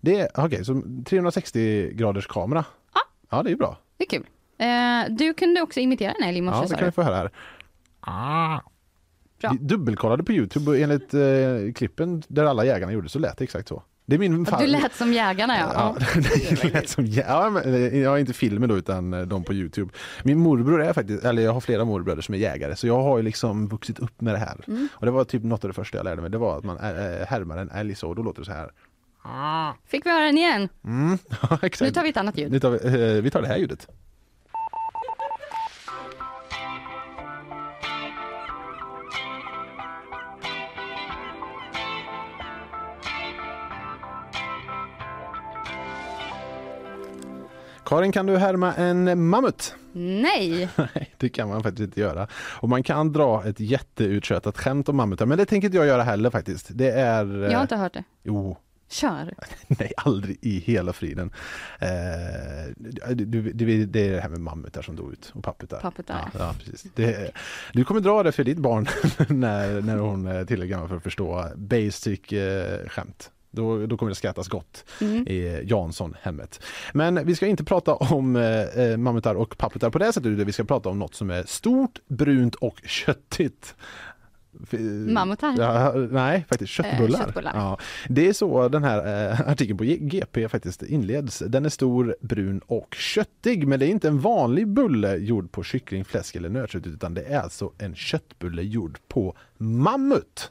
det 0.00 0.20
är 0.20 0.28
okej, 0.34 0.64
så 0.64 0.82
360 1.06 1.92
graders 1.94 2.26
kamera. 2.26 2.64
Ja. 2.94 3.00
Ja, 3.30 3.42
det 3.42 3.50
är 3.50 3.56
bra. 3.56 3.78
Det 3.96 4.04
är 4.04 4.08
kul. 4.08 4.26
Eh, 4.58 5.16
du 5.16 5.34
kunde 5.34 5.62
också 5.62 5.80
imitera 5.80 6.12
en 6.12 6.28
älg 6.28 6.38
i 6.38 6.42
morse 6.42 6.58
Ja, 6.62 6.66
det 6.68 6.74
kan 6.74 6.84
vi 6.84 6.92
få 6.92 7.02
höra 7.02 7.16
här. 7.16 7.30
Ah. 8.00 8.60
Bra. 9.40 9.52
Dubbelkollade 9.60 10.22
på 10.24 10.32
Youtube 10.32 10.70
och 10.70 10.78
enligt 10.78 11.14
eh, 11.14 11.72
klippen 11.74 12.22
där 12.28 12.44
alla 12.44 12.64
jägarna 12.64 12.92
gjorde 12.92 13.08
så 13.08 13.18
lät 13.18 13.38
det 13.38 13.44
exakt 13.44 13.68
så. 13.68 13.82
Det 14.08 14.14
är 14.14 14.18
min 14.18 14.46
Ja, 14.50 14.58
Du 14.58 14.66
lät 14.66 14.94
som 14.94 15.12
jägarna 15.12 15.58
ja. 15.58 15.72
Ja, 15.74 16.68
lät 16.72 16.88
som, 16.88 17.04
eh, 17.04 17.98
ja, 17.98 18.18
inte 18.18 18.32
filmen 18.32 18.68
då 18.68 18.76
utan 18.76 19.14
eh, 19.14 19.20
de 19.20 19.44
på 19.44 19.54
Youtube. 19.54 19.92
Min 20.22 20.38
morbror 20.38 20.82
är 20.82 20.92
faktiskt, 20.92 21.24
eller 21.24 21.42
jag 21.42 21.52
har 21.52 21.60
flera 21.60 21.84
morbröder 21.84 22.22
som 22.22 22.34
är 22.34 22.38
jägare 22.38 22.76
så 22.76 22.86
jag 22.86 23.02
har 23.02 23.16
ju 23.16 23.22
liksom 23.22 23.68
vuxit 23.68 23.98
upp 23.98 24.20
med 24.20 24.34
det 24.34 24.38
här. 24.38 24.64
Mm. 24.68 24.88
Och 24.92 25.06
det 25.06 25.12
var 25.12 25.24
typ 25.24 25.42
något 25.42 25.64
av 25.64 25.70
det 25.70 25.74
första 25.74 25.96
jag 25.96 26.04
lärde 26.04 26.22
mig, 26.22 26.30
det 26.30 26.38
var 26.38 26.58
att 26.58 26.64
man 26.64 26.76
äh, 26.76 27.26
härmar 27.26 27.56
en 27.56 27.70
älg 27.70 27.94
så 27.94 28.14
då 28.14 28.22
låter 28.22 28.40
det 28.40 28.46
så 28.46 28.52
här. 28.52 28.70
Fick 29.86 30.06
vi 30.06 30.10
höra 30.10 30.24
den 30.24 30.38
igen? 30.38 30.68
Mm, 30.84 31.18
ja. 31.50 31.58
Nu 31.80 31.90
tar 31.90 32.02
vi 32.02 32.08
ett 32.08 32.16
annat 32.16 32.38
ljud. 32.38 32.52
Nu 32.52 32.60
tar 32.60 32.70
vi, 32.70 32.78
eh, 33.16 33.22
vi 33.22 33.30
tar 33.30 33.42
det 33.42 33.48
här 33.48 33.56
ljudet. 33.56 33.88
Karin, 47.88 48.12
kan 48.12 48.26
du 48.26 48.36
härma 48.36 48.74
en 48.74 49.28
mammut? 49.28 49.74
Nej, 49.92 50.68
Nej, 50.76 51.14
det 51.16 51.28
kan 51.28 51.48
man 51.48 51.62
faktiskt 51.62 51.80
inte 51.80 52.00
göra. 52.00 52.28
Och 52.32 52.68
man 52.68 52.82
kan 52.82 53.12
dra 53.12 53.44
ett 53.44 53.60
jätteuttjötat 53.60 54.58
skämt 54.58 54.88
om 54.88 54.96
mammutar, 54.96 55.26
men 55.26 55.38
det 55.38 55.46
tänker 55.46 55.68
inte 55.68 55.78
jag 55.78 55.86
göra 55.86 56.02
heller 56.02 56.30
faktiskt. 56.30 56.68
Det 56.70 56.90
är... 56.90 57.42
eh, 57.44 57.50
jag 57.50 57.58
har 57.58 57.62
inte 57.62 57.76
hört 57.76 57.92
det. 57.92 58.04
Jo, 58.22 58.56
Kör. 58.88 59.34
nej 59.66 59.92
aldrig 59.96 60.38
i 60.42 60.58
hela 60.58 60.92
friden. 60.92 61.30
Eh, 61.78 61.88
det 63.14 64.00
är 64.06 64.12
det 64.12 64.20
här 64.20 64.28
med 64.28 64.40
mammutar 64.40 64.82
som 64.82 64.96
dog 64.96 65.12
ut 65.12 65.32
och 65.34 65.44
papputar. 65.44 65.80
Papputar. 65.80 66.30
Ja, 66.32 66.38
ja, 66.38 66.54
precis. 66.58 66.86
Det, 66.94 67.30
du 67.72 67.84
kommer 67.84 68.00
dra 68.00 68.22
det 68.22 68.32
för 68.32 68.44
ditt 68.44 68.58
barn 68.58 68.86
när, 69.38 69.80
när 69.80 69.96
hon 69.96 70.26
är 70.26 70.44
tillräckligt 70.44 70.70
gammal 70.70 70.88
för 70.88 70.96
att 70.96 71.02
förstå 71.02 71.44
basic 71.56 72.32
eh, 72.32 72.88
skämt. 72.88 73.30
Då, 73.50 73.86
då 73.86 73.96
kommer 73.96 74.10
det 74.10 74.16
skrattas 74.16 74.48
gott 74.48 74.84
Mm. 75.00 75.26
i 75.28 75.62
Jansson-hemmet. 75.64 76.60
Men 76.94 77.26
vi 77.26 77.34
ska 77.34 77.46
inte 77.46 77.64
prata 77.64 77.94
om 77.94 78.36
eh, 78.36 78.60
eh, 78.62 78.96
mammutar 78.96 79.34
och 79.34 79.58
papputar 79.58 79.90
på 79.90 79.98
det 79.98 80.12
sättet, 80.12 80.32
vi 80.32 80.52
ska 80.52 80.64
prata 80.64 80.88
om 80.88 80.98
något 80.98 81.14
som 81.14 81.30
är 81.30 81.42
stort, 81.46 81.98
brunt 82.08 82.54
och 82.54 82.80
köttigt. 82.84 83.74
F- 84.62 84.80
Mammutar? 85.08 85.54
Ja, 85.58 85.92
nej, 86.10 86.44
faktiskt 86.48 86.72
köttbullar. 86.72 87.18
Eh, 87.20 87.24
köttbullar. 87.26 87.52
Ja, 87.54 87.78
det 88.08 88.28
är 88.28 88.32
så 88.32 88.68
den 88.68 88.84
här 88.84 89.30
eh, 89.32 89.40
artikeln 89.50 89.78
på 89.78 89.84
GP 89.84 90.48
faktiskt 90.48 90.82
inleds. 90.82 91.42
Den 91.46 91.64
är 91.64 91.68
stor, 91.68 92.16
brun 92.20 92.60
och 92.66 92.94
köttig, 92.94 93.66
men 93.68 93.80
det 93.80 93.86
är 93.86 93.90
inte 93.90 94.08
en 94.08 94.20
vanlig 94.20 94.68
bulle 94.68 95.16
gjord 95.16 95.52
på 95.52 95.62
kyckling, 95.62 96.04
fläsk 96.04 96.36
eller 96.36 96.48
nötkött, 96.48 96.86
utan 96.86 97.14
det 97.14 97.22
är 97.22 97.40
alltså 97.40 97.72
en 97.78 97.94
köttbulle 97.94 98.62
gjord 98.62 98.98
på 99.08 99.36
mammut. 99.58 100.50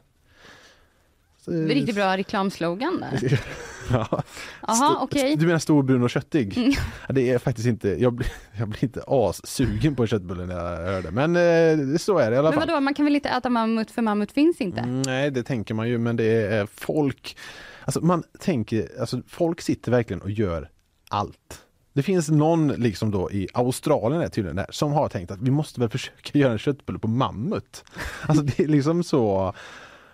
Så- 1.48 1.52
Riktigt 1.52 1.96
bra 1.96 2.18
reklamslogan 2.18 3.00
där. 3.00 3.42
Ja. 3.92 4.24
Sto- 4.62 4.98
okej. 5.02 5.36
Du 5.36 5.46
menar 5.46 5.60
stor, 5.60 5.84
brun 5.84 6.04
och 6.04 6.10
köttig? 6.10 6.58
Mm. 6.58 6.74
Det 7.10 7.30
är 7.30 7.38
faktiskt 7.40 7.68
inte, 7.68 7.90
jag 7.90 8.14
blir, 8.14 8.28
jag 8.58 8.68
blir 8.70 8.84
inte 8.84 9.04
assugen 9.08 9.96
på 9.96 10.08
köttbulle 10.08 10.46
när 10.46 10.56
jag 10.56 10.78
hör 10.86 11.02
det. 11.02 11.12
Men 11.12 11.36
eh, 11.36 11.98
så 11.98 12.18
är 12.18 12.30
det 12.32 12.36
i 12.36 12.40
alla 12.40 12.50
Men 12.52 12.60
fall. 12.60 12.68
vadå, 12.70 12.80
man 12.82 12.94
kan 12.94 13.06
väl 13.06 13.16
inte 13.16 13.30
äta 13.30 13.50
mammut 13.50 13.92
för 13.92 14.02
mammut 14.02 14.32
finns 14.32 14.62
inte? 14.62 14.80
Mm, 14.82 15.02
nej, 15.02 15.32
det 15.32 15.44
tänker 15.44 15.74
man 15.74 15.90
ju, 15.90 15.98
men 15.98 16.16
det 16.16 16.26
är 16.48 16.66
folk, 16.76 17.38
alltså 17.86 18.02
man 18.02 18.24
tänker, 18.40 18.90
alltså 19.00 19.22
folk 19.28 19.62
sitter 19.62 19.92
verkligen 19.92 20.22
och 20.22 20.32
gör 20.32 20.70
allt 21.10 21.62
Det 21.94 22.04
finns 22.04 22.30
någon 22.30 22.68
liksom 22.68 23.12
då 23.12 23.32
i 23.32 23.48
Australien 23.54 24.22
är 24.22 24.28
tydligen 24.28 24.56
där, 24.56 24.68
som 24.70 24.92
har 24.94 25.10
tänkt 25.10 25.32
att 25.32 25.42
vi 25.42 25.52
måste 25.52 25.80
väl 25.80 25.90
försöka 25.90 26.38
göra 26.40 26.52
en 26.52 26.58
köttbulle 26.60 27.00
på 27.00 27.08
mammut. 27.08 27.84
Alltså 28.28 28.44
det 28.44 28.60
är 28.64 28.68
liksom 28.68 29.04
så 29.04 29.54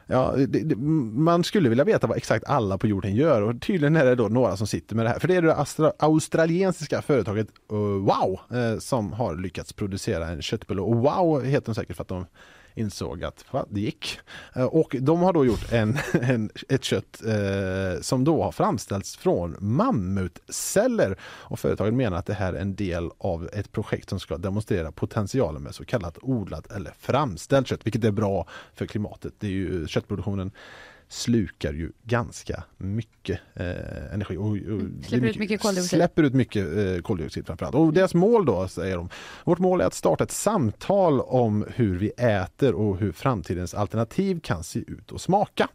Ja, 0.08 0.34
det, 0.38 0.46
det, 0.46 0.76
man 0.76 1.44
skulle 1.44 1.70
vilja 1.70 1.84
veta 1.84 2.08
vad 2.08 2.18
exakt 2.18 2.46
alla 2.46 2.78
på 2.78 2.88
jorden 2.88 3.16
gör 3.16 3.42
och 3.42 3.62
tydligen 3.62 3.96
är 3.96 4.06
det 4.06 4.16
då 4.16 4.28
några 4.28 4.58
som 4.58 4.68
sitter 4.68 4.96
med 4.96 5.06
det 5.06 5.10
här. 5.10 5.20
För 5.20 5.28
det 5.28 5.36
är 5.36 5.42
det 5.42 5.56
astra, 5.56 5.94
australiensiska 6.00 7.02
företaget 7.02 7.48
uh, 7.72 7.80
Wow 7.80 8.40
eh, 8.52 8.80
som 8.80 9.14
har 9.14 9.36
lyckats 9.36 9.74
producera 9.74 10.28
en 10.28 10.42
köttbulle. 10.42 10.82
Och 10.82 10.96
Wow 10.96 11.44
heter 11.44 11.66
de 11.66 11.76
säkert 11.76 11.96
för 11.96 12.04
att 12.04 12.08
de 12.08 12.26
insåg 12.76 13.24
att 13.24 13.46
va, 13.52 13.66
det 13.70 13.80
gick. 13.80 14.20
Eh, 14.56 14.66
och 14.66 14.96
de 15.00 15.20
har 15.20 15.34
då 15.34 15.46
gjort 15.46 15.72
en, 15.72 15.98
en 16.14 16.50
ett 16.70 16.84
kött 16.84 17.22
eh, 17.26 18.02
som 18.02 18.24
då 18.24 18.44
har 18.44 18.52
framställts 18.52 19.18
från 19.18 19.56
mammutceller. 19.60 21.20
Och 21.24 21.60
företaget 21.60 21.94
menar 21.94 22.18
att 22.18 22.26
det 22.26 22.34
här 22.34 22.54
är 22.54 22.62
en 22.62 22.76
del 22.76 23.12
av 23.18 23.50
ett 23.54 23.72
projekt 23.72 24.10
som 24.10 24.20
ska 24.20 24.38
demonstrera 24.38 24.92
potentialen 24.92 25.64
med 25.64 25.76
så 25.76 25.86
kallat 25.86 26.18
odlat 26.22 26.72
eller 26.72 26.94
framställt 27.00 27.68
kött, 27.68 27.86
vilket 27.86 28.04
är 28.04 28.12
bra 28.12 28.48
för 28.74 28.86
klimatet. 28.86 29.34
Det 29.40 29.48
är 29.48 29.52
ju 29.52 29.88
köttproduktionen 29.88 30.52
slukar 31.14 31.74
ju 31.74 31.92
ganska 32.04 32.64
mycket 32.78 33.40
eh, 33.54 34.14
energi. 34.14 34.38
Och, 34.38 34.46
och 34.46 34.56
släpper 34.58 35.22
mycket, 35.22 35.30
ut 35.30 35.40
mycket 35.40 35.62
koldioxid. 35.62 35.90
Släpper 35.90 36.24
ut 36.24 36.34
mycket 36.34 36.78
eh, 36.78 37.02
koldioxid 37.02 37.46
framförallt. 37.46 37.76
Och 37.76 37.94
deras 37.94 38.14
mål 38.14 38.46
då, 38.46 38.68
säger 38.68 38.98
de, 38.98 39.10
vårt 39.44 39.60
mål 39.60 39.82
är 39.82 39.86
att 39.86 39.94
starta 39.94 40.24
ett 40.24 40.32
samtal 40.32 41.22
om 41.22 41.66
hur 41.76 41.98
vi 41.98 42.10
äter 42.10 42.74
och 42.74 42.98
hur 42.98 43.12
framtidens 43.12 43.74
alternativ 43.74 44.40
kan 44.40 44.64
se 44.64 44.80
ut 44.80 45.12
och 45.12 45.22
smaka. 45.22 45.68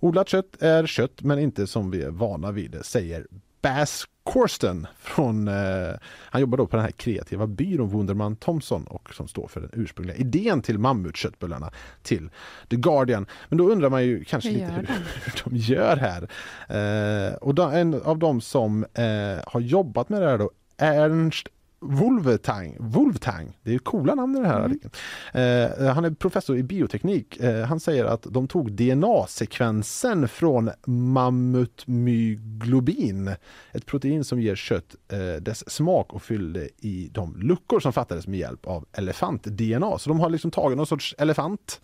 Odlat 0.00 0.28
kött 0.28 0.56
är 0.62 0.86
kött 0.86 1.22
men 1.22 1.38
inte 1.38 1.66
som 1.66 1.90
vi 1.90 2.02
är 2.02 2.10
vana 2.10 2.52
vid 2.52 2.70
det, 2.70 2.84
säger 2.84 3.26
Bass 3.62 4.06
Corsten 4.22 4.86
från, 4.98 5.48
eh, 5.48 5.94
han 6.02 6.40
jobbar 6.40 6.58
då 6.58 6.66
på 6.66 6.76
den 6.76 6.84
här 6.84 6.92
kreativa 6.92 7.46
byrån 7.46 7.88
Wunderman 7.88 8.36
Thompson 8.36 8.84
och 8.84 9.14
som 9.14 9.28
står 9.28 9.48
för 9.48 9.60
den 9.60 9.70
ursprungliga 9.72 10.16
idén 10.16 10.62
till 10.62 10.78
mammutköttbullarna 10.78 11.70
till 12.02 12.30
The 12.68 12.76
Guardian. 12.76 13.26
Men 13.48 13.58
då 13.58 13.70
undrar 13.70 13.90
man 13.90 14.04
ju 14.04 14.24
kanske 14.24 14.50
lite 14.50 14.64
hur, 14.64 14.82
de? 14.82 14.92
hur 15.24 15.42
de 15.44 15.56
gör 15.56 15.96
här. 15.96 16.28
Eh, 16.68 17.34
och 17.34 17.54
då, 17.54 17.62
en 17.62 18.02
av 18.02 18.18
de 18.18 18.40
som 18.40 18.84
eh, 18.94 19.42
har 19.46 19.60
jobbat 19.60 20.08
med 20.08 20.22
det 20.22 20.28
här 20.28 20.38
då, 20.38 20.50
Ernst 20.76 21.48
Wolvetang, 21.82 22.76
Wolvetang, 22.80 23.58
det 23.62 23.74
är 23.74 23.78
coola 23.78 24.14
namn 24.14 24.36
i 24.36 24.40
det 24.40 24.46
här 24.46 24.60
artikeln. 24.60 24.92
Eh, 25.32 25.70
han 25.94 26.04
är 26.04 26.10
professor 26.10 26.56
i 26.56 26.62
bioteknik. 26.62 27.36
Eh, 27.36 27.64
han 27.64 27.80
säger 27.80 28.04
att 28.04 28.22
de 28.22 28.48
tog 28.48 28.72
DNA-sekvensen 28.72 30.28
från 30.28 30.70
mammutmyglobin, 30.86 33.34
ett 33.72 33.86
protein 33.86 34.24
som 34.24 34.40
ger 34.40 34.54
kött 34.54 34.96
eh, 35.12 35.34
dess 35.42 35.70
smak 35.70 36.12
och 36.12 36.22
fyllde 36.22 36.68
i 36.78 37.10
de 37.12 37.36
luckor 37.36 37.80
som 37.80 37.92
fattades 37.92 38.26
med 38.26 38.38
hjälp 38.38 38.66
av 38.66 38.86
elefant-DNA. 38.92 39.98
Så 39.98 40.10
de 40.10 40.20
har 40.20 40.30
liksom 40.30 40.50
tagit 40.50 40.76
någon 40.76 40.86
sorts 40.86 41.14
elefant, 41.18 41.80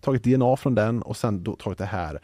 tagit 0.00 0.24
DNA 0.24 0.56
från 0.56 0.74
den 0.74 1.02
och 1.02 1.16
sen 1.16 1.44
då 1.44 1.56
tagit 1.56 1.78
det 1.78 1.84
här 1.84 2.20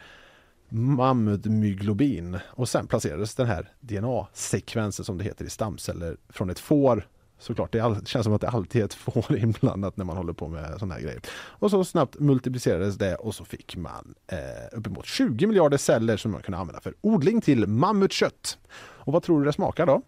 mammutmyglobin 0.71 2.37
och 2.45 2.69
sen 2.69 2.87
placerades 2.87 3.35
den 3.35 3.47
här 3.47 3.69
DNA-sekvensen 3.79 5.05
som 5.05 5.17
det 5.17 5.23
heter 5.23 5.45
i 5.45 5.49
stamceller 5.49 6.17
från 6.29 6.49
ett 6.49 6.59
får. 6.59 7.07
Såklart, 7.39 7.71
det 7.71 7.79
all, 7.79 8.05
känns 8.05 8.23
som 8.23 8.33
att 8.33 8.41
det 8.41 8.49
alltid 8.49 8.81
är 8.81 8.85
ett 8.85 8.93
får 8.93 9.37
inblandat 9.43 9.97
när 9.97 10.05
man 10.05 10.17
håller 10.17 10.33
på 10.33 10.47
med 10.47 10.73
sådana 10.73 10.93
här 10.93 11.01
grejer. 11.01 11.21
Och 11.31 11.71
så 11.71 11.83
snabbt 11.83 12.19
multiplicerades 12.19 12.95
det 12.95 13.15
och 13.15 13.35
så 13.35 13.45
fick 13.45 13.75
man 13.75 14.15
eh, 14.27 14.37
uppemot 14.77 15.05
20 15.05 15.47
miljarder 15.47 15.77
celler 15.77 16.17
som 16.17 16.31
man 16.31 16.41
kunde 16.41 16.57
använda 16.57 16.81
för 16.81 16.93
odling 17.01 17.41
till 17.41 17.67
mammutkött. 17.67 18.57
Och 18.77 19.13
vad 19.13 19.23
tror 19.23 19.39
du 19.39 19.45
det 19.45 19.53
smakar 19.53 19.85
då? 19.85 20.01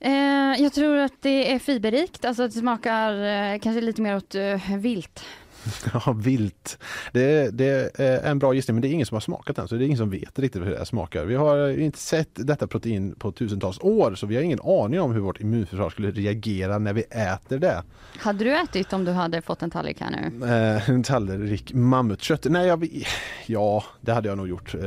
Eh, 0.00 0.62
jag 0.62 0.72
tror 0.72 0.96
att 0.96 1.22
det 1.22 1.52
är 1.52 1.58
fiberrikt, 1.58 2.24
alltså 2.24 2.42
att 2.42 2.52
det 2.54 2.58
smakar 2.58 3.12
eh, 3.12 3.58
kanske 3.58 3.80
lite 3.80 4.02
mer 4.02 4.16
åt 4.16 4.34
eh, 4.34 4.76
vilt. 4.76 5.24
Ja, 5.94 6.12
vilt. 6.12 6.78
Det, 7.12 7.50
det 7.58 8.00
är 8.00 8.30
en 8.30 8.38
bra 8.38 8.54
gissning 8.54 8.74
men 8.74 8.82
det 8.82 8.88
är 8.88 8.92
ingen 8.92 9.06
som 9.06 9.14
har 9.14 9.20
smakat 9.20 9.56
den 9.56 9.68
så 9.68 9.74
det 9.74 9.84
är 9.84 9.86
ingen 9.86 9.98
som 9.98 10.10
vet 10.10 10.38
riktigt 10.38 10.62
hur 10.62 10.70
det 10.70 10.86
smakar. 10.86 11.24
Vi 11.24 11.34
har 11.34 11.78
inte 11.78 11.98
sett 11.98 12.28
detta 12.32 12.66
protein 12.66 13.14
på 13.14 13.32
tusentals 13.32 13.78
år 13.80 14.14
så 14.14 14.26
vi 14.26 14.36
har 14.36 14.42
ingen 14.42 14.60
aning 14.60 15.00
om 15.00 15.12
hur 15.12 15.20
vårt 15.20 15.40
immunförsvar 15.40 15.90
skulle 15.90 16.10
reagera 16.10 16.78
när 16.78 16.92
vi 16.92 17.02
äter 17.02 17.58
det. 17.58 17.82
Hade 18.18 18.44
du 18.44 18.56
ätit 18.56 18.92
om 18.92 19.04
du 19.04 19.12
hade 19.12 19.42
fått 19.42 19.62
en 19.62 19.70
tallrik 19.70 20.00
här 20.00 20.10
nu? 20.10 20.46
Eh, 20.46 20.90
en 20.90 21.02
tallrik 21.02 21.72
mammutkött. 21.74 22.46
Nej, 22.50 22.66
jag, 22.66 23.04
ja, 23.46 23.84
det 24.00 24.12
hade 24.12 24.28
jag 24.28 24.38
nog 24.38 24.48
gjort. 24.48 24.74
Eh, 24.74 24.80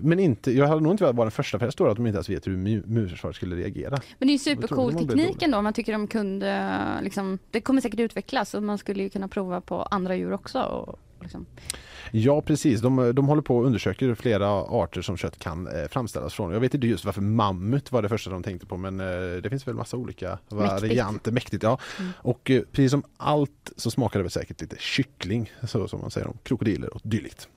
men 0.00 0.18
inte, 0.18 0.52
jag 0.52 0.66
hade 0.66 0.80
nog 0.80 0.92
inte 0.92 1.04
varit 1.04 1.16
den 1.16 1.30
första 1.30 1.58
för 1.58 1.66
det 1.66 1.72
står 1.72 1.90
att 1.90 1.96
de 1.96 2.06
inte 2.06 2.16
ens 2.16 2.28
vet 2.28 2.46
hur 2.46 2.52
immunförsvaret 2.52 3.36
skulle 3.36 3.56
reagera. 3.56 3.98
Men 4.18 4.28
det 4.28 4.34
är 4.34 4.46
ju 4.46 4.50
Jag 4.50 4.56
supercool 4.56 4.94
teknik 4.94 5.42
ändå. 5.42 5.62
Man 5.62 5.72
tycker 5.72 5.92
de 5.92 6.06
kunde, 6.06 6.72
liksom, 7.02 7.38
det 7.50 7.60
kommer 7.60 7.80
säkert 7.80 8.00
utvecklas 8.00 8.54
och 8.54 8.62
man 8.62 8.78
skulle 8.78 9.08
kunna 9.08 9.28
prova 9.28 9.60
på 9.60 9.82
andra 9.82 10.15
djur 10.16 10.32
också. 10.32 10.62
Och, 10.62 10.98
liksom. 11.20 11.46
Ja 12.12 12.42
precis, 12.42 12.80
de, 12.80 13.12
de 13.14 13.26
håller 13.26 13.42
på 13.42 13.56
och 13.56 13.66
undersöker 13.66 14.14
flera 14.14 14.48
arter 14.48 15.02
som 15.02 15.16
kött 15.16 15.38
kan 15.38 15.66
eh, 15.66 15.88
framställas 15.88 16.34
från. 16.34 16.52
Jag 16.52 16.60
vet 16.60 16.74
inte 16.74 16.86
just 16.86 17.04
varför 17.04 17.20
mammut 17.20 17.92
var 17.92 18.02
det 18.02 18.08
första 18.08 18.30
de 18.30 18.42
tänkte 18.42 18.66
på 18.66 18.76
men 18.76 19.00
eh, 19.00 19.36
det 19.42 19.50
finns 19.50 19.68
väl 19.68 19.74
massa 19.74 19.96
olika 19.96 20.38
varianter. 20.48 21.32
Mäktigt. 21.32 21.62
ja. 21.62 21.78
Mm. 21.98 22.12
Och 22.18 22.50
eh, 22.50 22.62
precis 22.72 22.90
som 22.90 23.02
allt 23.16 23.72
så 23.76 23.90
smakar 23.90 24.18
det 24.18 24.22
väl 24.22 24.30
säkert 24.30 24.60
lite 24.60 24.76
kyckling, 24.78 25.52
så 25.62 25.88
som 25.88 26.00
man 26.00 26.10
säger 26.10 26.26
om 26.26 26.38
krokodiler 26.42 26.94
och 26.94 27.00
dylikt. 27.04 27.48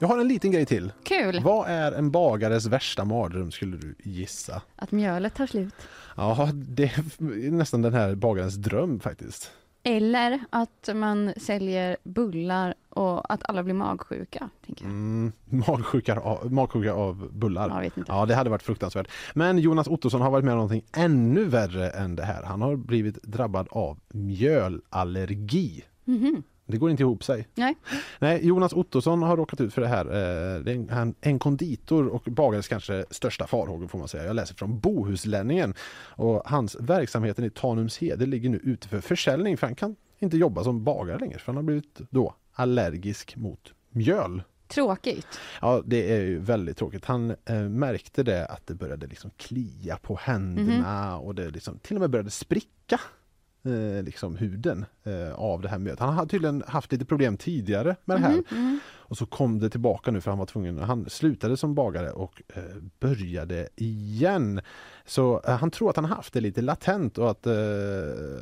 Jag 0.00 0.08
har 0.08 0.18
en 0.18 0.28
liten 0.28 0.50
grej 0.52 0.66
till. 0.66 0.92
Kul! 1.02 1.40
Vad 1.42 1.68
är 1.68 1.92
en 1.92 2.10
bagares 2.10 2.66
värsta 2.66 3.04
mardröm 3.04 3.50
skulle 3.50 3.76
du 3.76 3.94
gissa? 4.04 4.62
Att 4.76 4.92
mjölet 4.92 5.34
tar 5.34 5.46
slut. 5.46 5.74
Ja, 6.16 6.48
det 6.54 6.84
är 6.84 7.50
nästan 7.50 7.82
den 7.82 7.94
här 7.94 8.14
bagarens 8.14 8.54
dröm 8.54 9.00
faktiskt. 9.00 9.50
Eller 9.82 10.40
att 10.50 10.88
man 10.94 11.32
säljer 11.36 11.96
bullar 12.04 12.74
och 12.88 13.32
att 13.32 13.48
alla 13.48 13.62
blir 13.62 13.74
magsjuka. 13.74 14.48
Tänker 14.66 14.84
jag. 14.84 14.90
Mm, 14.92 15.32
magsjuka, 15.46 16.20
av, 16.20 16.52
magsjuka 16.52 16.92
av 16.92 17.28
bullar. 17.32 17.68
Jag 17.68 17.80
vet 17.80 17.96
inte. 17.96 18.12
Ja, 18.12 18.26
det 18.26 18.34
hade 18.34 18.50
varit 18.50 18.62
fruktansvärt. 18.62 19.08
Men 19.34 19.58
Jonas 19.58 19.88
Ottosson 19.88 20.20
har 20.20 20.30
varit 20.30 20.44
med 20.44 20.52
om 20.52 20.58
någonting 20.58 20.84
ännu 20.96 21.44
värre 21.44 21.90
än 21.90 22.16
det 22.16 22.24
här. 22.24 22.42
Han 22.42 22.62
har 22.62 22.76
blivit 22.76 23.22
drabbad 23.22 23.68
av 23.70 23.98
mjölallergi. 24.08 25.84
Mhm. 26.04 26.42
Det 26.70 26.76
går 26.78 26.90
inte 26.90 27.02
ihop 27.02 27.24
sig. 27.24 27.48
Nej. 27.54 27.76
Nej, 28.18 28.46
Jonas 28.46 28.72
Ottosson 28.72 29.22
har 29.22 29.36
råkat 29.36 29.60
ut 29.60 29.74
för 29.74 29.82
det 29.82 29.88
här. 29.88 30.04
Eh, 30.06 30.60
Det 30.62 30.70
är 30.72 30.74
en, 30.74 30.88
han- 30.88 31.14
en 31.20 31.38
konditor 31.38 32.06
och 32.08 32.22
bagares 32.22 32.68
kanske 32.68 33.04
största 33.10 33.46
farhågor 33.46 33.88
får 33.88 33.98
man 33.98 34.08
säga. 34.08 34.24
Jag 34.24 34.36
läser 34.36 34.54
från 34.54 34.80
Bohuslänningen. 34.80 35.74
Och 36.06 36.42
hans 36.46 36.76
verksamheten 36.80 37.44
i 37.44 37.50
Tanumshede 37.50 38.26
ligger 38.26 38.50
nu 38.50 38.56
ute 38.64 38.88
för 38.88 39.00
försäljning 39.00 39.56
för 39.56 39.66
han 39.66 39.74
kan 39.76 39.96
inte 40.18 40.36
jobba 40.36 40.64
som 40.64 40.84
bagare 40.84 41.18
längre 41.18 41.38
för 41.38 41.46
han 41.46 41.56
har 41.56 41.62
blivit 41.62 42.00
då 42.10 42.34
allergisk 42.52 43.36
mot 43.36 43.72
mjöl. 43.90 44.42
Tråkigt. 44.68 45.26
Ja, 45.60 45.82
det 45.86 46.12
är 46.16 46.20
ju 46.20 46.38
väldigt 46.38 46.76
tråkigt. 46.76 47.04
Han 47.04 47.30
eh, 47.30 47.60
märkte 47.68 48.22
det 48.22 48.46
att 48.46 48.66
det 48.66 48.74
började 48.74 49.06
liksom 49.06 49.30
klia 49.36 49.96
på 49.96 50.16
händerna 50.22 51.18
och 51.18 51.34
det 51.34 51.50
liksom 51.50 51.78
till 51.78 51.96
och 51.96 52.00
med 52.00 52.10
började 52.10 52.30
spricka 52.30 53.00
eh, 53.64 54.02
liksom 54.04 54.36
huden 54.36 54.86
eh, 55.04 55.34
av 55.34 55.60
det 55.60 55.68
här 55.68 55.78
mjölet. 55.78 56.00
Han 56.00 56.14
har 56.14 56.26
tydligen 56.26 56.64
haft 56.66 56.92
lite 56.92 57.04
problem 57.04 57.36
tidigare 57.36 57.96
med 58.04 58.16
det 58.16 58.20
här. 58.20 58.42
Och 59.08 59.18
så 59.18 59.26
kom 59.26 59.58
det 59.58 59.70
tillbaka 59.70 60.10
nu 60.10 60.20
för 60.20 60.30
han 60.30 60.38
var 60.38 60.46
tvungen, 60.46 60.78
han 60.78 61.10
slutade 61.10 61.56
som 61.56 61.74
bagare 61.74 62.10
och 62.10 62.42
eh, 62.54 62.62
började 63.00 63.68
igen. 63.76 64.60
Så 65.04 65.42
eh, 65.46 65.56
han 65.56 65.70
tror 65.70 65.90
att 65.90 65.96
han 65.96 66.04
haft 66.04 66.32
det 66.32 66.40
lite 66.40 66.62
latent 66.62 67.18
och 67.18 67.30
att 67.30 67.46
eh, 67.46 67.54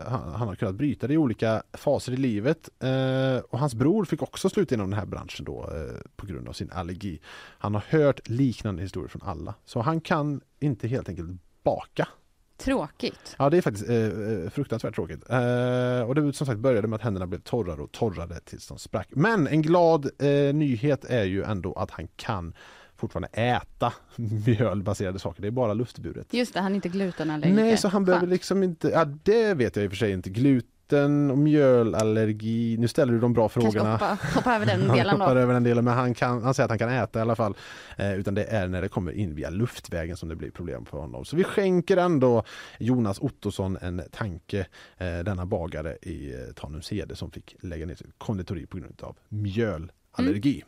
han, 0.06 0.32
han 0.32 0.48
har 0.48 0.54
kunnat 0.54 0.74
bryta 0.74 1.06
det 1.06 1.14
i 1.14 1.16
olika 1.16 1.62
faser 1.72 2.12
i 2.12 2.16
livet. 2.16 2.68
Eh, 2.78 3.38
och 3.50 3.58
hans 3.58 3.74
bror 3.74 4.04
fick 4.04 4.22
också 4.22 4.48
sluta 4.48 4.74
inom 4.74 4.90
den 4.90 4.98
här 4.98 5.06
branschen 5.06 5.44
då 5.44 5.70
på 6.16 6.26
grund 6.26 6.48
av 6.48 6.52
sin 6.52 6.70
allergi. 6.70 7.20
Han 7.58 7.74
har 7.74 7.84
hört 7.88 8.28
liknande 8.28 8.82
historier 8.82 9.08
från 9.08 9.22
alla. 9.22 9.54
Så 9.64 9.80
han 9.80 10.00
kan 10.00 10.40
inte 10.60 10.88
helt 10.88 11.08
enkelt 11.08 11.30
baka. 11.62 12.08
Tråkigt. 12.56 13.36
Ja 13.38 13.50
det 13.50 13.56
är 13.56 13.62
faktiskt 13.62 13.88
eh, 13.88 13.96
eh, 13.96 14.50
fruktansvärt 14.50 14.94
tråkigt. 14.94 15.30
Eh, 15.30 16.00
och 16.00 16.14
det 16.14 16.32
som 16.32 16.46
sagt 16.46 16.58
började 16.58 16.88
med 16.88 16.96
att 16.96 17.02
händerna 17.02 17.26
blev 17.26 17.40
torrare 17.40 17.82
och 17.82 17.92
torrare 17.92 18.40
tills 18.44 18.66
de 18.66 18.78
sprack. 18.78 19.08
Men 19.10 19.46
en 19.46 19.62
glad 19.62 20.10
eh, 20.18 20.54
nyhet 20.54 21.04
är 21.04 21.24
ju 21.24 21.42
ändå 21.42 21.72
att 21.72 21.90
han 21.90 22.08
kan 22.16 22.54
fortfarande 22.96 23.28
äta 23.28 23.92
mjölbaserade 24.46 25.18
saker. 25.18 25.42
Det 25.42 25.48
är 25.48 25.52
bara 25.52 25.74
luftburet. 25.74 26.34
Just 26.34 26.54
det, 26.54 26.60
han 26.60 26.72
är 26.72 26.76
inte 26.76 26.88
glutenallergiker. 26.88 27.62
Nej, 27.62 27.76
så 27.76 27.88
han 27.88 28.04
behöver 28.04 28.26
liksom 28.26 28.62
inte, 28.62 28.88
ja 28.88 29.04
det 29.04 29.54
vet 29.54 29.76
jag 29.76 29.84
i 29.84 29.88
och 29.88 29.92
för 29.92 29.96
sig 29.96 30.12
inte. 30.12 30.30
Glut, 30.30 30.66
gluten 30.88 31.30
och 31.30 31.38
mjölallergi. 31.38 32.76
Nu 32.78 32.88
ställer 32.88 33.12
du 33.12 33.20
de 33.20 33.32
bra 33.32 33.48
Kanske 33.48 33.70
frågorna. 33.72 33.92
hoppa, 33.92 34.18
hoppa 34.34 34.54
över 34.54 34.66
den 34.66 34.88
delen 34.96 35.20
hoppar 35.20 35.34
då. 35.34 35.40
över 35.40 35.54
den 35.54 35.62
delen 35.64 35.84
men 35.84 35.94
han, 35.94 36.14
kan, 36.14 36.42
han 36.42 36.54
säger 36.54 36.64
att 36.64 36.70
han 36.70 36.78
kan 36.78 36.88
äta 36.88 37.18
i 37.18 37.22
alla 37.22 37.36
fall. 37.36 37.54
Eh, 37.98 38.14
utan 38.14 38.34
det 38.34 38.44
är 38.44 38.68
när 38.68 38.82
det 38.82 38.88
kommer 38.88 39.12
in 39.12 39.34
via 39.34 39.50
luftvägen 39.50 40.16
som 40.16 40.28
det 40.28 40.36
blir 40.36 40.50
problem 40.50 40.84
för 40.86 40.98
honom. 40.98 41.24
Så 41.24 41.36
vi 41.36 41.44
skänker 41.44 41.96
ändå 41.96 42.44
Jonas 42.78 43.18
Ottosson 43.20 43.76
en 43.80 44.02
tanke. 44.12 44.66
Eh, 44.98 45.18
denna 45.18 45.46
bagare 45.46 45.96
i 46.02 46.32
eh, 46.34 46.52
Tanumshede 46.54 47.16
som 47.16 47.30
fick 47.30 47.56
lägga 47.60 47.86
ner 47.86 47.94
sitt 47.94 48.18
konditori 48.18 48.66
på 48.66 48.76
grund 48.78 49.02
av 49.02 49.16
mjölallergi. 49.28 50.64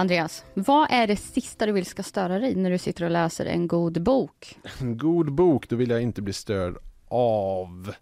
Andreas, 0.00 0.44
vad 0.54 0.86
är 0.90 1.06
det 1.06 1.16
sista 1.16 1.66
du 1.66 1.72
vill 1.72 1.86
ska 1.86 2.02
störa 2.02 2.38
dig 2.38 2.54
när 2.54 2.70
du 2.70 2.78
sitter 2.78 3.04
och 3.04 3.10
läser 3.10 3.46
en 3.46 3.68
god 3.68 4.02
bok? 4.02 4.58
En 4.80 4.98
god 4.98 5.32
bok, 5.32 5.68
då 5.68 5.76
vill 5.76 5.90
jag 5.90 6.02
inte 6.02 6.22
bli 6.22 6.32
störd 6.32 6.76
av 7.08 7.94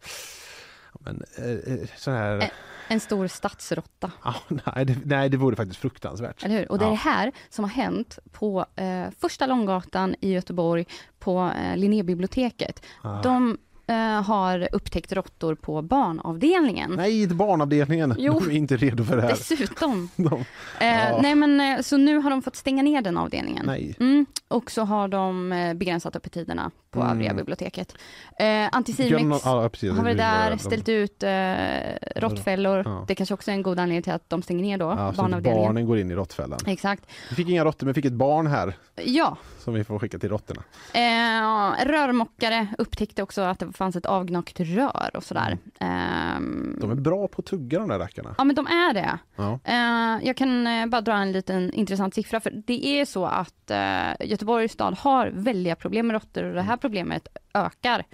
men, 1.01 1.23
eh, 1.39 1.73
eh, 1.75 1.89
här... 2.07 2.35
En, 2.41 2.49
en 2.89 3.01
stor 3.01 3.27
stadsråtta, 3.27 4.13
Ja, 4.25 4.35
nej, 4.75 4.85
det, 4.85 4.97
nej, 5.05 5.29
det 5.29 5.37
vore 5.37 5.57
faktiskt 5.57 5.81
fruktansvärt. 5.81 6.45
eller 6.45 6.59
hur? 6.59 6.73
Och 6.73 6.79
det 6.79 6.85
är 6.85 6.87
Ja. 6.87 6.91
det 6.91 6.97
här 6.97 7.33
som 7.51 7.65
har 7.65 7.71
hänt 7.71 8.19
på 8.33 8.67
eh, 8.77 9.11
Första 9.19 9.47
Långgatan 9.47 10.15
i 10.21 10.33
Göteborg 10.33 10.87
på 11.19 11.51
eh, 11.63 11.77
Linnébiblioteket. 11.77 12.83
Ah. 13.03 13.23
De 13.23 13.59
har 13.95 14.69
upptäckt 14.73 15.13
råttor 15.13 15.55
på 15.55 15.83
barnavdelningen. 15.83 16.91
Nej, 16.97 17.23
inte 17.23 17.35
barnavdelningen. 17.35 18.15
Jo. 18.19 18.33
De 18.41 18.51
är 18.51 18.57
inte 18.57 18.77
redo 18.77 19.05
för 19.05 19.17
det 19.17 19.23
här. 19.23 19.29
Dessutom. 19.29 20.09
De, 20.17 20.45
Eh, 20.81 21.09
Ja. 21.11 21.19
Nej 21.23 21.35
men 21.35 21.61
eh, 21.61 21.81
så 21.81 21.97
nu 21.97 22.19
har 22.19 22.31
de 22.31 22.43
fått 22.43 22.57
stänga 22.57 22.83
ner 22.83 23.03
den 23.03 23.17
avdelningen. 23.17 23.67
nej. 23.67 23.97
Mm, 24.01 24.27
och 24.49 24.71
så 24.71 24.83
har 24.83 25.09
de 25.09 25.53
eh, 25.53 25.75
begränsat 25.75 26.17
öppettiderna 26.17 26.71
på 26.91 27.01
Mm. 27.01 27.13
övriga 27.13 27.35
biblioteket. 27.35 27.95
Eh, 28.39 28.69
Anticimex 28.73 29.43
ja, 29.45 29.69
precis, 29.73 29.91
har 29.93 30.03
varit 30.05 30.17
där. 30.17 30.51
De- 30.51 30.59
ställt 30.59 30.89
ut 30.89 31.23
eh, 31.23 32.21
råttfällor. 32.21 32.83
Ja. 32.87 33.05
Det 33.09 33.15
kanske 33.15 33.35
också 33.35 33.51
är 33.51 33.55
en 33.55 33.63
god 33.63 33.79
anledning 33.79 34.03
till 34.03 34.13
att 34.13 34.31
de 34.31 34.43
stänger 34.43 34.63
ner 34.63 34.79
då, 34.79 34.85
Ja, 34.85 35.13
barnavdelningen. 35.17 35.67
barnen 35.69 35.87
går 35.87 35.99
in 35.99 36.11
i 36.11 36.15
råttfällan. 36.15 36.59
Exakt. 36.67 37.05
Vi 37.31 37.37
fick 37.37 37.49
inga 37.49 37.65
råttor 37.65 37.85
men 37.87 37.95
fick 37.95 38.05
ett 38.05 38.13
barn 38.13 38.47
här 38.47 38.73
Ja, 39.05 39.37
som 39.59 39.75
vi 39.75 39.85
får 39.85 39.99
skicka 39.99 40.19
till 40.19 40.29
råttorna. 40.29 40.63
eh, 40.93 41.87
rörmokare 41.87 42.67
upptäckte 42.79 43.23
också 43.23 43.41
att 43.43 43.59
det 43.59 43.73
fanns 43.79 43.97
ett 43.97 44.07
avgnagt 44.07 44.61
rör 44.61 45.11
och 45.15 45.25
sådär. 45.25 45.59
Ehm, 45.81 46.77
De 46.81 46.91
är 46.91 46.95
bra 46.95 47.29
på 47.29 47.41
att 47.41 47.47
tugga 47.47 47.79
de 47.79 47.89
där 47.89 47.99
rackarna. 47.99 48.35
Ja 48.39 48.45
men 48.45 48.57
de 48.57 48.67
är 48.67 48.95
det. 48.95 49.19
Ja. 49.37 49.59
Eh, 49.65 50.27
jag 50.27 50.37
kan 50.37 50.67
eh, 50.67 50.87
bara 50.87 51.01
dra 51.01 51.13
en 51.15 51.33
liten 51.33 51.73
intressant 51.73 52.15
siffra 52.15 52.41
för 52.41 52.51
det 52.67 52.87
är 52.87 53.05
så 53.05 53.27
att 53.27 53.71
eh, 53.71 54.29
Göteborgs 54.29 54.73
stad 54.73 54.95
har 54.99 55.27
väldiga 55.27 55.77
problem 55.77 56.07
med 56.07 56.15
råttor 56.15 56.45
och 56.45 56.55
det 56.55 56.63
här 56.63 56.77
problemet 56.77 57.29
ökar. 57.55 58.05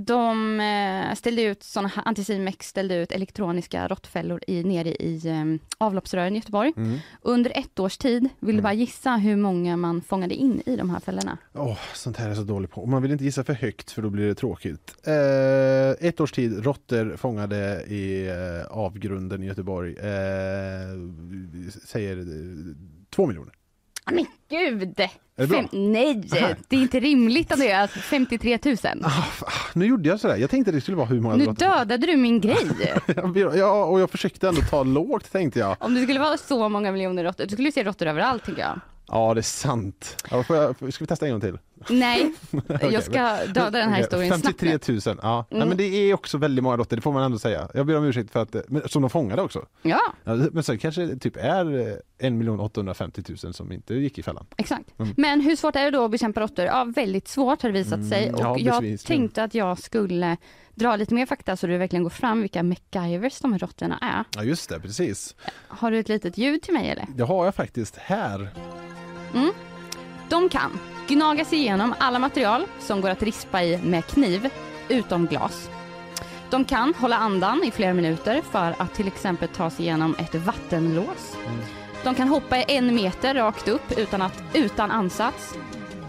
De 0.00 0.60
eh, 0.60 1.14
ställde 1.14 1.42
ut 1.42 1.62
såna 1.62 1.88
här, 1.88 2.02
Anticimex 2.06 2.68
ställde 2.68 2.96
ut 2.96 3.12
elektroniska 3.12 3.88
råttfällor 3.88 4.40
i, 4.46 4.64
nere 4.64 4.88
i 4.88 5.28
eh, 5.28 5.44
avloppsrören 5.78 6.32
i 6.32 6.36
Göteborg. 6.36 6.72
Mm. 6.76 6.98
Under 7.22 7.52
ett 7.58 7.78
års 7.78 7.98
tid, 7.98 8.28
vill 8.40 8.56
du 8.56 8.62
bara 8.62 8.72
gissa 8.72 9.16
hur 9.16 9.36
många 9.36 9.76
man 9.76 10.02
fångade 10.02 10.34
in 10.34 10.62
i 10.66 10.76
de 10.76 10.90
här 10.90 11.00
fällorna? 11.00 11.38
Åh, 11.54 11.78
sånt 11.94 12.16
här 12.16 12.30
är 12.30 12.34
så 12.34 12.42
dålig 12.42 12.70
på. 12.70 12.86
Man 12.86 13.02
vill 13.02 13.12
inte 13.12 13.24
gissa 13.24 13.44
för 13.44 13.52
högt 13.52 13.90
för 13.90 14.02
då 14.02 14.10
blir 14.10 14.26
det 14.26 14.34
tråkigt. 14.34 14.94
Eh, 15.06 16.08
ett 16.08 16.20
års 16.20 16.32
tid, 16.32 16.64
råttor 16.64 17.16
fångade 17.16 17.84
i 17.88 18.28
eh, 18.28 18.66
avgrunden 18.70 19.42
i 19.42 19.46
Göteborg. 19.46 19.96
Eh, 19.96 20.06
säger 21.84 22.18
eh, 22.18 22.74
två 23.10 23.26
miljoner. 23.26 23.55
Ah, 24.08 24.12
Men 24.12 24.26
gud! 24.50 25.00
det 25.36 25.46
bra? 25.46 25.64
nej, 25.72 26.14
det 26.68 26.76
är 26.76 26.80
inte 26.80 27.00
rimligt 27.00 27.52
Andreas. 27.52 27.90
53 27.90 28.58
000. 28.64 28.76
Nu 29.74 29.86
gjorde 29.86 30.08
jag 30.08 30.20
sådär. 30.20 30.36
Jag 30.36 30.50
tänkte 30.50 30.72
det 30.72 30.80
skulle 30.80 30.96
vara 30.96 31.06
hur 31.06 31.20
många 31.20 31.36
Nu 31.36 31.46
dödade 31.46 32.06
du 32.06 32.16
min 32.16 32.40
grej. 32.40 32.66
Ja, 33.56 33.84
och 33.84 34.00
jag 34.00 34.10
försökte 34.10 34.48
ändå 34.48 34.60
ta 34.60 34.82
lågt 34.82 35.32
tänkte 35.32 35.58
jag. 35.58 35.76
Om 35.80 35.94
det 35.94 36.02
skulle 36.02 36.20
vara 36.20 36.36
så 36.36 36.68
många 36.68 36.92
miljoner 36.92 37.24
råttor, 37.24 37.44
du 37.44 37.50
skulle 37.50 37.72
se 37.72 37.84
råttor 37.84 38.06
överallt 38.06 38.44
tycker 38.44 38.62
jag. 38.62 38.80
Ja, 39.08 39.34
det 39.34 39.40
är 39.40 39.42
sant. 39.42 40.24
Ja, 40.30 40.42
får 40.42 40.56
jag, 40.56 40.74
ska 40.92 41.04
vi 41.04 41.06
testa 41.06 41.26
en 41.26 41.32
gång 41.32 41.40
till? 41.40 41.58
Nej, 41.90 42.32
Okej, 42.68 42.90
jag 42.92 43.02
ska 43.02 43.36
döda 43.46 43.70
den 43.70 43.88
här 43.90 43.96
historien 43.98 44.28
snabbt. 44.40 44.60
53 44.60 44.94
nu. 44.94 45.00
000, 45.06 45.18
ja. 45.22 45.46
Nej, 45.50 45.56
Mm. 45.56 45.68
men 45.68 45.76
det 45.78 45.84
är 45.84 46.14
också 46.14 46.38
väldigt 46.38 46.62
många 46.64 46.76
råttor, 46.76 46.96
det 46.96 47.02
får 47.02 47.12
man 47.12 47.22
ändå 47.22 47.38
säga. 47.38 47.68
Jag 47.74 47.86
ber 47.86 47.96
om 47.98 48.04
ursäkt 48.04 48.30
för 48.30 48.42
att, 48.42 48.56
men, 48.68 48.82
som 48.88 49.02
de 49.02 49.10
fångade 49.10 49.42
också. 49.42 49.66
Ja, 49.82 50.00
Ja, 50.24 50.34
men 50.52 50.62
sen 50.62 50.78
kanske 50.78 51.02
det 51.06 51.16
typ 51.18 51.36
är 51.36 51.78
eh, 52.18 52.26
1 52.28 52.60
850 52.60 53.22
000 53.44 53.54
som 53.54 53.72
inte 53.72 53.94
gick 53.94 54.18
i 54.18 54.22
fällan. 54.22 54.46
exakt. 54.56 54.98
Mm. 54.98 55.14
Men 55.16 55.40
hur 55.40 55.56
svårt 55.56 55.76
är 55.76 55.84
det 55.84 55.90
då 55.90 56.04
att 56.04 56.10
bekämpa 56.10 56.40
råttor? 56.40 56.64
Ja, 56.64 56.84
väldigt 56.96 57.28
svårt 57.28 57.62
har 57.62 57.68
det 57.68 57.78
visat 57.78 57.94
Mm, 57.94 58.08
sig. 58.10 58.32
Och 58.32 58.40
ja, 58.40 58.58
jag 58.58 59.00
tänkte 59.00 59.42
att 59.44 59.54
jag 59.54 59.78
skulle 59.78 60.36
dra 60.76 60.96
lite 60.96 61.14
mer 61.14 61.26
fakta 61.26 61.56
så 61.56 61.66
det 61.66 61.78
verkligen 61.78 62.02
går 62.02 62.10
fram 62.10 62.40
vilka 62.40 62.62
MacGyvers 62.62 63.40
de 63.40 63.52
här 63.52 63.58
råttorna 63.58 63.98
är. 63.98 64.24
Ja 64.36 64.42
just 64.42 64.68
det, 64.68 64.80
precis. 64.80 65.34
Har 65.68 65.90
du 65.90 65.98
ett 65.98 66.08
litet 66.08 66.38
ljud 66.38 66.62
till 66.62 66.74
mig 66.74 66.90
eller? 66.90 67.06
Det 67.14 67.24
har 67.24 67.44
jag 67.44 67.54
faktiskt 67.54 67.96
här. 67.96 68.48
Mm. 69.34 69.50
De 70.28 70.48
kan 70.48 70.78
gnaga 71.08 71.44
sig 71.44 71.58
igenom 71.58 71.94
alla 71.98 72.18
material 72.18 72.66
som 72.80 73.00
går 73.00 73.10
att 73.10 73.22
rispa 73.22 73.62
i 73.62 73.78
med 73.78 74.06
kniv, 74.06 74.48
utom 74.88 75.26
glas. 75.26 75.70
De 76.50 76.64
kan 76.64 76.94
hålla 76.94 77.16
andan 77.16 77.64
i 77.64 77.70
flera 77.70 77.94
minuter 77.94 78.42
för 78.50 78.74
att 78.78 78.94
till 78.94 79.06
exempel 79.06 79.48
ta 79.48 79.70
sig 79.70 79.84
igenom 79.84 80.16
ett 80.18 80.34
vattenlås. 80.34 81.36
De 82.04 82.14
kan 82.14 82.28
hoppa 82.28 82.56
en 82.56 82.94
meter 82.94 83.34
rakt 83.34 83.68
upp 83.68 83.98
utan, 83.98 84.22
att, 84.22 84.42
utan 84.54 84.90
ansats. 84.90 85.54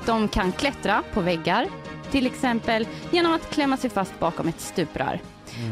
De 0.05 0.27
kan 0.27 0.51
klättra 0.51 1.03
på 1.13 1.21
väggar, 1.21 1.67
till 2.11 2.25
exempel 2.25 2.87
genom 3.11 3.33
att 3.33 3.49
klämma 3.49 3.77
sig 3.77 3.89
fast 3.89 4.19
bakom 4.19 4.47
ett 4.47 4.59
stuprör. 4.59 5.19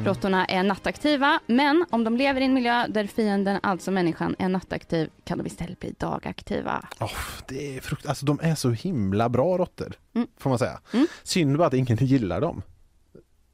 Råttorna 0.06 0.46
är 0.46 0.64
nattaktiva, 0.64 1.40
men 1.48 1.86
om 1.90 2.04
de 2.04 2.18
lever 2.18 2.42
i 2.42 2.46
en 2.46 2.54
miljö 2.54 2.88
där 2.88 3.08
fienden, 3.08 3.60
alltså 3.64 3.92
människan, 3.92 4.36
är 4.40 4.50
nattaktiv 4.50 5.10
kan 5.24 5.38
de 5.38 5.48
istället 5.48 5.80
bli 5.80 5.94
dagaktiva. 5.98 6.86
Oh, 7.00 7.12
det 7.48 7.78
är 7.78 7.82
frukt... 7.82 8.06
Alltså 8.06 8.26
de 8.26 8.40
är 8.44 8.56
så 8.56 8.70
himla 8.72 9.30
bra 9.30 9.58
råttor. 9.58 9.94
Mm. 10.16 10.28
Får 10.38 10.50
man 10.50 10.60
säga. 10.60 10.80
Mm. 10.94 11.08
Synd 11.24 11.58
bara 11.58 11.68
att 11.68 11.74
ingen 11.74 11.98
gillar 11.98 12.42
dem. 12.42 12.62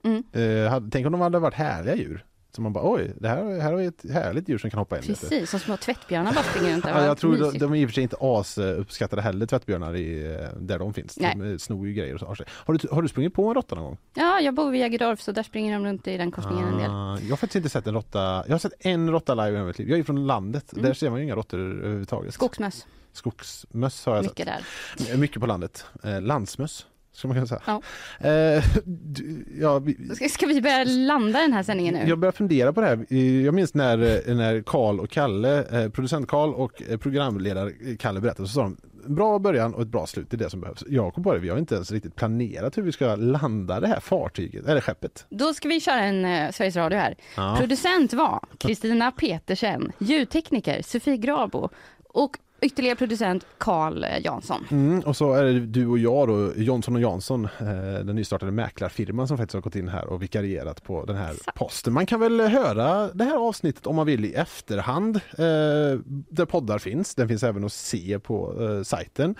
Mm. 0.04 0.24
Hade- 0.72 0.90
tänk 0.92 1.06
om 1.06 1.12
de 1.12 1.22
hade 1.22 1.40
varit 1.40 1.54
härliga 1.54 1.96
djur. 1.96 2.26
Så 2.56 2.62
man 2.62 2.74
bara 2.74 2.92
oj, 2.94 3.14
det 3.20 3.28
här, 3.28 3.60
här 3.60 3.72
har 3.72 3.78
vi 3.78 3.86
ett 3.86 4.12
härligt 4.12 4.50
djur 4.50 4.58
som 4.58 4.70
kan 4.70 4.78
hoppa 4.78 4.98
in 4.98 5.02
lite. 5.02 5.20
Precis, 5.22 5.50
som 5.50 5.60
små 5.60 5.78
tvättbjörnar 5.78 6.34
bara 6.34 6.44
springer 6.44 6.74
runt 6.74 6.84
där. 6.84 6.92
Ja, 7.00 7.06
jag 7.06 7.18
tror 7.18 7.38
de, 7.38 7.58
de 7.58 7.74
är 7.74 7.78
i 7.78 7.86
och 7.86 7.90
för 7.90 7.94
sig 7.94 8.04
inte 8.04 8.16
as 8.20 8.58
eh, 8.58 8.80
uppskattade 8.80 9.22
heller 9.22 9.46
tvättbjörnar 9.46 9.96
i, 9.96 10.36
eh, 10.36 10.60
där 10.60 10.80
de 10.80 10.94
finns. 10.94 11.18
Nej. 11.20 11.36
De 11.38 11.52
eh, 11.52 11.58
snor 11.58 11.88
ju 11.88 11.94
grejer 11.94 12.14
och 12.14 12.20
så 12.20 12.26
har 12.26 12.36
sig. 12.36 12.46
Har 12.50 12.74
du, 12.74 12.88
har 12.92 13.02
du 13.02 13.08
sprungit 13.08 13.34
på 13.34 13.48
en 13.48 13.54
råtta 13.54 13.76
någon 13.76 13.84
gång? 13.84 13.98
Ja, 14.14 14.40
jag 14.40 14.54
bor 14.54 14.72
vid 14.72 14.82
Jägerdorf 14.82 15.22
så 15.22 15.32
där 15.32 15.44
springer 15.44 15.74
de 15.74 15.86
runt 15.86 16.08
i 16.08 16.18
den 16.18 16.32
korsningen 16.32 16.68
en 16.68 16.78
del. 16.78 16.92
Ah, 16.92 17.18
jag 17.22 17.30
har 17.30 17.38
faktiskt 17.38 17.56
inte 17.56 17.70
sett 17.70 17.88
en 17.88 17.94
råtta. 17.94 18.20
Jag 18.48 18.54
har 18.54 18.60
sett 18.60 18.86
en 18.86 19.12
råtta 19.12 19.36
live 19.36 19.60
i 19.60 19.64
mitt 19.64 19.80
liv. 19.80 19.90
Jag 19.90 20.00
är 20.00 20.04
från 20.04 20.28
landet. 20.28 20.74
Mm. 20.74 20.86
Där 20.86 20.94
ser 20.94 21.10
man 21.10 21.20
ju 21.20 21.26
inga 21.26 21.36
råttor 21.36 21.60
överhuvudtaget. 21.60 22.34
Skogsmöss, 22.34 22.88
Skogsmöss 23.14 24.06
har 24.06 24.16
jag 24.16 24.24
mycket 24.24 24.46
där. 24.46 24.66
sett. 24.98 25.20
Mycket 25.20 25.40
på 25.42 25.46
landet. 25.48 25.86
Eh, 26.04 26.22
landsmöss. 26.22 26.86
Ska 27.22 27.28
man 27.28 27.36
kunna 27.36 27.48
säga. 27.48 27.62
Ja. 27.66 27.82
Eh, 28.30 28.64
du, 28.86 29.46
ja, 29.60 29.80
vi, 29.80 30.16
Ska, 30.16 30.30
ska 30.30 30.46
vi 30.46 30.62
börja 30.62 30.84
landa 30.84 31.40
den 31.40 31.54
här 31.54 31.64
sändningen 31.64 31.94
nu? 31.94 32.10
jag 32.10 32.20
börjar 32.20 32.32
fundera 32.32 32.74
på 32.74 32.82
det 32.82 32.88
här. 32.88 33.06
Eh, 33.10 33.46
Jag 33.46 33.54
minns 33.54 33.74
när, 33.74 33.98
eh, 34.30 34.36
när 34.36 34.62
Karl 34.62 35.00
och 35.00 35.10
Kalle, 35.10 35.84
eh, 35.84 35.90
producent 35.90 36.28
Karl 36.28 36.54
och 36.54 36.82
eh, 36.90 36.98
programledare 36.98 37.72
Kalle 38.00 38.20
berättade 38.22 38.48
så 38.50 38.54
sa 38.54 38.62
de 38.62 38.78
bra 39.16 39.40
början 39.40 39.74
och 39.74 39.82
ett 39.82 39.88
bra 39.88 40.08
slut, 40.08 40.28
det 40.30 40.36
är 40.36 40.38
det 40.38 40.50
som 40.50 40.62
behövs. 40.62 40.84
Jag 40.88 41.14
kom 41.14 41.24
på 41.24 41.34
det, 41.34 41.40
vi 41.40 41.50
har 41.50 41.58
inte 41.58 41.76
ens 41.76 41.92
riktigt 41.92 42.16
planerat 42.16 42.78
hur 42.78 42.82
vi 42.84 42.92
ska 42.92 43.16
landa 43.16 43.80
det 43.80 43.88
här 43.88 44.00
fartyget, 44.00 44.66
eller 44.68 44.82
skeppet. 44.82 45.26
Då 45.30 45.54
ska 45.54 45.68
vi 45.68 45.80
köra 45.80 46.00
en 46.00 46.26
uh, 46.26 46.52
Sveriges 46.52 46.76
Radio 46.76 47.00
här. 47.00 47.16
Ja. 47.38 47.56
Producent 47.60 48.14
var 48.14 48.40
Kristina 48.58 49.12
Petersen, 49.12 49.92
ljudtekniker 50.00 50.82
Sofie 50.82 51.18
Grabo 51.18 51.70
och 52.10 52.38
ytterligare 52.62 52.96
producent 52.96 53.46
Carl 53.58 54.04
eh, 54.04 54.26
Jansson. 54.26 54.66
Mm, 54.72 55.00
och 55.00 55.18
så 55.18 55.34
är 55.34 55.44
det 55.44 55.60
du 55.60 55.88
och 55.88 55.98
jag 55.98 56.28
då, 56.28 56.54
Jonsson 56.56 56.96
och 56.96 57.02
Jansson, 57.02 57.46
eh, 57.60 58.06
den 58.06 58.16
nystartade 58.16 58.52
mäklarfirman 58.52 59.28
som 59.28 59.38
faktiskt 59.38 59.54
har 59.54 59.62
gått 59.62 59.76
in 59.76 59.88
här 59.88 60.08
och 60.08 60.24
vikarierat 60.24 60.84
på 60.84 61.06
den 61.06 61.16
här 61.16 61.34
Exakt. 61.34 61.58
posten. 61.58 61.94
Man 61.94 62.06
kan 62.06 62.20
väl 62.20 62.42
höra 62.42 63.14
det 63.14 63.24
här 63.24 63.38
avsnittet 63.38 63.88
om 63.88 63.96
man 63.96 64.06
vill 64.06 64.26
i 64.26 64.34
efterhand, 64.34 65.16
eh, 65.16 66.00
där 66.30 66.46
poddar 66.46 66.80
finns. 66.80 67.16
Den 67.16 67.28
finns 67.28 67.44
även 67.44 67.64
att 67.64 67.74
se 67.74 68.20
på 68.20 68.64
eh, 68.64 68.84
sajten. 68.84 69.36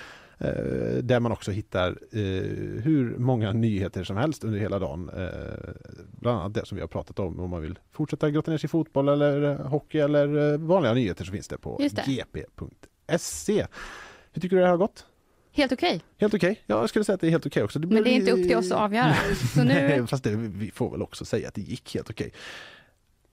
Där 1.04 1.20
man 1.20 1.32
också 1.32 1.52
hittar 1.52 1.90
eh, 1.90 2.20
hur 2.84 3.16
många 3.18 3.52
nyheter 3.52 4.04
som 4.04 4.18
helst 4.18 4.44
under 4.44 4.60
hela 4.60 4.80
dagen. 4.80 5.10
Eh, 5.10 5.70
bland 6.12 6.40
annat 6.40 6.54
det 6.54 6.66
som 6.66 6.76
vi 6.76 6.82
har 6.82 6.88
pratat 6.88 7.20
om. 7.20 7.40
Om 7.40 7.50
man 7.50 7.62
vill 7.62 7.80
fortsätta 7.92 8.30
grotta 8.30 8.52
ner 8.52 8.58
sig 8.58 8.68
i 8.68 8.70
fotboll 8.70 9.10
eller 9.10 9.56
hockey 9.56 10.00
eller 10.00 10.58
vanliga 10.58 10.94
nyheter 10.94 11.26
så 11.26 11.32
finns 11.32 11.48
det 11.48 11.58
på 11.58 11.78
Just 11.80 11.96
det. 13.06 13.14
gp.se. 13.14 13.68
Hur 14.34 14.42
tycker 14.42 14.56
du 14.56 14.62
det 14.62 14.66
här 14.66 14.72
har 14.72 14.78
gått? 14.78 15.06
Helt 15.54 15.72
okej. 15.72 16.02
Helt 16.18 16.34
okej. 16.34 16.62
Ja, 16.66 16.80
jag 16.80 16.90
skulle 16.90 17.06
säga 17.06 17.14
att 17.14 17.22
det 17.22 17.28
är 17.28 17.32
helt 17.32 17.46
okej 17.46 17.64
också. 17.64 17.80
Men 17.80 18.04
det 18.04 18.10
är 18.10 18.14
inte 18.14 18.32
upp 18.32 18.48
till 18.48 18.58
oss 18.58 18.72
att 18.72 18.78
avgöra. 18.78 19.16
Så 19.54 19.64
nu... 19.64 19.74
Nej, 19.74 20.08
fast 20.08 20.24
det, 20.24 20.36
vi 20.36 20.72
får 20.72 20.92
väl 20.92 21.02
också 21.02 21.26
säga 21.26 21.48
att 21.48 21.54
det 21.54 21.62
gick 21.62 21.94
helt 21.94 22.10
okej. 22.10 22.34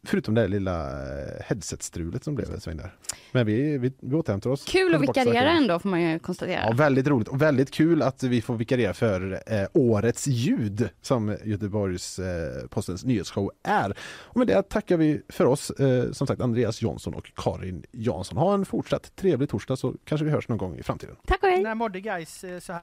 Förutom 0.02 0.34
det 0.34 0.48
lilla 0.48 0.90
eh, 0.90 1.42
headset-strulet 1.44 2.24
som 2.24 2.34
blev 2.34 2.50
en 2.54 2.60
sväng 2.60 2.76
där. 2.76 2.94
Men 3.32 3.46
vi, 3.46 3.78
vi, 3.78 3.92
vi 4.00 4.14
återhämtar 4.16 4.50
oss. 4.50 4.64
Kul 4.64 4.94
att 4.94 5.02
vikariera 5.02 5.50
ändå 5.50 5.78
får 5.78 5.88
man 5.88 6.02
ju 6.02 6.18
konstatera. 6.18 6.60
Ja, 6.66 6.72
väldigt 6.72 7.06
roligt 7.06 7.28
och 7.28 7.42
väldigt 7.42 7.70
kul 7.70 8.02
att 8.02 8.22
vi 8.22 8.42
får 8.42 8.54
vikariera 8.54 8.94
för 8.94 9.42
eh, 9.46 9.66
årets 9.72 10.26
ljud 10.26 10.88
som 11.02 11.36
Göteborgs 11.44 12.18
eh, 12.18 12.66
Postens 12.68 13.04
nyhetsshow 13.04 13.50
är. 13.62 13.96
Och 14.00 14.36
med 14.36 14.46
det 14.46 14.62
tackar 14.62 14.96
vi 14.96 15.22
för 15.28 15.44
oss, 15.44 15.70
eh, 15.70 16.12
som 16.12 16.26
sagt 16.26 16.40
Andreas 16.40 16.82
Jonsson 16.82 17.14
och 17.14 17.32
Karin 17.36 17.84
Jansson. 17.92 18.38
Ha 18.38 18.54
en 18.54 18.64
fortsatt 18.64 19.16
trevlig 19.16 19.48
torsdag 19.48 19.76
så 19.76 19.94
kanske 20.04 20.24
vi 20.24 20.30
hörs 20.30 20.48
någon 20.48 20.58
gång 20.58 20.78
i 20.78 20.82
framtiden. 20.82 21.16
Tack 21.26 21.42
och 21.42 21.48
hej! 21.48 21.62
När 21.62 21.74
mådde 21.74 22.00
guys 22.00 22.44
eh, 22.44 22.58
så 22.58 22.72
här? 22.72 22.82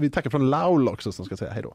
Vi 0.00 0.10
tackar 0.10 0.30
från 0.30 0.50
Laul 0.50 0.88
också 0.88 1.12
som 1.12 1.24
ska 1.24 1.36
säga 1.36 1.50
hej 1.50 1.62
då. 1.62 1.74